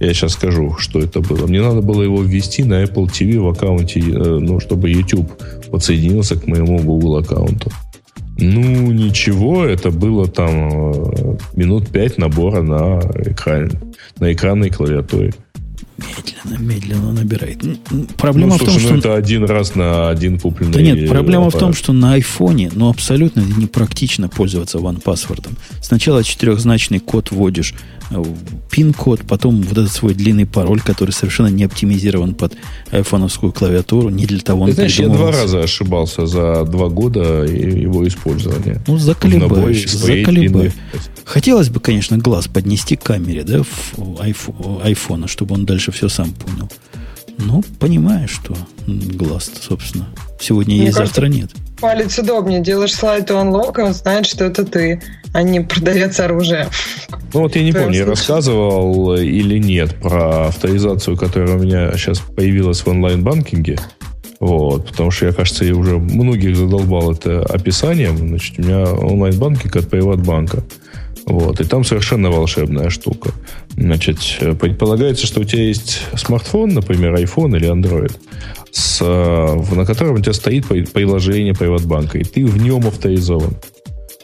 я 0.00 0.14
сейчас 0.14 0.32
скажу, 0.32 0.76
что 0.78 0.98
это 0.98 1.20
было. 1.20 1.46
Мне 1.46 1.60
надо 1.60 1.82
было 1.82 2.02
его 2.02 2.22
ввести 2.22 2.64
на 2.64 2.82
Apple 2.82 3.06
TV 3.06 3.38
в 3.38 3.48
аккаунте, 3.48 4.00
э, 4.00 4.38
ну, 4.40 4.58
чтобы 4.58 4.90
YouTube 4.90 5.30
подсоединился 5.70 6.36
к 6.36 6.46
моему 6.46 6.78
Google 6.78 7.18
аккаунту. 7.18 7.70
Ну, 8.38 8.90
ничего, 8.90 9.64
это 9.66 9.90
было 9.90 10.26
там 10.26 10.92
э, 10.92 11.36
минут 11.54 11.88
пять 11.88 12.16
набора 12.16 12.62
на, 12.62 13.00
экран, 13.26 13.70
на 14.18 14.32
экранной 14.32 14.70
клавиатуре. 14.70 15.34
Медленно, 15.98 16.62
медленно 16.62 17.12
набирает. 17.12 17.62
Проблема 18.16 18.52
ну, 18.52 18.58
слушай, 18.58 18.78
в 18.78 18.82
том, 18.82 18.94
ну, 18.94 19.00
что... 19.00 19.08
это 19.10 19.14
один 19.18 19.44
раз 19.44 19.74
на 19.74 20.08
один 20.08 20.38
купленный 20.38 20.72
Да 20.72 20.80
нет, 20.80 21.10
проблема 21.10 21.48
аппарат. 21.48 21.56
в 21.56 21.58
том, 21.58 21.74
что 21.74 21.92
на 21.92 22.14
айфоне 22.14 22.70
ну, 22.74 22.88
абсолютно 22.88 23.40
непрактично 23.40 24.30
пользоваться 24.30 24.78
OnePassword. 24.78 25.48
Сначала 25.82 26.24
четырехзначный 26.24 27.00
код 27.00 27.30
вводишь 27.30 27.74
пин-код, 28.70 29.22
потом 29.22 29.62
вот 29.62 29.78
этот 29.78 29.92
свой 29.92 30.14
длинный 30.14 30.46
пароль, 30.46 30.80
который 30.80 31.10
совершенно 31.10 31.48
не 31.48 31.64
оптимизирован 31.64 32.34
под 32.34 32.56
айфоновскую 32.90 33.52
клавиатуру, 33.52 34.08
не 34.08 34.26
для 34.26 34.40
того 34.40 34.62
он 34.62 34.70
Ты 34.70 34.74
знаешь, 34.74 34.98
я 34.98 35.08
два 35.08 35.30
раза 35.30 35.60
ошибался 35.60 36.26
за 36.26 36.64
два 36.64 36.88
года 36.88 37.44
его 37.44 38.06
использования. 38.06 38.82
Ну, 38.86 38.98
заколебаешь, 38.98 39.90
заколебаешь. 39.90 40.72
Хотелось 41.24 41.68
бы, 41.68 41.80
конечно, 41.80 42.18
глаз 42.18 42.48
поднести 42.48 42.96
к 42.96 43.02
камере, 43.02 43.44
да, 43.44 43.62
в 43.62 44.20
айфона, 44.82 45.28
чтобы 45.28 45.54
он 45.54 45.64
дальше 45.64 45.92
все 45.92 46.08
сам 46.08 46.32
понял. 46.32 46.68
Ну, 47.38 47.62
понимаешь, 47.78 48.30
что 48.30 48.56
глаз, 48.86 49.50
собственно, 49.60 50.08
сегодня 50.40 50.74
Мне 50.74 50.86
есть, 50.86 50.96
кажется, 50.96 51.20
завтра 51.20 51.32
нет. 51.32 51.50
Палец 51.80 52.18
удобнее. 52.18 52.60
Делаешь 52.60 52.94
слайд 52.94 53.30
unlock, 53.30 53.80
и 53.80 53.82
он 53.82 53.94
знает, 53.94 54.26
что 54.26 54.44
это 54.44 54.64
ты, 54.64 55.00
а 55.32 55.42
не 55.42 55.60
продавец 55.60 56.20
оружия. 56.20 56.68
Ну 57.32 57.40
вот 57.40 57.56
я 57.56 57.62
не 57.62 57.72
помню, 57.72 58.00
я 58.00 58.06
рассказывал 58.06 59.14
или 59.16 59.58
нет 59.58 59.94
про 59.96 60.48
авторизацию, 60.48 61.16
которая 61.16 61.56
у 61.56 61.60
меня 61.60 61.92
сейчас 61.96 62.20
появилась 62.20 62.80
в 62.80 62.88
онлайн-банкинге. 62.88 63.78
Вот, 64.40 64.88
потому 64.88 65.10
что 65.10 65.26
я, 65.26 65.32
кажется, 65.32 65.64
я 65.64 65.74
уже 65.74 65.98
многих 65.98 66.56
задолбал 66.56 67.12
это 67.12 67.42
описанием. 67.42 68.16
Значит, 68.16 68.58
у 68.58 68.62
меня 68.62 68.84
онлайн-банкинг 68.84 69.76
от 69.76 69.88
Приватбанка. 69.88 70.64
Вот, 71.26 71.60
и 71.60 71.64
там 71.64 71.84
совершенно 71.84 72.30
волшебная 72.30 72.88
штука. 72.88 73.32
Значит, 73.76 74.18
предполагается, 74.58 75.26
что 75.26 75.40
у 75.40 75.44
тебя 75.44 75.64
есть 75.64 76.00
смартфон, 76.16 76.70
например, 76.70 77.14
iPhone 77.14 77.56
или 77.56 77.70
Android, 77.70 78.12
с, 78.72 79.00
на 79.02 79.84
котором 79.84 80.16
у 80.16 80.18
тебя 80.18 80.32
стоит 80.32 80.66
приложение 80.66 81.54
Приватбанка, 81.54 82.18
и 82.18 82.24
ты 82.24 82.46
в 82.46 82.62
нем 82.62 82.86
авторизован. 82.86 83.56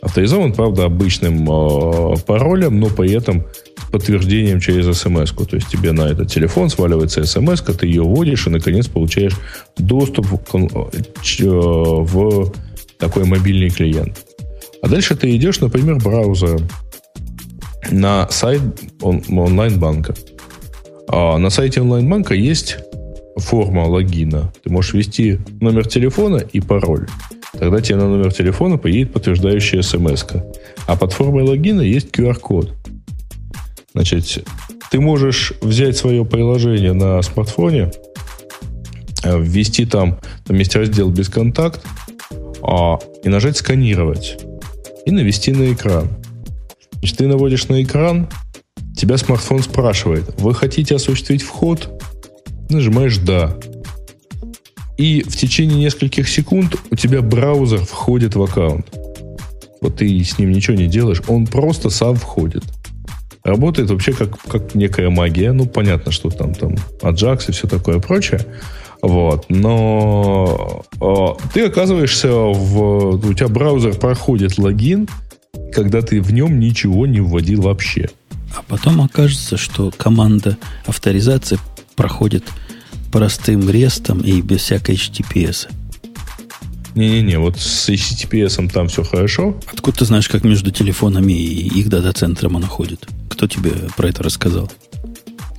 Авторизован, 0.02 0.52
правда, 0.52 0.84
обычным 0.84 1.50
э, 1.50 2.16
паролем, 2.26 2.78
но 2.78 2.86
при 2.86 3.12
этом 3.12 3.46
с 3.76 3.90
подтверждением 3.90 4.60
через 4.60 4.84
смс 4.98 5.32
-ку. 5.32 5.46
То 5.46 5.56
есть 5.56 5.68
тебе 5.68 5.92
на 5.92 6.02
этот 6.02 6.30
телефон 6.30 6.70
сваливается 6.70 7.24
смс 7.24 7.62
ты 7.62 7.86
ее 7.86 8.02
вводишь 8.02 8.46
и, 8.46 8.50
наконец, 8.50 8.88
получаешь 8.88 9.36
доступ 9.78 10.26
в, 10.26 10.38
в 10.52 12.52
такой 12.98 13.24
мобильный 13.24 13.70
клиент. 13.70 14.18
А 14.82 14.88
дальше 14.88 15.16
ты 15.16 15.34
идешь, 15.34 15.60
например, 15.60 15.96
браузером 15.96 16.68
на 17.90 18.28
сайт 18.30 18.60
он, 19.00 19.22
онлайн-банка. 19.28 20.14
А 21.08 21.38
на 21.38 21.50
сайте 21.50 21.80
онлайн-банка 21.80 22.34
есть 22.34 22.78
форма 23.36 23.86
логина. 23.86 24.52
Ты 24.62 24.70
можешь 24.70 24.94
ввести 24.94 25.38
номер 25.60 25.86
телефона 25.86 26.36
и 26.36 26.60
пароль. 26.60 27.06
Тогда 27.58 27.80
тебе 27.80 27.96
на 27.96 28.08
номер 28.08 28.32
телефона 28.32 28.78
поедет 28.78 29.12
подтверждающая 29.12 29.82
смс 29.82 30.24
-ка. 30.24 30.42
А 30.86 30.96
под 30.96 31.12
формой 31.12 31.42
логина 31.44 31.80
есть 31.80 32.10
QR-код. 32.10 32.72
Значит, 33.94 34.44
ты 34.90 35.00
можешь 35.00 35.52
взять 35.62 35.96
свое 35.96 36.24
приложение 36.24 36.92
на 36.92 37.22
смартфоне, 37.22 37.90
э, 39.24 39.40
ввести 39.40 39.86
там, 39.86 40.18
там 40.44 40.58
есть 40.58 40.76
раздел 40.76 41.10
«Бесконтакт», 41.10 41.80
а, 42.62 42.98
и 43.24 43.28
нажать 43.28 43.56
«Сканировать» 43.56 44.38
и 45.06 45.12
навести 45.12 45.52
на 45.52 45.72
экран. 45.72 46.08
Значит, 46.98 47.18
ты 47.18 47.26
наводишь 47.26 47.68
на 47.68 47.82
экран, 47.82 48.28
тебя 48.96 49.16
смартфон 49.16 49.62
спрашивает, 49.62 50.40
вы 50.40 50.52
хотите 50.52 50.96
осуществить 50.96 51.42
вход? 51.42 52.02
Нажимаешь 52.68 53.18
«Да». 53.18 53.56
И 54.96 55.22
в 55.22 55.36
течение 55.36 55.78
нескольких 55.78 56.28
секунд 56.28 56.76
у 56.90 56.96
тебя 56.96 57.20
браузер 57.20 57.80
входит 57.80 58.34
в 58.34 58.42
аккаунт. 58.42 58.86
Вот 59.80 59.96
ты 59.96 60.24
с 60.24 60.38
ним 60.38 60.52
ничего 60.52 60.76
не 60.76 60.86
делаешь, 60.86 61.22
он 61.28 61.46
просто 61.46 61.90
сам 61.90 62.16
входит. 62.16 62.64
Работает 63.44 63.90
вообще 63.90 64.12
как, 64.12 64.40
как 64.40 64.74
некая 64.74 65.08
магия. 65.08 65.52
Ну, 65.52 65.66
понятно, 65.66 66.10
что 66.10 66.30
там, 66.30 66.52
там 66.54 66.74
Ajax 67.02 67.44
и 67.48 67.52
все 67.52 67.68
такое 67.68 68.00
прочее. 68.00 68.44
Вот. 69.02 69.46
Но 69.48 70.84
э, 71.00 71.48
ты 71.54 71.66
оказываешься 71.66 72.28
в... 72.32 73.24
У 73.24 73.34
тебя 73.34 73.46
браузер 73.46 73.94
проходит 73.94 74.58
логин, 74.58 75.08
когда 75.72 76.02
ты 76.02 76.20
в 76.20 76.32
нем 76.32 76.58
ничего 76.58 77.06
не 77.06 77.20
вводил 77.20 77.62
вообще. 77.62 78.08
А 78.56 78.62
потом 78.66 79.00
окажется, 79.00 79.56
что 79.56 79.92
команда 79.96 80.56
авторизации 80.86 81.58
проходит 81.96 82.44
простым 83.10 83.68
рестом 83.68 84.20
и 84.20 84.40
без 84.42 84.60
всякой 84.60 84.96
HTTPS. 84.96 85.68
Не-не-не, 86.94 87.38
вот 87.38 87.58
с 87.58 87.88
HTTPS 87.88 88.70
там 88.70 88.88
все 88.88 89.02
хорошо. 89.02 89.58
Откуда 89.66 89.98
ты 89.98 90.04
знаешь, 90.04 90.28
как 90.28 90.44
между 90.44 90.70
телефонами 90.70 91.32
и 91.32 91.80
их 91.80 91.88
дата-центром 91.88 92.56
она 92.56 92.66
ходит? 92.66 93.06
Кто 93.28 93.46
тебе 93.46 93.72
про 93.96 94.08
это 94.08 94.22
рассказал? 94.22 94.70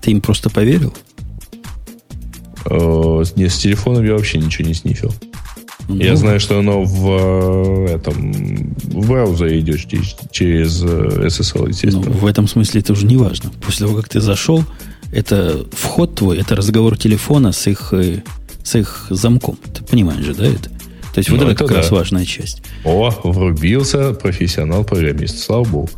Ты 0.01 0.11
им 0.11 0.21
просто 0.21 0.49
поверил? 0.49 0.93
Э, 2.65 3.23
не, 3.35 3.49
с 3.49 3.57
телефоном 3.57 4.03
я 4.03 4.13
вообще 4.13 4.39
ничего 4.39 4.67
не 4.67 4.73
снифил. 4.73 5.13
Ну, 5.87 5.97
я 5.97 6.15
знаю, 6.15 6.39
что 6.39 6.59
оно 6.59 6.83
в 6.83 7.87
э, 7.87 7.95
этом 7.95 8.73
в 8.73 9.07
браузере 9.07 9.59
идет 9.59 9.79
через, 10.31 10.83
э, 10.83 11.27
SSL, 11.27 11.69
естественно. 11.69 12.07
Ну, 12.07 12.11
в 12.11 12.25
этом 12.25 12.47
смысле 12.47 12.81
это 12.81 12.93
уже 12.93 13.05
не 13.05 13.15
важно. 13.15 13.51
После 13.61 13.85
того, 13.85 13.97
как 13.97 14.09
ты 14.09 14.19
зашел, 14.19 14.63
это 15.11 15.65
вход 15.71 16.15
твой, 16.15 16.39
это 16.39 16.55
разговор 16.55 16.97
телефона 16.97 17.51
с 17.51 17.67
их, 17.67 17.93
э, 17.93 18.23
с 18.63 18.75
их 18.75 19.07
замком. 19.09 19.57
Ты 19.73 19.83
понимаешь 19.83 20.25
же, 20.25 20.33
да, 20.33 20.45
это? 20.45 20.69
То 21.13 21.19
есть 21.19 21.29
ну, 21.29 21.37
вот 21.37 21.43
это, 21.43 21.51
это 21.53 21.63
как 21.63 21.69
да. 21.69 21.75
раз 21.77 21.91
важная 21.91 22.25
часть. 22.25 22.61
О, 22.83 23.09
врубился 23.23 24.13
профессионал-программист, 24.13 25.39
слава 25.39 25.63
богу. 25.63 25.89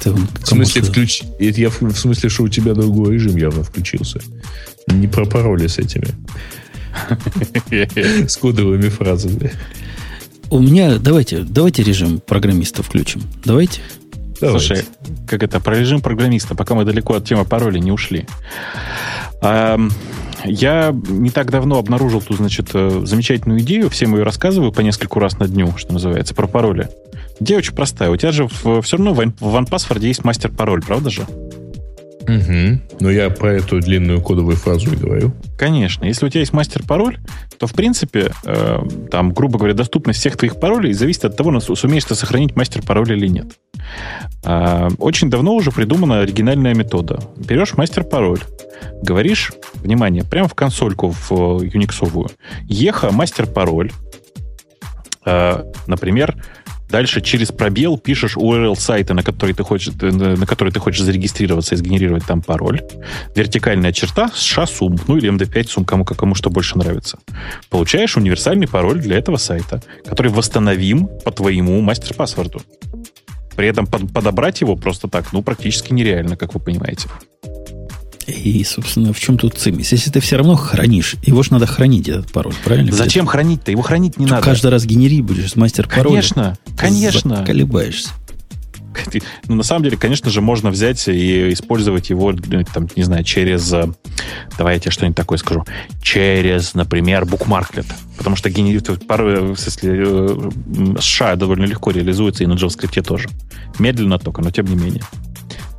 Это 0.00 0.12
он 0.12 0.28
в 0.42 0.46
смысле, 0.46 0.82
включ... 0.82 1.22
это 1.38 1.60
я 1.60 1.70
в, 1.70 1.82
в 1.82 1.98
смысле, 1.98 2.28
что 2.28 2.44
у 2.44 2.48
тебя 2.48 2.74
другой 2.74 3.14
режим 3.14 3.36
явно 3.36 3.64
включился. 3.64 4.20
Не 4.86 5.08
про 5.08 5.26
пароли 5.26 5.66
с 5.66 5.78
этими. 5.78 6.08
С 8.28 8.36
кодовыми 8.36 8.88
фразами. 8.88 9.52
У 10.48 10.58
меня, 10.58 10.98
давайте, 10.98 11.42
давайте 11.42 11.82
режим 11.82 12.20
программиста 12.20 12.82
включим. 12.82 13.22
Давайте. 13.44 13.80
Давайте. 14.40 14.66
Слушай, 14.66 14.84
как 15.28 15.42
это, 15.42 15.60
про 15.60 15.76
режим 15.76 16.00
программиста, 16.00 16.54
пока 16.54 16.74
мы 16.74 16.84
далеко 16.84 17.14
от 17.14 17.24
темы 17.24 17.44
пароля 17.44 17.78
не 17.78 17.92
ушли. 17.92 18.26
Я 20.44 20.94
не 21.08 21.30
так 21.30 21.50
давно 21.50 21.78
обнаружил 21.78 22.22
ту, 22.22 22.34
значит, 22.34 22.70
э, 22.72 23.02
замечательную 23.04 23.60
идею, 23.60 23.90
всем 23.90 24.16
ее 24.16 24.22
рассказываю 24.22 24.72
по 24.72 24.80
нескольку 24.80 25.18
раз 25.18 25.38
на 25.38 25.46
дню, 25.46 25.74
что 25.76 25.92
называется, 25.92 26.34
про 26.34 26.46
пароли. 26.46 26.88
Идея 27.40 27.58
очень 27.58 27.74
простая. 27.74 28.10
У 28.10 28.16
тебя 28.16 28.32
же 28.32 28.46
в, 28.46 28.80
все 28.80 28.96
равно 28.96 29.12
в 29.12 29.20
OnePassword 29.20 30.00
есть 30.00 30.24
мастер-пароль, 30.24 30.82
правда 30.82 31.10
же? 31.10 31.26
Угу. 32.30 32.80
Но 33.00 33.10
я 33.10 33.30
про 33.30 33.54
эту 33.54 33.80
длинную 33.80 34.20
кодовую 34.20 34.56
фразу 34.56 34.92
и 34.92 34.96
говорю. 34.96 35.32
Конечно. 35.58 36.04
Если 36.04 36.24
у 36.24 36.28
тебя 36.28 36.40
есть 36.40 36.52
мастер-пароль, 36.52 37.18
то, 37.58 37.66
в 37.66 37.72
принципе, 37.72 38.32
э, 38.44 38.78
там, 39.10 39.32
грубо 39.32 39.58
говоря, 39.58 39.74
доступность 39.74 40.20
всех 40.20 40.36
твоих 40.36 40.60
паролей 40.60 40.92
зависит 40.92 41.24
от 41.24 41.36
того, 41.36 41.58
сумеешь 41.60 42.04
ты 42.04 42.14
сохранить 42.14 42.54
мастер-пароль 42.56 43.12
или 43.12 43.26
нет. 43.26 43.46
Э, 44.44 44.88
очень 44.98 45.28
давно 45.30 45.54
уже 45.54 45.72
придумана 45.72 46.20
оригинальная 46.20 46.74
метода. 46.74 47.20
Берешь 47.36 47.74
мастер-пароль, 47.76 48.40
говоришь, 49.02 49.52
внимание, 49.74 50.24
прямо 50.24 50.48
в 50.48 50.54
консольку 50.54 51.14
в 51.28 51.62
юниксовую, 51.62 52.30
еха 52.62 53.10
мастер-пароль, 53.10 53.90
э, 55.24 55.64
например, 55.86 56.36
Дальше 56.90 57.20
через 57.20 57.52
пробел 57.52 57.98
пишешь 57.98 58.36
URL 58.36 58.74
сайта, 58.76 59.14
на 59.14 59.22
который 59.22 59.54
ты 59.54 59.62
хочешь, 59.62 59.92
э, 60.00 60.10
на 60.10 60.46
который 60.46 60.72
ты 60.72 60.80
хочешь 60.80 61.02
зарегистрироваться 61.02 61.74
и 61.74 61.78
сгенерировать 61.78 62.24
там 62.26 62.42
пароль. 62.42 62.82
Вертикальная 63.34 63.92
черта 63.92 64.30
SHA-сум, 64.34 64.96
ну 65.06 65.16
или 65.16 65.32
MD5-сум, 65.32 65.84
кому, 65.84 66.04
кому 66.04 66.34
что 66.34 66.50
больше 66.50 66.78
нравится. 66.78 67.18
Получаешь 67.68 68.16
универсальный 68.16 68.66
пароль 68.66 69.00
для 69.00 69.16
этого 69.16 69.36
сайта, 69.36 69.82
который 70.04 70.32
восстановим 70.32 71.08
по 71.24 71.30
твоему 71.30 71.80
мастер-паспорту. 71.80 72.62
При 73.56 73.68
этом 73.68 73.86
под, 73.86 74.12
подобрать 74.12 74.60
его 74.60 74.76
просто 74.76 75.08
так, 75.08 75.32
ну, 75.32 75.42
практически 75.42 75.92
нереально, 75.92 76.36
как 76.36 76.54
вы 76.54 76.60
понимаете. 76.60 77.08
И, 78.26 78.62
собственно, 78.64 79.12
в 79.12 79.18
чем 79.18 79.38
тут 79.38 79.54
цимис? 79.54 79.92
Если 79.92 80.10
ты 80.10 80.20
все 80.20 80.36
равно 80.36 80.54
хранишь, 80.54 81.16
его 81.22 81.42
же 81.42 81.52
надо 81.52 81.66
хранить, 81.66 82.08
этот 82.08 82.30
пароль, 82.32 82.54
правильно? 82.64 82.92
Зачем 82.92 83.26
хранить-то? 83.26 83.70
Его 83.70 83.82
хранить 83.82 84.18
не 84.18 84.26
ты 84.26 84.32
надо. 84.32 84.44
каждый 84.44 84.70
раз 84.70 84.84
генери 84.84 85.22
будешь 85.22 85.56
мастер 85.56 85.88
пароля. 85.88 86.08
Конечно, 86.10 86.58
конечно. 86.76 87.44
Колебаешься. 87.44 88.10
Ну, 89.46 89.54
на 89.54 89.62
самом 89.62 89.84
деле, 89.84 89.96
конечно 89.96 90.30
же, 90.30 90.40
можно 90.40 90.70
взять 90.70 91.06
и 91.08 91.52
использовать 91.52 92.10
его, 92.10 92.32
там, 92.74 92.88
не 92.96 93.02
знаю, 93.02 93.24
через... 93.24 93.72
Э, 93.72 93.88
давай 94.58 94.74
я 94.74 94.80
тебе 94.80 94.90
что-нибудь 94.90 95.16
такое 95.16 95.38
скажу. 95.38 95.64
Через, 96.02 96.74
например, 96.74 97.24
букмарклет. 97.24 97.86
Потому 98.18 98.36
что 98.36 98.50
генерирует 98.50 99.06
пару, 99.06 99.50
если 99.50 100.98
США 101.00 101.36
довольно 101.36 101.64
легко 101.64 101.90
реализуется 101.90 102.44
и 102.44 102.46
на 102.46 102.54
JavaScript 102.54 103.02
тоже. 103.02 103.28
Медленно 103.78 104.18
только, 104.18 104.42
но 104.42 104.50
тем 104.50 104.66
не 104.66 104.76
менее. 104.76 105.02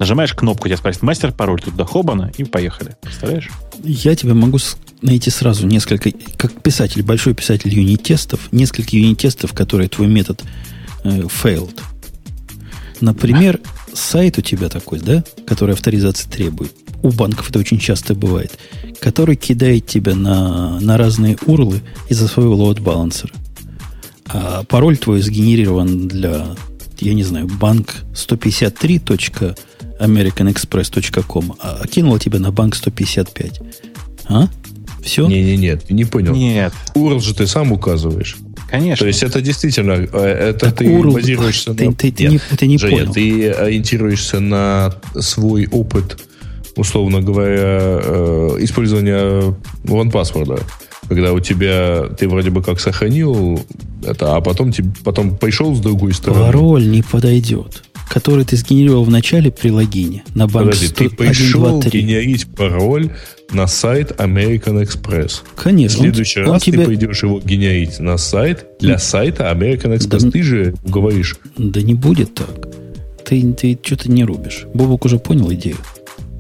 Нажимаешь 0.02 0.34
кнопку, 0.34 0.68
тебя 0.68 0.78
спросит 0.78 1.04
мастер 1.04 1.32
пароль, 1.32 1.62
тут 1.62 1.76
до 1.76 1.86
хобана, 1.86 2.32
и 2.36 2.44
поехали. 2.44 2.96
Представляешь? 3.04 3.52
Я 3.84 4.16
тебе 4.16 4.34
могу 4.34 4.58
найти 5.04 5.30
сразу 5.30 5.68
несколько, 5.68 6.10
как 6.38 6.60
писатель, 6.64 7.04
большой 7.04 7.36
писатель 7.36 7.72
юнит-тестов, 7.72 8.52
несколько 8.52 8.98
юнит-тестов, 8.98 9.54
которые 9.54 9.90
твой 9.90 10.08
метод 10.08 10.42
э, 11.04 11.20
failed. 11.20 11.80
Например, 13.00 13.60
сайт 13.94 14.40
у 14.40 14.42
тебя 14.42 14.70
такой, 14.70 15.02
да, 15.02 15.24
который 15.46 15.76
авторизации 15.76 16.28
требует. 16.28 16.74
У 17.04 17.12
банков 17.12 17.52
это 17.52 17.60
очень 17.60 17.78
часто 17.78 18.16
бывает. 18.16 18.58
Который 19.02 19.36
кидает 19.36 19.86
тебя 19.86 20.16
на, 20.16 20.80
на 20.80 20.98
разные 20.98 21.38
урлы 21.46 21.84
из-за 22.10 22.28
своего 22.28 22.56
load-балансера. 22.56 23.34
А 24.26 24.64
пароль 24.64 24.98
твой 24.98 25.22
сгенерирован 25.22 26.08
для, 26.08 26.56
я 27.00 27.14
не 27.14 27.24
знаю, 27.24 27.46
банк 27.46 27.98
153 28.16 28.98
americanexpress.com, 30.02 31.56
а 31.60 31.88
кинула 31.88 32.20
тебя 32.20 32.40
на 32.40 32.52
банк 32.52 32.76
155. 32.76 33.62
А? 34.26 34.48
Все? 35.04 35.28
Не-не-не, 35.28 35.76
ты 35.78 35.94
не 35.94 36.06
понял. 36.06 36.34
Нет. 36.34 36.74
URL 36.96 37.20
же 37.22 37.34
ты 37.34 37.48
сам 37.48 37.72
указываешь. 37.72 38.38
Конечно. 38.70 39.04
То 39.04 39.08
есть 39.08 39.24
это 39.24 39.42
действительно, 39.42 39.94
э, 39.94 40.50
это 40.50 40.68
так 40.68 40.78
ты 40.78 40.86
URL, 40.86 41.14
базируешься 41.14 41.74
ты, 41.74 41.90
на... 41.90 41.94
Ты, 41.94 42.12
ты, 42.12 42.28
Нет, 42.28 42.42
не, 42.52 42.58
ты 42.58 42.68
не 42.68 42.78
Женя, 42.78 42.98
понял. 43.00 43.14
ты 43.14 43.52
ориентируешься 43.52 44.40
на 44.40 44.94
свой 45.20 45.68
опыт, 45.68 46.20
условно 46.76 47.22
говоря, 47.22 48.00
э, 48.04 48.58
использования 48.60 49.56
OnePassword. 49.84 50.64
Когда 51.10 51.34
у 51.34 51.40
тебя, 51.40 52.06
ты 52.18 52.30
вроде 52.30 52.52
бы 52.52 52.64
как 52.64 52.80
сохранил 52.80 53.60
это, 54.06 54.36
а 54.36 54.42
потом, 54.42 54.72
потом 55.04 55.36
пришел 55.36 55.76
с 55.76 55.80
другой 55.80 56.14
стороны. 56.14 56.46
Пароль 56.46 56.88
не 56.88 57.02
подойдет 57.02 57.84
который 58.12 58.44
ты 58.44 58.58
сгенерировал 58.58 59.06
в 59.06 59.10
начале 59.10 59.52
при 59.52 59.70
логине 59.70 60.24
на 60.36 60.46
банк 60.46 60.72
Подожди, 60.72 60.88
100, 60.88 60.96
ты 60.96 61.10
пришел 61.12 61.66
1, 61.66 61.80
2, 61.80 61.90
3. 61.90 62.02
генерить 62.02 62.48
пароль 62.54 63.10
на 63.52 63.68
сайт 63.68 64.12
American 64.18 64.86
Express. 64.86 65.36
Конечно. 65.56 66.00
В 66.00 66.02
следующий 66.02 66.42
он, 66.42 66.52
раз 66.52 66.68
он 66.68 66.74
ты 66.74 66.86
пойдешь 66.86 67.24
его 67.24 67.40
генерить 67.40 68.00
на 68.00 68.18
сайт 68.18 68.66
для 68.82 68.98
сайта 68.98 69.46
American 69.46 69.96
Express. 69.96 70.26
Да, 70.26 70.30
ты 70.30 70.44
же 70.44 70.76
говоришь. 70.84 71.38
Да 71.58 71.82
не 71.82 71.94
будет 71.94 72.34
так. 72.34 72.68
Ты, 73.24 73.54
ты 73.54 73.80
что-то 73.82 74.12
не 74.12 74.26
рубишь. 74.26 74.66
Бобок 74.74 75.06
уже 75.06 75.18
понял 75.18 75.50
идею. 75.54 75.78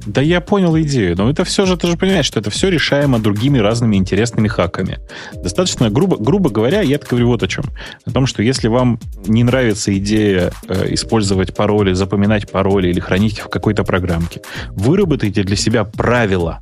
Да 0.05 0.21
я 0.21 0.41
понял 0.41 0.77
идею, 0.79 1.15
но 1.17 1.29
это 1.29 1.43
все 1.43 1.65
же, 1.65 1.77
ты 1.77 1.87
же 1.87 1.97
понимаешь, 1.97 2.25
что 2.25 2.39
это 2.39 2.49
все 2.49 2.69
решаемо 2.69 3.19
другими 3.19 3.59
разными 3.59 3.95
интересными 3.95 4.47
хаками. 4.47 4.99
Достаточно, 5.33 5.89
грубо, 5.89 6.17
грубо 6.17 6.49
говоря, 6.49 6.81
я 6.81 6.97
говорю 6.97 7.27
вот 7.27 7.43
о 7.43 7.47
чем. 7.47 7.65
О 8.05 8.11
том, 8.11 8.25
что 8.25 8.41
если 8.41 8.67
вам 8.67 8.99
не 9.25 9.43
нравится 9.43 9.95
идея 9.97 10.51
э, 10.67 10.93
использовать 10.93 11.55
пароли, 11.55 11.93
запоминать 11.93 12.49
пароли 12.51 12.89
или 12.89 12.99
хранить 12.99 13.37
их 13.37 13.45
в 13.45 13.49
какой-то 13.49 13.83
программке, 13.83 14.41
выработайте 14.69 15.43
для 15.43 15.55
себя 15.55 15.83
правила, 15.83 16.59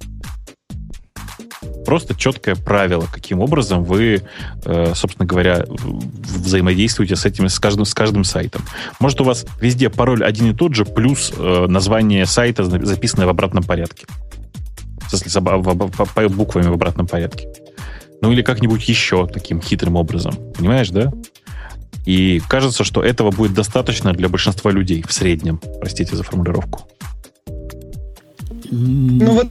просто 1.89 2.13
четкое 2.13 2.53
правило, 2.53 3.07
каким 3.11 3.39
образом 3.39 3.83
вы, 3.83 4.21
э, 4.63 4.93
собственно 4.93 5.25
говоря, 5.25 5.65
взаимодействуете 5.67 7.15
с 7.15 7.25
этим, 7.25 7.49
с 7.49 7.57
каждым, 7.57 7.85
с 7.85 7.95
каждым 7.95 8.23
сайтом. 8.23 8.61
Может, 8.99 9.21
у 9.21 9.23
вас 9.23 9.43
везде 9.59 9.89
пароль 9.89 10.23
один 10.23 10.51
и 10.51 10.53
тот 10.53 10.75
же, 10.75 10.85
плюс 10.85 11.33
э, 11.35 11.65
название 11.67 12.27
сайта, 12.27 12.63
записанное 12.63 13.25
в 13.25 13.29
обратном 13.29 13.63
порядке. 13.63 14.05
Если 15.11 15.31
по 15.39 16.29
буквами 16.29 16.67
в 16.67 16.73
обратном 16.73 17.07
порядке. 17.07 17.47
Ну 18.21 18.31
или 18.31 18.43
как-нибудь 18.43 18.87
еще 18.87 19.25
таким 19.25 19.59
хитрым 19.59 19.95
образом. 19.95 20.35
Понимаешь, 20.55 20.91
да? 20.91 21.11
И 22.05 22.39
кажется, 22.47 22.83
что 22.83 23.01
этого 23.01 23.31
будет 23.31 23.55
достаточно 23.55 24.13
для 24.13 24.29
большинства 24.29 24.69
людей 24.69 25.03
в 25.07 25.11
среднем. 25.11 25.59
Простите 25.79 26.15
за 26.15 26.21
формулировку. 26.21 26.87
Ну 28.69 29.31
вот 29.31 29.47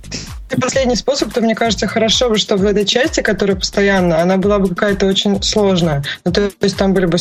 последний 0.57 0.97
способ, 0.97 1.33
то 1.33 1.41
мне 1.41 1.55
кажется, 1.55 1.87
хорошо 1.87 2.31
бы, 2.31 2.39
чтобы 2.39 2.65
в 2.65 2.67
этой 2.67 2.85
части, 2.85 3.21
которая 3.21 3.57
постоянно, 3.57 4.23
она 4.23 4.37
была 4.37 4.59
бы 4.59 4.69
какая-то 4.69 5.07
очень 5.07 5.43
сложная. 5.43 6.05
Ну, 6.25 6.33
то, 6.33 6.51
есть 6.61 6.77
там 6.77 6.95
были 6.95 7.07
бы 7.07 7.19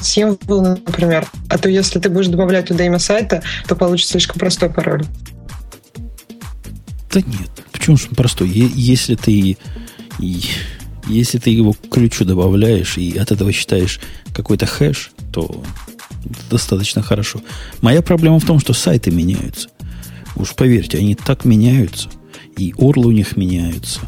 символы, 0.00 0.80
например. 0.86 1.26
А 1.48 1.58
то 1.58 1.68
если 1.68 1.98
ты 1.98 2.08
будешь 2.08 2.28
добавлять 2.28 2.66
туда 2.66 2.84
имя 2.84 2.98
сайта, 2.98 3.42
то 3.66 3.74
получится 3.74 4.12
слишком 4.12 4.38
простой 4.38 4.70
пароль. 4.70 5.04
Да 7.12 7.20
нет, 7.20 7.50
почему 7.72 7.96
же 7.96 8.08
простой? 8.08 8.48
Если 8.48 9.16
ты, 9.16 9.56
если 10.18 11.38
ты 11.38 11.50
его 11.50 11.72
к 11.72 11.88
ключу 11.90 12.24
добавляешь 12.24 12.98
и 12.98 13.16
от 13.18 13.32
этого 13.32 13.52
считаешь 13.52 14.00
какой-то 14.34 14.66
хэш, 14.66 15.10
то 15.32 15.62
достаточно 16.50 17.02
хорошо. 17.02 17.40
Моя 17.80 18.02
проблема 18.02 18.38
в 18.38 18.44
том, 18.44 18.60
что 18.60 18.72
сайты 18.72 19.10
меняются. 19.10 19.68
Уж 20.36 20.54
поверьте, 20.54 20.98
они 20.98 21.14
так 21.14 21.44
меняются. 21.44 22.08
И 22.58 22.74
урлы 22.76 23.06
у 23.06 23.12
них 23.12 23.36
меняются. 23.36 24.00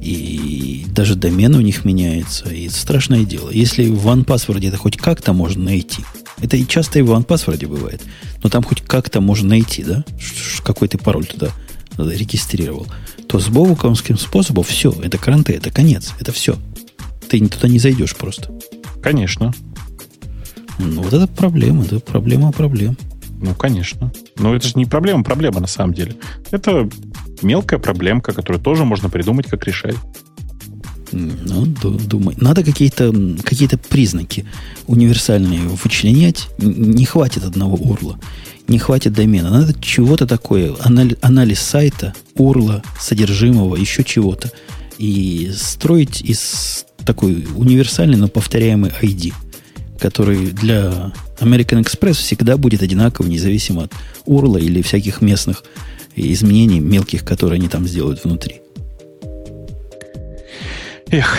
И 0.00 0.86
даже 0.88 1.14
домен 1.14 1.54
у 1.54 1.60
них 1.60 1.84
меняется. 1.84 2.48
И 2.48 2.66
это 2.66 2.74
страшное 2.74 3.24
дело. 3.24 3.50
Если 3.50 3.88
в 3.88 4.06
OnePassword 4.06 4.66
это 4.66 4.76
хоть 4.76 4.96
как-то 4.96 5.32
можно 5.32 5.64
найти, 5.64 6.02
это 6.40 6.56
и 6.56 6.66
часто 6.66 6.98
и 6.98 7.02
в 7.02 7.10
OnePassword 7.10 7.66
бывает, 7.66 8.02
но 8.42 8.48
там 8.48 8.62
хоть 8.62 8.80
как-то 8.82 9.20
можно 9.20 9.48
найти, 9.48 9.82
да, 9.82 10.04
какой 10.62 10.88
ты 10.88 10.98
пароль 10.98 11.26
туда 11.26 11.50
регистрировал, 11.98 12.86
то 13.26 13.40
с 13.40 13.48
бобуковским 13.48 14.16
способом 14.16 14.64
все, 14.64 14.92
это 15.02 15.18
кранты, 15.18 15.52
это 15.54 15.70
конец, 15.70 16.14
это 16.20 16.32
все. 16.32 16.56
Ты 17.28 17.46
туда 17.48 17.68
не 17.68 17.78
зайдешь 17.78 18.14
просто. 18.16 18.52
Конечно. 19.02 19.52
Ну, 20.78 21.02
вот 21.02 21.12
это 21.12 21.26
проблема, 21.26 21.84
это 21.84 21.98
проблема 21.98 22.52
проблем. 22.52 22.96
Ну, 23.40 23.54
конечно. 23.54 24.12
Но 24.36 24.54
это 24.54 24.68
же 24.68 24.74
не 24.76 24.84
проблема, 24.84 25.24
проблема 25.24 25.60
на 25.60 25.66
самом 25.66 25.92
деле. 25.92 26.16
Это 26.50 26.88
мелкая 27.42 27.78
проблемка, 27.78 28.32
которую 28.32 28.62
тоже 28.62 28.84
можно 28.84 29.08
придумать, 29.08 29.46
как 29.46 29.66
решать. 29.66 29.96
Ну, 31.12 31.64
думаю. 31.66 32.36
Надо 32.40 32.62
какие-то 32.62 33.12
какие 33.42 33.68
признаки 33.68 34.46
универсальные 34.86 35.60
вычленять. 35.62 36.48
Не 36.58 37.04
хватит 37.04 37.44
одного 37.44 37.76
урла. 37.76 38.18
Не 38.66 38.78
хватит 38.78 39.14
домена. 39.14 39.50
Надо 39.50 39.74
чего-то 39.80 40.26
такое. 40.26 40.74
Анализ, 40.80 41.60
сайта, 41.60 42.14
урла, 42.34 42.82
содержимого, 43.00 43.76
еще 43.76 44.04
чего-то. 44.04 44.50
И 44.98 45.50
строить 45.56 46.20
из 46.20 46.84
такой 47.06 47.46
универсальный, 47.56 48.18
но 48.18 48.28
повторяемый 48.28 48.90
ID, 49.00 49.32
который 49.98 50.50
для 50.50 51.12
American 51.40 51.82
Express 51.82 52.14
всегда 52.14 52.56
будет 52.58 52.82
одинаково, 52.82 53.26
независимо 53.26 53.84
от 53.84 53.92
урла 54.26 54.58
или 54.58 54.82
всяких 54.82 55.22
местных 55.22 55.64
изменений 56.20 56.80
мелких, 56.80 57.24
которые 57.24 57.58
они 57.58 57.68
там 57.68 57.86
сделают 57.86 58.24
внутри. 58.24 58.60
Эх, 61.10 61.36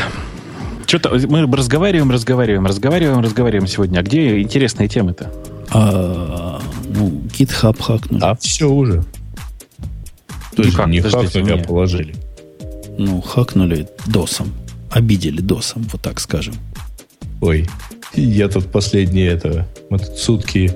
что-то 0.88 1.11
мы 1.27 1.45
разговариваем, 1.56 2.10
разговариваем, 2.10 2.65
разговариваем, 2.65 3.19
разговариваем 3.19 3.68
сегодня. 3.68 3.99
А 3.99 4.01
где 4.01 4.41
интересные 4.41 4.88
темы-то? 4.88 5.31
А, 5.72 6.60
ну, 6.88 7.22
GitHub 7.38 7.80
хакнули. 7.80 8.23
А 8.23 8.35
все 8.35 8.69
уже. 8.69 9.03
То 10.56 10.64
есть 10.64 10.76
как? 10.76 10.88
не 10.88 11.01
хакнули, 11.01 11.43
не. 11.43 11.51
а 11.51 11.64
положили. 11.64 12.15
Ну, 12.97 13.22
хакнули 13.22 13.88
досом. 14.07 14.51
Обидели 14.89 15.41
досом, 15.41 15.85
вот 15.91 16.01
так 16.01 16.19
скажем. 16.19 16.56
Ой, 17.41 17.68
я 18.15 18.49
тут 18.49 18.72
последнее 18.72 19.27
это. 19.27 19.68
Мы 19.91 19.99
тут 19.99 20.18
сутки 20.18 20.73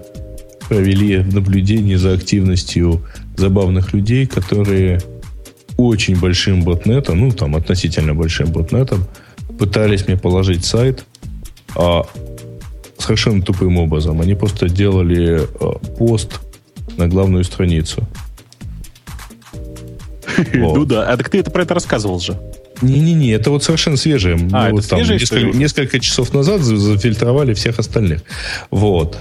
провели 0.68 1.18
в 1.18 1.34
наблюдении 1.34 1.96
за 1.96 2.14
активностью 2.14 3.02
забавных 3.36 3.94
людей, 3.94 4.26
которые 4.26 5.02
очень 5.78 6.20
большим 6.20 6.64
ботнетом, 6.64 7.20
ну, 7.20 7.32
там, 7.32 7.56
относительно 7.56 8.14
большим 8.14 8.52
ботнетом, 8.52 9.06
пытались 9.58 10.08
мне 10.08 10.18
положить 10.18 10.66
сайт, 10.66 11.06
а 11.76 12.04
совершенно 12.98 13.42
тупым 13.42 13.78
образом. 13.78 14.22
Они 14.22 14.36
просто 14.36 14.70
делали 14.70 15.42
а, 15.60 15.80
пост 15.98 16.40
на 16.98 17.08
главную 17.08 17.44
страницу. 17.44 18.08
Вот. 20.56 20.78
Ну 20.78 20.86
да, 20.86 21.08
а 21.08 21.16
так 21.16 21.30
ты 21.30 21.38
это 21.40 21.52
про 21.52 21.62
это 21.62 21.76
рассказывал 21.76 22.20
же. 22.20 22.40
Не-не-не, 22.82 23.32
это 23.32 23.52
вот 23.52 23.64
совершенно 23.64 23.98
свежее. 23.98 24.36
А, 24.52 24.66
это 24.68 24.76
вот 24.76 24.88
там 24.88 25.00
несколько, 25.00 25.58
несколько 25.58 26.00
часов 26.00 26.34
назад 26.34 26.62
за- 26.62 26.78
зафильтровали 26.78 27.54
всех 27.54 27.78
остальных. 27.78 28.24
Вот. 28.72 29.18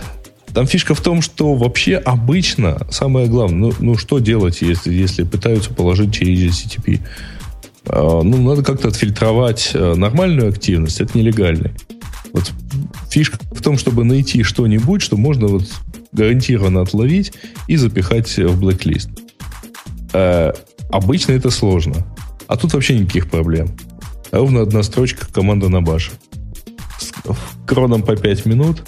Там 0.54 0.66
фишка 0.66 0.94
в 0.94 1.00
том, 1.00 1.22
что 1.22 1.54
вообще 1.54 1.96
обычно 1.96 2.86
самое 2.90 3.26
главное, 3.26 3.58
ну, 3.58 3.74
ну 3.80 3.96
что 3.96 4.18
делать, 4.18 4.60
если, 4.60 4.92
если 4.92 5.24
пытаются 5.24 5.72
положить 5.72 6.14
через 6.14 6.64
HTTP? 6.64 7.00
А, 7.86 8.22
ну, 8.22 8.36
надо 8.42 8.62
как-то 8.62 8.88
отфильтровать 8.88 9.70
а, 9.74 9.94
нормальную 9.94 10.50
активность 10.50 11.00
от 11.00 11.14
нелегальной. 11.14 11.72
Вот 12.32 12.52
фишка 13.10 13.38
в 13.50 13.62
том, 13.62 13.78
чтобы 13.78 14.04
найти 14.04 14.42
что-нибудь, 14.42 15.02
что 15.02 15.16
можно 15.16 15.46
вот 15.46 15.64
гарантированно 16.12 16.82
отловить 16.82 17.32
и 17.66 17.76
запихать 17.76 18.36
в 18.36 18.60
блэк-лист. 18.60 19.10
Э, 20.12 20.52
обычно 20.90 21.32
это 21.32 21.50
сложно. 21.50 22.06
А 22.46 22.56
тут 22.56 22.74
вообще 22.74 22.98
никаких 22.98 23.30
проблем. 23.30 23.68
Ровно 24.30 24.62
одна 24.62 24.82
строчка 24.82 25.26
команда 25.30 25.68
на 25.68 25.82
баше. 25.82 26.10
С 26.98 27.12
кроном 27.66 28.02
по 28.02 28.16
5 28.16 28.46
минут. 28.46 28.82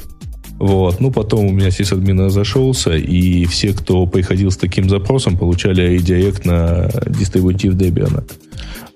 Вот. 0.65 0.99
Ну, 0.99 1.11
потом 1.11 1.45
у 1.45 1.51
меня 1.51 1.71
сисадмин 1.71 2.21
разошелся, 2.21 2.97
и 2.97 3.45
все, 3.45 3.75
кто 3.75 4.07
приходил 4.07 4.51
с 4.51 4.57
таким 4.57 4.89
запросом, 4.89 5.37
получали 5.37 5.83
редирект 5.83 6.47
на 6.47 6.89
дистрибутив 7.07 7.75
Debian. 7.75 8.25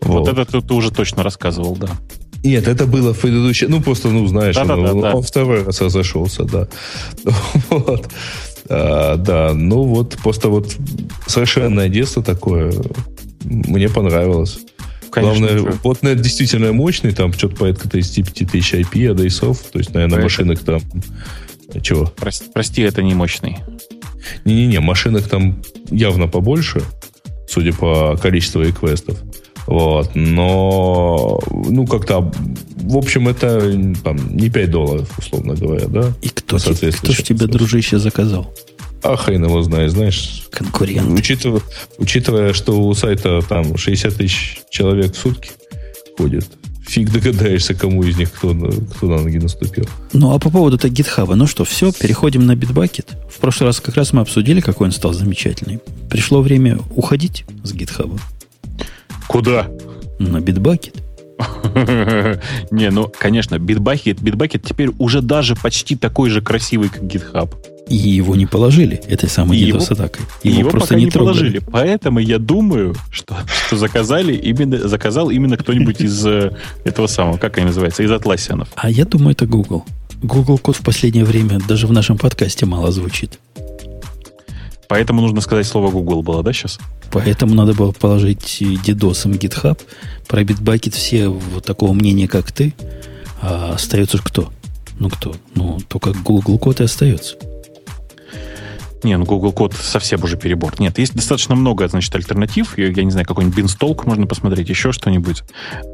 Вот, 0.00 0.28
это 0.28 0.46
ты, 0.46 0.62
ты 0.62 0.72
уже 0.72 0.90
точно 0.90 1.22
рассказывал, 1.22 1.76
да. 1.76 1.90
Нет, 2.42 2.66
это 2.68 2.86
было 2.86 3.12
в 3.12 3.18
предыдущем... 3.18 3.70
Ну, 3.70 3.82
просто, 3.82 4.08
ну, 4.08 4.26
знаешь, 4.28 4.54
Да-да-да, 4.54 4.94
он, 4.94 5.00
да. 5.02 5.14
он 5.14 5.22
второй 5.22 5.64
раз 5.64 5.78
разошелся, 5.82 6.44
да. 6.44 6.68
Вот. 7.68 8.08
А, 8.70 9.16
да, 9.16 9.52
ну 9.52 9.82
вот, 9.82 10.16
просто 10.22 10.48
вот 10.48 10.74
совершенное 11.26 11.90
детство 11.90 12.22
такое. 12.22 12.72
Мне 13.44 13.90
понравилось. 13.90 14.58
Конечно, 15.10 15.48
Главное, 15.48 15.72
чё. 15.72 15.78
ботнет 15.82 16.20
действительно 16.22 16.72
мощный, 16.72 17.12
там 17.12 17.34
что-то 17.34 17.56
порядка 17.56 17.90
35 17.90 18.50
тысяч 18.50 18.72
IP, 18.72 19.10
адресов, 19.10 19.58
то 19.70 19.78
есть, 19.78 19.92
наверное, 19.92 20.22
Поэтому- 20.22 20.54
машинок 20.54 20.60
там... 20.60 20.80
Чего? 21.82 22.06
Прости, 22.16 22.46
прости, 22.52 22.82
это 22.82 23.02
не 23.02 23.14
мощный. 23.14 23.58
Не-не-не, 24.44 24.80
машинок 24.80 25.28
там 25.28 25.62
явно 25.90 26.26
побольше, 26.28 26.82
судя 27.48 27.72
по 27.72 28.16
количеству 28.20 28.62
реквестов. 28.62 29.18
Вот, 29.66 30.12
но, 30.14 31.38
ну, 31.50 31.86
как-то, 31.86 32.32
в 32.76 32.96
общем, 32.96 33.28
это 33.28 33.60
там, 34.02 34.34
не 34.34 34.48
5 34.48 34.70
долларов, 34.70 35.10
условно 35.18 35.54
говоря, 35.54 35.86
да? 35.88 36.12
И 36.22 36.30
кто, 36.30 36.56
По 36.56 36.74
те- 36.74 36.90
кто 36.90 37.12
ж 37.12 37.22
тебе, 37.22 37.46
дружище, 37.46 37.98
заказал? 37.98 38.54
А 39.02 39.14
хрен 39.16 39.44
его 39.44 39.62
знает, 39.62 39.90
знаешь. 39.92 40.48
Конкурент. 40.50 41.18
Учитывая, 41.18 41.60
учитывая, 41.98 42.52
что 42.54 42.80
у 42.80 42.94
сайта 42.94 43.42
там 43.42 43.76
60 43.76 44.14
тысяч 44.16 44.60
человек 44.70 45.12
в 45.14 45.18
сутки 45.18 45.50
ходит, 46.16 46.46
фиг 46.88 47.12
догадаешься, 47.12 47.74
кому 47.74 48.02
из 48.02 48.16
них 48.16 48.32
кто, 48.32 48.54
на- 48.54 48.70
кто 48.72 49.06
на 49.06 49.18
ноги 49.22 49.38
наступил. 49.38 49.84
Ну, 50.12 50.34
а 50.34 50.38
по 50.38 50.50
поводу-то 50.50 50.88
GitHub, 50.88 51.32
ну 51.34 51.46
что, 51.46 51.64
все, 51.64 51.92
переходим 51.92 52.46
на 52.46 52.52
Bitbucket. 52.52 53.06
В 53.30 53.38
прошлый 53.38 53.68
раз 53.68 53.80
как 53.80 53.94
раз 53.96 54.12
мы 54.12 54.22
обсудили, 54.22 54.60
какой 54.60 54.86
он 54.86 54.92
стал 54.92 55.12
замечательный. 55.12 55.80
Пришло 56.10 56.40
время 56.40 56.78
уходить 56.96 57.44
с 57.62 57.74
GitHub 57.74 58.18
Куда? 59.28 59.68
на 60.18 60.38
Bitbucket. 60.38 60.94
Не, 62.70 62.90
ну, 62.90 63.12
конечно, 63.16 63.56
Bitbucket, 63.56 64.20
Bitbucket 64.20 64.62
теперь 64.66 64.90
уже 64.98 65.20
даже 65.22 65.54
почти 65.54 65.94
такой 65.94 66.30
же 66.30 66.40
красивый, 66.40 66.88
как 66.88 67.02
GitHub. 67.02 67.54
И 67.88 67.96
его 67.96 68.36
не 68.36 68.46
положили 68.46 68.96
этой 69.08 69.28
самой 69.28 69.58
его- 69.58 69.78
DDoS-атакой. 69.78 70.24
Его, 70.42 70.60
его 70.60 70.70
просто 70.70 70.88
пока 70.90 70.98
не, 70.98 71.04
не 71.06 71.10
трогали. 71.10 71.34
положили. 71.34 71.58
Поэтому 71.70 72.18
я 72.18 72.38
думаю, 72.38 72.94
что, 73.10 73.36
что 73.66 73.76
заказали 73.76 74.34
именно, 74.34 74.86
заказал 74.88 75.30
именно 75.30 75.56
кто-нибудь 75.56 76.00
из 76.00 76.26
э, 76.26 76.52
этого 76.84 77.06
самого, 77.06 77.38
как 77.38 77.56
они 77.56 77.66
называются, 77.66 78.02
из 78.02 78.10
Atlassianов. 78.10 78.68
А 78.76 78.90
я 78.90 79.04
думаю, 79.04 79.32
это 79.32 79.46
Google. 79.46 79.84
Google 80.22 80.58
код 80.58 80.76
в 80.76 80.82
последнее 80.82 81.24
время 81.24 81.60
даже 81.66 81.86
в 81.86 81.92
нашем 81.92 82.18
подкасте 82.18 82.66
мало 82.66 82.90
звучит. 82.92 83.38
Поэтому 84.88 85.20
нужно 85.20 85.40
сказать 85.40 85.66
слово 85.66 85.90
Google 85.90 86.22
было, 86.22 86.42
да, 86.42 86.52
сейчас? 86.52 86.78
Поэтому 87.12 87.54
надо 87.54 87.74
было 87.74 87.92
положить 87.92 88.58
дидосом 88.84 89.32
GitHub. 89.32 89.78
Про 90.26 90.42
Bitbucket 90.42 90.92
все 90.92 91.28
вот 91.28 91.64
такого 91.64 91.92
мнения, 91.92 92.26
как 92.26 92.52
ты. 92.52 92.74
А 93.40 93.74
остается 93.74 94.18
кто? 94.18 94.50
Ну 94.98 95.10
кто? 95.10 95.34
Ну, 95.54 95.78
только 95.88 96.12
Google 96.12 96.58
код 96.58 96.80
и 96.80 96.84
остается. 96.84 97.36
Не, 99.04 99.16
ну 99.16 99.24
Google 99.24 99.52
код 99.52 99.74
совсем 99.74 100.22
уже 100.24 100.36
перебор. 100.36 100.74
Нет, 100.80 100.98
есть 100.98 101.14
достаточно 101.14 101.54
много, 101.54 101.86
значит, 101.88 102.14
альтернатив. 102.14 102.76
Я, 102.78 102.88
я 102.88 103.04
не 103.04 103.10
знаю, 103.10 103.26
какой-нибудь 103.26 103.58
Beanstalk 103.58 104.06
можно 104.06 104.26
посмотреть, 104.26 104.68
еще 104.68 104.92
что-нибудь. 104.92 105.44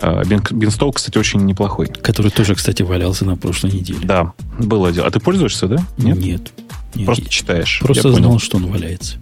А, 0.00 0.22
Bean- 0.22 0.42
Beanstalk, 0.52 0.92
кстати, 0.94 1.18
очень 1.18 1.40
неплохой. 1.44 1.88
Который 1.88 2.30
тоже, 2.30 2.54
кстати, 2.54 2.82
валялся 2.82 3.24
на 3.24 3.36
прошлой 3.36 3.72
неделе. 3.72 4.00
Да, 4.04 4.32
было 4.58 4.90
дело. 4.92 5.06
А 5.06 5.10
ты 5.10 5.20
пользуешься, 5.20 5.66
да? 5.68 5.76
Нет? 5.98 6.18
Нет. 6.18 6.52
Нет, 6.94 7.06
Просто 7.06 7.28
читаешь. 7.28 7.80
просто 7.82 8.08
Я 8.08 8.14
понял. 8.14 8.28
знал, 8.28 8.38
что 8.38 8.56
он 8.56 8.66
валяется. 8.70 9.16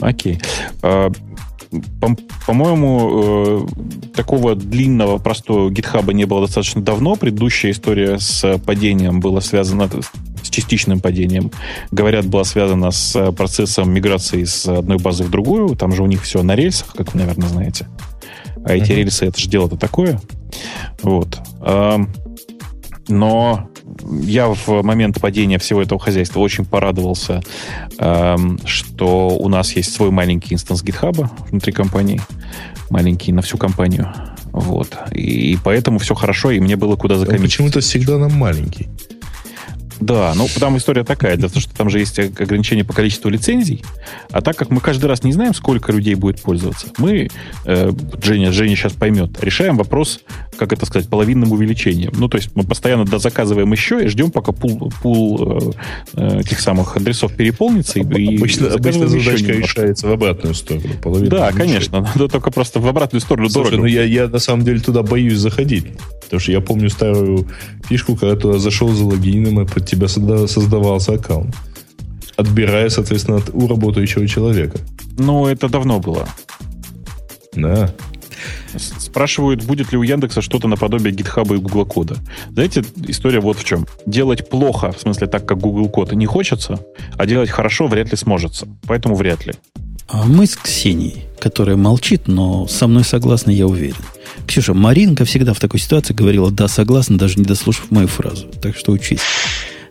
Окей. 0.00 0.38
А, 0.82 1.10
по- 2.00 2.16
По-моему, 2.46 3.66
э, 4.04 4.06
такого 4.16 4.54
длинного, 4.56 5.18
простого 5.18 5.70
гитхаба 5.70 6.12
не 6.12 6.24
было 6.24 6.42
достаточно 6.46 6.80
давно. 6.82 7.14
Предыдущая 7.16 7.70
история 7.70 8.18
с 8.18 8.58
падением 8.58 9.20
была 9.20 9.40
связана 9.40 9.88
с 10.50 10.54
частичным 10.54 11.00
падением. 11.00 11.50
Говорят, 11.92 12.26
была 12.26 12.44
связана 12.44 12.90
с 12.90 13.32
процессом 13.32 13.90
миграции 13.92 14.44
с 14.44 14.66
одной 14.66 14.98
базы 14.98 15.24
в 15.24 15.30
другую. 15.30 15.76
Там 15.76 15.92
же 15.92 16.02
у 16.02 16.06
них 16.06 16.22
все 16.22 16.42
на 16.42 16.54
рельсах, 16.56 16.92
как 16.94 17.14
вы, 17.14 17.20
наверное, 17.20 17.48
знаете. 17.48 17.86
А 18.64 18.74
эти 18.74 18.90
Мгм. 18.92 18.98
рельсы, 18.98 19.26
это 19.26 19.40
же 19.40 19.48
дело-то 19.48 19.76
такое. 19.76 20.20
Вот. 21.02 21.38
А, 21.60 22.00
Но 23.08 23.68
я 24.22 24.46
в 24.48 24.82
момент 24.82 25.20
падения 25.20 25.58
всего 25.58 25.82
этого 25.82 25.98
хозяйства 25.98 26.38
очень 26.38 26.64
порадовался, 26.64 27.42
что 28.64 29.28
у 29.30 29.48
нас 29.48 29.72
есть 29.74 29.92
свой 29.92 30.10
маленький 30.12 30.54
инстанс 30.54 30.84
GitHub 30.84 31.28
внутри 31.50 31.72
компании, 31.72 32.20
маленький 32.88 33.32
на 33.32 33.42
всю 33.42 33.58
компанию. 33.58 34.12
Вот. 34.52 34.96
И 35.12 35.58
поэтому 35.64 35.98
все 35.98 36.14
хорошо, 36.14 36.52
и 36.52 36.60
мне 36.60 36.76
было 36.76 36.94
куда 36.94 37.14
Он 37.14 37.20
закоммитить. 37.20 37.46
почему-то 37.46 37.80
всегда 37.80 38.16
нам 38.18 38.32
маленький. 38.32 38.88
Да, 40.00 40.32
ну 40.34 40.48
там 40.58 40.76
история 40.78 41.04
такая, 41.04 41.36
в 41.36 41.52
том, 41.52 41.60
что 41.60 41.74
там 41.76 41.90
же 41.90 41.98
есть 41.98 42.18
ограничение 42.18 42.84
по 42.84 42.94
количеству 42.94 43.28
лицензий, 43.28 43.84
а 44.30 44.40
так 44.40 44.56
как 44.56 44.70
мы 44.70 44.80
каждый 44.80 45.06
раз 45.06 45.22
не 45.22 45.32
знаем, 45.32 45.54
сколько 45.54 45.92
людей 45.92 46.14
будет 46.14 46.40
пользоваться, 46.40 46.88
мы, 46.96 47.28
э, 47.66 47.92
Женя, 48.22 48.50
Женя 48.50 48.76
сейчас 48.76 48.94
поймет, 48.94 49.42
решаем 49.42 49.76
вопрос, 49.76 50.20
как 50.60 50.74
это 50.74 50.84
сказать, 50.84 51.08
половинным 51.08 51.52
увеличением. 51.52 52.12
Ну, 52.18 52.28
то 52.28 52.36
есть 52.36 52.50
мы 52.54 52.64
постоянно 52.64 53.06
дозаказываем 53.06 53.72
еще 53.72 54.04
и 54.04 54.08
ждем, 54.08 54.30
пока 54.30 54.52
пул, 54.52 54.92
пул 55.02 55.40
э, 55.42 55.72
э, 56.12 56.40
этих 56.40 56.60
самых 56.60 56.98
адресов 56.98 57.34
переполнится. 57.34 57.98
И, 57.98 58.02
и 58.02 58.36
обычно, 58.36 58.66
обычно 58.66 59.08
заказываем 59.08 59.20
еще 59.20 59.30
задачка 59.30 59.52
решается 59.52 60.06
в 60.06 60.12
обратную 60.12 60.54
сторону. 60.54 60.84
Да, 61.28 61.50
конечно, 61.52 62.00
надо 62.14 62.28
только 62.28 62.50
просто 62.50 62.78
в 62.78 62.86
обратную 62.86 63.22
сторону 63.22 63.48
Слушай, 63.48 63.70
дорого. 63.70 63.80
ну 63.80 63.86
я, 63.86 64.04
я 64.04 64.28
на 64.28 64.38
самом 64.38 64.66
деле 64.66 64.80
туда 64.80 65.02
боюсь 65.02 65.38
заходить. 65.38 65.86
Потому 66.24 66.40
что 66.40 66.52
я 66.52 66.60
помню 66.60 66.90
старую 66.90 67.48
фишку, 67.88 68.14
когда 68.16 68.36
туда 68.36 68.58
зашел 68.58 68.90
за 68.90 69.06
логином, 69.06 69.62
и 69.62 69.66
под 69.66 69.86
тебя 69.86 70.08
созда- 70.08 70.46
создавался 70.46 71.14
аккаунт. 71.14 71.56
Отбирая, 72.36 72.90
соответственно, 72.90 73.38
от 73.38 73.48
у 73.54 73.66
работающего 73.66 74.28
человека. 74.28 74.78
Ну, 75.16 75.46
это 75.46 75.70
давно 75.70 76.00
было. 76.00 76.28
Да. 77.54 77.94
Спрашивают, 78.76 79.64
будет 79.64 79.92
ли 79.92 79.98
у 79.98 80.02
Яндекса 80.02 80.42
что-то 80.42 80.68
наподобие 80.68 81.14
GitHub 81.14 81.54
и 81.54 81.58
Google 81.58 81.86
кода. 81.86 82.16
Знаете, 82.52 82.84
история 83.06 83.40
вот 83.40 83.58
в 83.58 83.64
чем. 83.64 83.86
Делать 84.06 84.48
плохо, 84.48 84.92
в 84.92 85.00
смысле 85.00 85.26
так, 85.26 85.46
как 85.46 85.58
Google 85.58 85.88
код, 85.88 86.12
не 86.12 86.26
хочется, 86.26 86.80
а 87.16 87.26
делать 87.26 87.50
хорошо 87.50 87.86
вряд 87.86 88.10
ли 88.10 88.16
сможется. 88.16 88.68
Поэтому 88.86 89.14
вряд 89.14 89.46
ли. 89.46 89.54
А 90.08 90.24
мы 90.24 90.46
с 90.46 90.56
Ксенией, 90.56 91.26
которая 91.38 91.76
молчит, 91.76 92.26
но 92.26 92.66
со 92.66 92.88
мной 92.88 93.04
согласна, 93.04 93.50
я 93.52 93.66
уверен. 93.66 93.94
Ксюша, 94.46 94.74
Маринка 94.74 95.24
всегда 95.24 95.54
в 95.54 95.60
такой 95.60 95.78
ситуации 95.78 96.14
говорила 96.14 96.50
«да, 96.50 96.66
согласна», 96.66 97.16
даже 97.16 97.38
не 97.38 97.44
дослушав 97.44 97.90
мою 97.90 98.08
фразу. 98.08 98.48
Так 98.60 98.76
что 98.76 98.90
учись. 98.90 99.20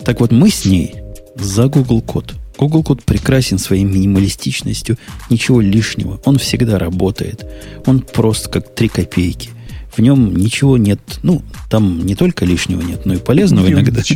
Так 0.04 0.20
вот, 0.20 0.32
мы 0.32 0.50
с 0.50 0.66
ней 0.66 0.96
за 1.36 1.68
Google 1.68 2.02
код. 2.02 2.34
Google 2.60 2.84
код 2.84 3.04
прекрасен 3.04 3.58
своей 3.58 3.86
минималистичностью, 3.86 4.98
ничего 5.30 5.62
лишнего. 5.62 6.20
Он 6.26 6.38
всегда 6.38 6.78
работает. 6.78 7.46
Он 7.86 8.02
просто 8.02 8.50
как 8.50 8.76
три 8.76 8.90
копейки. 8.90 9.52
В 9.96 10.02
нем 10.02 10.36
ничего 10.36 10.78
нет. 10.78 11.00
Ну, 11.24 11.42
там 11.70 12.06
не 12.06 12.16
только 12.16 12.44
лишнего 12.44 12.82
нет, 12.82 13.06
но 13.06 13.14
и 13.14 13.18
полезного 13.18 13.72
иногда. 13.72 14.02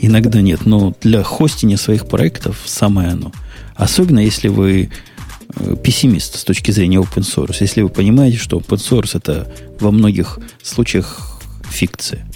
Иногда 0.00 0.40
нет. 0.40 0.64
Но 0.64 0.94
для 1.02 1.22
хостинга 1.22 1.76
своих 1.76 2.06
проектов 2.06 2.62
самое 2.64 3.10
оно. 3.10 3.30
Особенно 3.74 4.20
если 4.20 4.48
вы 4.48 4.88
э, 5.54 5.76
пессимист 5.82 6.38
с 6.38 6.44
точки 6.44 6.70
зрения 6.70 6.96
open 6.96 7.22
source. 7.22 7.56
Если 7.60 7.82
вы 7.82 7.90
понимаете, 7.90 8.38
что 8.38 8.56
open 8.58 8.78
source 8.78 9.10
это 9.14 9.52
во 9.80 9.90
многих 9.90 10.38
случаях 10.62 11.40
фикция. 11.70 12.26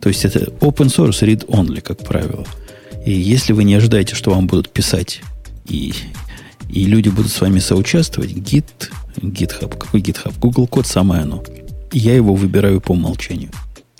То 0.00 0.08
есть 0.08 0.24
это 0.24 0.50
open 0.60 0.86
source 0.86 1.20
read 1.22 1.46
only, 1.46 1.82
как 1.82 1.98
правило. 1.98 2.46
И 3.04 3.12
если 3.12 3.52
вы 3.52 3.64
не 3.64 3.74
ожидаете, 3.74 4.14
что 4.14 4.30
вам 4.30 4.46
будут 4.46 4.70
писать 4.70 5.20
и, 5.66 5.92
и 6.70 6.84
люди 6.86 7.10
будут 7.10 7.30
с 7.30 7.40
вами 7.40 7.58
соучаствовать, 7.58 8.32
Git, 8.32 8.90
GitHub, 9.16 9.76
какой 9.76 10.00
GitHub? 10.00 10.32
Google 10.38 10.66
код 10.66 10.86
самое 10.86 11.22
оно. 11.22 11.42
Я 11.92 12.14
его 12.14 12.34
выбираю 12.34 12.80
по 12.80 12.92
умолчанию. 12.92 13.50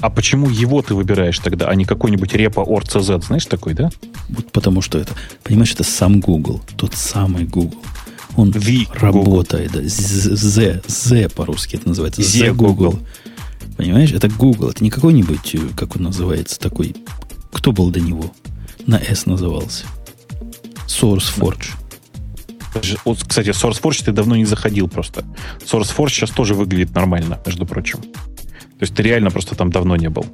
А 0.00 0.10
почему 0.10 0.48
его 0.48 0.82
ты 0.82 0.94
выбираешь 0.94 1.38
тогда, 1.38 1.68
а 1.68 1.74
не 1.74 1.84
какой-нибудь 1.84 2.32
репо 2.34 2.60
org.cz, 2.60 3.26
знаешь 3.26 3.46
такой, 3.46 3.74
да? 3.74 3.90
Вот 4.28 4.50
потому 4.52 4.80
что 4.80 4.98
это, 4.98 5.14
понимаешь, 5.42 5.72
это 5.72 5.84
сам 5.84 6.20
Google, 6.20 6.62
тот 6.76 6.94
самый 6.94 7.44
Google. 7.44 7.78
Он 8.36 8.50
V 8.50 8.86
работает, 8.92 9.72
да, 9.72 9.80
Z, 9.84 10.82
Z 10.88 11.28
по-русски 11.28 11.76
это 11.76 11.88
называется, 11.88 12.22
Z 12.22 12.52
Google. 12.54 12.98
Понимаешь, 13.76 14.12
это 14.12 14.28
Google, 14.28 14.70
это 14.70 14.82
не 14.82 14.90
какой-нибудь, 14.90 15.56
как 15.76 15.96
он 15.96 16.02
называется, 16.02 16.58
такой, 16.58 16.96
кто 17.52 17.72
был 17.72 17.90
до 17.90 18.00
него? 18.00 18.32
На 18.86 18.96
S 18.96 19.26
назывался. 19.26 19.84
SourceForge. 20.86 21.70
Вот, 23.04 23.24
кстати, 23.24 23.50
SourceForge 23.50 24.04
ты 24.04 24.12
давно 24.12 24.36
не 24.36 24.44
заходил 24.44 24.88
просто. 24.88 25.24
SourceForge 25.64 26.10
сейчас 26.10 26.30
тоже 26.30 26.54
выглядит 26.54 26.94
нормально, 26.94 27.40
между 27.46 27.66
прочим. 27.66 28.00
То 28.00 28.82
есть 28.82 28.94
ты 28.94 29.02
реально 29.02 29.30
просто 29.30 29.54
там 29.54 29.70
давно 29.70 29.96
не 29.96 30.08
был. 30.08 30.26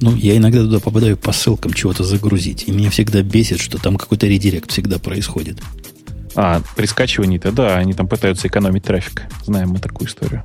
Ну, 0.00 0.14
я 0.14 0.36
иногда 0.36 0.60
туда 0.60 0.78
попадаю 0.78 1.16
по 1.16 1.32
ссылкам 1.32 1.72
чего-то 1.72 2.04
загрузить. 2.04 2.68
И 2.68 2.70
меня 2.70 2.88
всегда 2.90 3.22
бесит, 3.22 3.60
что 3.60 3.78
там 3.78 3.96
какой-то 3.96 4.26
редирект 4.26 4.70
всегда 4.70 4.98
происходит. 4.98 5.60
А, 6.36 6.62
при 6.76 6.86
скачивании-то, 6.86 7.50
да, 7.50 7.76
они 7.76 7.92
там 7.92 8.06
пытаются 8.06 8.46
экономить 8.46 8.84
трафик. 8.84 9.24
Знаем 9.44 9.70
мы 9.70 9.78
такую 9.80 10.08
историю. 10.08 10.44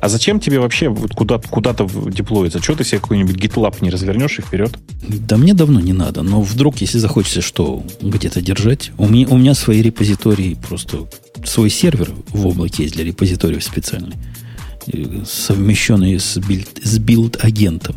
А 0.00 0.08
зачем 0.08 0.40
тебе 0.40 0.60
вообще 0.60 0.88
вот 0.88 1.12
куда, 1.12 1.38
куда-то 1.38 1.88
деплоиться? 2.10 2.60
Чего 2.60 2.76
ты 2.76 2.84
себе 2.84 3.00
какой-нибудь 3.00 3.36
GitLab 3.36 3.76
не 3.80 3.90
развернешь 3.90 4.38
и 4.38 4.42
вперед? 4.42 4.76
Да 5.08 5.36
мне 5.36 5.54
давно 5.54 5.80
не 5.80 5.92
надо, 5.92 6.22
но 6.22 6.40
вдруг, 6.40 6.78
если 6.78 6.98
захочется 6.98 7.40
что 7.40 7.82
где-то 8.00 8.40
держать, 8.40 8.92
у 8.98 9.08
меня, 9.08 9.26
у 9.28 9.36
меня 9.36 9.54
свои 9.54 9.82
репозитории, 9.82 10.56
просто 10.68 11.06
свой 11.44 11.70
сервер 11.70 12.10
в 12.28 12.46
облаке 12.46 12.84
есть 12.84 12.94
для 12.94 13.04
репозиториев 13.04 13.62
специальный, 13.62 14.16
совмещенный 15.26 16.18
с, 16.18 16.36
build, 16.38 16.68
с 16.82 16.98
build-агентом, 16.98 17.96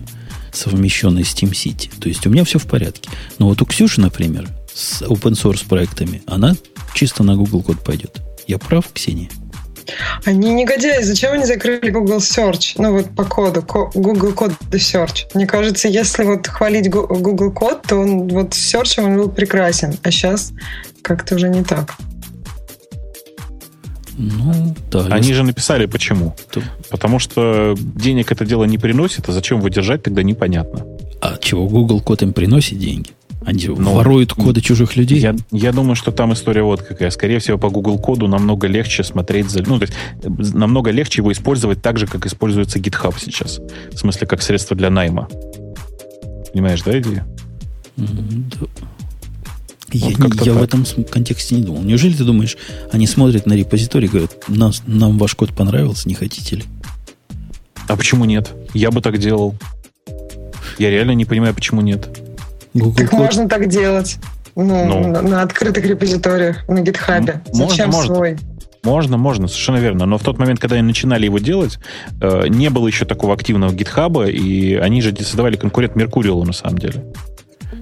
совмещенный 0.51 1.25
с 1.25 1.33
TeamCity. 1.33 1.91
То 1.99 2.09
есть 2.09 2.25
у 2.25 2.29
меня 2.29 2.43
все 2.43 2.59
в 2.59 2.65
порядке. 2.65 3.09
Но 3.37 3.47
вот 3.47 3.61
у 3.61 3.65
Ксюши, 3.65 4.01
например, 4.01 4.47
с 4.73 5.01
open 5.01 5.33
source 5.33 5.67
проектами, 5.67 6.21
она 6.25 6.55
чисто 6.93 7.23
на 7.23 7.35
Google 7.35 7.63
Code 7.63 7.83
пойдет. 7.83 8.21
Я 8.47 8.57
прав, 8.57 8.85
Ксения? 8.93 9.29
Они 10.25 10.53
негодяи. 10.53 11.01
Зачем 11.01 11.33
они 11.33 11.45
закрыли 11.45 11.89
Google 11.89 12.17
Search? 12.17 12.73
Ну 12.77 12.93
вот 12.93 13.15
по 13.15 13.23
коду, 13.23 13.61
Google 13.61 14.33
код 14.33 14.51
Search. 14.71 15.25
Мне 15.33 15.47
кажется, 15.47 15.87
если 15.87 16.23
вот 16.23 16.47
хвалить 16.47 16.89
Google 16.89 17.51
код, 17.51 17.81
то 17.87 17.97
он 17.97 18.27
вот 18.27 18.51
Search 18.51 19.03
он 19.03 19.15
был 19.17 19.29
прекрасен. 19.29 19.97
А 20.03 20.11
сейчас 20.11 20.51
как-то 21.01 21.35
уже 21.35 21.49
не 21.49 21.63
так. 21.63 21.95
Ну, 24.17 24.75
да. 24.91 25.05
Они 25.05 25.29
если... 25.29 25.33
же 25.33 25.43
написали 25.43 25.85
почему. 25.85 26.35
То... 26.51 26.61
Потому 26.89 27.19
что 27.19 27.75
денег 27.77 28.31
это 28.33 28.45
дело 28.45 28.65
не 28.65 28.77
приносит, 28.77 29.29
а 29.29 29.31
зачем 29.31 29.59
его 29.59 29.69
держать, 29.69 30.03
тогда 30.03 30.23
непонятно. 30.23 30.85
А 31.21 31.37
чего 31.37 31.67
Google 31.67 32.01
код 32.01 32.21
им 32.21 32.33
приносит 32.33 32.79
деньги? 32.79 33.11
Они 33.49 33.65
Но 33.65 33.95
воруют 33.95 34.33
коды 34.33 34.61
чужих 34.61 34.95
людей? 34.95 35.19
Я, 35.19 35.35
я 35.51 35.71
думаю, 35.71 35.95
что 35.95 36.11
там 36.11 36.33
история 36.33 36.61
вот 36.61 36.83
какая. 36.83 37.09
Скорее 37.09 37.39
всего, 37.39 37.57
по 37.57 37.71
Google 37.71 37.97
коду 37.97 38.27
намного 38.27 38.67
легче 38.67 39.03
смотреть 39.03 39.49
за... 39.49 39.63
Ну, 39.63 39.79
то 39.79 39.85
есть 39.85 40.53
намного 40.53 40.91
легче 40.91 41.21
его 41.21 41.31
использовать 41.31 41.81
так 41.81 41.97
же, 41.97 42.05
как 42.05 42.27
используется 42.27 42.77
GitHub 42.77 43.15
сейчас. 43.19 43.59
В 43.91 43.97
смысле, 43.97 44.27
как 44.27 44.43
средство 44.43 44.77
для 44.77 44.91
найма. 44.91 45.27
Понимаешь, 46.53 46.83
да, 46.83 46.99
идея? 46.99 47.25
Да. 47.97 48.05
Я, 49.93 50.15
вот 50.19 50.45
я 50.45 50.53
в 50.53 50.61
этом 50.61 50.85
контексте 51.09 51.55
не 51.55 51.63
думал. 51.63 51.81
Неужели 51.81 52.13
ты 52.13 52.25
думаешь, 52.25 52.55
они 52.91 53.07
смотрят 53.07 53.47
на 53.47 53.53
репозиторий 53.53 54.07
и 54.07 54.11
говорят, 54.11 54.47
нам, 54.47 54.71
нам 54.85 55.17
ваш 55.17 55.33
код 55.33 55.55
понравился, 55.55 56.07
не 56.07 56.13
хотите 56.13 56.57
ли? 56.57 56.63
А 57.87 57.95
почему 57.95 58.25
нет? 58.25 58.51
Я 58.75 58.91
бы 58.91 59.01
так 59.01 59.17
делал. 59.17 59.55
Я 60.77 60.91
реально 60.91 61.13
не 61.13 61.25
понимаю, 61.25 61.55
почему 61.55 61.81
нет. 61.81 62.07
Google 62.73 62.95
так 62.95 63.09
код. 63.09 63.19
можно 63.19 63.49
так 63.49 63.67
делать. 63.67 64.17
Ну, 64.55 64.85
ну, 64.85 65.07
на, 65.07 65.21
на 65.21 65.41
открытых 65.41 65.85
репозиториях, 65.85 66.67
на 66.67 66.81
гитхабе. 66.81 67.41
Можно, 67.53 67.69
Зачем 67.69 67.89
можно. 67.91 68.15
свой? 68.15 68.37
Можно, 68.83 69.17
можно, 69.17 69.47
совершенно 69.47 69.77
верно. 69.77 70.05
Но 70.05 70.17
в 70.17 70.23
тот 70.23 70.37
момент, 70.37 70.59
когда 70.59 70.75
они 70.77 70.85
начинали 70.85 71.25
его 71.25 71.39
делать, 71.39 71.79
э, 72.21 72.47
не 72.47 72.69
было 72.69 72.87
еще 72.87 73.05
такого 73.05 73.33
активного 73.33 73.73
гитхаба, 73.73 74.27
и 74.27 74.75
они 74.75 75.01
же 75.01 75.15
создавали 75.15 75.57
конкурент 75.57 75.95
Меркуриалу 75.95 76.45
на 76.45 76.53
самом 76.53 76.77
деле. 76.77 77.05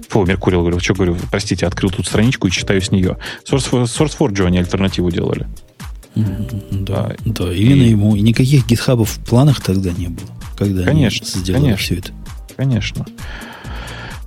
Фу, 0.08 0.24
Меркуриал, 0.24 0.62
говорю, 0.62 0.80
что 0.80 0.94
говорю, 0.94 1.16
простите, 1.30 1.66
открыл 1.66 1.90
тут 1.90 2.06
страничку 2.06 2.48
и 2.48 2.50
читаю 2.50 2.80
с 2.80 2.90
нее. 2.90 3.18
Source, 3.48 3.84
SourceForge 3.84 4.44
они 4.46 4.58
альтернативу 4.58 5.10
делали. 5.10 5.46
Да, 6.14 7.12
да, 7.24 7.52
именно 7.52 7.82
и, 7.82 7.90
ему. 7.90 8.16
И 8.16 8.20
никаких 8.20 8.66
гитхабов 8.66 9.10
в 9.10 9.24
планах 9.24 9.60
тогда 9.60 9.90
не 9.90 10.08
было, 10.08 10.28
когда 10.56 10.82
конечно, 10.84 11.26
они 11.32 11.42
сделали 11.42 11.62
конечно, 11.62 11.84
все 11.84 11.94
это. 11.96 12.12
Конечно. 12.56 13.06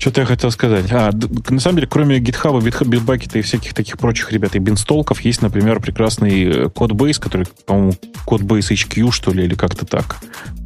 Что-то 0.02 0.22
я 0.22 0.26
хотел 0.26 0.50
сказать. 0.50 0.92
А, 0.92 1.12
на 1.50 1.60
самом 1.60 1.76
деле, 1.76 1.88
кроме 1.88 2.18
GitHub, 2.18 2.60
Bitbucket 2.60 3.38
и 3.38 3.42
всяких 3.44 3.76
таких 3.76 4.00
прочих 4.00 4.32
ребят 4.32 4.56
и 4.56 4.60
бинстолков, 4.60 5.22
есть, 5.22 5.44
например, 5.44 5.80
прекрасный 5.80 6.44
э, 6.44 6.66
Codebase, 6.70 7.20
который, 7.20 7.46
по-моему, 7.68 7.94
Codebase 8.26 8.74
HQ, 8.74 9.12
что 9.12 9.32
ли, 9.32 9.44
или 9.44 9.54
как-то 9.54 9.86
так, 9.86 10.18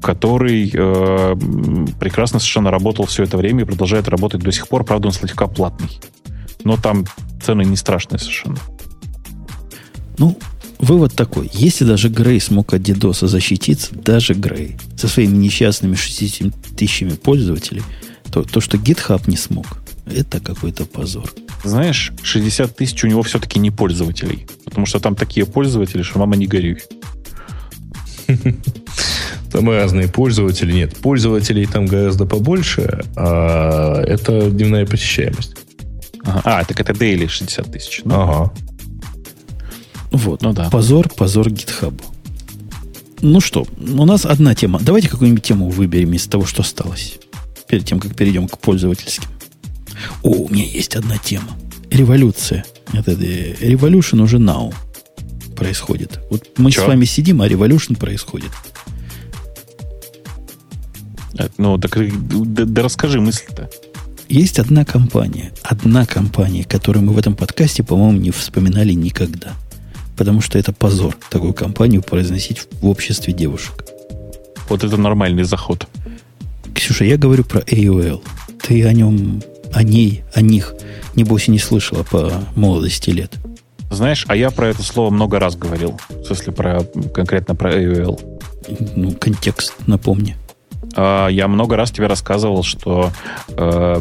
который 0.02 0.72
э, 0.74 1.36
прекрасно 2.00 2.40
совершенно 2.40 2.72
работал 2.72 3.08
все 3.08 3.24
это 3.24 3.36
время 3.36 3.64
и 3.64 3.66
продолжает 3.66 4.08
работать 4.08 4.42
до 4.42 4.54
сих 4.54 4.70
пор. 4.70 4.86
Правда, 4.86 5.08
он 5.08 5.14
слегка 5.14 5.48
платный. 5.48 6.00
Но 6.64 6.78
там 6.78 7.04
цены 7.44 7.64
не 7.66 7.76
страшные 7.76 8.20
совершенно. 8.20 8.60
Ну, 10.18 10.40
вывод 10.80 11.14
такой. 11.14 11.52
Если 11.52 11.84
даже 11.84 12.08
Грей 12.08 12.40
смог 12.40 12.74
от 12.74 12.84
DDoS 12.84 13.28
защититься, 13.28 13.96
даже 13.96 14.34
Грей 14.34 14.78
со 14.96 15.10
своими 15.10 15.36
несчастными 15.36 15.96
60 15.96 16.54
тысячами 16.78 17.16
пользователей– 17.16 17.84
то, 18.32 18.44
то, 18.44 18.62
что 18.62 18.78
GitHub 18.78 19.24
не 19.28 19.38
смог, 19.38 19.66
это 20.06 20.40
какой-то 20.40 20.86
позор. 20.86 21.32
Знаешь, 21.64 22.12
60 22.22 22.76
тысяч 22.76 23.04
у 23.04 23.08
него 23.08 23.24
все-таки 23.24 23.60
не 23.60 23.72
пользователей. 23.72 24.48
Потому 24.66 24.86
что 24.86 25.00
там 25.00 25.16
такие 25.16 25.46
пользователи, 25.46 26.04
что 26.04 26.20
мама 26.20 26.36
не 26.36 26.48
горюй. 26.48 26.82
Там 29.52 29.70
разные 29.70 30.10
пользователи. 30.10 30.74
Нет, 30.74 30.98
пользователей 30.98 31.66
там 31.66 31.86
гораздо 31.86 32.26
побольше, 32.26 33.06
а 33.16 34.02
это 34.02 34.50
дневная 34.50 34.86
посещаемость. 34.86 35.56
Ага. 36.26 36.42
А, 36.44 36.66
так 36.66 36.78
это 36.82 36.92
daily 36.92 37.30
60 37.30 37.72
тысяч. 37.72 38.02
Ну. 38.04 38.16
Ага. 38.16 38.54
Вот. 40.12 40.42
Ну 40.42 40.52
да. 40.52 40.70
Позор, 40.70 41.08
позор 41.08 41.48
GitHub. 41.48 41.94
Ну 43.22 43.40
что, 43.40 43.66
у 43.80 44.06
нас 44.06 44.26
одна 44.26 44.56
тема. 44.56 44.80
Давайте 44.82 45.08
какую-нибудь 45.08 45.44
тему 45.44 45.70
выберем 45.70 46.14
из 46.14 46.28
того, 46.28 46.46
что 46.46 46.62
осталось 46.62 47.18
перед 47.68 47.86
тем, 47.86 48.00
как 48.00 48.16
перейдем 48.16 48.48
к 48.48 48.58
пользовательским. 48.58 49.30
О, 50.24 50.30
у 50.30 50.50
меня 50.50 50.66
есть 50.66 50.96
одна 50.96 51.18
тема. 51.18 51.58
Революция. 51.90 52.66
Это 52.94 53.12
э, 53.12 53.54
Revolution 53.62 54.22
уже 54.22 54.38
now 54.38 54.74
происходит. 55.56 56.20
Вот 56.30 56.48
мы 56.58 56.72
Че? 56.72 56.82
с 56.82 56.88
вами 56.88 57.06
сидим, 57.06 57.42
а 57.42 57.48
Revolution 57.48 57.98
происходит. 57.98 58.52
Э, 61.38 61.48
ну, 61.58 61.78
так 61.78 61.98
да, 62.54 62.66
да 62.66 62.84
расскажи 62.84 63.20
мысль-то. 63.20 63.70
Есть 64.28 64.60
одна 64.60 64.86
компания, 64.86 65.52
одна 65.62 66.06
компания, 66.06 66.64
которую 66.64 67.06
мы 67.06 67.14
в 67.14 67.18
этом 67.18 67.36
подкасте, 67.36 67.84
по-моему, 67.84 68.20
не 68.20 68.32
вспоминали 68.32 68.94
никогда. 68.94 69.54
Потому 70.18 70.42
что 70.42 70.58
это 70.58 70.74
позор 70.74 71.16
такую 71.30 71.54
компанию 71.54 72.02
произносить 72.02 72.68
в 72.82 72.88
обществе 72.88 73.34
девушек. 73.34 73.86
Вот 74.70 74.84
это 74.84 74.98
нормальный 74.98 75.44
заход. 75.44 75.88
Ксюша, 76.76 77.06
я 77.06 77.18
говорю 77.18 77.46
про 77.46 77.62
AOL. 77.62 78.22
Ты 78.62 78.86
о 78.86 78.92
нем, 78.92 79.42
о 79.74 79.82
ней, 79.82 80.24
о 80.34 80.42
них, 80.42 80.76
небось, 81.16 81.48
и 81.48 81.52
не 81.52 81.60
слышала 81.60 82.04
по 82.04 82.32
молодости 82.56 83.10
лет. 83.10 83.32
Знаешь, 83.90 84.26
а 84.28 84.36
я 84.36 84.52
про 84.52 84.68
это 84.68 84.84
слово 84.84 85.10
много 85.10 85.40
раз 85.40 85.56
говорил. 85.56 85.98
В 86.10 86.26
смысле, 86.26 86.54
про, 86.54 86.84
конкретно 87.14 87.56
про 87.56 87.74
AOL. 87.74 88.42
Ну, 88.96 89.14
контекст 89.14 89.74
напомни. 89.88 90.36
А, 90.96 91.28
я 91.28 91.48
много 91.48 91.78
раз 91.78 91.92
тебе 91.92 92.08
рассказывал, 92.08 92.64
что 92.64 93.12
э, 93.50 93.96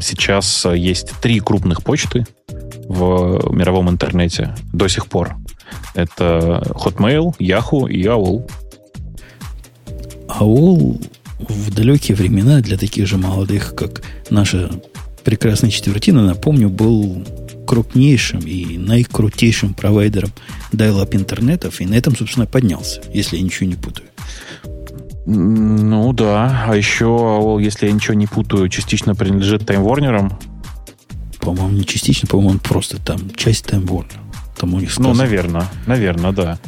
сейчас 0.00 0.64
есть 0.66 1.10
три 1.20 1.40
крупных 1.40 1.82
почты 1.82 2.24
в 2.88 3.52
мировом 3.52 3.90
интернете 3.90 4.54
до 4.72 4.86
сих 4.86 5.08
пор. 5.08 5.34
Это 5.94 6.62
Hotmail, 6.70 7.36
Yahoo 7.38 7.90
и 7.90 8.04
AOL. 8.04 8.48
AOL 10.28 11.00
в 11.38 11.74
далекие 11.74 12.16
времена 12.16 12.60
для 12.60 12.76
таких 12.78 13.06
же 13.06 13.18
молодых, 13.18 13.74
как 13.74 14.02
наша 14.30 14.70
прекрасная 15.24 15.70
четвертина, 15.70 16.24
напомню, 16.24 16.68
был 16.68 17.24
крупнейшим 17.66 18.40
и 18.40 18.78
наикрутейшим 18.78 19.74
провайдером 19.74 20.30
dial-up 20.72 21.14
интернетов, 21.16 21.80
и 21.80 21.86
на 21.86 21.94
этом, 21.94 22.16
собственно, 22.16 22.46
поднялся, 22.46 23.02
если 23.12 23.36
я 23.36 23.42
ничего 23.42 23.68
не 23.68 23.74
путаю. 23.74 24.08
Ну 25.26 26.12
да, 26.12 26.66
а 26.68 26.76
еще, 26.76 27.58
если 27.60 27.86
я 27.86 27.92
ничего 27.92 28.14
не 28.14 28.28
путаю, 28.28 28.68
частично 28.68 29.16
принадлежит 29.16 29.62
Warner. 29.62 30.32
По-моему, 31.40 31.70
не 31.70 31.84
частично, 31.84 32.28
по-моему, 32.28 32.50
он 32.52 32.58
просто 32.60 33.02
там 33.02 33.34
часть 33.34 33.66
Warner. 33.66 34.12
Там 34.56 34.74
у 34.74 34.80
них 34.80 34.92
сказано. 34.92 35.14
Ну, 35.14 35.18
наверное, 35.18 35.66
наверное, 35.86 36.32
да. 36.32 36.58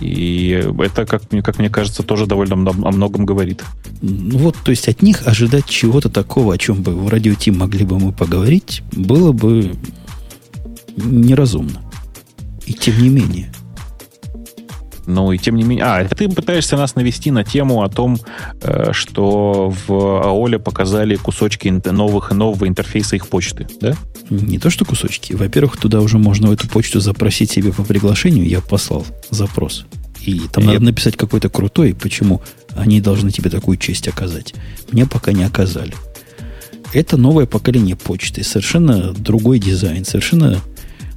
И 0.00 0.64
это, 0.78 1.06
как, 1.06 1.22
как 1.42 1.58
мне 1.58 1.70
кажется, 1.70 2.02
тоже 2.02 2.26
довольно 2.26 2.54
о 2.54 2.92
многом 2.92 3.26
говорит. 3.26 3.64
Ну 4.00 4.38
вот, 4.38 4.56
то 4.62 4.70
есть 4.70 4.88
от 4.88 5.02
них 5.02 5.26
ожидать 5.26 5.66
чего-то 5.66 6.08
такого, 6.08 6.54
о 6.54 6.58
чем 6.58 6.82
бы 6.82 6.94
в 6.94 7.08
радио 7.08 7.34
Ти 7.34 7.50
могли 7.50 7.84
бы 7.84 7.98
мы 7.98 8.12
поговорить, 8.12 8.82
было 8.92 9.32
бы 9.32 9.74
неразумно. 10.96 11.82
И 12.66 12.72
тем 12.72 13.00
не 13.02 13.08
менее. 13.08 13.52
Ну 15.08 15.32
и 15.32 15.38
тем 15.38 15.56
не 15.56 15.64
менее... 15.64 15.84
А, 15.86 16.04
ты 16.04 16.28
пытаешься 16.28 16.76
нас 16.76 16.94
навести 16.94 17.30
на 17.30 17.42
тему 17.42 17.82
о 17.82 17.88
том, 17.88 18.18
э, 18.60 18.92
что 18.92 19.70
в 19.70 19.90
AOL 19.90 20.58
показали 20.58 21.16
кусочки 21.16 21.68
новых 21.68 22.30
и 22.30 22.34
нового 22.34 22.68
интерфейса 22.68 23.16
их 23.16 23.26
почты, 23.28 23.66
да? 23.80 23.96
Не 24.28 24.58
то, 24.58 24.68
что 24.68 24.84
кусочки. 24.84 25.32
Во-первых, 25.32 25.78
туда 25.78 26.02
уже 26.02 26.18
можно 26.18 26.48
в 26.48 26.52
эту 26.52 26.68
почту 26.68 27.00
запросить 27.00 27.50
себе 27.50 27.72
по 27.72 27.84
приглашению. 27.84 28.46
Я 28.46 28.60
послал 28.60 29.06
запрос. 29.30 29.86
И 30.20 30.42
там 30.52 30.64
Я... 30.64 30.72
надо 30.74 30.84
написать 30.84 31.16
какой-то 31.16 31.48
крутой, 31.48 31.94
почему 31.94 32.42
они 32.76 33.00
должны 33.00 33.30
тебе 33.30 33.48
такую 33.48 33.78
честь 33.78 34.08
оказать. 34.08 34.54
Мне 34.92 35.06
пока 35.06 35.32
не 35.32 35.44
оказали. 35.44 35.94
Это 36.92 37.16
новое 37.16 37.46
поколение 37.46 37.96
почты. 37.96 38.44
Совершенно 38.44 39.14
другой 39.14 39.58
дизайн, 39.58 40.04
совершенно, 40.04 40.60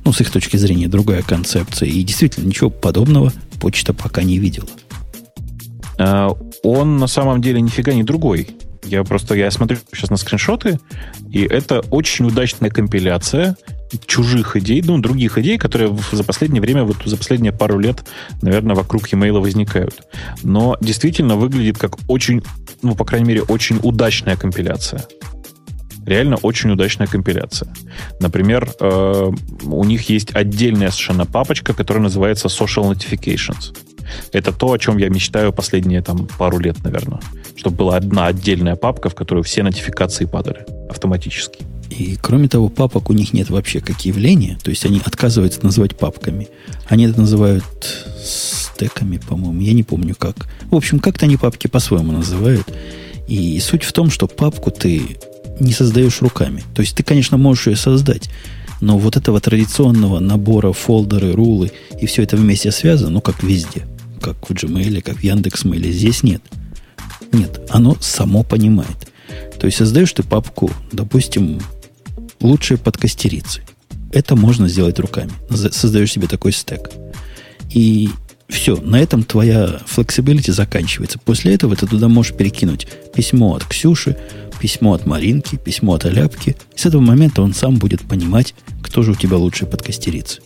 ну, 0.04 0.14
с 0.14 0.22
их 0.22 0.32
точки 0.32 0.58
зрения, 0.58 0.88
другая 0.88 1.22
концепция. 1.22 1.90
И 1.90 2.04
действительно, 2.04 2.48
ничего 2.48 2.70
подобного 2.70 3.32
почта 3.60 3.94
пока 3.94 4.24
не 4.24 4.40
видела. 4.40 4.68
А, 5.98 6.30
он 6.64 6.98
на 6.98 7.08
самом 7.08 7.42
деле 7.42 7.62
нифига 7.62 7.94
не 7.94 8.04
другой. 8.04 8.50
Я 8.84 9.04
просто 9.04 9.36
я 9.36 9.52
смотрю 9.52 9.78
сейчас 9.94 10.10
на 10.10 10.18
скриншоты, 10.18 10.80
и 11.30 11.44
это 11.44 11.82
очень 11.92 12.26
удачная 12.26 12.70
компиляция 12.70 13.56
чужих 14.06 14.56
идей, 14.56 14.82
ну, 14.82 14.98
других 15.00 15.38
идей, 15.38 15.58
которые 15.58 15.96
за 16.12 16.24
последнее 16.24 16.62
время, 16.62 16.84
вот 16.84 16.98
за 17.06 17.18
последние 17.18 17.52
пару 17.52 17.78
лет, 17.78 18.04
наверное, 18.42 18.76
вокруг 18.76 19.12
e-mail 19.12 19.40
возникают. 19.40 20.02
Но 20.44 20.78
действительно 20.82 21.36
выглядит 21.36 21.78
как 21.78 21.98
очень, 22.08 22.42
ну, 22.82 22.96
по 22.96 23.06
крайней 23.06 23.28
мере, 23.28 23.42
очень 23.44 23.80
удачная 23.84 24.36
компиляция. 24.36 25.06
Реально 26.06 26.38
очень 26.38 26.72
удачная 26.72 27.08
компиляция. 27.08 27.72
Например, 28.20 28.70
э, 28.80 29.32
у 29.64 29.84
них 29.84 30.10
есть 30.10 30.36
отдельная 30.36 30.90
совершенно 30.90 31.26
папочка, 31.26 31.74
которая 31.74 32.04
называется 32.04 32.48
Social 32.48 32.92
Notifications. 32.92 33.76
Это 34.34 34.52
то, 34.52 34.74
о 34.74 34.80
чем 34.80 34.98
я 34.98 35.10
мечтаю 35.10 35.54
последние 35.54 36.02
там, 36.02 36.28
пару 36.38 36.60
лет, 36.60 36.84
наверное. 36.84 37.22
Чтобы 37.56 37.78
была 37.78 37.98
одна 37.98 38.28
отдельная 38.28 38.76
папка, 38.76 39.10
в 39.10 39.16
которую 39.16 39.44
все 39.44 39.64
нотификации 39.64 40.26
падали 40.26 40.66
автоматически. 40.90 41.66
И 41.90 42.18
кроме 42.22 42.48
того, 42.48 42.70
папок 42.70 43.10
у 43.10 43.14
них 43.14 43.34
нет 43.34 43.50
вообще 43.50 43.82
как 43.82 44.02
явления. 44.06 44.58
То 44.64 44.70
есть 44.70 44.86
они 44.86 45.02
отказываются 45.06 45.64
называть 45.64 45.98
папками. 45.98 46.48
Они 46.88 47.06
это 47.06 47.20
называют 47.20 47.66
стеками, 48.24 49.18
по-моему. 49.18 49.62
Я 49.62 49.74
не 49.74 49.84
помню 49.84 50.16
как. 50.16 50.48
В 50.70 50.76
общем, 50.76 51.00
как-то 51.00 51.26
они 51.26 51.38
папки 51.38 51.68
по-своему 51.68 52.12
называют. 52.12 52.66
И 53.28 53.60
суть 53.60 53.84
в 53.84 53.94
том, 53.94 54.10
что 54.10 54.28
папку 54.28 54.72
ты 54.72 55.18
не 55.62 55.74
создаешь 55.74 56.22
руками. 56.22 56.64
То 56.76 56.82
есть 56.82 56.96
ты, 56.96 57.04
конечно, 57.04 57.38
можешь 57.38 57.68
ее 57.68 57.76
создать, 57.76 58.30
но 58.82 58.98
вот 58.98 59.16
этого 59.16 59.40
традиционного 59.40 60.20
набора 60.20 60.74
фолдеры, 60.74 61.34
рулы 61.34 61.72
и 62.00 62.06
все 62.08 62.24
это 62.24 62.36
вместе 62.36 62.72
связано, 62.72 63.12
ну, 63.12 63.22
как 63.22 63.44
везде, 63.44 63.88
как 64.20 64.50
в 64.50 64.54
Gmail, 64.54 65.02
как 65.02 65.18
в 65.18 65.24
Яндекс.Мейле, 65.24 65.92
здесь 65.92 66.24
нет. 66.24 66.42
Нет, 67.32 67.62
оно 67.70 67.96
само 68.02 68.44
понимает. 68.44 69.08
То 69.60 69.68
есть 69.68 69.78
создаешь 69.78 70.12
ты 70.12 70.24
папку, 70.24 70.72
допустим, 70.92 71.62
лучшие 72.42 72.78
подкастерицы. 72.78 73.62
Это 74.12 74.36
можно 74.36 74.68
сделать 74.68 75.00
руками. 75.00 75.32
Создаешь 75.50 76.12
себе 76.12 76.28
такой 76.28 76.52
стек. 76.52 76.92
И 77.70 78.10
все, 78.52 78.76
на 78.76 79.00
этом 79.00 79.24
твоя 79.24 79.80
flexibility 79.88 80.52
заканчивается. 80.52 81.18
После 81.20 81.54
этого 81.56 81.76
ты 81.76 81.88
туда 81.88 82.08
можешь 82.08 82.34
перекинуть 82.34 82.88
письмо 83.16 83.56
от 83.56 83.66
Ксюши, 83.66 84.18
письмо 84.60 84.94
от 84.94 85.06
Маринки, 85.06 85.56
письмо 85.56 85.94
от 85.94 86.06
Аляпки. 86.06 86.56
И 86.76 86.78
с 86.78 86.86
этого 86.86 87.02
момента 87.02 87.42
он 87.42 87.54
сам 87.54 87.78
будет 87.78 88.02
понимать, 88.02 88.54
кто 88.84 89.04
же 89.04 89.12
у 89.12 89.16
тебя 89.16 89.38
лучший 89.38 89.68
подкастерица. 89.68 90.42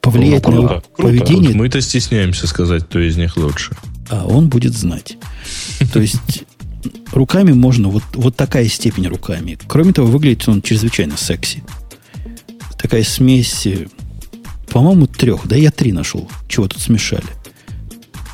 Повлиять 0.00 0.46
ну, 0.46 0.52
круто, 0.52 0.74
на 0.74 0.80
круто. 0.80 1.02
поведение... 1.02 1.50
Вот 1.50 1.56
мы-то 1.56 1.80
стесняемся 1.80 2.46
сказать, 2.46 2.84
кто 2.84 2.98
из 3.00 3.16
них 3.16 3.36
лучше. 3.36 3.76
А 4.08 4.24
он 4.24 4.48
будет 4.48 4.72
знать. 4.72 5.18
То 5.92 6.00
есть 6.00 6.44
руками 7.12 7.52
можно, 7.52 7.88
вот, 7.88 8.04
вот 8.14 8.36
такая 8.36 8.66
степень 8.68 9.06
руками. 9.08 9.58
Кроме 9.66 9.92
того, 9.92 10.08
выглядит 10.08 10.48
он 10.48 10.62
чрезвычайно 10.62 11.16
секси. 11.16 11.62
Такая 12.78 13.02
смесь, 13.02 13.66
э, 13.66 13.86
по-моему, 14.76 15.06
трех. 15.06 15.46
Да 15.46 15.56
я 15.56 15.70
три 15.70 15.90
нашел. 15.90 16.28
Чего 16.48 16.68
тут 16.68 16.82
смешали. 16.82 17.24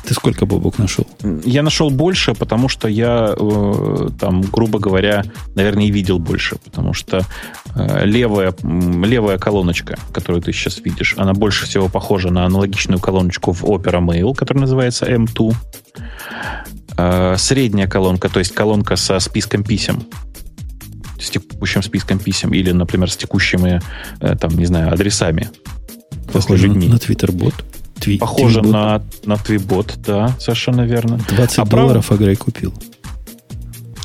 Ты 0.05 0.13
сколько 0.13 0.45
бобок 0.45 0.77
нашел? 0.77 1.07
Я 1.45 1.63
нашел 1.63 1.89
больше, 1.89 2.33
потому 2.33 2.67
что 2.67 2.89
я 2.89 3.33
э, 3.33 4.09
там, 4.19 4.41
грубо 4.41 4.77
говоря, 4.77 5.23
наверное, 5.55 5.85
и 5.85 5.91
видел 5.91 6.19
больше, 6.19 6.57
потому 6.57 6.93
что 6.93 7.25
э, 7.75 8.05
левая, 8.05 8.53
левая 8.61 9.37
колоночка, 9.37 9.97
которую 10.11 10.41
ты 10.41 10.51
сейчас 10.51 10.79
видишь, 10.79 11.15
она 11.17 11.31
больше 11.31 11.65
всего 11.65 11.87
похожа 11.87 12.29
на 12.29 12.45
аналогичную 12.45 12.99
колоночку 12.99 13.53
в 13.53 13.63
Opera 13.63 14.05
Mail, 14.05 14.35
которая 14.35 14.63
называется 14.63 15.05
M2. 15.05 15.55
Э, 16.97 17.35
средняя 17.37 17.87
колонка, 17.87 18.27
то 18.27 18.39
есть 18.39 18.53
колонка 18.53 18.97
со 18.97 19.17
списком 19.19 19.63
писем, 19.63 20.03
с 21.21 21.29
текущим 21.29 21.81
списком 21.81 22.19
писем 22.19 22.53
или, 22.53 22.71
например, 22.71 23.09
с 23.09 23.15
текущими, 23.15 23.81
э, 24.19 24.35
там, 24.35 24.57
не 24.57 24.65
знаю, 24.65 24.91
адресами. 24.91 25.49
Похоже 26.31 26.69
на, 26.69 26.85
на 26.85 26.97
Твиттер-бот? 26.97 27.53
Тви, 27.99 28.17
Похоже 28.17 28.61
твибот. 28.61 28.71
на, 28.73 29.01
на 29.25 29.37
Твибот, 29.37 29.93
да, 30.05 30.35
совершенно 30.39 30.81
верно. 30.81 31.19
20 31.29 31.59
а 31.59 31.65
долларов 31.65 32.07
прав... 32.07 32.19
Агрей 32.19 32.35
купил. 32.35 32.73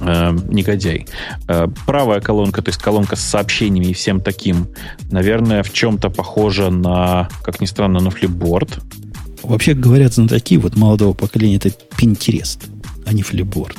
Э, 0.01 0.33
негодяй. 0.49 1.07
Э, 1.49 1.67
правая 1.87 2.21
колонка, 2.21 2.63
то 2.63 2.69
есть 2.69 2.81
колонка 2.81 3.17
с 3.17 3.21
сообщениями 3.21 3.87
и 3.87 3.93
всем 3.95 4.21
таким, 4.21 4.69
наверное, 5.11 5.63
в 5.63 5.73
чем-то 5.73 6.11
похожа 6.11 6.71
на, 6.71 7.29
как 7.43 7.61
ни 7.61 7.67
странно, 7.67 8.01
на 8.01 8.11
флипборд. 8.11 8.79
Вообще 9.43 9.75
говорят 9.75 10.15
знатоки 10.15 10.57
вот 10.59 10.77
молодого 10.77 11.15
поколения, 11.15 11.57
это 11.57 11.71
Pinterest, 11.97 12.65
а 13.07 13.13
не 13.13 13.23
флипборд. 13.23 13.77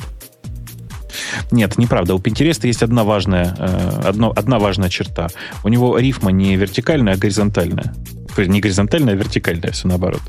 Нет, 1.50 1.78
неправда. 1.78 2.14
У 2.14 2.18
Pinterest 2.18 2.66
есть 2.66 2.82
одна 2.82 3.04
важная, 3.04 3.56
э, 3.58 4.02
одно, 4.04 4.32
одна 4.36 4.58
важная 4.58 4.90
черта. 4.90 5.28
У 5.64 5.68
него 5.68 5.98
рифма 5.98 6.30
не 6.30 6.56
вертикальная, 6.56 7.14
а 7.14 7.16
горизонтальная 7.16 7.94
не 8.38 8.60
горизонтальное, 8.60 9.14
а 9.14 9.16
вертикальное, 9.16 9.72
все 9.72 9.88
наоборот. 9.88 10.22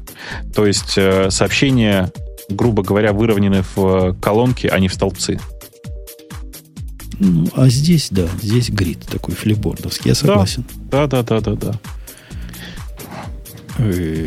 То 0.53 0.65
есть 0.65 0.97
э, 0.97 1.29
сообщения, 1.31 2.11
грубо 2.49 2.83
говоря, 2.83 3.13
выровнены 3.13 3.63
в 3.75 4.15
колонке, 4.21 4.69
а 4.69 4.79
не 4.79 4.87
в 4.87 4.93
столбцы. 4.93 5.39
Ну, 7.19 7.47
а 7.55 7.69
здесь, 7.69 8.07
да, 8.09 8.27
здесь 8.41 8.69
грид 8.69 9.05
такой 9.05 9.35
флипбордовский, 9.35 10.09
я 10.09 10.15
согласен. 10.15 10.65
Да, 10.89 11.05
да, 11.05 11.21
да, 11.21 11.39
да, 11.39 11.53
да. 11.53 11.73
Э, 13.77 14.25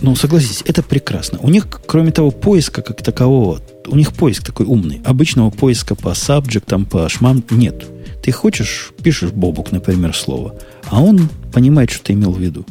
ну, 0.00 0.16
согласитесь, 0.16 0.62
это 0.66 0.82
прекрасно. 0.82 1.38
У 1.40 1.48
них, 1.48 1.66
кроме 1.86 2.10
того, 2.12 2.30
поиска 2.30 2.82
как 2.82 3.02
такового, 3.02 3.60
у 3.86 3.96
них 3.96 4.12
поиск 4.12 4.44
такой 4.44 4.66
умный. 4.66 5.00
Обычного 5.04 5.50
поиска 5.50 5.94
по 5.94 6.12
сабжектам, 6.14 6.84
по 6.84 7.08
шмам 7.08 7.44
нет. 7.50 7.86
Ты 8.22 8.30
хочешь, 8.30 8.92
пишешь 9.02 9.30
Бобук, 9.30 9.72
например, 9.72 10.14
слово, 10.14 10.56
а 10.90 11.00
он 11.02 11.28
понимает, 11.52 11.90
что 11.90 12.04
ты 12.04 12.12
имел 12.12 12.32
в 12.32 12.38
виду 12.40 12.66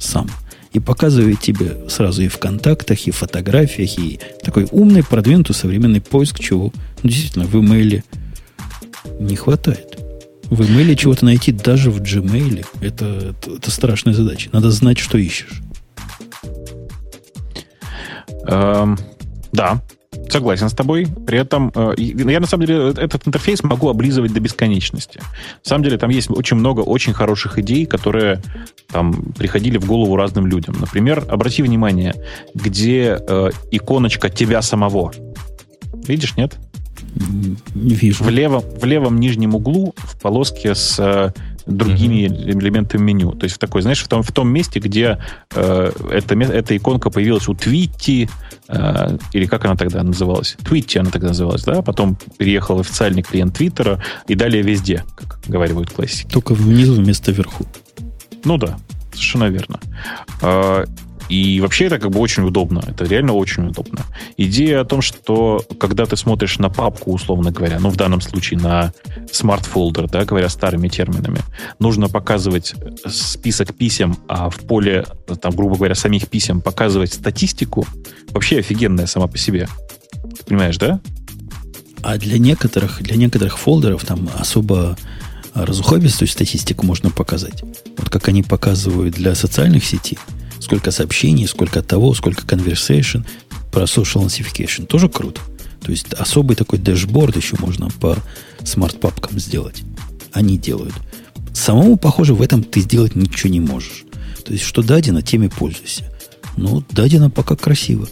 сам. 0.00 0.28
и 0.72 0.78
показывает 0.78 1.40
тебе 1.40 1.88
сразу 1.88 2.22
и 2.22 2.28
в 2.28 2.38
контактах, 2.38 3.06
и 3.06 3.10
в 3.10 3.16
фотографиях, 3.16 3.98
и 3.98 4.20
такой 4.42 4.68
умный, 4.70 5.02
продвинутый 5.02 5.54
современный 5.54 6.00
поиск 6.00 6.38
чего. 6.38 6.72
Действительно, 7.02 7.44
в 7.46 7.56
имейле 7.56 8.04
не 9.18 9.34
хватает. 9.34 9.98
В 10.44 10.64
имейле 10.64 10.94
чего-то 10.96 11.24
найти 11.24 11.50
даже 11.52 11.90
в 11.90 12.00
Gmail 12.00 12.64
это, 12.80 13.34
это, 13.40 13.50
это 13.56 13.70
страшная 13.70 14.14
задача. 14.14 14.48
Надо 14.52 14.70
знать, 14.70 14.98
что 14.98 15.18
ищешь. 15.18 15.60
Эм, 18.46 18.98
да, 19.52 19.82
Согласен 20.28 20.68
с 20.68 20.72
тобой. 20.72 21.06
При 21.26 21.38
этом 21.38 21.70
э, 21.74 21.94
я 21.96 22.40
на 22.40 22.46
самом 22.46 22.66
деле 22.66 22.90
этот 22.90 23.28
интерфейс 23.28 23.62
могу 23.62 23.88
облизывать 23.88 24.32
до 24.32 24.40
бесконечности. 24.40 25.18
На 25.18 25.68
самом 25.68 25.84
деле 25.84 25.98
там 25.98 26.10
есть 26.10 26.30
очень 26.30 26.56
много 26.56 26.80
очень 26.80 27.12
хороших 27.12 27.58
идей, 27.58 27.86
которые 27.86 28.42
там 28.88 29.32
приходили 29.38 29.78
в 29.78 29.86
голову 29.86 30.16
разным 30.16 30.46
людям. 30.46 30.76
Например, 30.80 31.24
обрати 31.28 31.62
внимание, 31.62 32.14
где 32.54 33.18
э, 33.20 33.50
иконочка 33.70 34.30
тебя 34.30 34.62
самого. 34.62 35.12
Видишь, 36.06 36.36
нет? 36.36 36.58
Не 37.74 37.94
вижу. 37.94 38.24
В 38.24 38.30
левом, 38.30 38.62
в 38.62 38.84
левом 38.84 39.18
нижнем 39.18 39.54
углу 39.54 39.94
в 39.96 40.20
полоске 40.20 40.74
с 40.74 40.98
э, 40.98 41.32
другими 41.66 42.26
mm-hmm. 42.26 42.58
элементами 42.60 43.02
меню. 43.02 43.32
То 43.32 43.44
есть 43.44 43.56
в 43.56 43.58
такой, 43.58 43.82
знаешь, 43.82 44.02
в 44.02 44.08
том, 44.08 44.22
в 44.22 44.32
том 44.32 44.48
месте, 44.48 44.80
где 44.80 45.18
э, 45.54 45.92
эта, 46.10 46.34
эта 46.34 46.76
иконка 46.76 47.10
появилась 47.10 47.48
у 47.48 47.54
Твитти, 47.54 48.28
э, 48.68 49.18
или 49.32 49.46
как 49.46 49.64
она 49.64 49.76
тогда 49.76 50.02
называлась? 50.02 50.56
Твитти 50.64 50.98
она 50.98 51.10
тогда 51.10 51.28
называлась, 51.28 51.64
да? 51.64 51.82
Потом 51.82 52.16
переехал 52.38 52.80
официальный 52.80 53.22
клиент 53.22 53.56
Твиттера 53.56 54.02
и 54.28 54.34
далее 54.34 54.62
везде, 54.62 55.04
как 55.16 55.40
говорят 55.46 55.90
классики. 55.90 56.30
Только 56.30 56.54
внизу 56.54 56.94
вместо 56.94 57.32
вверху. 57.32 57.66
Ну 58.44 58.56
да, 58.56 58.78
совершенно 59.12 59.44
верно. 59.44 59.80
Э, 60.42 60.84
и 61.30 61.60
вообще 61.60 61.84
это 61.84 62.00
как 62.00 62.10
бы 62.10 62.18
очень 62.18 62.42
удобно. 62.42 62.82
Это 62.88 63.04
реально 63.04 63.34
очень 63.34 63.68
удобно. 63.68 64.04
Идея 64.36 64.80
о 64.80 64.84
том, 64.84 65.00
что 65.00 65.64
когда 65.78 66.04
ты 66.04 66.16
смотришь 66.16 66.58
на 66.58 66.70
папку, 66.70 67.12
условно 67.12 67.52
говоря, 67.52 67.78
ну 67.78 67.88
в 67.88 67.96
данном 67.96 68.20
случае 68.20 68.58
на 68.58 68.92
smart 69.30 69.62
folder, 69.62 70.08
да, 70.08 70.24
говоря 70.24 70.48
старыми 70.48 70.88
терминами, 70.88 71.38
нужно 71.78 72.08
показывать 72.08 72.74
список 73.06 73.74
писем, 73.74 74.16
а 74.26 74.50
в 74.50 74.58
поле, 74.58 75.06
там, 75.40 75.54
грубо 75.54 75.76
говоря, 75.76 75.94
самих 75.94 76.26
писем 76.28 76.60
показывать 76.60 77.12
статистику, 77.12 77.86
вообще 78.30 78.58
офигенная 78.58 79.06
сама 79.06 79.28
по 79.28 79.38
себе. 79.38 79.68
Ты 80.36 80.44
понимаешь, 80.44 80.78
да? 80.78 81.00
А 82.02 82.18
для 82.18 82.38
некоторых, 82.38 83.02
для 83.02 83.14
некоторых 83.14 83.56
folder 83.56 83.88
-ов 83.88 84.04
там 84.04 84.28
особо 84.36 84.96
разухабистую 85.54 86.26
статистику 86.26 86.86
можно 86.86 87.10
показать. 87.10 87.62
Вот 87.96 88.10
как 88.10 88.26
они 88.26 88.42
показывают 88.42 89.14
для 89.14 89.36
социальных 89.36 89.84
сетей– 89.84 90.18
Сколько 90.60 90.90
сообщений, 90.90 91.46
сколько 91.48 91.82
того, 91.82 92.14
сколько 92.14 92.44
conversation, 92.44 93.26
про 93.72 93.82
social 93.82 94.24
notification. 94.24 94.86
Тоже 94.86 95.08
круто. 95.08 95.40
То 95.82 95.90
есть 95.90 96.12
особый 96.12 96.56
такой 96.56 96.78
dashboard 96.78 97.36
еще 97.36 97.56
можно 97.58 97.88
по 98.00 98.16
smart-папкам 98.64 99.38
сделать. 99.38 99.82
Они 100.32 100.58
делают. 100.58 100.94
Самому, 101.52 101.96
похоже, 101.96 102.34
в 102.34 102.42
этом 102.42 102.62
ты 102.62 102.80
сделать 102.80 103.16
ничего 103.16 103.50
не 103.50 103.60
можешь. 103.60 104.04
То 104.44 104.52
есть, 104.52 104.64
что 104.64 104.82
дадено, 104.82 105.22
теми 105.22 105.48
пользуйся. 105.48 106.04
Ну, 106.56 106.84
дадено 106.90 107.30
пока 107.30 107.56
красиво. 107.56 108.08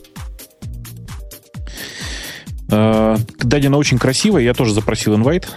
А, 2.70 3.18
дадено 3.42 3.76
очень 3.76 3.98
красиво. 3.98 4.38
Я 4.38 4.54
тоже 4.54 4.74
запросил 4.74 5.14
инвайт. 5.14 5.48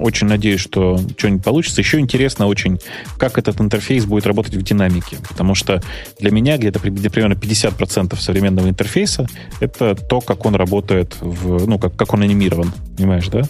Очень 0.00 0.28
надеюсь, 0.28 0.60
что 0.60 0.98
что-нибудь 1.16 1.44
получится. 1.44 1.80
Еще 1.80 1.98
интересно 1.98 2.46
очень, 2.46 2.78
как 3.18 3.38
этот 3.38 3.60
интерфейс 3.60 4.04
будет 4.04 4.26
работать 4.26 4.54
в 4.54 4.62
динамике. 4.62 5.18
Потому 5.28 5.54
что 5.54 5.82
для 6.18 6.30
меня 6.30 6.56
где-то 6.56 6.78
примерно 6.80 7.34
50% 7.34 8.18
современного 8.18 8.68
интерфейса 8.68 9.26
это 9.60 9.94
то, 9.94 10.20
как 10.20 10.46
он 10.46 10.54
работает, 10.54 11.16
в, 11.20 11.66
ну, 11.66 11.78
как, 11.78 11.96
как 11.96 12.14
он 12.14 12.22
анимирован. 12.22 12.72
Понимаешь, 12.96 13.28
да? 13.28 13.42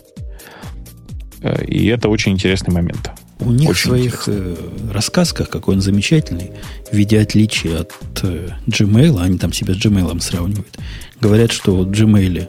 Э, 1.43 1.65
и 1.65 1.87
это 1.87 2.09
очень 2.09 2.33
интересный 2.33 2.73
момент. 2.73 3.11
У 3.41 3.51
них 3.51 3.69
очень 3.69 3.81
в 3.81 3.85
своих 3.85 4.25
э, 4.27 4.57
рассказках, 4.93 5.51
какой 5.51 5.75
он 5.75 5.81
замечательный, 5.81 6.53
в 6.91 6.97
виде 6.97 7.21
отличия 7.21 7.81
от 7.81 7.93
э, 8.23 8.49
Gmail, 8.67 9.21
они 9.21 9.39
там 9.39 9.53
себя 9.53 9.75
с 9.75 9.77
Gmail 9.77 10.21
сравнивают, 10.21 10.79
говорят, 11.21 11.53
что 11.53 11.77
в 11.77 11.91
Gmail 11.91 12.49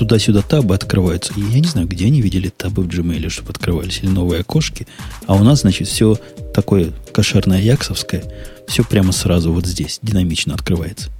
туда-сюда 0.00 0.40
табы 0.40 0.74
открываются. 0.74 1.34
И 1.36 1.40
я 1.42 1.60
не 1.60 1.68
знаю, 1.68 1.86
где 1.86 2.06
они 2.06 2.22
видели 2.22 2.48
табы 2.48 2.82
в 2.82 2.88
Gmail, 2.88 3.28
чтобы 3.28 3.50
открывались, 3.50 4.00
или 4.02 4.08
новые 4.08 4.40
окошки. 4.40 4.86
А 5.26 5.34
у 5.34 5.44
нас, 5.44 5.60
значит, 5.60 5.88
все 5.88 6.18
такое 6.54 6.92
кошерное 7.12 7.60
яксовское, 7.60 8.24
все 8.66 8.82
прямо 8.82 9.12
сразу 9.12 9.52
вот 9.52 9.66
здесь, 9.66 9.98
динамично 10.00 10.54
открывается. 10.54 11.10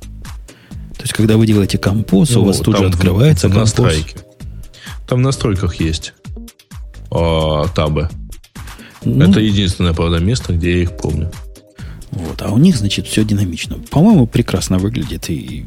То 0.96 1.02
есть, 1.02 1.12
когда 1.12 1.36
вы 1.36 1.46
делаете 1.46 1.76
композ, 1.76 2.30
ну, 2.30 2.40
у 2.40 2.44
вас 2.46 2.56
тут 2.60 2.78
же 2.78 2.86
открывается 2.86 3.48
в, 3.48 3.52
композ. 3.52 3.68
Настройки. 3.68 4.16
Там 5.06 5.18
в 5.18 5.22
настройках 5.22 5.74
есть 5.74 6.14
о, 7.10 7.66
табы. 7.74 8.08
Ну, 9.04 9.30
Это 9.30 9.40
единственное, 9.40 9.92
правда, 9.92 10.20
место, 10.20 10.54
где 10.54 10.72
я 10.72 10.82
их 10.84 10.96
помню. 10.96 11.30
Вот, 12.12 12.40
а 12.40 12.50
у 12.50 12.56
них, 12.56 12.76
значит, 12.76 13.06
все 13.06 13.24
динамично. 13.24 13.76
По-моему, 13.90 14.26
прекрасно 14.26 14.78
выглядит. 14.78 15.28
И 15.28 15.66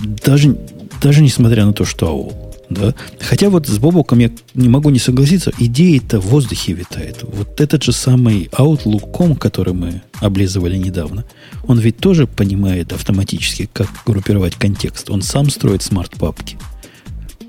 даже 0.00 0.56
даже 1.02 1.22
несмотря 1.22 1.66
на 1.66 1.72
то, 1.72 1.84
что 1.84 2.06
AOL. 2.06 2.52
Да? 2.70 2.94
Хотя 3.20 3.50
вот 3.50 3.66
с 3.66 3.78
Бобоком 3.78 4.18
я 4.20 4.30
не 4.54 4.68
могу 4.68 4.90
не 4.90 4.98
согласиться, 4.98 5.52
идея-то 5.58 6.20
в 6.20 6.26
воздухе 6.26 6.72
витает. 6.72 7.18
Вот 7.22 7.60
этот 7.60 7.82
же 7.82 7.92
самый 7.92 8.48
Outlook.com, 8.52 9.36
который 9.36 9.74
мы 9.74 10.02
облизывали 10.20 10.78
недавно, 10.78 11.24
он 11.64 11.78
ведь 11.78 11.98
тоже 11.98 12.26
понимает 12.26 12.92
автоматически, 12.92 13.68
как 13.72 13.88
группировать 14.06 14.54
контекст. 14.54 15.10
Он 15.10 15.22
сам 15.22 15.50
строит 15.50 15.82
смарт-папки. 15.82 16.56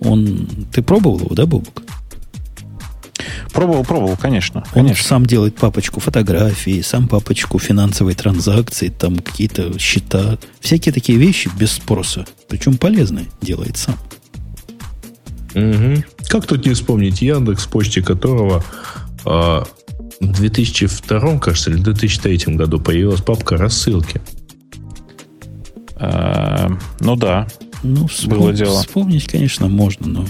Он... 0.02 0.48
Ты 0.74 0.82
пробовал 0.82 1.20
его, 1.20 1.36
да, 1.36 1.46
Бобок? 1.46 1.84
Пробовал, 3.52 3.84
пробовал, 3.84 4.18
конечно. 4.18 4.62
Он 4.76 4.86
конечно. 4.86 5.04
сам 5.04 5.26
делает 5.26 5.56
папочку 5.56 6.00
фотографии, 6.00 6.82
сам 6.82 7.08
папочку 7.08 7.60
финансовой 7.60 8.16
транзакции, 8.16 8.90
там 8.90 9.18
какие-то 9.18 9.78
счета. 9.80 10.38
Всякие 10.60 10.94
такие 10.94 11.18
вещи 11.18 11.50
без 11.58 11.72
спроса. 11.72 12.26
Причем 12.48 12.78
полезные 12.78 13.28
делает 13.42 13.78
сам. 13.78 13.96
Угу. 15.56 16.04
Как 16.28 16.48
тут 16.48 16.66
не 16.66 16.74
вспомнить 16.74 17.22
Яндекс, 17.22 17.68
почте 17.68 18.02
которого 18.02 18.64
а, 19.26 19.66
в 20.20 20.32
2002, 20.32 21.40
кажется, 21.40 21.70
или 21.70 21.78
2003 21.78 22.56
году 22.56 22.80
появилась 22.80 23.22
папка 23.22 23.58
рассылки. 23.58 24.22
А, 25.96 26.72
ну 27.00 27.16
да. 27.16 27.48
Ну, 27.84 28.08
вспом- 28.08 28.40
было 28.40 28.54
дело. 28.54 28.82
Вспомнить, 28.82 29.26
конечно, 29.26 29.68
можно, 29.68 30.08
но, 30.08 30.26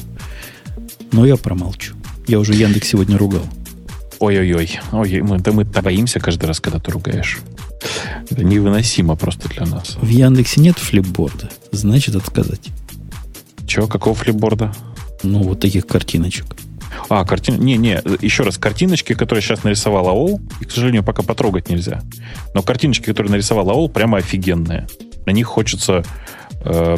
но 1.11 1.26
я 1.26 1.38
промолчу. 1.38 1.95
Я 2.27 2.39
уже 2.39 2.53
Яндекс 2.53 2.87
сегодня 2.87 3.17
ругал. 3.17 3.43
Ой-ой-ой. 4.19 4.79
Ой, 4.91 5.21
мы, 5.21 5.39
да 5.39 5.51
мы 5.51 5.65
боимся 5.65 6.19
каждый 6.19 6.45
раз, 6.45 6.59
когда 6.59 6.79
ты 6.79 6.91
ругаешь. 6.91 7.39
Это 8.29 8.43
невыносимо 8.43 9.15
просто 9.15 9.49
для 9.49 9.65
нас. 9.65 9.97
В 10.01 10.07
Яндексе 10.07 10.61
нет 10.61 10.77
флипборда. 10.77 11.49
Значит, 11.71 12.15
отказать. 12.15 12.69
Чего? 13.67 13.87
Какого 13.87 14.15
флипборда? 14.15 14.73
Ну, 15.23 15.43
вот 15.43 15.59
таких 15.59 15.85
картиночек. 15.85 16.45
А, 17.09 17.25
картин... 17.25 17.59
Не, 17.59 17.77
не, 17.77 18.01
еще 18.21 18.43
раз, 18.43 18.57
картиночки, 18.57 19.13
которые 19.13 19.41
сейчас 19.41 19.63
нарисовал 19.63 20.07
АОЛ, 20.07 20.41
и, 20.61 20.65
к 20.65 20.71
сожалению, 20.71 21.03
пока 21.03 21.23
потрогать 21.23 21.69
нельзя. 21.69 22.01
Но 22.53 22.61
картиночки, 22.61 23.05
которые 23.05 23.31
нарисовал 23.31 23.69
АОЛ, 23.69 23.89
прямо 23.89 24.19
офигенные. 24.19 24.87
На 25.25 25.31
них 25.31 25.47
хочется, 25.47 26.03
э, 26.63 26.97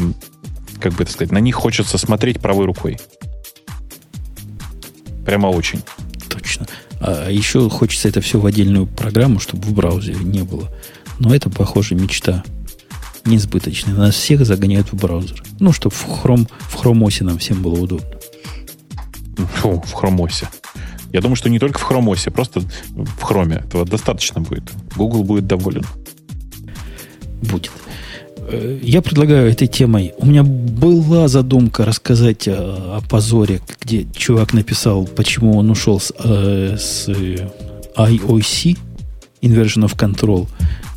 как 0.80 0.94
бы 0.94 1.04
это 1.04 1.12
сказать, 1.12 1.32
на 1.32 1.40
них 1.40 1.56
хочется 1.56 1.98
смотреть 1.98 2.40
правой 2.40 2.66
рукой. 2.66 3.00
Прямо 5.26 5.48
очень. 5.48 5.82
Точно. 6.30 6.68
А 7.00 7.30
еще 7.30 7.70
хочется 7.70 8.08
это 8.08 8.22
все 8.22 8.40
в 8.40 8.46
отдельную 8.46 8.88
программу, 8.88 9.40
чтобы 9.40 9.64
в 9.64 9.74
браузере 9.74 10.20
не 10.20 10.44
было. 10.44 10.72
Но 11.20 11.34
это, 11.34 11.50
похоже, 11.50 11.96
мечта 11.96 12.44
несбыточная. 13.26 13.96
Нас 13.96 14.16
всех 14.16 14.46
загоняют 14.46 14.92
в 14.92 14.96
браузер. 14.96 15.44
Ну, 15.60 15.72
чтобы 15.72 15.96
в 15.96 16.06
Chrome, 16.06 16.50
в 16.60 16.76
Chrome 16.76 17.02
OS 17.06 17.24
нам 17.24 17.40
всем 17.40 17.62
было 17.62 17.80
удобно. 17.80 18.08
Фу, 19.56 19.82
в 19.86 19.94
Chrome 19.94 20.18
OS. 20.18 20.48
Я 21.12 21.22
думаю, 21.22 21.36
что 21.36 21.50
не 21.50 21.60
только 21.60 21.80
в 21.80 21.90
Chrome 21.90 22.14
OS, 22.14 22.30
просто 22.32 22.60
в 22.60 23.24
Chrome. 23.24 23.66
Этого 23.66 23.86
достаточно 23.86 24.42
будет. 24.42 24.64
Google 24.96 25.24
будет 25.24 25.48
доволен. 25.48 25.86
Будет. 27.42 27.72
Э, 28.48 28.80
я 28.82 29.02
предлагаю 29.02 29.50
этой 29.50 29.68
темой. 29.68 30.14
У 30.18 30.26
меня 30.26 30.44
была 30.44 31.28
задумка 31.28 31.86
рассказать 31.86 32.48
о, 32.48 32.98
о 32.98 33.02
позоре, 33.10 33.62
где 33.82 34.06
чувак 34.16 34.54
написал, 34.54 35.06
почему 35.06 35.58
он 35.58 35.70
ушел 35.70 36.00
с, 36.00 36.14
э, 36.24 36.78
с 36.78 37.10
IOC, 37.10 38.78
Inversion 39.42 39.86
of 39.86 39.98
Control, 39.98 40.48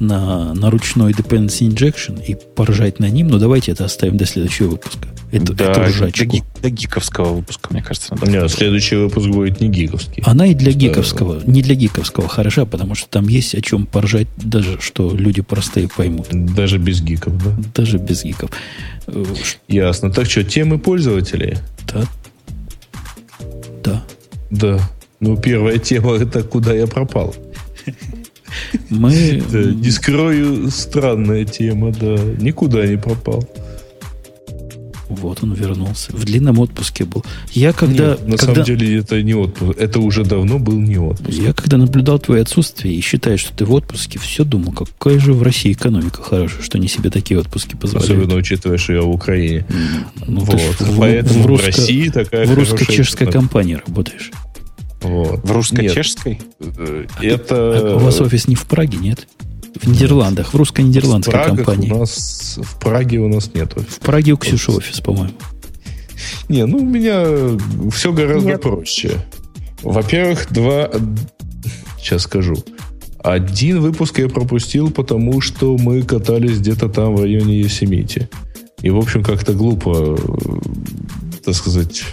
на, 0.01 0.55
на 0.55 0.70
ручной 0.70 1.12
dependency 1.12 1.69
injection 1.69 2.23
и 2.25 2.35
поржать 2.35 2.99
на 2.99 3.09
ним. 3.09 3.29
Но 3.29 3.39
давайте 3.39 3.73
это 3.73 3.85
оставим 3.85 4.16
до 4.16 4.27
следующего 4.27 4.69
выпуска. 4.69 5.09
Это, 5.30 5.52
да, 5.52 5.72
это 5.72 5.82
ужачку. 5.82 6.24
До, 6.24 6.62
до 6.62 6.70
гиковского 6.70 7.34
выпуска, 7.34 7.68
мне 7.70 7.82
кажется. 7.82 8.14
Надо 8.14 8.30
Нет, 8.30 8.50
следующий 8.50 8.96
выпуск 8.96 9.28
будет 9.28 9.60
не 9.60 9.68
гиковский. 9.68 10.22
Она 10.24 10.46
и 10.46 10.55
для 10.55 10.70
что... 10.70 10.80
гиковского, 10.80 11.42
не 11.44 11.62
для 11.62 11.74
гиковского 11.74 12.28
хороша, 12.28 12.64
потому 12.64 12.94
что 12.94 13.09
там 13.09 13.28
есть 13.28 13.55
о 13.55 13.60
чем 13.60 13.86
поржать, 13.86 14.28
даже 14.36 14.80
что 14.80 15.14
люди 15.14 15.42
простые 15.42 15.88
поймут. 15.88 16.28
Даже 16.30 16.78
без 16.78 17.02
гиков, 17.02 17.36
да? 17.44 17.55
Даже 17.74 17.98
без 17.98 18.24
гиков. 18.24 18.50
Ясно. 19.68 20.10
Так 20.10 20.30
что, 20.30 20.44
темы 20.44 20.78
пользователей? 20.78 21.59
Да. 21.92 22.05
Да. 23.84 24.05
Да. 24.50 24.90
Ну, 25.20 25.36
первая 25.36 25.78
тема 25.78 26.14
это 26.14 26.42
куда 26.42 26.72
я 26.72 26.86
пропал. 26.86 27.34
Мы... 28.88 29.42
Да, 29.50 29.59
не 29.59 29.90
скрою, 29.90 30.70
странная 30.70 31.44
тема, 31.44 31.92
да. 31.92 32.16
Никуда 32.38 32.86
не 32.86 32.96
пропал. 32.96 33.46
Вот 35.09 35.43
он 35.43 35.55
вернулся. 35.55 36.12
В 36.12 36.24
длинном 36.24 36.59
отпуске 36.59 37.05
был. 37.05 37.24
Я 37.52 37.72
когда... 37.72 38.10
Нет, 38.10 38.28
на 38.28 38.36
когда... 38.36 38.55
самом 38.55 38.64
деле 38.64 38.98
это 38.98 39.22
не 39.22 39.35
отпуск. 39.35 39.78
Это 39.78 40.01
уже 40.01 40.24
давно 40.24 40.59
был 40.59 40.78
не 40.78 40.98
отпуск. 40.98 41.39
Я 41.39 41.52
когда 41.52 41.76
наблюдал 41.78 42.18
твое 42.18 42.43
отсутствие 42.43 42.94
и 42.94 43.01
считаю, 43.01 43.39
что 43.39 43.55
ты 43.55 43.64
в 43.64 43.72
отпуске, 43.72 44.18
все 44.18 44.44
думал, 44.44 44.72
какая 44.72 45.18
же 45.18 45.32
в 45.32 45.43
России 45.43 45.72
экономика 45.72 46.22
хорошая, 46.22 46.62
что 46.62 46.78
они 46.78 46.89
себе 46.89 47.10
такие 47.10 47.40
отпуски 47.40 47.74
позволяют. 47.74 48.10
Особенно 48.10 48.35
учитывая, 48.35 48.78
что 48.78 48.93
я 48.93 49.02
в 49.02 49.10
Украине. 49.10 49.66
Ну, 50.26 50.40
вот. 50.40 50.80
В, 50.80 50.98
Поэтому 50.98 51.43
в, 51.43 51.47
русско, 51.47 51.72
в 51.72 51.76
России 51.76 52.09
такая 52.09 52.47
В 52.47 52.55
русско-чешской 52.55 53.26
компании 53.30 53.78
работаешь. 53.86 54.30
Вот. 55.01 55.44
В 55.44 55.52
русско-чешской? 55.52 56.40
Э, 56.60 57.06
это... 57.22 57.94
А 57.94 57.97
у 57.97 57.98
вас 58.01 58.20
офис 58.20 58.48
не 58.48 58.56
в 58.56 58.66
Праге, 58.66 58.98
нет? 58.98 59.28
В 59.82 59.86
Нидерландах, 59.86 60.52
в 60.52 60.56
русско-нидерландской 60.56 61.44
компании. 61.44 61.90
У 61.90 61.98
нас, 61.98 62.59
в 62.62 62.78
Праге 62.78 63.18
у 63.18 63.28
нас 63.28 63.50
нет 63.55 63.76
офиса. 63.76 63.96
В 63.96 63.98
Праге 64.00 64.32
у 64.32 64.36
Ксюши 64.36 64.72
офис, 64.72 65.00
по-моему. 65.00 65.32
Не, 66.48 66.66
ну 66.66 66.78
у 66.78 66.84
меня 66.84 67.59
все 67.90 68.12
гораздо 68.12 68.50
нет. 68.50 68.62
проще. 68.62 69.12
Во-первых, 69.82 70.48
два... 70.50 70.90
Сейчас 71.98 72.22
скажу. 72.22 72.56
Один 73.22 73.80
выпуск 73.80 74.18
я 74.18 74.28
пропустил, 74.28 74.90
потому 74.90 75.40
что 75.40 75.76
мы 75.76 76.02
катались 76.02 76.59
где-то 76.59 76.88
там 76.88 77.16
в 77.16 77.22
районе 77.22 77.60
Есемити. 77.60 78.28
И, 78.82 78.90
в 78.90 78.98
общем, 78.98 79.22
как-то 79.22 79.55
глупо, 79.55 80.18
так 81.44 81.55
сказать, 81.55 82.05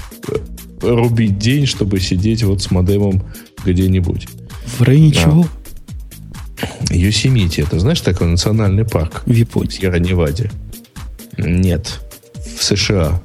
рубить 0.81 1.37
день, 1.37 1.65
чтобы 1.65 1.99
сидеть 1.99 2.43
вот 2.43 2.61
с 2.61 2.71
модемом 2.71 3.23
где-нибудь. 3.63 4.27
В 4.77 4.81
районе 4.81 5.11
а. 5.11 5.13
чего? 5.13 5.45
Йосемити. 6.97 7.61
Это 7.61 7.79
знаешь 7.79 8.01
такой 8.01 8.27
национальный 8.27 8.85
парк? 8.85 9.23
В 9.25 9.31
Японии. 9.31 9.69
В 9.69 9.73
Сьерра-Неваде. 9.73 10.51
Нет. 11.37 11.99
В 12.57 12.63
США. 12.63 13.21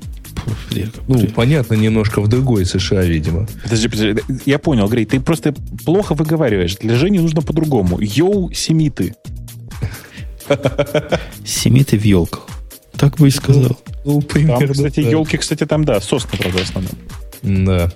Ну, 1.06 1.26
понятно, 1.28 1.74
немножко 1.74 2.20
в 2.20 2.28
другой 2.28 2.64
США, 2.64 3.02
видимо. 3.02 3.46
Подожди, 3.62 3.88
подожди. 3.88 4.22
Я 4.46 4.58
понял, 4.58 4.88
Грей, 4.88 5.04
ты 5.04 5.20
просто 5.20 5.54
плохо 5.84 6.14
выговариваешь. 6.14 6.76
Для 6.76 6.96
Жени 6.96 7.18
нужно 7.18 7.42
по-другому. 7.42 7.98
Йоу, 8.00 8.52
семиты. 8.52 9.14
Семиты 11.44 11.98
в 11.98 12.04
елках. 12.04 12.46
Так 12.96 13.16
бы 13.16 13.28
и 13.28 13.30
сказал. 13.30 13.78
Ну, 14.04 14.14
ну 14.14 14.20
примерно. 14.22 14.66
Там, 14.66 14.74
кстати, 14.74 15.00
елки, 15.00 15.36
кстати, 15.36 15.66
там, 15.66 15.84
да, 15.84 16.00
сосны, 16.00 16.38
правда, 16.38 16.58
в 16.58 16.62
основном. 16.62 16.92
Да. 17.42 17.90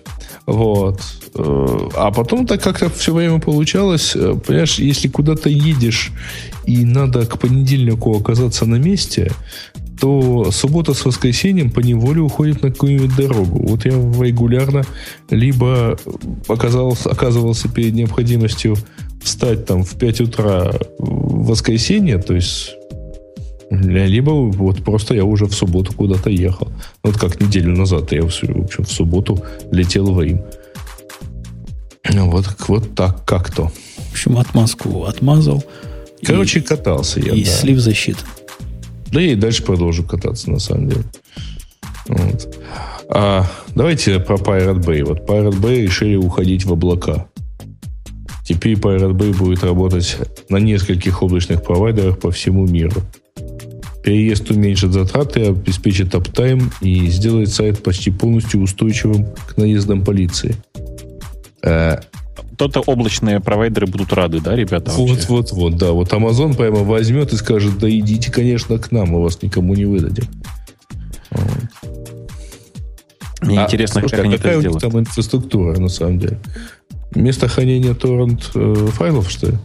Вот. 0.46 1.00
Э, 1.34 1.88
а 1.96 2.10
потом 2.10 2.46
так 2.46 2.62
как-то 2.62 2.88
все 2.90 3.12
время 3.12 3.40
получалось, 3.40 4.12
э, 4.14 4.34
понимаешь, 4.46 4.78
если 4.78 5.08
куда-то 5.08 5.48
едешь 5.48 6.12
и 6.66 6.84
надо 6.84 7.26
к 7.26 7.38
понедельнику 7.38 8.18
оказаться 8.18 8.66
на 8.66 8.76
месте, 8.76 9.32
то 10.00 10.50
суббота 10.50 10.92
с 10.94 11.04
воскресеньем 11.04 11.70
по 11.70 11.80
неволе 11.80 12.20
уходит 12.20 12.62
на 12.62 12.70
какую-нибудь 12.70 13.16
дорогу. 13.16 13.66
Вот 13.68 13.84
я 13.84 13.92
регулярно 13.92 14.82
либо 15.30 15.98
оказался, 16.48 17.10
оказывался 17.10 17.68
перед 17.68 17.94
необходимостью 17.94 18.76
встать 19.22 19.66
там 19.66 19.84
в 19.84 19.96
5 19.96 20.20
утра 20.22 20.72
в 20.98 21.46
воскресенье, 21.46 22.18
то 22.18 22.34
есть 22.34 22.74
либо 23.82 24.30
вот 24.30 24.84
просто 24.84 25.14
я 25.14 25.24
уже 25.24 25.46
в 25.46 25.54
субботу 25.54 25.92
куда-то 25.92 26.30
ехал. 26.30 26.72
Вот 27.02 27.16
как 27.16 27.40
неделю 27.40 27.76
назад 27.76 28.12
я, 28.12 28.22
в 28.22 28.26
общем, 28.26 28.84
в 28.84 28.90
субботу 28.90 29.42
летел 29.70 30.12
в 30.12 30.22
Рим. 30.22 30.40
Вот, 32.10 32.46
вот 32.68 32.94
так 32.94 33.24
как-то. 33.24 33.68
В 33.68 34.12
общем, 34.12 34.38
отмазку 34.38 35.04
отмазал. 35.04 35.64
Короче, 36.22 36.60
и, 36.60 36.62
катался 36.62 37.20
я. 37.20 37.32
И 37.32 37.44
да. 37.44 37.50
слив 37.50 37.78
защиты. 37.78 38.20
Да 39.12 39.20
я 39.20 39.32
и 39.32 39.36
дальше 39.36 39.62
продолжу 39.62 40.04
кататься, 40.04 40.50
на 40.50 40.58
самом 40.58 40.88
деле. 40.88 41.04
Вот. 42.08 42.56
А, 43.08 43.46
давайте 43.74 44.18
про 44.20 44.36
Pirate 44.36 44.84
Bay. 44.84 45.04
Вот 45.04 45.28
Pirate 45.28 45.60
Bay 45.60 45.82
решили 45.82 46.16
уходить 46.16 46.64
в 46.64 46.72
облака. 46.72 47.26
Теперь 48.44 48.74
Pirate 48.74 49.12
Bay 49.12 49.36
будет 49.36 49.64
работать 49.64 50.16
на 50.48 50.58
нескольких 50.58 51.22
облачных 51.22 51.62
провайдерах 51.62 52.18
по 52.18 52.30
всему 52.30 52.66
миру. 52.66 53.02
Переезд 54.04 54.50
уменьшит 54.50 54.92
затраты, 54.92 55.46
обеспечит 55.46 56.14
аптайм 56.14 56.70
и 56.82 57.06
сделает 57.08 57.48
сайт 57.48 57.82
почти 57.82 58.10
полностью 58.10 58.60
устойчивым 58.60 59.28
к 59.48 59.56
наездам 59.56 60.04
полиции. 60.04 60.56
Э, 61.62 62.00
То-то 62.58 62.80
облачные 62.80 63.40
провайдеры 63.40 63.86
будут 63.86 64.12
рады, 64.12 64.40
да, 64.40 64.54
ребята? 64.54 64.90
Вот, 64.90 65.24
вот, 65.28 65.52
вот, 65.52 65.76
да. 65.78 65.92
Вот 65.92 66.12
Amazon 66.12 66.54
прямо 66.54 66.80
возьмет 66.80 67.32
и 67.32 67.36
скажет, 67.36 67.78
да 67.78 67.88
идите, 67.88 68.30
конечно, 68.30 68.78
к 68.78 68.92
нам, 68.92 69.08
мы 69.08 69.22
вас 69.22 69.40
никому 69.40 69.74
не 69.74 69.86
выдадим. 69.86 70.26
Мне 73.40 73.60
а, 73.60 73.64
интересно, 73.64 74.00
слушай, 74.00 74.16
как 74.16 74.20
а 74.20 74.22
они 74.24 74.36
какая 74.36 74.52
это 74.52 74.60
сделают. 74.60 74.84
у 74.84 74.86
них 74.86 74.92
там 74.92 75.00
инфраструктура, 75.00 75.78
на 75.78 75.88
самом 75.88 76.18
деле? 76.18 76.38
Место 77.14 77.48
хранения 77.48 77.94
торрент 77.94 78.50
э, 78.54 78.88
файлов, 78.92 79.30
что 79.30 79.46
ли? 79.48 79.58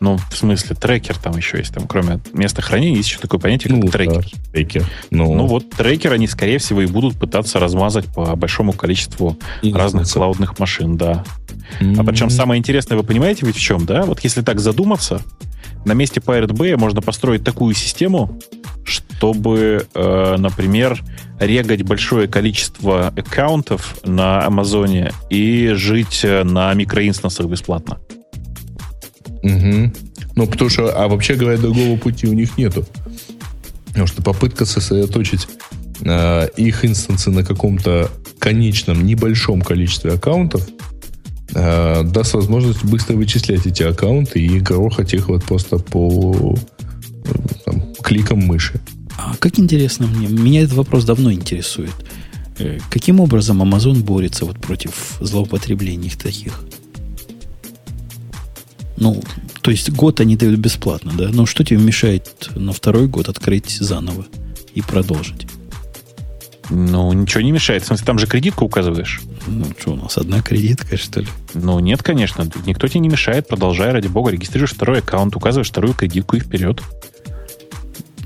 Ну, 0.00 0.16
в 0.16 0.36
смысле, 0.36 0.76
трекер 0.76 1.16
там 1.18 1.36
еще 1.36 1.58
есть. 1.58 1.74
Там, 1.74 1.86
кроме 1.86 2.20
места 2.32 2.62
хранения, 2.62 2.96
есть 2.96 3.08
еще 3.10 3.18
такое 3.18 3.40
понятие, 3.40 3.74
как 3.74 3.84
ну, 3.84 3.90
трекер. 3.90 4.24
Да, 4.24 4.50
трекер. 4.52 4.86
Ну. 5.10 5.34
ну, 5.34 5.46
вот 5.46 5.70
трекер 5.70 6.12
они, 6.12 6.26
скорее 6.26 6.58
всего, 6.58 6.82
и 6.82 6.86
будут 6.86 7.18
пытаться 7.18 7.58
размазать 7.58 8.06
по 8.06 8.36
большому 8.36 8.72
количеству 8.72 9.38
и 9.62 9.72
разных 9.72 10.06
не 10.06 10.12
клаудных 10.12 10.58
машин, 10.58 10.96
да. 10.96 11.24
Mm-hmm. 11.80 12.00
А 12.00 12.04
причем 12.04 12.30
самое 12.30 12.58
интересное, 12.58 12.96
вы 12.96 13.04
понимаете 13.04 13.46
ведь 13.46 13.56
в 13.56 13.60
чем, 13.60 13.86
да? 13.86 14.02
Вот 14.02 14.20
если 14.20 14.42
так 14.42 14.60
задуматься, 14.60 15.22
на 15.84 15.92
месте 15.92 16.20
Pirate 16.20 16.52
Bay 16.52 16.76
можно 16.76 17.00
построить 17.00 17.44
такую 17.44 17.74
систему, 17.74 18.38
чтобы, 18.84 19.86
э, 19.94 20.36
например, 20.38 21.00
регать 21.38 21.82
большое 21.82 22.28
количество 22.28 23.08
аккаунтов 23.08 23.96
на 24.04 24.44
Амазоне 24.44 25.12
и 25.30 25.70
жить 25.74 26.20
э, 26.24 26.44
на 26.44 26.72
микроинстансах 26.74 27.46
бесплатно. 27.46 27.98
Угу. 29.42 29.92
Ну, 30.36 30.46
потому 30.46 30.70
что, 30.70 30.92
а 30.96 31.08
вообще 31.08 31.34
говоря, 31.34 31.58
другого 31.58 31.96
пути 31.98 32.26
у 32.26 32.32
них 32.32 32.56
нету. 32.56 32.86
Потому 33.86 34.06
что 34.06 34.22
попытка 34.22 34.64
сосредоточить 34.64 35.48
э, 36.00 36.48
их 36.56 36.84
инстансы 36.84 37.30
на 37.30 37.44
каком-то 37.44 38.10
конечном 38.38 39.04
небольшом 39.04 39.62
количестве 39.62 40.12
аккаунтов 40.12 40.66
э, 41.54 42.02
даст 42.04 42.34
возможность 42.34 42.84
быстро 42.84 43.14
вычислять 43.16 43.66
эти 43.66 43.82
аккаунты 43.82 44.40
и 44.40 44.60
грохать 44.60 45.14
их 45.14 45.28
вот 45.28 45.44
просто 45.44 45.78
по 45.78 46.56
э, 47.24 47.30
там, 47.64 47.94
кликам 48.02 48.38
мыши. 48.38 48.80
А 49.18 49.36
как 49.38 49.58
интересно 49.58 50.06
мне, 50.06 50.26
меня 50.26 50.62
этот 50.62 50.74
вопрос 50.76 51.04
давно 51.04 51.32
интересует. 51.32 51.92
Э, 52.58 52.78
каким 52.90 53.20
образом 53.20 53.62
Amazon 53.62 54.02
борется 54.02 54.44
вот 54.44 54.58
против 54.58 55.18
злоупотреблений 55.20 56.10
таких? 56.10 56.64
Ну, 58.96 59.22
то 59.62 59.70
есть 59.70 59.90
год 59.90 60.20
они 60.20 60.36
дают 60.36 60.58
бесплатно, 60.58 61.12
да? 61.16 61.30
Но 61.32 61.46
что 61.46 61.64
тебе 61.64 61.80
мешает 61.80 62.50
на 62.54 62.72
второй 62.72 63.08
год 63.08 63.28
открыть 63.28 63.70
заново 63.78 64.26
и 64.74 64.82
продолжить? 64.82 65.46
Ну, 66.70 67.12
ничего 67.12 67.42
не 67.42 67.52
мешает. 67.52 67.82
В 67.82 67.86
смысле, 67.86 68.06
там 68.06 68.18
же 68.18 68.26
кредитку 68.26 68.64
указываешь. 68.64 69.20
Ну, 69.46 69.66
что, 69.78 69.92
у 69.92 69.96
нас 69.96 70.16
одна 70.16 70.40
кредитка, 70.40 70.96
что 70.96 71.20
ли? 71.20 71.26
Ну, 71.54 71.78
нет, 71.80 72.02
конечно. 72.02 72.48
Никто 72.66 72.88
тебе 72.88 73.00
не 73.00 73.08
мешает. 73.08 73.48
Продолжай, 73.48 73.92
ради 73.92 74.08
бога. 74.08 74.30
Регистрируешь 74.30 74.72
второй 74.72 75.00
аккаунт, 75.00 75.36
указываешь 75.36 75.68
вторую 75.68 75.94
кредитку 75.94 76.36
и 76.36 76.40
вперед. 76.40 76.80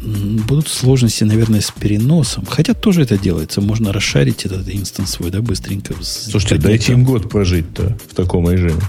Будут 0.01 0.69
сложности, 0.69 1.25
наверное, 1.25 1.61
с 1.61 1.73
переносом. 1.73 2.45
Хотя 2.47 2.75
тоже 2.75 3.03
это 3.03 3.19
делается. 3.19 3.61
Можно 3.61 3.93
расшарить 3.93 4.45
этот 4.45 4.69
инстанс 4.69 5.11
свой, 5.11 5.31
да, 5.31 5.41
быстренько. 5.41 5.95
Слушайте, 6.01 6.59
дайте 6.59 6.93
им 6.93 7.05
год 7.05 7.29
прожить-то 7.29 7.99
в 8.09 8.15
таком 8.15 8.49
режиме. 8.49 8.83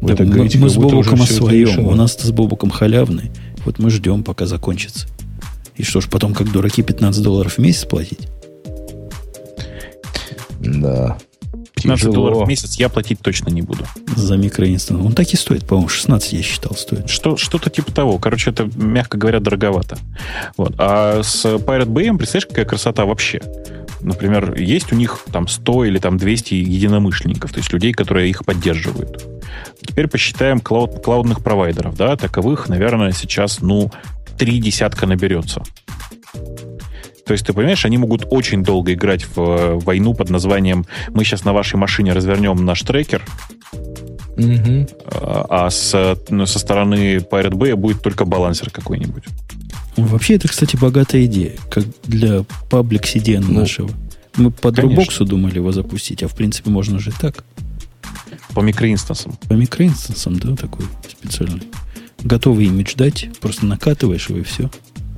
Вы 0.00 0.14
да, 0.14 0.24
мы, 0.24 0.30
говорите, 0.30 0.58
мы 0.58 0.68
с 0.68 0.76
Бобуком 0.76 1.22
о 1.22 1.26
своем. 1.26 1.86
У 1.86 1.94
нас 1.94 2.14
с 2.14 2.30
Бобуком 2.30 2.70
халявный. 2.70 3.30
Вот 3.64 3.78
мы 3.78 3.90
ждем, 3.90 4.22
пока 4.22 4.46
закончится. 4.46 5.06
И 5.76 5.82
что 5.82 6.00
ж, 6.00 6.08
потом, 6.08 6.34
как 6.34 6.50
дураки, 6.50 6.82
15 6.82 7.22
долларов 7.22 7.54
в 7.54 7.58
месяц 7.58 7.84
платить? 7.84 8.28
Да. 10.60 11.18
15 11.86 12.00
Тяжело. 12.00 12.14
долларов 12.14 12.46
в 12.46 12.48
месяц 12.48 12.74
я 12.76 12.88
платить 12.88 13.20
точно 13.20 13.50
не 13.50 13.62
буду. 13.62 13.84
За 14.14 14.36
микроинстанс. 14.36 15.04
Он 15.04 15.12
так 15.12 15.32
и 15.32 15.36
стоит, 15.36 15.66
по-моему, 15.66 15.88
16 15.88 16.32
я 16.32 16.42
считал 16.42 16.74
стоит. 16.74 17.08
Что, 17.08 17.36
что-то 17.36 17.70
типа 17.70 17.92
того. 17.92 18.18
Короче, 18.18 18.50
это, 18.50 18.68
мягко 18.74 19.18
говоря, 19.18 19.40
дороговато. 19.40 19.98
Вот. 20.56 20.74
А 20.78 21.22
с 21.22 21.44
Pirate 21.44 21.86
Bay, 21.86 22.16
представляешь, 22.16 22.46
какая 22.46 22.64
красота 22.64 23.04
вообще? 23.04 23.40
Например, 24.00 24.54
есть 24.54 24.92
у 24.92 24.96
них 24.96 25.24
там 25.32 25.48
100 25.48 25.84
или 25.86 25.98
там 25.98 26.18
200 26.18 26.54
единомышленников, 26.54 27.52
то 27.52 27.58
есть 27.58 27.72
людей, 27.72 27.92
которые 27.92 28.28
их 28.30 28.44
поддерживают. 28.44 29.24
Теперь 29.80 30.08
посчитаем 30.08 30.60
клауд, 30.60 31.02
клаудных 31.02 31.42
провайдеров. 31.42 31.96
Да? 31.96 32.16
Таковых, 32.16 32.68
наверное, 32.68 33.12
сейчас, 33.12 33.60
ну, 33.60 33.90
три 34.36 34.58
десятка 34.58 35.06
наберется. 35.06 35.62
То 37.26 37.32
есть, 37.32 37.44
ты 37.44 37.52
понимаешь, 37.52 37.84
они 37.84 37.98
могут 37.98 38.26
очень 38.30 38.62
долго 38.62 38.92
играть 38.92 39.24
в 39.24 39.38
э, 39.38 39.74
войну 39.74 40.14
под 40.14 40.30
названием 40.30 40.86
«Мы 41.08 41.24
сейчас 41.24 41.44
на 41.44 41.52
вашей 41.52 41.76
машине 41.76 42.12
развернем 42.12 42.64
наш 42.64 42.82
трекер», 42.82 43.24
угу. 44.36 44.86
а 45.10 45.68
с, 45.68 46.16
ну, 46.28 46.46
со 46.46 46.58
стороны 46.58 47.16
Pirate 47.16 47.54
Bay 47.54 47.74
будет 47.74 48.00
только 48.00 48.24
балансер 48.24 48.70
какой-нибудь. 48.70 49.24
Вообще, 49.96 50.34
это, 50.34 50.46
кстати, 50.48 50.76
богатая 50.76 51.24
идея, 51.24 51.54
как 51.70 51.84
для 52.04 52.44
паблик 52.70 53.04
CDN 53.04 53.44
ну, 53.48 53.60
нашего. 53.60 53.90
Мы 54.36 54.50
по 54.50 54.68
Dropbox 54.68 55.24
думали 55.24 55.56
его 55.56 55.72
запустить, 55.72 56.22
а 56.22 56.28
в 56.28 56.34
принципе 56.34 56.70
можно 56.70 56.98
же 56.98 57.12
так. 57.18 57.44
По 58.54 58.60
микроинстансам. 58.60 59.38
По 59.48 59.54
микроинстансам, 59.54 60.38
да, 60.38 60.54
такой 60.54 60.84
специальный. 61.08 61.62
Готовый 62.22 62.66
имидж 62.66 62.94
дать, 62.96 63.28
просто 63.40 63.66
накатываешь 63.66 64.28
его 64.28 64.40
и 64.40 64.42
все. 64.42 64.70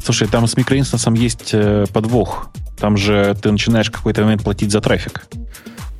Слушай, 0.04 0.28
там 0.28 0.46
с 0.46 0.56
микроинстансом 0.56 1.14
есть 1.14 1.50
э, 1.52 1.86
подвох. 1.92 2.50
Там 2.78 2.96
же 2.96 3.36
ты 3.40 3.50
начинаешь 3.50 3.88
в 3.88 3.92
какой-то 3.92 4.22
момент 4.22 4.42
платить 4.42 4.70
за 4.70 4.80
трафик. 4.80 5.26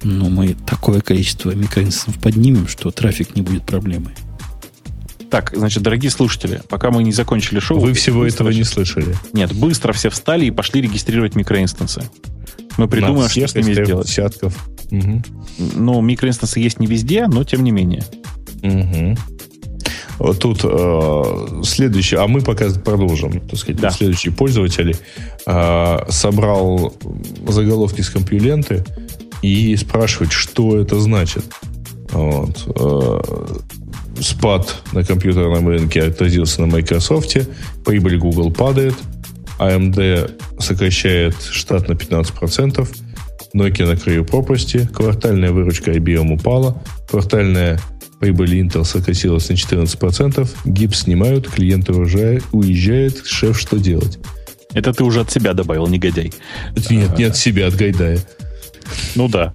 Ну, 0.03 0.29
мы 0.31 0.55
такое 0.55 1.01
количество 1.01 1.51
микроинстансов 1.51 2.21
поднимем, 2.23 2.69
что 2.69 2.91
трафик 2.91 3.35
не 3.35 3.43
будет 3.43 3.65
проблемой. 3.65 4.15
Так, 5.31 5.53
значит, 5.55 5.83
дорогие 5.83 6.11
слушатели, 6.11 6.63
пока 6.69 6.91
мы 6.91 7.03
не 7.03 7.13
закончили 7.13 7.59
шоу... 7.59 7.81
Вы 7.81 7.93
всего 7.93 8.25
этого 8.25 8.51
не 8.51 8.65
слышали. 8.65 9.15
Нет, 9.33 9.53
быстро 9.53 9.93
все 9.93 10.09
встали 10.09 10.47
и 10.47 10.51
пошли 10.51 10.81
регистрировать 10.81 11.35
микроинстансы. 11.35 12.09
Мы 12.79 12.89
придумаем, 12.89 13.29
что 13.29 13.47
с 13.47 13.55
ними 13.55 13.75
сделать. 13.75 14.07
Десятков. 14.07 14.69
Угу. 14.91 15.23
Ну, 15.75 16.01
микроинстансы 16.01 16.61
есть 16.61 16.81
не 16.81 16.87
везде, 16.87 17.27
но 17.27 17.45
тем 17.45 17.63
не 17.63 17.73
менее. 17.73 18.05
Угу. 18.63 19.19
Тут 20.41 20.61
э, 20.65 21.23
следующий, 21.63 22.17
а 22.17 22.27
мы 22.27 22.41
пока 22.41 22.69
продолжим, 22.71 23.41
так 23.41 23.59
сказать, 23.59 23.81
да. 23.81 23.91
следующий 23.91 24.31
пользователь 24.31 24.97
э, 25.47 25.99
собрал 26.09 26.93
заголовки 27.47 28.01
с 28.01 28.11
компьюленты 28.11 28.85
и 29.43 29.77
спрашивает, 29.77 30.33
что 30.33 30.79
это 30.79 30.99
значит. 30.99 31.45
Вот. 32.11 32.67
Э, 32.75 33.21
спад 34.21 34.83
на 34.93 35.05
компьютерном 35.05 35.69
рынке 35.69 36.03
отразился 36.03 36.63
на 36.63 36.67
Microsoft, 36.67 37.37
прибыль 37.85 38.19
Google 38.19 38.51
падает, 38.51 38.95
AMD 39.61 40.61
сокращает 40.61 41.37
штат 41.41 41.89
на 41.89 41.93
15%, 41.93 42.89
Nokia 43.55 43.87
на 43.87 43.97
краю 43.97 44.25
пропасти, 44.25 44.89
квартальная 44.93 45.53
выручка 45.53 45.93
IBM 45.93 46.35
упала, 46.35 46.83
квартальная 47.09 47.81
Прибыль 48.21 48.61
Intel 48.61 48.85
сократилась 48.85 49.49
на 49.49 49.55
14%, 49.55 50.49
гипс 50.65 51.03
снимают, 51.03 51.49
клиенты 51.49 51.93
уезжают, 51.93 53.27
шеф 53.27 53.59
что 53.59 53.79
делать? 53.79 54.19
Это 54.75 54.93
ты 54.93 55.05
уже 55.05 55.21
от 55.21 55.31
себя 55.31 55.55
добавил, 55.55 55.87
негодяй. 55.87 56.33
Нет, 56.91 57.19
не 57.19 57.25
от 57.25 57.37
себя, 57.37 57.69
от 57.69 57.75
Гайдая. 57.75 58.19
Ну 59.15 59.29
да. 59.29 59.53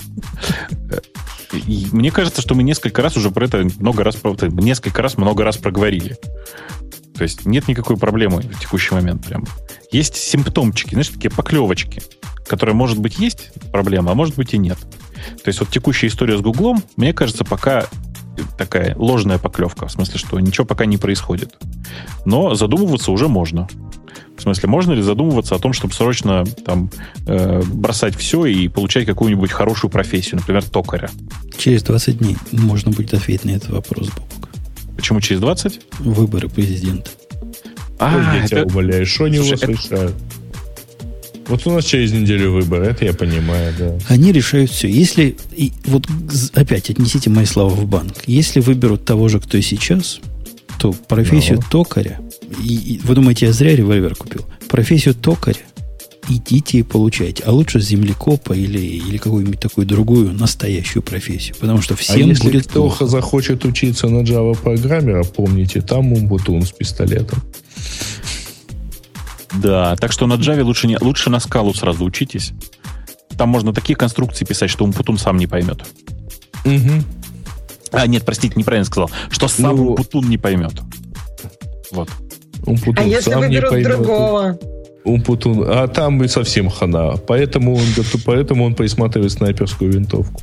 мне 1.91 2.11
кажется, 2.11 2.41
что 2.41 2.55
мы 2.55 2.63
несколько 2.63 3.01
раз 3.01 3.17
уже 3.17 3.31
про 3.31 3.45
это 3.45 3.67
много 3.79 4.03
раз, 4.03 4.17
несколько 4.41 5.01
раз 5.01 5.17
много 5.17 5.43
раз 5.43 5.57
проговорили. 5.57 6.17
То 7.15 7.23
есть 7.23 7.45
нет 7.45 7.67
никакой 7.67 7.97
проблемы 7.97 8.41
в 8.41 8.59
текущий 8.59 8.95
момент 8.95 9.25
прям. 9.25 9.45
Есть 9.91 10.15
симптомчики, 10.15 10.91
знаешь, 10.91 11.09
такие 11.09 11.29
поклевочки, 11.29 12.01
которые, 12.47 12.75
может 12.75 12.97
быть, 12.97 13.19
есть 13.19 13.51
проблема, 13.71 14.11
а 14.11 14.15
может 14.15 14.35
быть 14.35 14.53
и 14.53 14.57
нет. 14.57 14.77
То 15.43 15.47
есть 15.47 15.59
вот 15.59 15.69
текущая 15.69 16.07
история 16.07 16.37
с 16.37 16.41
Гуглом, 16.41 16.83
мне 16.97 17.13
кажется, 17.13 17.45
пока 17.45 17.87
такая 18.57 18.95
ложная 18.97 19.37
поклевка, 19.37 19.87
в 19.87 19.91
смысле, 19.91 20.17
что 20.17 20.39
ничего 20.39 20.65
пока 20.65 20.85
не 20.85 20.97
происходит. 20.97 21.55
Но 22.25 22.55
задумываться 22.55 23.11
уже 23.11 23.27
можно. 23.27 23.67
В 24.37 24.41
смысле, 24.41 24.67
можно 24.67 24.93
ли 24.93 25.01
задумываться 25.01 25.55
о 25.55 25.59
том, 25.59 25.73
чтобы 25.73 25.93
срочно 25.93 26.43
там 26.65 26.89
э, 27.27 27.61
бросать 27.65 28.15
все 28.15 28.45
и 28.45 28.67
получать 28.67 29.05
какую-нибудь 29.05 29.51
хорошую 29.51 29.91
профессию, 29.91 30.37
например, 30.37 30.63
токаря? 30.63 31.09
Через 31.57 31.83
20 31.83 32.17
дней 32.17 32.37
можно 32.51 32.91
будет 32.91 33.13
ответить 33.13 33.45
на 33.45 33.51
этот 33.51 33.69
вопрос, 33.69 34.09
Бобок. 34.09 34.49
Почему 34.95 35.21
через 35.21 35.39
20? 35.39 35.81
Выборы 35.99 36.49
президента. 36.49 37.11
А, 37.99 38.15
Ой, 38.15 38.23
я 38.23 38.39
это... 38.39 38.47
тебя 38.47 38.63
умоляю, 38.63 39.05
что 39.05 39.25
у 39.25 39.49
вас 39.49 39.61
это... 39.61 40.13
Вот 41.47 41.67
у 41.67 41.71
нас 41.71 41.85
через 41.85 42.11
неделю 42.11 42.51
выборы, 42.51 42.85
это 42.87 43.05
я 43.05 43.13
понимаю, 43.13 43.73
да. 43.77 43.97
Они 44.07 44.31
решают 44.31 44.71
все. 44.71 44.87
Если, 44.87 45.35
и 45.55 45.71
вот 45.85 46.07
опять 46.53 46.89
отнесите 46.89 47.29
мои 47.29 47.45
слова 47.45 47.69
в 47.69 47.85
банк, 47.85 48.23
если 48.27 48.59
выберут 48.59 49.05
того 49.05 49.27
же, 49.27 49.39
кто 49.39 49.57
и 49.57 49.61
сейчас, 49.61 50.19
то 50.79 50.93
профессию 50.93 51.59
no. 51.59 51.65
токаря, 51.69 52.19
и, 52.63 52.75
и, 52.75 52.99
вы 53.03 53.15
думаете, 53.15 53.47
я 53.47 53.53
зря 53.53 53.75
револьвер 53.75 54.15
купил? 54.15 54.45
Профессию 54.69 55.15
токаря 55.15 55.61
идите 56.29 56.79
и 56.79 56.83
получайте. 56.83 57.43
А 57.43 57.51
лучше 57.51 57.79
землекопа 57.79 58.53
или, 58.53 58.79
или 58.79 59.17
какую-нибудь 59.17 59.59
такую 59.59 59.85
другую 59.85 60.33
настоящую 60.33 61.03
профессию. 61.03 61.55
Потому 61.59 61.81
что 61.81 61.95
всем 61.95 62.27
а 62.27 62.29
если 62.29 62.43
будет 62.43 62.67
кто 62.67 62.81
плохо. 62.81 63.05
захочет 63.07 63.65
учиться 63.65 64.07
на 64.07 64.23
Java 64.23 64.57
программера, 64.57 65.23
помните, 65.23 65.81
там 65.81 66.13
умбутун 66.13 66.63
с 66.63 66.71
пистолетом. 66.71 67.41
Да, 69.53 69.95
так 69.95 70.11
что 70.11 70.27
на 70.27 70.33
Java 70.33 70.63
лучше, 70.63 70.87
не, 70.87 70.97
лучше 70.99 71.29
на 71.29 71.39
скалу 71.39 71.73
сразу 71.73 72.03
учитесь. 72.03 72.53
Там 73.37 73.49
можно 73.49 73.73
такие 73.73 73.95
конструкции 73.95 74.45
писать, 74.45 74.69
что 74.69 74.83
Умпутун 74.83 75.17
сам 75.17 75.37
не 75.37 75.47
поймет. 75.47 75.83
Угу. 76.65 77.03
А, 77.91 78.07
нет, 78.07 78.23
простите, 78.25 78.55
неправильно 78.57 78.85
сказал. 78.85 79.11
Что 79.29 79.47
сам 79.47 79.75
ну, 79.75 79.87
Умпутун 79.89 80.29
не 80.29 80.37
поймет. 80.37 80.73
Вот. 81.91 82.09
Умпутун 82.65 83.05
а 83.05 83.07
если 83.07 83.33
выберут 83.33 83.69
поймет. 83.71 83.87
другого? 83.87 84.59
Умпутун. 85.03 85.65
А 85.67 85.87
там 85.87 86.23
и 86.23 86.27
совсем 86.27 86.69
хана. 86.69 87.17
Поэтому 87.17 87.75
он, 87.75 87.85
поэтому 88.25 88.65
он 88.65 88.75
присматривает 88.75 89.31
снайперскую 89.31 89.91
винтовку. 89.91 90.41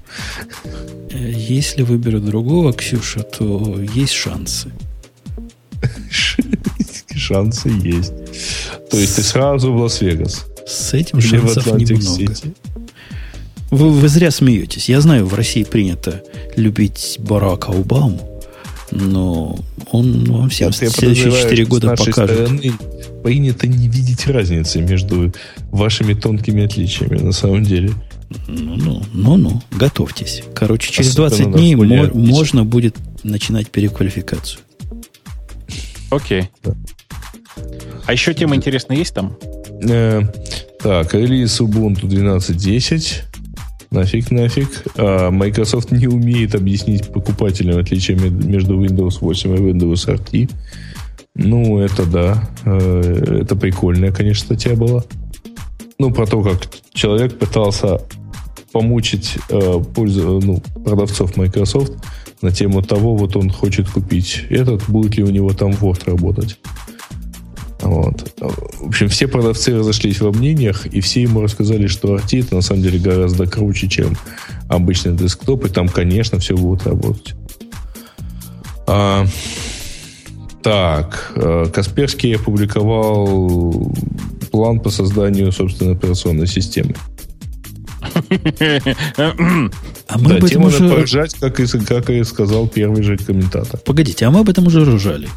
Если 1.13 1.83
выберут 1.83 2.25
другого, 2.25 2.73
Ксюша, 2.73 3.23
то 3.23 3.77
есть 3.81 4.13
шансы. 4.13 4.71
Шансы 7.15 7.69
есть. 7.69 8.13
То 8.91 8.99
есть 8.99 9.17
ты 9.17 9.23
сразу 9.23 9.73
в 9.73 9.77
Лас-Вегас. 9.81 10.47
С 10.67 10.95
этим 10.95 11.21
шансов 11.21 11.67
немного. 11.79 12.35
Вы, 13.71 13.91
вы 13.91 14.09
зря 14.09 14.31
смеетесь. 14.31 14.89
Я 14.89 15.01
знаю, 15.01 15.27
в 15.27 15.35
России 15.35 15.63
принято 15.63 16.23
любить 16.57 17.17
Барака 17.21 17.71
Обаму, 17.71 18.43
но 18.91 19.59
он 19.93 20.25
вам 20.25 20.49
всем 20.49 20.69
Нет, 20.71 20.93
следующие 20.93 21.31
4 21.31 21.65
года 21.67 21.91
покажет. 21.97 22.37
Стороны 22.37 22.73
принято 23.23 23.67
не 23.69 23.89
видеть 23.89 24.27
разницы 24.27 24.81
между 24.81 25.33
вашими 25.71 26.15
тонкими 26.15 26.65
отличиями 26.65 27.19
на 27.19 27.33
самом 27.33 27.63
деле. 27.63 27.93
Ну-ну, 28.49 29.03
ну-ну, 29.13 29.63
готовьтесь. 29.71 30.43
Короче, 30.55 30.93
через 30.93 31.11
Особенно 31.11 31.31
20 31.31 31.53
дней 31.53 31.75
мо- 31.75 32.11
можно 32.13 32.65
будет 32.65 32.97
начинать 33.23 33.71
переквалификацию. 33.71 34.61
Окей. 36.11 36.49
Да. 36.65 36.75
А 38.11 38.13
еще 38.13 38.35
тема 38.35 38.57
интересная 38.57 38.97
есть 38.97 39.15
там? 39.15 39.37
Э, 39.89 40.23
так, 40.81 41.15
релиз 41.15 41.61
Ubuntu 41.61 42.09
12.10. 42.09 43.23
Нафиг, 43.93 44.33
нафиг. 44.33 44.83
А 44.97 45.31
Microsoft 45.31 45.93
не 45.93 46.09
умеет 46.09 46.57
объяснить 46.57 47.07
покупателям 47.13 47.79
отличия 47.79 48.17
между 48.19 48.85
Windows 48.85 49.19
8 49.21 49.55
и 49.55 49.59
Windows 49.61 50.09
RT. 50.09 50.51
Ну, 51.37 51.79
это 51.79 52.05
да. 52.05 52.51
Э, 52.65 53.43
это 53.43 53.55
прикольная, 53.55 54.11
конечно, 54.11 54.57
статья 54.57 54.75
была. 54.75 55.05
Ну, 56.01 56.11
про 56.11 56.27
то, 56.27 56.43
как 56.43 56.67
человек 56.93 57.39
пытался 57.39 58.01
помучить 58.73 59.39
э, 59.51 59.85
пользу, 59.95 60.41
ну, 60.43 60.61
продавцов 60.85 61.37
Microsoft 61.37 61.93
на 62.43 62.51
тему 62.51 62.83
того, 62.83 63.15
вот 63.15 63.37
он 63.37 63.51
хочет 63.51 63.89
купить 63.89 64.47
этот, 64.51 64.91
будет 64.91 65.17
ли 65.17 65.23
у 65.23 65.31
него 65.31 65.53
там 65.53 65.71
Word 65.71 66.11
работать. 66.11 66.59
Вот. 67.83 68.35
В 68.39 68.89
общем, 68.89 69.09
все 69.09 69.27
продавцы 69.27 69.75
разошлись 69.77 70.21
во 70.21 70.33
мнениях, 70.33 70.87
и 70.87 71.01
все 71.01 71.23
ему 71.23 71.41
рассказали, 71.41 71.87
что 71.87 72.17
RT 72.17 72.41
это 72.41 72.55
на 72.57 72.61
самом 72.61 72.83
деле 72.83 72.99
гораздо 72.99 73.47
круче, 73.47 73.89
чем 73.89 74.17
обычный 74.69 75.17
десктоп, 75.17 75.65
и 75.65 75.69
там, 75.69 75.89
конечно, 75.89 76.39
все 76.39 76.57
будет 76.57 76.87
работать. 76.87 77.35
А, 78.87 79.25
так, 80.63 81.33
э, 81.37 81.67
Касперский 81.73 82.37
опубликовал 82.37 83.93
план 84.51 84.81
по 84.81 84.91
созданию 84.91 85.53
собственной 85.53 85.95
операционной 85.95 86.47
системы. 86.47 86.95
А 90.13 90.19
мы 90.19 90.29
да, 90.29 90.37
об 90.37 90.45
этом 90.45 90.65
уже... 90.65 90.89
поржать, 90.89 91.35
как 91.35 91.61
и, 91.61 91.67
как 91.67 92.11
и 92.11 92.25
сказал 92.25 92.67
первый 92.67 93.03
же 93.03 93.17
комментатор. 93.17 93.79
Погодите, 93.81 94.27
а 94.27 94.31
мы 94.31 94.41
об 94.41 94.49
этом 94.49 94.67
уже 94.67 94.85
ржали. 94.85 95.29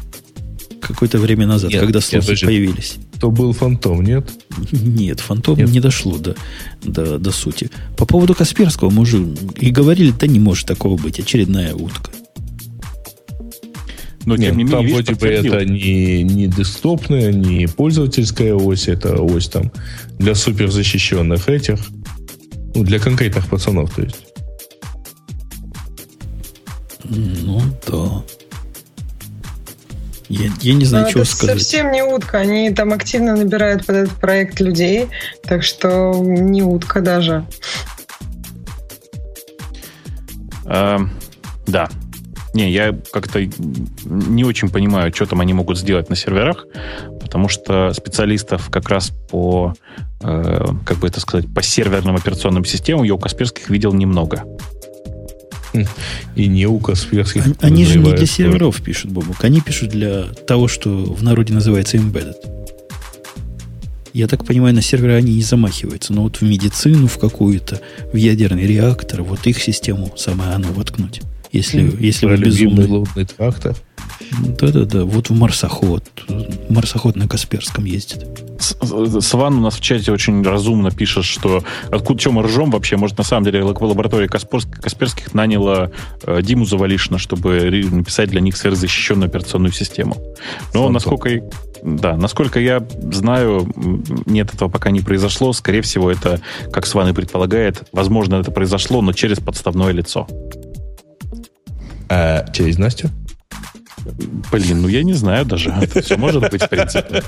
Какое-то 0.86 1.18
время 1.18 1.46
назад, 1.46 1.70
нет, 1.70 1.80
когда 1.80 2.00
слухи 2.00 2.30
нет, 2.30 2.40
появились. 2.40 2.96
То 3.18 3.30
был 3.30 3.52
фантом, 3.52 4.02
нет? 4.02 4.30
Нет, 4.70 5.20
фантом 5.20 5.56
нет. 5.56 5.70
не 5.70 5.80
дошло 5.80 6.18
до, 6.18 6.36
до, 6.82 7.18
до 7.18 7.32
сути. 7.32 7.70
По 7.96 8.04
поводу 8.04 8.34
Касперского 8.34 8.90
мы 8.90 9.02
уже 9.02 9.24
и 9.58 9.70
говорили, 9.70 10.12
да 10.18 10.26
не 10.26 10.38
может 10.38 10.66
такого 10.66 11.00
быть, 11.00 11.18
очередная 11.18 11.74
утка. 11.74 12.10
Но, 14.26 14.36
Нет, 14.36 14.50
тем 14.50 14.58
не 14.58 14.64
менее, 14.64 14.78
там 14.78 14.92
вроде 14.92 15.14
бы 15.14 15.26
это 15.26 15.64
не, 15.64 16.22
не 16.22 16.46
десктопная, 16.46 17.32
не 17.32 17.66
пользовательская 17.66 18.54
ось, 18.54 18.88
это 18.88 19.20
ось 19.22 19.48
там 19.48 19.70
для 20.18 20.34
суперзащищенных 20.34 21.48
этих, 21.48 21.78
ну, 22.74 22.84
для 22.84 22.98
конкретных 22.98 23.46
пацанов, 23.48 23.94
то 23.94 24.02
есть. 24.02 24.16
Ну, 27.04 27.60
да. 27.86 28.24
Я, 30.28 30.50
я 30.60 30.74
не 30.74 30.84
знаю, 30.84 31.04
Но 31.04 31.10
чего 31.10 31.22
это 31.22 31.30
сказать. 31.30 31.58
совсем 31.58 31.92
не 31.92 32.02
утка. 32.02 32.38
Они 32.38 32.70
там 32.70 32.92
активно 32.92 33.36
набирают 33.36 33.84
под 33.84 33.96
этот 33.96 34.14
проект 34.18 34.60
людей, 34.60 35.08
так 35.42 35.62
что 35.62 36.14
не 36.14 36.62
утка 36.62 37.00
даже. 37.00 37.44
А, 40.66 41.00
да, 41.66 41.88
не, 42.54 42.70
я 42.70 42.96
как-то 43.12 43.40
не 44.04 44.44
очень 44.44 44.70
понимаю, 44.70 45.12
что 45.14 45.26
там 45.26 45.40
они 45.40 45.52
могут 45.52 45.76
сделать 45.76 46.08
на 46.08 46.16
серверах, 46.16 46.66
потому 47.20 47.48
что 47.48 47.92
специалистов 47.92 48.70
как 48.70 48.88
раз 48.88 49.10
по, 49.30 49.74
э, 50.22 50.66
как 50.86 50.98
бы 50.98 51.08
это 51.08 51.20
сказать, 51.20 51.52
по 51.52 51.62
серверным 51.62 52.14
операционным 52.16 52.64
системам 52.64 53.02
я 53.02 53.14
у 53.14 53.18
Касперских 53.18 53.68
видел 53.70 53.92
немного. 53.92 54.44
И 56.36 56.46
не 56.46 56.66
у 56.66 56.78
Касперских. 56.78 57.44
Они, 57.44 57.54
они 57.60 57.84
же 57.84 57.98
не 57.98 58.12
для 58.12 58.26
серверов 58.26 58.80
пишут, 58.82 59.10
Бобук. 59.10 59.42
Они 59.44 59.60
пишут 59.60 59.90
для 59.90 60.24
того, 60.46 60.68
что 60.68 60.90
в 60.90 61.22
народе 61.22 61.52
называется 61.52 61.96
embedded. 61.96 62.36
Я 64.12 64.28
так 64.28 64.44
понимаю, 64.44 64.74
на 64.74 64.82
серверы 64.82 65.14
они 65.14 65.34
не 65.34 65.42
замахиваются. 65.42 66.12
Но 66.12 66.22
вот 66.22 66.36
в 66.36 66.42
медицину, 66.42 67.08
в 67.08 67.18
какую-то, 67.18 67.80
в 68.12 68.16
ядерный 68.16 68.66
реактор, 68.66 69.22
вот 69.22 69.46
их 69.46 69.60
систему 69.60 70.12
самое 70.16 70.52
оно 70.52 70.72
воткнуть. 70.72 71.20
Если, 71.54 71.84
mm. 71.84 72.02
если 72.02 72.26
вы 72.26 72.36
безумный. 72.36 72.86
лунный 72.86 73.24
трактор. 73.24 73.76
Да-да-да, 74.58 75.04
вот 75.04 75.30
в 75.30 75.38
марсоход. 75.38 76.02
Марсоход 76.68 77.14
на 77.14 77.28
Касперском 77.28 77.84
ездит. 77.84 78.26
Сван 78.58 79.58
у 79.58 79.60
нас 79.60 79.76
в 79.76 79.80
чате 79.80 80.10
очень 80.10 80.42
разумно 80.42 80.90
пишет, 80.90 81.24
что 81.24 81.62
откуда 81.92 82.18
чем 82.18 82.34
мы 82.34 82.42
ржем 82.42 82.72
вообще, 82.72 82.96
может, 82.96 83.18
на 83.18 83.24
самом 83.24 83.44
деле 83.44 83.62
лаборатория 83.62 84.26
Касперских 84.26 85.32
наняла 85.32 85.92
э, 86.24 86.42
Диму 86.42 86.64
Завалишина, 86.64 87.18
чтобы 87.18 87.70
написать 87.92 88.30
для 88.30 88.40
них 88.40 88.56
сверхзащищенную 88.56 89.28
операционную 89.28 89.72
систему. 89.72 90.16
Но 90.72 90.88
Фантом. 90.88 90.92
насколько, 90.92 91.30
да, 91.84 92.16
насколько 92.16 92.58
я 92.58 92.84
знаю, 93.12 93.72
нет, 94.26 94.52
этого 94.52 94.68
пока 94.68 94.90
не 94.90 95.02
произошло. 95.02 95.52
Скорее 95.52 95.82
всего, 95.82 96.10
это, 96.10 96.40
как 96.72 96.84
Сван 96.86 97.10
и 97.10 97.12
предполагает, 97.12 97.84
возможно, 97.92 98.36
это 98.36 98.50
произошло, 98.50 99.02
но 99.02 99.12
через 99.12 99.38
подставное 99.38 99.92
лицо. 99.92 100.26
А 102.08 102.46
через 102.52 102.78
Настю? 102.78 103.10
Блин, 104.52 104.82
ну 104.82 104.88
я 104.88 105.02
не 105.02 105.14
знаю 105.14 105.46
даже. 105.46 105.70
Это 105.70 106.02
все 106.02 106.16
может 106.18 106.50
быть, 106.50 106.62
в 106.62 106.68
принципе. 106.68 107.22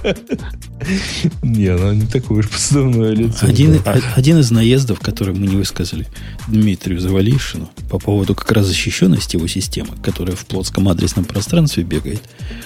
Не, 1.42 1.68
она 1.68 1.94
не 1.94 2.06
такое 2.06 2.40
уж 2.40 2.50
подставное 2.50 3.12
лицо. 3.12 3.46
Один, 3.46 3.80
один 4.14 4.38
из 4.38 4.50
наездов, 4.50 5.00
который 5.00 5.34
мы 5.34 5.46
не 5.46 5.56
высказали 5.56 6.06
Дмитрию 6.48 7.00
Завалишину 7.00 7.70
по 7.90 7.98
поводу 7.98 8.34
как 8.34 8.52
раз 8.52 8.66
защищенности 8.66 9.36
его 9.36 9.46
системы, 9.46 9.96
которая 10.02 10.36
в 10.36 10.44
плотском 10.44 10.88
адресном 10.88 11.24
пространстве 11.24 11.82
бегает. 11.82 12.22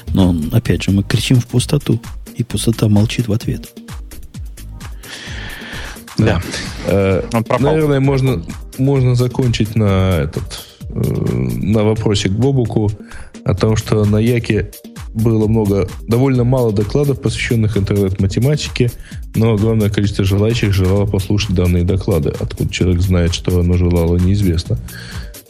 Но, 0.09 0.35
опять 0.53 0.83
же, 0.83 0.91
мы 0.91 1.05
кричим 1.05 1.41
в 1.41 1.47
пустоту, 1.47 2.01
и 2.37 2.43
пустота 2.43 2.89
молчит 2.89 3.29
в 3.29 3.33
ответ. 3.33 3.71
Да. 6.19 6.43
Э, 6.87 7.23
наверное, 7.61 8.01
можно, 8.01 8.45
можно 8.77 9.15
закончить 9.15 9.77
на 9.77 10.23
этот 10.25 10.70
на 10.95 11.85
вопросе 11.85 12.29
к 12.29 12.33
Бобуку 12.33 12.91
о 13.45 13.55
том, 13.55 13.77
что 13.77 14.05
на 14.05 14.19
Яке 14.19 14.71
было 15.15 15.47
много, 15.49 15.89
довольно 16.07 16.45
мало 16.45 16.73
докладов, 16.73 17.21
посвященных 17.21 17.77
интернет-математике, 17.77 18.91
но 19.35 19.55
огромное 19.55 19.91
количество 19.91 20.25
желающих 20.25 20.73
желало 20.73 21.07
послушать 21.07 21.55
данные 21.55 21.85
доклады. 21.85 22.33
Откуда 22.39 22.73
человек 22.73 23.01
знает, 23.01 23.35
что 23.35 23.59
оно 23.59 23.75
желало, 23.75 24.17
неизвестно. 24.17 24.79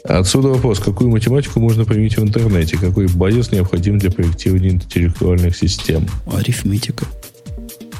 Отсюда 0.04 0.48
вопрос, 0.48 0.78
какую 0.78 1.10
математику 1.10 1.60
можно 1.60 1.84
применить 1.84 2.16
в 2.16 2.22
интернете? 2.22 2.78
Какой 2.78 3.06
базис 3.06 3.52
необходим 3.52 3.98
для 3.98 4.10
проектирования 4.10 4.70
интеллектуальных 4.70 5.54
систем? 5.56 6.06
Арифметика. 6.32 7.04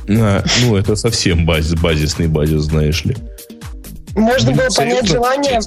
А, 0.09 0.43
ну, 0.63 0.77
это 0.77 0.97
совсем 0.97 1.45
базис, 1.45 1.79
базисный 1.79 2.27
базис, 2.27 2.63
знаешь 2.63 3.05
ли. 3.05 3.17
Можно 4.15 4.53
было 4.53 4.69
понять 4.69 5.07
желание 5.07 5.61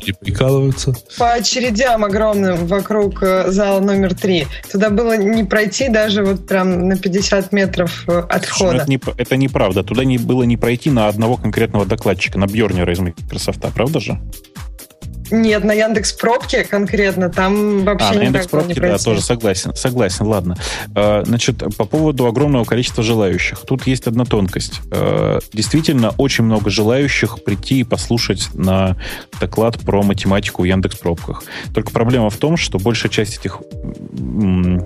по 1.17 1.31
очередям 1.31 2.03
огромным 2.03 2.67
вокруг 2.67 3.23
э, 3.23 3.51
зала 3.51 3.79
номер 3.79 4.15
три. 4.15 4.47
Туда 4.71 4.89
было 4.89 5.15
не 5.17 5.43
пройти 5.43 5.89
даже 5.89 6.23
вот 6.23 6.47
прям 6.47 6.87
на 6.87 6.97
50 6.97 7.51
метров 7.51 8.03
э, 8.07 8.23
от 8.29 8.45
входа. 8.45 8.73
Ну, 8.73 8.77
это, 8.79 8.89
не, 8.89 8.99
это 9.17 9.37
неправда. 9.37 9.83
Туда 9.83 10.03
не, 10.03 10.17
было 10.17 10.43
не 10.43 10.57
пройти 10.57 10.89
на 10.89 11.07
одного 11.07 11.37
конкретного 11.37 11.85
докладчика, 11.85 12.37
на 12.37 12.47
Бьернера 12.47 12.91
из 12.93 12.99
Microsoft, 12.99 13.61
правда 13.73 13.99
же? 13.99 14.19
Нет, 15.33 15.63
на 15.63 15.73
Яндекс 15.73 16.13
Пробке 16.13 16.63
конкретно 16.63 17.27
там 17.27 17.83
вообще 17.85 18.05
а, 18.11 18.13
на 18.13 18.21
Яндекс 18.21 18.47
Пробке, 18.47 18.79
да, 18.79 18.99
тоже 18.99 19.19
согласен. 19.19 19.73
Согласен, 19.73 20.27
ладно. 20.27 20.55
А, 20.93 21.23
значит, 21.25 21.63
по 21.75 21.85
поводу 21.85 22.27
огромного 22.27 22.65
количества 22.65 23.03
желающих. 23.03 23.61
Тут 23.61 23.87
есть 23.87 24.05
одна 24.05 24.25
тонкость. 24.25 24.81
А, 24.91 25.39
действительно, 25.51 26.13
очень 26.19 26.43
много 26.43 26.69
желающих 26.69 27.43
прийти 27.43 27.79
и 27.79 27.83
послушать 27.83 28.49
на 28.53 28.95
доклад 29.39 29.79
про 29.79 30.03
математику 30.03 30.61
в 30.61 30.65
Яндекс 30.65 30.97
Пробках. 30.97 31.43
Только 31.73 31.89
проблема 31.89 32.29
в 32.29 32.37
том, 32.37 32.55
что 32.55 32.77
большая 32.77 33.11
часть 33.11 33.39
этих, 33.39 33.57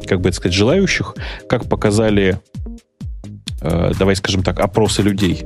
как 0.07 0.21
бы 0.21 0.29
это 0.29 0.37
сказать, 0.37 0.53
желающих, 0.53 1.15
как 1.49 1.67
показали 1.67 2.39
а, 3.59 3.91
давай 3.99 4.15
скажем 4.15 4.43
так, 4.43 4.61
опросы 4.61 5.01
людей, 5.01 5.43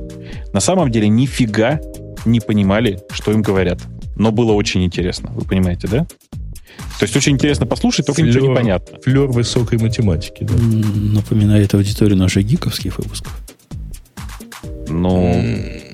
на 0.52 0.60
самом 0.60 0.92
деле 0.92 1.08
нифига 1.08 1.80
не 2.24 2.38
понимали, 2.38 3.00
что 3.10 3.32
им 3.32 3.42
говорят 3.42 3.80
но 4.22 4.30
было 4.30 4.52
очень 4.52 4.84
интересно. 4.84 5.30
Вы 5.34 5.42
понимаете, 5.44 5.88
да? 5.88 6.06
То 6.98 7.04
есть 7.04 7.16
очень 7.16 7.32
интересно 7.32 7.66
послушать, 7.66 8.06
только 8.06 8.22
флер, 8.22 8.28
ничего 8.28 8.48
не 8.48 8.54
понятно. 8.54 8.98
Флер 9.02 9.26
высокой 9.26 9.78
математики, 9.78 10.44
да. 10.44 10.54
Напоминает 10.54 11.74
аудиторию 11.74 12.16
наших 12.16 12.46
гиковских 12.46 12.98
выпусков. 12.98 13.36
Ну, 14.88 15.44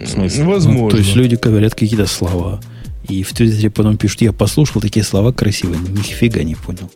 в 0.03 0.07
смысле? 0.07 0.45
Возможно. 0.45 0.83
Ну, 0.83 0.91
то 0.91 0.99
есть 0.99 1.17
люди 1.17 1.37
говорят 1.37 1.75
какие-то 1.75 2.07
слова. 2.07 2.61
И 3.09 3.23
в 3.23 3.33
Твиттере 3.33 3.71
потом 3.71 3.97
пишут, 3.97 4.21
я 4.21 4.33
послушал 4.35 4.83
такие 4.83 5.05
слова 5.05 5.33
красивые, 5.33 5.81
нифига 5.81 6.43
не 6.43 6.55
понял. 6.55 6.91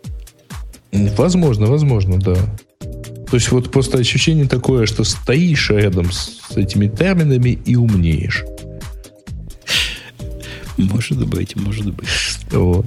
Возможно, 1.16 1.66
возможно, 1.66 2.18
да. 2.18 2.36
То 2.80 3.36
есть 3.36 3.50
вот 3.50 3.70
просто 3.70 3.96
ощущение 3.96 4.46
такое, 4.46 4.84
что 4.84 5.04
стоишь 5.04 5.70
рядом 5.70 6.12
с 6.12 6.54
этими 6.54 6.88
терминами 6.88 7.58
и 7.64 7.76
умнеешь. 7.76 8.44
Может 10.90 11.26
быть, 11.26 11.56
может 11.56 11.92
быть. 11.92 12.08
Вот. 12.50 12.86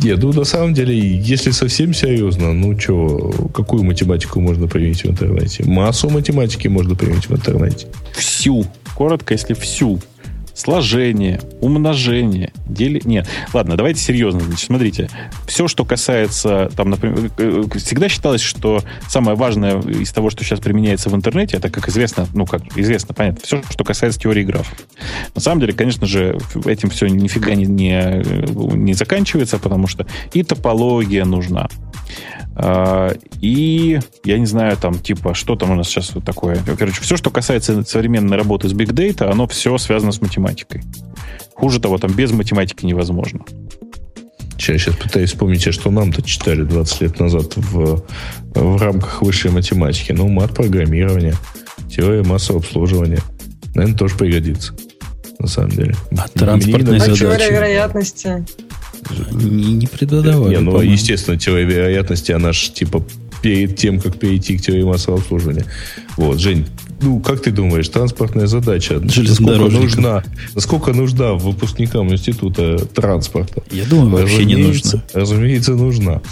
Нет, 0.00 0.18
ну 0.22 0.32
на 0.32 0.44
самом 0.44 0.74
деле, 0.74 0.96
если 0.98 1.52
совсем 1.52 1.94
серьезно, 1.94 2.52
ну 2.52 2.78
что, 2.78 3.50
какую 3.54 3.84
математику 3.84 4.40
можно 4.40 4.66
применить 4.66 5.04
в 5.04 5.10
интернете? 5.10 5.64
Массу 5.64 6.10
математики 6.10 6.66
можно 6.68 6.94
применить 6.94 7.28
в 7.28 7.34
интернете. 7.34 7.86
Всю. 8.16 8.66
Коротко, 8.96 9.34
если 9.34 9.54
всю 9.54 10.00
сложение, 10.62 11.40
умножение, 11.60 12.52
деле... 12.66 13.00
Нет, 13.04 13.26
ладно, 13.52 13.76
давайте 13.76 14.00
серьезно. 14.00 14.40
Значит, 14.40 14.66
смотрите, 14.66 15.10
все, 15.46 15.66
что 15.66 15.84
касается, 15.84 16.70
там, 16.76 16.90
например, 16.90 17.30
э, 17.36 17.64
э, 17.66 17.78
всегда 17.78 18.08
считалось, 18.08 18.40
что 18.40 18.82
самое 19.08 19.36
важное 19.36 19.80
из 19.80 20.12
того, 20.12 20.30
что 20.30 20.44
сейчас 20.44 20.60
применяется 20.60 21.10
в 21.10 21.16
интернете, 21.16 21.56
это, 21.56 21.68
как 21.68 21.88
известно, 21.88 22.28
ну, 22.32 22.46
как 22.46 22.62
известно, 22.76 23.12
понятно, 23.12 23.40
все, 23.42 23.62
что 23.70 23.82
касается 23.82 24.20
теории 24.20 24.44
графов. 24.44 24.72
На 25.34 25.40
самом 25.40 25.60
деле, 25.60 25.72
конечно 25.72 26.06
же, 26.06 26.38
этим 26.64 26.90
все 26.90 27.08
нифига 27.08 27.54
не, 27.54 27.64
не, 27.64 28.22
не 28.76 28.94
заканчивается, 28.94 29.58
потому 29.58 29.88
что 29.88 30.06
и 30.32 30.44
топология 30.44 31.24
нужна, 31.24 31.68
и 33.40 33.98
я 34.24 34.38
не 34.38 34.46
знаю, 34.46 34.76
там, 34.76 34.98
типа, 34.98 35.34
что 35.34 35.56
там 35.56 35.70
у 35.70 35.74
нас 35.74 35.88
сейчас 35.88 36.14
вот 36.14 36.24
такое. 36.24 36.58
Короче, 36.78 37.00
все, 37.00 37.16
что 37.16 37.30
касается 37.30 37.82
современной 37.84 38.36
работы 38.36 38.68
с 38.68 38.72
Big 38.72 38.92
Data, 38.92 39.30
оно 39.30 39.46
все 39.46 39.78
связано 39.78 40.12
с 40.12 40.20
математикой. 40.20 40.82
Хуже 41.54 41.80
того, 41.80 41.98
там 41.98 42.12
без 42.12 42.32
математики 42.32 42.84
невозможно. 42.84 43.40
Я 44.58 44.78
сейчас 44.78 44.96
пытаюсь 44.96 45.30
вспомнить, 45.30 45.66
а 45.66 45.72
что 45.72 45.90
нам-то 45.90 46.22
читали 46.22 46.62
20 46.62 47.00
лет 47.00 47.18
назад 47.18 47.56
в, 47.56 48.04
в 48.54 48.80
рамках 48.80 49.22
высшей 49.22 49.50
математики. 49.50 50.12
Ну, 50.12 50.28
мат-программирование, 50.28 51.34
теория 51.90 52.22
массового 52.22 52.62
обслуживания. 52.62 53.20
Наверное, 53.74 53.98
тоже 53.98 54.14
пригодится. 54.16 54.74
на 55.38 55.48
самом 55.48 55.70
деле. 55.70 55.94
А 56.16 56.28
транспортная 56.28 57.00
А 57.00 57.10
теория 57.10 57.50
вероятности? 57.50 58.44
Не, 59.32 59.74
не 59.74 59.86
предодавали. 59.86 60.54
Не, 60.54 60.60
ну, 60.60 60.72
по-моему. 60.72 60.92
естественно, 60.92 61.38
теория 61.38 61.64
вероятности, 61.64 62.32
она 62.32 62.52
ж, 62.52 62.70
типа, 62.70 63.04
перед 63.42 63.76
тем, 63.76 64.00
как 64.00 64.18
перейти 64.18 64.56
к 64.56 64.62
теории 64.62 64.84
массового 64.84 65.20
обслуживания. 65.20 65.66
Вот, 66.16 66.38
Жень, 66.38 66.66
ну, 67.00 67.20
как 67.20 67.42
ты 67.42 67.50
думаешь, 67.50 67.88
транспортная 67.88 68.46
задача, 68.46 69.00
насколько 69.00 69.68
нужна, 69.68 70.22
насколько 70.54 70.92
нужна 70.92 71.32
выпускникам 71.34 72.12
института 72.12 72.78
транспорта? 72.86 73.62
Я 73.70 73.84
думаю, 73.84 74.22
вообще 74.22 74.44
не 74.44 74.56
нужно. 74.56 75.02
Разумеется, 75.12 75.74
нужна. 75.74 76.22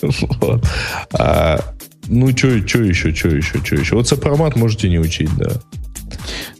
Вот. 0.00 0.64
А, 1.12 1.74
ну, 2.06 2.30
что 2.36 2.48
еще, 2.48 3.12
что 3.12 3.28
еще, 3.28 3.58
что 3.64 3.74
еще? 3.74 3.96
Вот 3.96 4.06
сопромат 4.06 4.54
можете 4.54 4.88
не 4.88 5.00
учить, 5.00 5.30
да. 5.36 5.60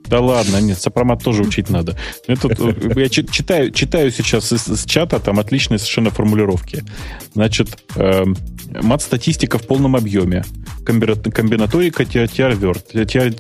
Да 0.08 0.20
ладно, 0.20 0.60
нет, 0.60 0.80
сопромат 0.80 1.22
тоже 1.22 1.42
учить 1.42 1.70
надо. 1.70 1.96
Это, 2.26 2.48
э, 2.48 2.92
я 3.00 3.08
чи- 3.08 3.26
читаю, 3.26 3.70
читаю 3.72 4.10
сейчас 4.10 4.52
из, 4.52 4.68
из 4.68 4.84
чата, 4.84 5.20
там 5.20 5.38
отличные 5.38 5.78
совершенно 5.78 6.10
формулировки. 6.10 6.82
Значит, 7.34 7.78
эм, 7.96 8.36
мат-статистика 8.82 9.58
в 9.58 9.66
полном 9.66 9.96
объеме. 9.96 10.44
Комбина- 10.84 11.30
Комбинаторика 11.30 12.04
те- 12.04 12.26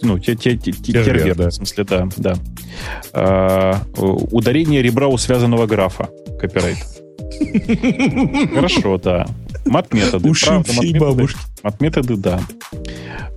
ну, 0.02 0.18
теорверт, 0.18 1.38
да. 1.38 1.48
в 1.48 1.54
смысле, 1.54 1.84
да. 1.84 2.08
да. 2.16 2.34
А, 3.12 3.80
ударение 3.96 4.82
ребра 4.82 5.06
у 5.08 5.16
связанного 5.16 5.66
графа. 5.66 6.08
Копирайт. 6.40 6.78
Хорошо, 8.54 8.98
да. 8.98 9.26
Мат-методы. 9.66 10.28
Уши 10.30 10.46
правда, 10.46 10.64
всей 10.72 10.76
мат-методы. 10.76 11.00
бабушки. 11.00 11.40
Мат-методы, 11.62 12.16
да. 12.16 12.40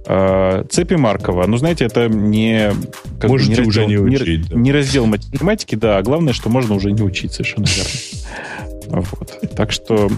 А, 0.08 0.64
Цепи 0.70 0.96
Маркова. 0.96 1.46
Ну, 1.48 1.58
знаете, 1.58 1.86
это 1.86 2.08
не... 2.10 2.72
как 3.20 3.30
Можете 3.30 3.62
не 3.62 3.68
уже 3.68 3.86
не 3.86 3.94
не- 3.96 4.00
учить, 4.00 4.50
да. 4.50 4.56
Не 4.56 4.72
раздел 4.72 5.06
математики, 5.06 5.76
да, 5.76 5.98
а 5.98 6.02
главное, 6.02 6.34
что 6.34 6.50
можно 6.50 6.76
уже 6.76 6.92
не 6.92 7.02
учить, 7.02 7.34
совершенно 7.34 7.66
верно. 7.66 9.06
Вот. 9.12 9.40
Так 9.56 9.72
что... 9.72 10.10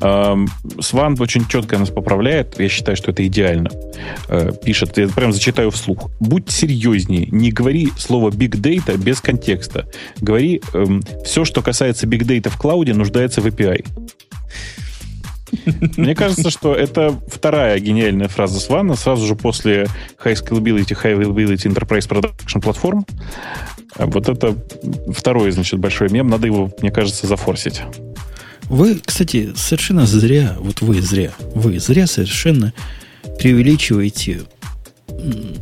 эм, 0.00 0.48
Сван 0.80 1.16
очень 1.20 1.46
четко 1.46 1.78
нас 1.78 1.90
поправляет. 1.90 2.58
Я 2.58 2.68
считаю, 2.68 2.96
что 2.96 3.10
это 3.10 3.26
идеально. 3.26 3.70
Э, 4.28 4.50
Пишет, 4.64 4.96
я 4.98 5.08
прям 5.08 5.32
зачитаю 5.32 5.70
вслух. 5.70 6.10
Будь 6.20 6.50
серьезнее, 6.50 7.26
не 7.30 7.50
говори 7.50 7.88
слово 7.96 8.30
big 8.30 8.52
data 8.60 8.96
без 8.96 9.20
контекста. 9.20 9.86
Говори, 10.20 10.62
все, 11.24 11.44
что 11.44 11.62
касается 11.62 12.06
big 12.06 12.22
data 12.22 12.48
в 12.50 12.56
клауде, 12.56 12.94
нуждается 12.94 13.40
в 13.40 13.46
API. 13.46 13.84
Мне 15.96 16.14
кажется, 16.14 16.50
что 16.50 16.74
это 16.74 17.18
вторая 17.26 17.78
гениальная 17.78 18.28
фраза 18.28 18.60
Свана 18.60 18.96
сразу 18.96 19.26
же 19.26 19.34
после 19.36 19.86
High 20.22 20.34
Scalability, 20.34 20.96
High 21.00 21.18
Availability 21.18 21.72
Enterprise 21.72 22.08
Production 22.08 22.62
Platform. 22.62 23.06
А 23.96 24.06
Вот 24.06 24.28
это 24.28 24.56
второй, 25.12 25.50
значит, 25.52 25.78
большой 25.78 26.10
мем. 26.10 26.28
Надо 26.28 26.46
его, 26.46 26.70
мне 26.80 26.90
кажется, 26.90 27.26
зафорсить. 27.26 27.82
Вы, 28.64 29.00
кстати, 29.04 29.52
совершенно 29.54 30.06
зря, 30.06 30.56
вот 30.58 30.80
вы 30.80 31.00
зря, 31.02 31.32
вы 31.54 31.78
зря 31.78 32.06
совершенно 32.06 32.72
преувеличиваете 33.38 34.42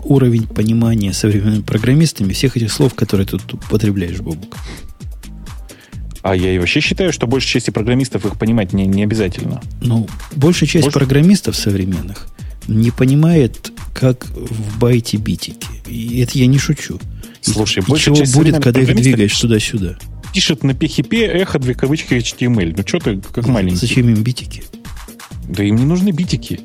уровень 0.05 0.47
понимания 0.47 1.13
современными 1.13 1.63
программистами 1.63 2.33
всех 2.33 2.57
этих 2.57 2.73
слов, 2.73 2.95
которые 2.95 3.27
тут 3.27 3.55
употребляешь, 3.55 4.21
Бобук. 4.21 4.57
А 6.23 6.37
я 6.37 6.55
и 6.55 6.59
вообще 6.59 6.81
считаю, 6.81 7.13
что 7.13 7.27
большей 7.27 7.49
части 7.49 7.71
программистов 7.71 8.25
их 8.27 8.39
понимать 8.39 8.73
не, 8.73 8.87
не 8.87 9.03
обязательно. 9.03 9.61
Ну, 9.81 10.09
большая 10.37 10.69
часть 10.69 10.85
Больше- 10.85 10.99
программистов 10.99 11.57
современных 11.57 12.29
не 12.69 12.93
понимает, 12.93 13.73
как 13.93 14.27
в 14.29 14.79
байте 14.79 15.17
битики. 15.17 15.67
И 15.87 16.21
это 16.21 16.39
я 16.39 16.47
не 16.47 16.59
шучу. 16.59 17.01
И- 17.45 17.51
Слушай, 17.51 17.83
и 17.83 17.87
большая 17.91 18.15
чего 18.15 18.17
часть 18.25 18.37
будет, 18.37 18.63
когда 18.63 18.81
их 18.81 18.95
двигаешь 18.95 19.37
туда-сюда? 19.39 19.99
Пишет 20.33 20.63
на 20.63 20.71
PHP 20.71 21.27
эхо, 21.27 21.59
две 21.59 21.75
кавычки, 21.75 22.15
HTML. 22.15 22.73
Ну 22.77 22.85
что 22.87 22.99
ты, 23.01 23.21
как 23.21 23.47
маленький. 23.49 23.77
Зачем 23.77 24.09
им 24.09 24.23
битики? 24.23 24.63
Да 25.49 25.65
им 25.65 25.75
не 25.77 25.85
нужны 25.85 26.11
битики. 26.13 26.61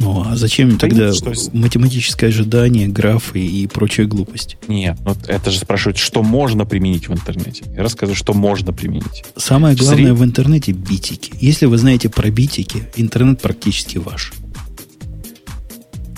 Ну, 0.00 0.24
а 0.26 0.36
зачем 0.36 0.70
им 0.70 0.78
тогда 0.78 1.12
что 1.12 1.32
математическое 1.52 2.28
ожидание, 2.28 2.88
графы 2.88 3.40
и 3.40 3.66
прочая 3.66 4.06
глупость? 4.06 4.56
Нет, 4.68 4.98
ну 5.04 5.16
это 5.26 5.50
же 5.50 5.58
спрашивают, 5.58 5.98
что 5.98 6.22
можно 6.22 6.64
применить 6.64 7.08
в 7.08 7.12
интернете. 7.12 7.64
Я 7.74 7.82
рассказываю, 7.82 8.16
что 8.16 8.32
можно 8.32 8.72
применить. 8.72 9.24
Самое 9.36 9.76
главное 9.76 10.12
сред- 10.12 10.18
в 10.18 10.24
интернете– 10.24 10.72
битики. 10.72 11.32
Если 11.40 11.66
вы 11.66 11.78
знаете 11.78 12.08
про 12.08 12.30
битики, 12.30 12.84
интернет 12.96 13.40
практически 13.40 13.98
ваш. 13.98 14.32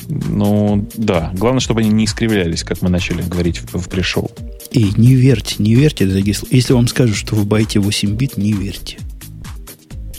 Ну, 0.08 0.88
да. 0.96 1.30
Главное, 1.34 1.60
чтобы 1.60 1.80
они 1.80 1.90
не 1.90 2.04
искривлялись, 2.04 2.64
как 2.64 2.82
мы 2.82 2.90
начали 2.90 3.22
говорить 3.22 3.58
в, 3.58 3.78
в 3.78 3.88
пришоу. 3.88 4.30
И 4.72 4.90
не 4.96 5.14
верьте, 5.14 5.56
не 5.58 5.74
верьте, 5.74 6.06
дорогие. 6.06 6.34
Если 6.50 6.72
вам 6.72 6.88
скажут, 6.88 7.16
что 7.16 7.36
в 7.36 7.46
байте 7.46 7.78
8 7.78 8.14
бит, 8.16 8.36
не 8.36 8.52
верьте. 8.52 8.98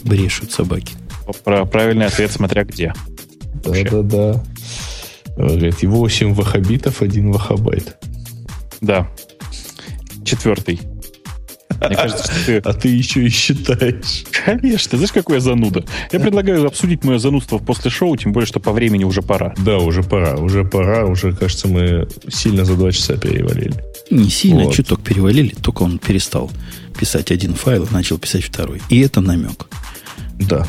Брешут 0.04 0.52
собаки. 0.52 0.96
Про 1.44 1.66
правильный 1.66 2.06
ответ, 2.06 2.32
смотря 2.32 2.64
где. 2.64 2.94
Да-да-да. 3.54 4.44
Говорит, 5.38 5.82
8 5.82 6.34
вахабитов, 6.34 7.02
1 7.02 7.32
вахабайт. 7.32 7.98
Да. 8.82 9.08
Четвертый. 10.26 10.80
Мне 11.88 11.96
кажется, 11.96 12.32
что 12.32 12.46
ты... 12.46 12.58
А 12.64 12.74
ты 12.74 12.90
еще 12.90 13.26
и 13.26 13.30
считаешь. 13.30 14.24
Конечно, 14.46 14.92
ты 14.92 14.98
знаешь, 14.98 15.12
какой 15.12 15.36
я 15.36 15.42
зануда? 15.42 15.84
Я 16.12 16.20
предлагаю 16.20 16.68
обсудить 16.68 17.04
мое 17.04 17.18
занудство 17.18 17.58
после 17.58 17.90
шоу, 17.90 18.16
тем 18.18 18.34
более, 18.34 18.46
что 18.48 18.60
по 18.60 18.72
времени 18.72 19.04
уже 19.04 19.22
пора. 19.22 19.54
Да, 19.58 19.78
уже 19.80 20.04
пора, 20.04 20.36
уже 20.36 20.64
пора, 20.64 21.06
уже, 21.06 21.34
кажется, 21.34 21.68
мы 21.68 22.08
сильно 22.30 22.66
за 22.66 22.76
два 22.76 22.92
часа 22.92 23.18
перевалили. 23.18 23.74
Не 24.12 24.30
сильно, 24.30 24.66
Вот. 24.66 24.76
чуток 24.76 25.02
перевалили, 25.02 25.56
только 25.62 25.84
он 25.84 25.98
перестал 25.98 26.52
писать 27.00 27.32
один 27.32 27.56
файл, 27.56 27.86
и 27.86 27.94
начал 27.94 28.20
писать 28.20 28.44
второй. 28.44 28.82
И 28.90 29.00
это 29.00 29.22
намек. 29.22 29.68
Да. 30.40 30.68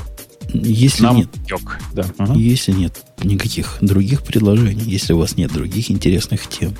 Если 0.52 1.02
Нам 1.02 1.16
нет, 1.16 1.28
тек. 1.46 1.78
Да. 1.94 2.04
Ага. 2.18 2.34
если 2.34 2.72
нет 2.72 3.02
никаких 3.22 3.78
других 3.80 4.22
предложений, 4.22 4.82
если 4.86 5.12
у 5.12 5.18
вас 5.18 5.36
нет 5.36 5.52
других 5.52 5.90
интересных 5.90 6.46
тем, 6.48 6.74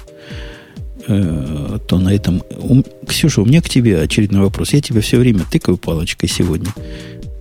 э, 1.09 1.79
то 1.87 1.99
на 1.99 2.13
этом... 2.15 2.43
У- 2.59 2.83
Ксюша, 3.07 3.41
у 3.43 3.45
меня 3.47 3.61
к 3.61 3.69
тебе 3.69 4.01
очередной 4.01 4.43
вопрос. 4.43 4.73
Я 4.73 4.81
тебя 4.81 5.01
все 5.01 5.19
время 5.19 5.45
тыкаю 5.51 5.77
палочкой 5.77 6.29
сегодня. 6.29 6.73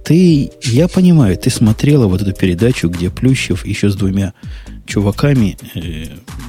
Ты, 0.06 0.52
я 0.64 0.88
понимаю, 0.88 1.38
ты 1.38 1.50
смотрела 1.50 2.08
вот 2.08 2.22
эту 2.22 2.34
передачу, 2.34 2.90
где 2.90 3.10
Плющев 3.10 3.66
еще 3.66 3.90
с 3.90 3.96
двумя 3.96 4.34
чуваками 4.88 5.58
э, 5.76 6.06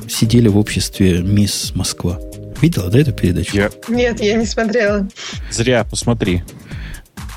сидели 0.08 0.48
в 0.48 0.56
обществе 0.56 1.20
мисс 1.22 1.72
Москва. 1.74 2.18
Видела, 2.60 2.88
да, 2.88 2.98
эту 3.00 3.12
передачу? 3.12 3.56
Я 3.56 3.70
Нет, 3.88 4.20
я 4.22 4.36
не 4.36 4.46
смотрела. 4.46 5.08
зря, 5.50 5.84
посмотри. 5.84 6.42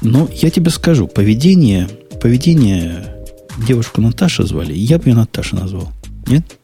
Ну, 0.01 0.29
я 0.33 0.49
тебе 0.51 0.69
скажу, 0.69 1.07
поведение, 1.07 1.89
поведение 2.19 3.15
девушку 3.67 4.01
Наташа 4.01 4.45
звали, 4.45 4.73
я 4.73 4.97
бы 4.97 5.09
ее 5.09 5.15
Наташа 5.15 5.55
назвал. 5.55 5.91
Нет? 6.27 6.57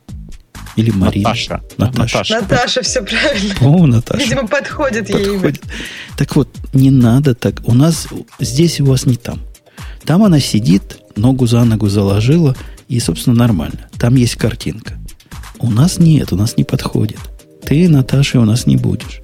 Или 0.76 0.92
Марина. 0.92 1.30
Наташа. 1.30 1.62
Наташа. 1.78 2.18
Наташа. 2.18 2.42
Наташа, 2.42 2.82
все 2.82 3.02
правильно. 3.02 3.56
О, 3.62 3.86
Наташа. 3.86 4.24
Видимо, 4.24 4.48
подходит 4.48 5.10
ей 5.10 5.18
имя. 5.18 5.34
Подходит. 5.34 5.64
Так 6.16 6.36
вот, 6.36 6.50
не 6.74 6.92
надо 6.92 7.36
так. 7.36 7.62
У 7.66 7.74
нас 7.74 8.08
здесь 8.40 8.80
у 8.80 8.86
вас 8.86 9.06
не 9.06 9.16
там. 9.16 9.40
Там 10.06 10.24
она 10.24 10.40
сидит, 10.40 11.00
ногу 11.16 11.46
за 11.46 11.64
ногу 11.64 11.90
заложила, 11.90 12.56
и, 12.88 13.00
собственно, 13.00 13.36
нормально. 13.36 13.90
Там 13.98 14.16
есть 14.16 14.36
картинка. 14.36 14.98
У 15.60 15.70
нас 15.70 16.00
нет, 16.00 16.34
у 16.34 16.36
нас 16.36 16.58
не 16.58 16.64
подходит. 16.64 17.20
Ты, 17.64 17.88
Наташа, 17.88 18.40
у 18.40 18.46
нас 18.46 18.66
не 18.66 18.78
будешь. 18.78 19.22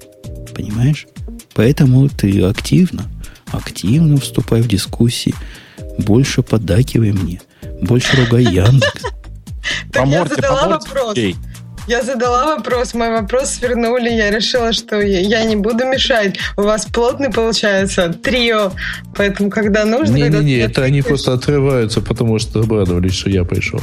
Понимаешь? 0.54 1.06
Поэтому 1.54 2.08
ты 2.08 2.42
активно, 2.42 3.04
активно 3.50 4.18
вступай 4.18 4.62
в 4.62 4.68
дискуссии. 4.68 5.34
Больше 5.98 6.42
поддакивай 6.42 7.12
мне. 7.12 7.40
Больше 7.82 8.16
ругай 8.16 8.44
Яндекс. 8.44 9.02
По 9.02 9.08
Так 9.92 10.06
я 10.06 10.24
задала 10.24 10.68
вопрос. 10.68 11.18
Я 11.88 12.02
задала 12.02 12.56
вопрос, 12.56 12.92
мой 12.92 13.10
вопрос 13.10 13.48
свернули, 13.48 14.10
я 14.10 14.30
решила, 14.30 14.74
что 14.74 15.00
я 15.00 15.44
не 15.44 15.56
буду 15.56 15.86
мешать. 15.86 16.38
У 16.58 16.62
вас 16.62 16.84
плотный 16.84 17.30
получается 17.30 18.12
трио, 18.12 18.72
поэтому 19.16 19.48
когда 19.48 19.86
нужно... 19.86 20.14
Не-не-не, 20.14 20.58
это 20.58 20.82
они 20.82 21.00
просто 21.00 21.32
отрываются, 21.32 22.02
потому 22.02 22.38
что 22.38 22.60
обрадовались, 22.60 23.14
что 23.14 23.30
я 23.30 23.44
пришел. 23.44 23.80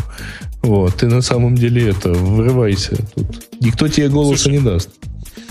Вот, 0.61 0.97
ты 0.97 1.07
на 1.07 1.21
самом 1.21 1.55
деле 1.55 1.89
это, 1.89 2.09
врывайся. 2.11 2.95
Тут 3.15 3.47
никто 3.59 3.87
тебе 3.87 4.07
голоса 4.09 4.43
Слушай, 4.43 4.59
не 4.59 4.63
даст. 4.63 4.89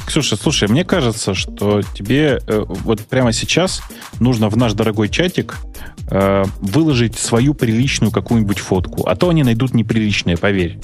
Ксюша, 0.07 0.36
слушай, 0.36 0.68
мне 0.68 0.84
кажется, 0.84 1.34
что 1.34 1.83
тебе 1.83 2.41
э, 2.47 2.65
вот 2.66 3.00
прямо 3.02 3.33
сейчас 3.33 3.81
нужно 4.20 4.49
в 4.49 4.57
наш 4.57 4.74
дорогой 4.74 5.08
чатик 5.08 5.57
э, 6.10 6.44
выложить 6.60 7.18
свою 7.18 7.55
приличную 7.55 8.12
какую-нибудь 8.12 8.58
фотку, 8.58 9.07
а 9.08 9.16
то 9.16 9.31
они 9.31 9.42
найдут 9.42 9.74
неприличные, 9.74 10.36
поверь. 10.36 10.78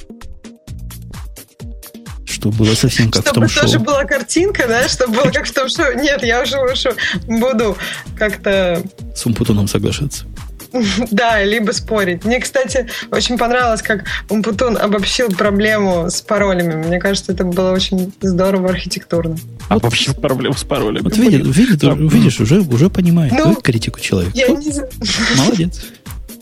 Что 2.24 2.50
было 2.50 2.74
совсем 2.74 3.10
как 3.10 3.22
в 3.22 3.28
Чтобы 3.28 3.46
том 3.48 3.62
тоже 3.62 3.74
шоу. 3.74 3.84
была 3.84 4.04
картинка, 4.04 4.66
да, 4.66 4.88
чтобы 4.88 5.14
было 5.14 5.30
как 5.30 5.46
в 5.46 5.52
том 5.52 5.68
шоу. 5.68 5.92
Нет, 5.94 6.22
я 6.22 6.42
уже 6.42 6.58
лучше 6.58 6.94
буду 7.26 7.76
как-то... 8.16 8.82
С 9.14 9.26
Умпутуном 9.26 9.68
соглашаться. 9.68 10.24
да, 11.10 11.42
либо 11.44 11.72
спорить. 11.72 12.24
Мне, 12.24 12.40
кстати, 12.40 12.86
очень 13.10 13.38
понравилось, 13.38 13.82
как 13.82 14.04
Умпутун 14.28 14.76
обобщил 14.76 15.28
проблему 15.28 16.10
с 16.10 16.20
паролями. 16.22 16.74
Мне 16.86 16.98
кажется, 16.98 17.32
это 17.32 17.44
было 17.44 17.72
очень 17.72 18.12
здорово 18.20 18.70
архитектурно. 18.70 19.36
Обобщил 19.68 20.14
проблему 20.14 20.54
с 20.54 20.64
паролями. 20.64 21.04
Вот 21.04 21.16
видишь, 21.16 21.44
видишь, 21.56 22.12
видишь 22.12 22.40
уже, 22.40 22.60
уже 22.60 22.90
понимает 22.90 23.32
ну, 23.32 23.54
критику 23.54 24.00
человека. 24.00 24.32
Я 24.34 24.48
не... 24.48 24.72
Молодец. 25.36 25.80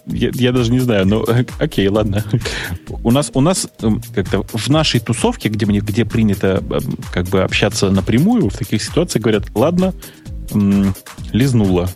Я, 0.06 0.30
я 0.32 0.52
даже 0.52 0.70
не 0.72 0.80
знаю, 0.80 1.06
но 1.06 1.26
окей, 1.58 1.86
ладно. 1.88 2.24
У 3.02 3.10
нас, 3.10 3.30
у 3.34 3.40
нас 3.42 3.68
эм, 3.82 4.02
как-то 4.14 4.42
в 4.42 4.68
нашей 4.68 5.00
тусовке, 5.00 5.50
где, 5.50 5.66
мне, 5.66 5.80
где 5.80 6.06
принято 6.06 6.62
эм, 6.70 6.98
как 7.12 7.26
бы 7.26 7.42
общаться 7.42 7.90
напрямую, 7.90 8.48
в 8.48 8.56
таких 8.56 8.82
ситуациях 8.82 9.22
говорят, 9.22 9.44
ладно, 9.54 9.92
лизнула. 11.32 11.90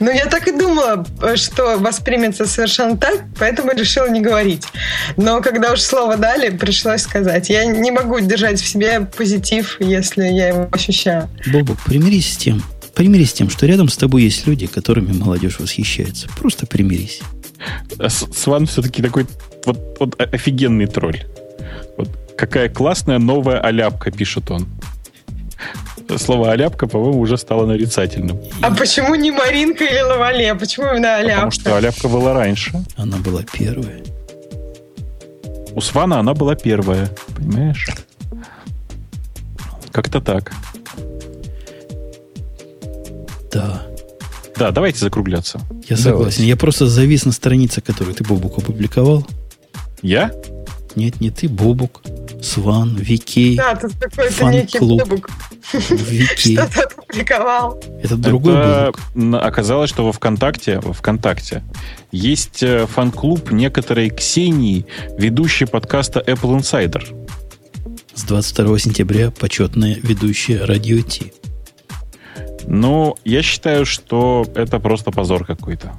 Ну, 0.00 0.10
я 0.10 0.26
так 0.26 0.48
и 0.48 0.52
думала, 0.52 1.04
что 1.36 1.76
воспримется 1.78 2.46
совершенно 2.46 2.96
так, 2.96 3.24
поэтому 3.38 3.72
решила 3.72 4.08
не 4.08 4.20
говорить. 4.20 4.64
Но 5.16 5.40
когда 5.40 5.72
уж 5.72 5.80
слово 5.80 6.16
дали, 6.16 6.50
пришлось 6.50 7.02
сказать. 7.02 7.48
Я 7.50 7.64
не 7.64 7.90
могу 7.90 8.20
держать 8.20 8.60
в 8.60 8.66
себе 8.66 9.00
позитив, 9.00 9.76
если 9.80 10.24
я 10.24 10.48
его 10.48 10.68
ощущаю. 10.72 11.28
Бобок, 11.46 11.78
примирись 11.84 12.34
с 12.34 12.36
тем, 12.36 12.62
примирись 12.94 13.30
с 13.30 13.34
тем, 13.34 13.50
что 13.50 13.66
рядом 13.66 13.88
с 13.88 13.96
тобой 13.96 14.22
есть 14.22 14.46
люди, 14.46 14.66
которыми 14.66 15.12
молодежь 15.12 15.58
восхищается. 15.58 16.28
Просто 16.38 16.66
примирись. 16.66 17.20
А 17.98 18.08
Сван 18.10 18.66
все-таки 18.66 19.02
такой 19.02 19.26
вот, 19.64 19.96
вот 19.98 20.20
офигенный 20.20 20.86
тролль. 20.86 21.22
Вот 21.96 22.08
какая 22.36 22.68
классная 22.68 23.18
новая 23.18 23.60
аляпка, 23.60 24.10
пишет 24.10 24.50
он 24.50 24.68
слово 26.18 26.52
«аляпка», 26.52 26.86
по-моему, 26.86 27.20
уже 27.20 27.36
стало 27.36 27.66
нарицательным. 27.66 28.40
А 28.62 28.74
почему 28.74 29.14
не 29.14 29.30
Маринка 29.30 29.84
или 29.84 30.00
Лавале? 30.00 30.54
Почему 30.54 30.86
именно 30.92 31.16
«аляпка»? 31.16 31.34
Потому 31.34 31.50
что 31.50 31.76
«аляпка» 31.76 32.08
была 32.08 32.34
раньше. 32.34 32.72
Она 32.96 33.16
была 33.18 33.42
первая. 33.52 34.02
У 35.72 35.80
Свана 35.80 36.18
она 36.20 36.32
была 36.32 36.54
первая, 36.54 37.10
понимаешь? 37.36 37.88
Как-то 39.92 40.20
так. 40.20 40.52
Да. 43.52 43.82
Да, 44.56 44.70
давайте 44.70 45.00
закругляться. 45.00 45.60
Я 45.88 45.96
согласен. 45.96 46.18
Давайте. 46.18 46.44
Я 46.44 46.56
просто 46.56 46.86
завис 46.86 47.26
на 47.26 47.32
странице, 47.32 47.80
которую 47.82 48.14
ты, 48.14 48.24
Бобук, 48.24 48.58
опубликовал. 48.58 49.26
Я? 50.00 50.32
Нет, 50.94 51.20
не 51.20 51.30
ты, 51.30 51.48
Бобук. 51.48 52.02
Сван, 52.42 52.96
Вики. 52.96 53.56
Да, 53.56 53.74
тут 53.74 53.92
какой-то 53.98 54.44
некий. 54.50 54.78
Вики. 55.90 56.54
Что-то 56.54 56.82
опубликовал. 56.82 57.82
Это 58.02 58.16
другой 58.16 58.54
Это 58.54 58.92
Бобук. 59.14 59.42
Оказалось, 59.42 59.90
что 59.90 60.04
во 60.04 60.12
ВКонтакте, 60.12 60.80
во 60.80 60.92
ВКонтакте 60.92 61.62
есть 62.12 62.62
э, 62.62 62.86
фан-клуб 62.86 63.50
некоторой 63.50 64.10
Ксении, 64.10 64.86
ведущей 65.18 65.64
подкаста 65.64 66.20
Apple 66.20 66.58
Insider. 66.58 67.04
С 68.14 68.22
22 68.24 68.78
сентября 68.78 69.30
почетная 69.30 69.96
ведущая 70.02 70.64
Радио 70.64 71.00
Ти. 71.02 71.32
Ну, 72.66 73.16
я 73.24 73.42
считаю, 73.42 73.86
что 73.86 74.46
это 74.54 74.78
просто 74.78 75.10
позор 75.10 75.44
какой-то. 75.44 75.92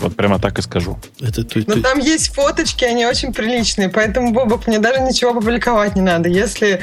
Вот 0.00 0.16
прямо 0.16 0.38
так 0.38 0.58
и 0.58 0.62
скажу. 0.62 0.98
Это, 1.20 1.44
ты, 1.44 1.64
Но 1.66 1.74
ты... 1.74 1.80
там 1.82 1.98
есть 1.98 2.34
фоточки, 2.34 2.84
они 2.84 3.06
очень 3.06 3.32
приличные, 3.32 3.88
поэтому, 3.88 4.32
Бобок, 4.32 4.66
мне 4.66 4.78
даже 4.78 5.00
ничего 5.00 5.34
публиковать 5.34 5.96
не 5.96 6.02
надо. 6.02 6.28
Если 6.28 6.80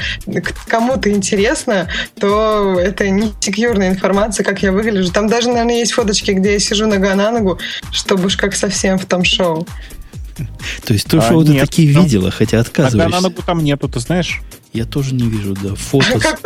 кому-то 0.68 1.10
интересно, 1.10 1.88
то 2.18 2.78
это 2.78 3.08
не 3.10 3.32
секьюрная 3.40 3.90
информация, 3.90 4.44
как 4.44 4.62
я 4.62 4.72
выгляжу. 4.72 5.12
Там 5.12 5.28
даже, 5.28 5.48
наверное, 5.48 5.78
есть 5.78 5.92
фоточки, 5.92 6.32
где 6.32 6.54
я 6.54 6.58
сижу 6.58 6.86
нога 6.86 7.14
на 7.14 7.30
ногу, 7.30 7.58
чтобы 7.90 8.26
уж 8.26 8.36
как 8.36 8.54
совсем 8.54 8.98
в 8.98 9.06
том 9.06 9.24
шоу. 9.24 9.66
То 10.84 10.92
есть 10.92 11.08
то 11.08 11.18
а, 11.18 11.22
шоу 11.22 11.44
ты 11.44 11.58
такие 11.58 11.92
там, 11.92 12.04
видела, 12.04 12.30
хотя 12.30 12.60
отказываешься. 12.60 12.98
Нога 12.98 13.10
на 13.10 13.20
ногу 13.28 13.42
там 13.42 13.64
нету, 13.64 13.88
ты 13.88 14.00
знаешь? 14.00 14.40
Я 14.78 14.84
тоже 14.84 15.12
не 15.12 15.28
вижу, 15.28 15.56
да, 15.60 15.74
фото. 15.74 16.20
Как 16.20 16.40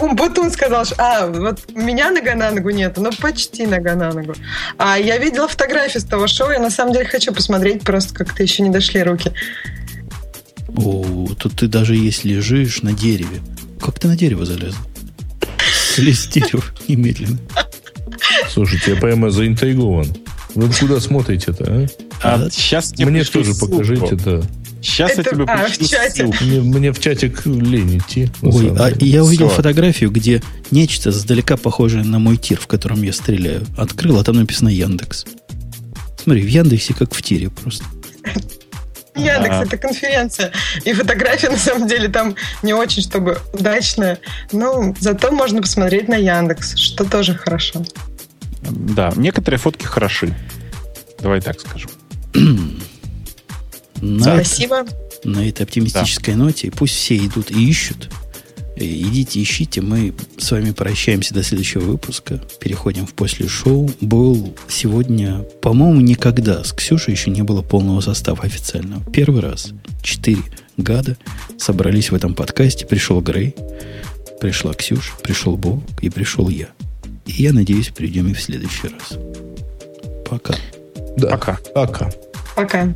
Умбутун 0.00 0.50
сказал, 0.50 0.86
что, 0.86 0.94
а, 0.96 1.26
вот 1.26 1.60
у 1.74 1.78
меня 1.78 2.10
нога 2.10 2.34
на 2.34 2.50
ногу 2.50 2.70
нет, 2.70 2.96
но 2.96 3.10
почти 3.12 3.66
нога 3.66 3.94
на 3.94 4.10
ногу. 4.10 4.34
А 4.78 4.98
я 4.98 5.18
видела 5.18 5.46
фотографию 5.48 6.00
с 6.00 6.04
того 6.04 6.26
шоу, 6.28 6.50
я 6.50 6.60
на 6.60 6.70
самом 6.70 6.94
деле 6.94 7.04
хочу 7.04 7.30
посмотреть, 7.30 7.82
просто 7.82 8.14
как-то 8.14 8.42
еще 8.42 8.62
не 8.62 8.70
дошли 8.70 9.02
руки. 9.02 9.32
О, 10.78 11.28
тут 11.38 11.56
ты 11.56 11.68
даже 11.68 11.94
если 11.94 12.30
лежишь 12.30 12.80
на 12.80 12.94
дереве. 12.94 13.42
Как 13.78 13.98
ты 13.98 14.08
на 14.08 14.16
дерево 14.16 14.46
залез? 14.46 14.74
Слезь 15.94 16.20
с 16.20 16.26
дерева 16.28 16.64
немедленно. 16.88 17.38
Слушайте, 18.48 18.92
я 18.92 18.96
прямо 18.96 19.28
заинтригован. 19.28 20.06
Вы 20.54 20.70
куда 20.72 21.00
смотрите-то, 21.00 21.64
а? 21.68 21.86
а 22.22 22.50
сейчас 22.50 22.94
Мне 22.96 23.24
тоже 23.24 23.52
покажите, 23.60 24.14
да. 24.14 24.40
Сейчас 24.80 25.12
это, 25.12 25.22
я 25.22 25.30
тебе 25.30 25.44
а, 25.44 25.66
в 25.66 25.88
чате. 25.88 26.24
Мне, 26.40 26.60
мне 26.60 26.92
в 26.92 27.00
чатик 27.00 27.44
лень 27.46 27.98
идти. 27.98 28.30
Ой, 28.42 28.72
а 28.78 28.92
я 29.00 29.24
увидел 29.24 29.48
Все. 29.48 29.56
фотографию, 29.56 30.10
где 30.10 30.42
нечто 30.70 31.10
сдалека 31.10 31.56
похожее 31.56 32.04
на 32.04 32.18
мой 32.18 32.36
тир, 32.36 32.60
в 32.60 32.66
котором 32.66 33.02
я 33.02 33.12
стреляю. 33.12 33.66
Открыл, 33.76 34.18
а 34.18 34.24
там 34.24 34.36
написано 34.36 34.68
Яндекс. 34.68 35.24
Смотри, 36.22 36.42
в 36.42 36.48
Яндексе 36.48 36.94
как 36.94 37.12
в 37.12 37.22
тире 37.22 37.50
просто. 37.50 37.84
Яндекс 39.16 39.54
а. 39.54 39.64
это 39.64 39.76
конференция. 39.76 40.52
И 40.84 40.92
фотография, 40.92 41.50
на 41.50 41.58
самом 41.58 41.88
деле, 41.88 42.08
там 42.08 42.36
не 42.62 42.72
очень, 42.72 43.02
чтобы 43.02 43.38
удачная. 43.52 44.18
Ну, 44.52 44.94
зато 45.00 45.32
можно 45.32 45.60
посмотреть 45.60 46.08
на 46.08 46.16
Яндекс, 46.16 46.76
что 46.76 47.04
тоже 47.04 47.34
хорошо. 47.34 47.84
Да, 48.62 49.12
некоторые 49.16 49.58
фотки 49.58 49.86
хороши. 49.86 50.36
Давай 51.20 51.40
так 51.40 51.60
скажу. 51.60 51.88
На 54.00 54.34
Спасибо. 54.42 54.80
Это, 54.80 55.28
на 55.28 55.48
этой 55.48 55.62
оптимистической 55.62 56.34
да. 56.34 56.44
ноте 56.44 56.70
пусть 56.70 56.94
все 56.94 57.16
идут 57.16 57.50
и 57.50 57.68
ищут. 57.68 58.08
Э, 58.76 58.84
идите, 58.84 59.42
ищите. 59.42 59.80
Мы 59.80 60.14
с 60.36 60.50
вами 60.50 60.70
прощаемся 60.70 61.34
до 61.34 61.42
следующего 61.42 61.82
выпуска. 61.82 62.40
Переходим 62.60 63.06
в 63.06 63.14
после 63.14 63.48
шоу. 63.48 63.90
Был 64.00 64.54
сегодня, 64.68 65.42
по-моему, 65.60 66.00
никогда 66.00 66.62
с 66.62 66.72
Ксюшей 66.72 67.14
еще 67.14 67.30
не 67.30 67.42
было 67.42 67.62
полного 67.62 68.00
состава 68.00 68.44
официального. 68.44 69.02
Первый 69.12 69.40
раз. 69.40 69.72
Четыре 70.02 70.42
гада 70.76 71.16
собрались 71.58 72.10
в 72.10 72.14
этом 72.14 72.34
подкасте. 72.34 72.86
Пришел 72.86 73.20
Грей, 73.20 73.54
пришла 74.40 74.72
Ксюша, 74.74 75.12
пришел 75.22 75.56
Бог 75.56 75.82
и 76.00 76.08
пришел 76.08 76.48
я. 76.48 76.68
И 77.26 77.42
я 77.42 77.52
надеюсь, 77.52 77.88
придем 77.88 78.28
и 78.28 78.32
в 78.32 78.40
следующий 78.40 78.88
раз. 78.88 79.18
Пока. 80.24 80.54
Да. 81.16 81.30
Пока. 81.30 81.58
Пока. 81.74 82.10
Пока. 82.54 82.94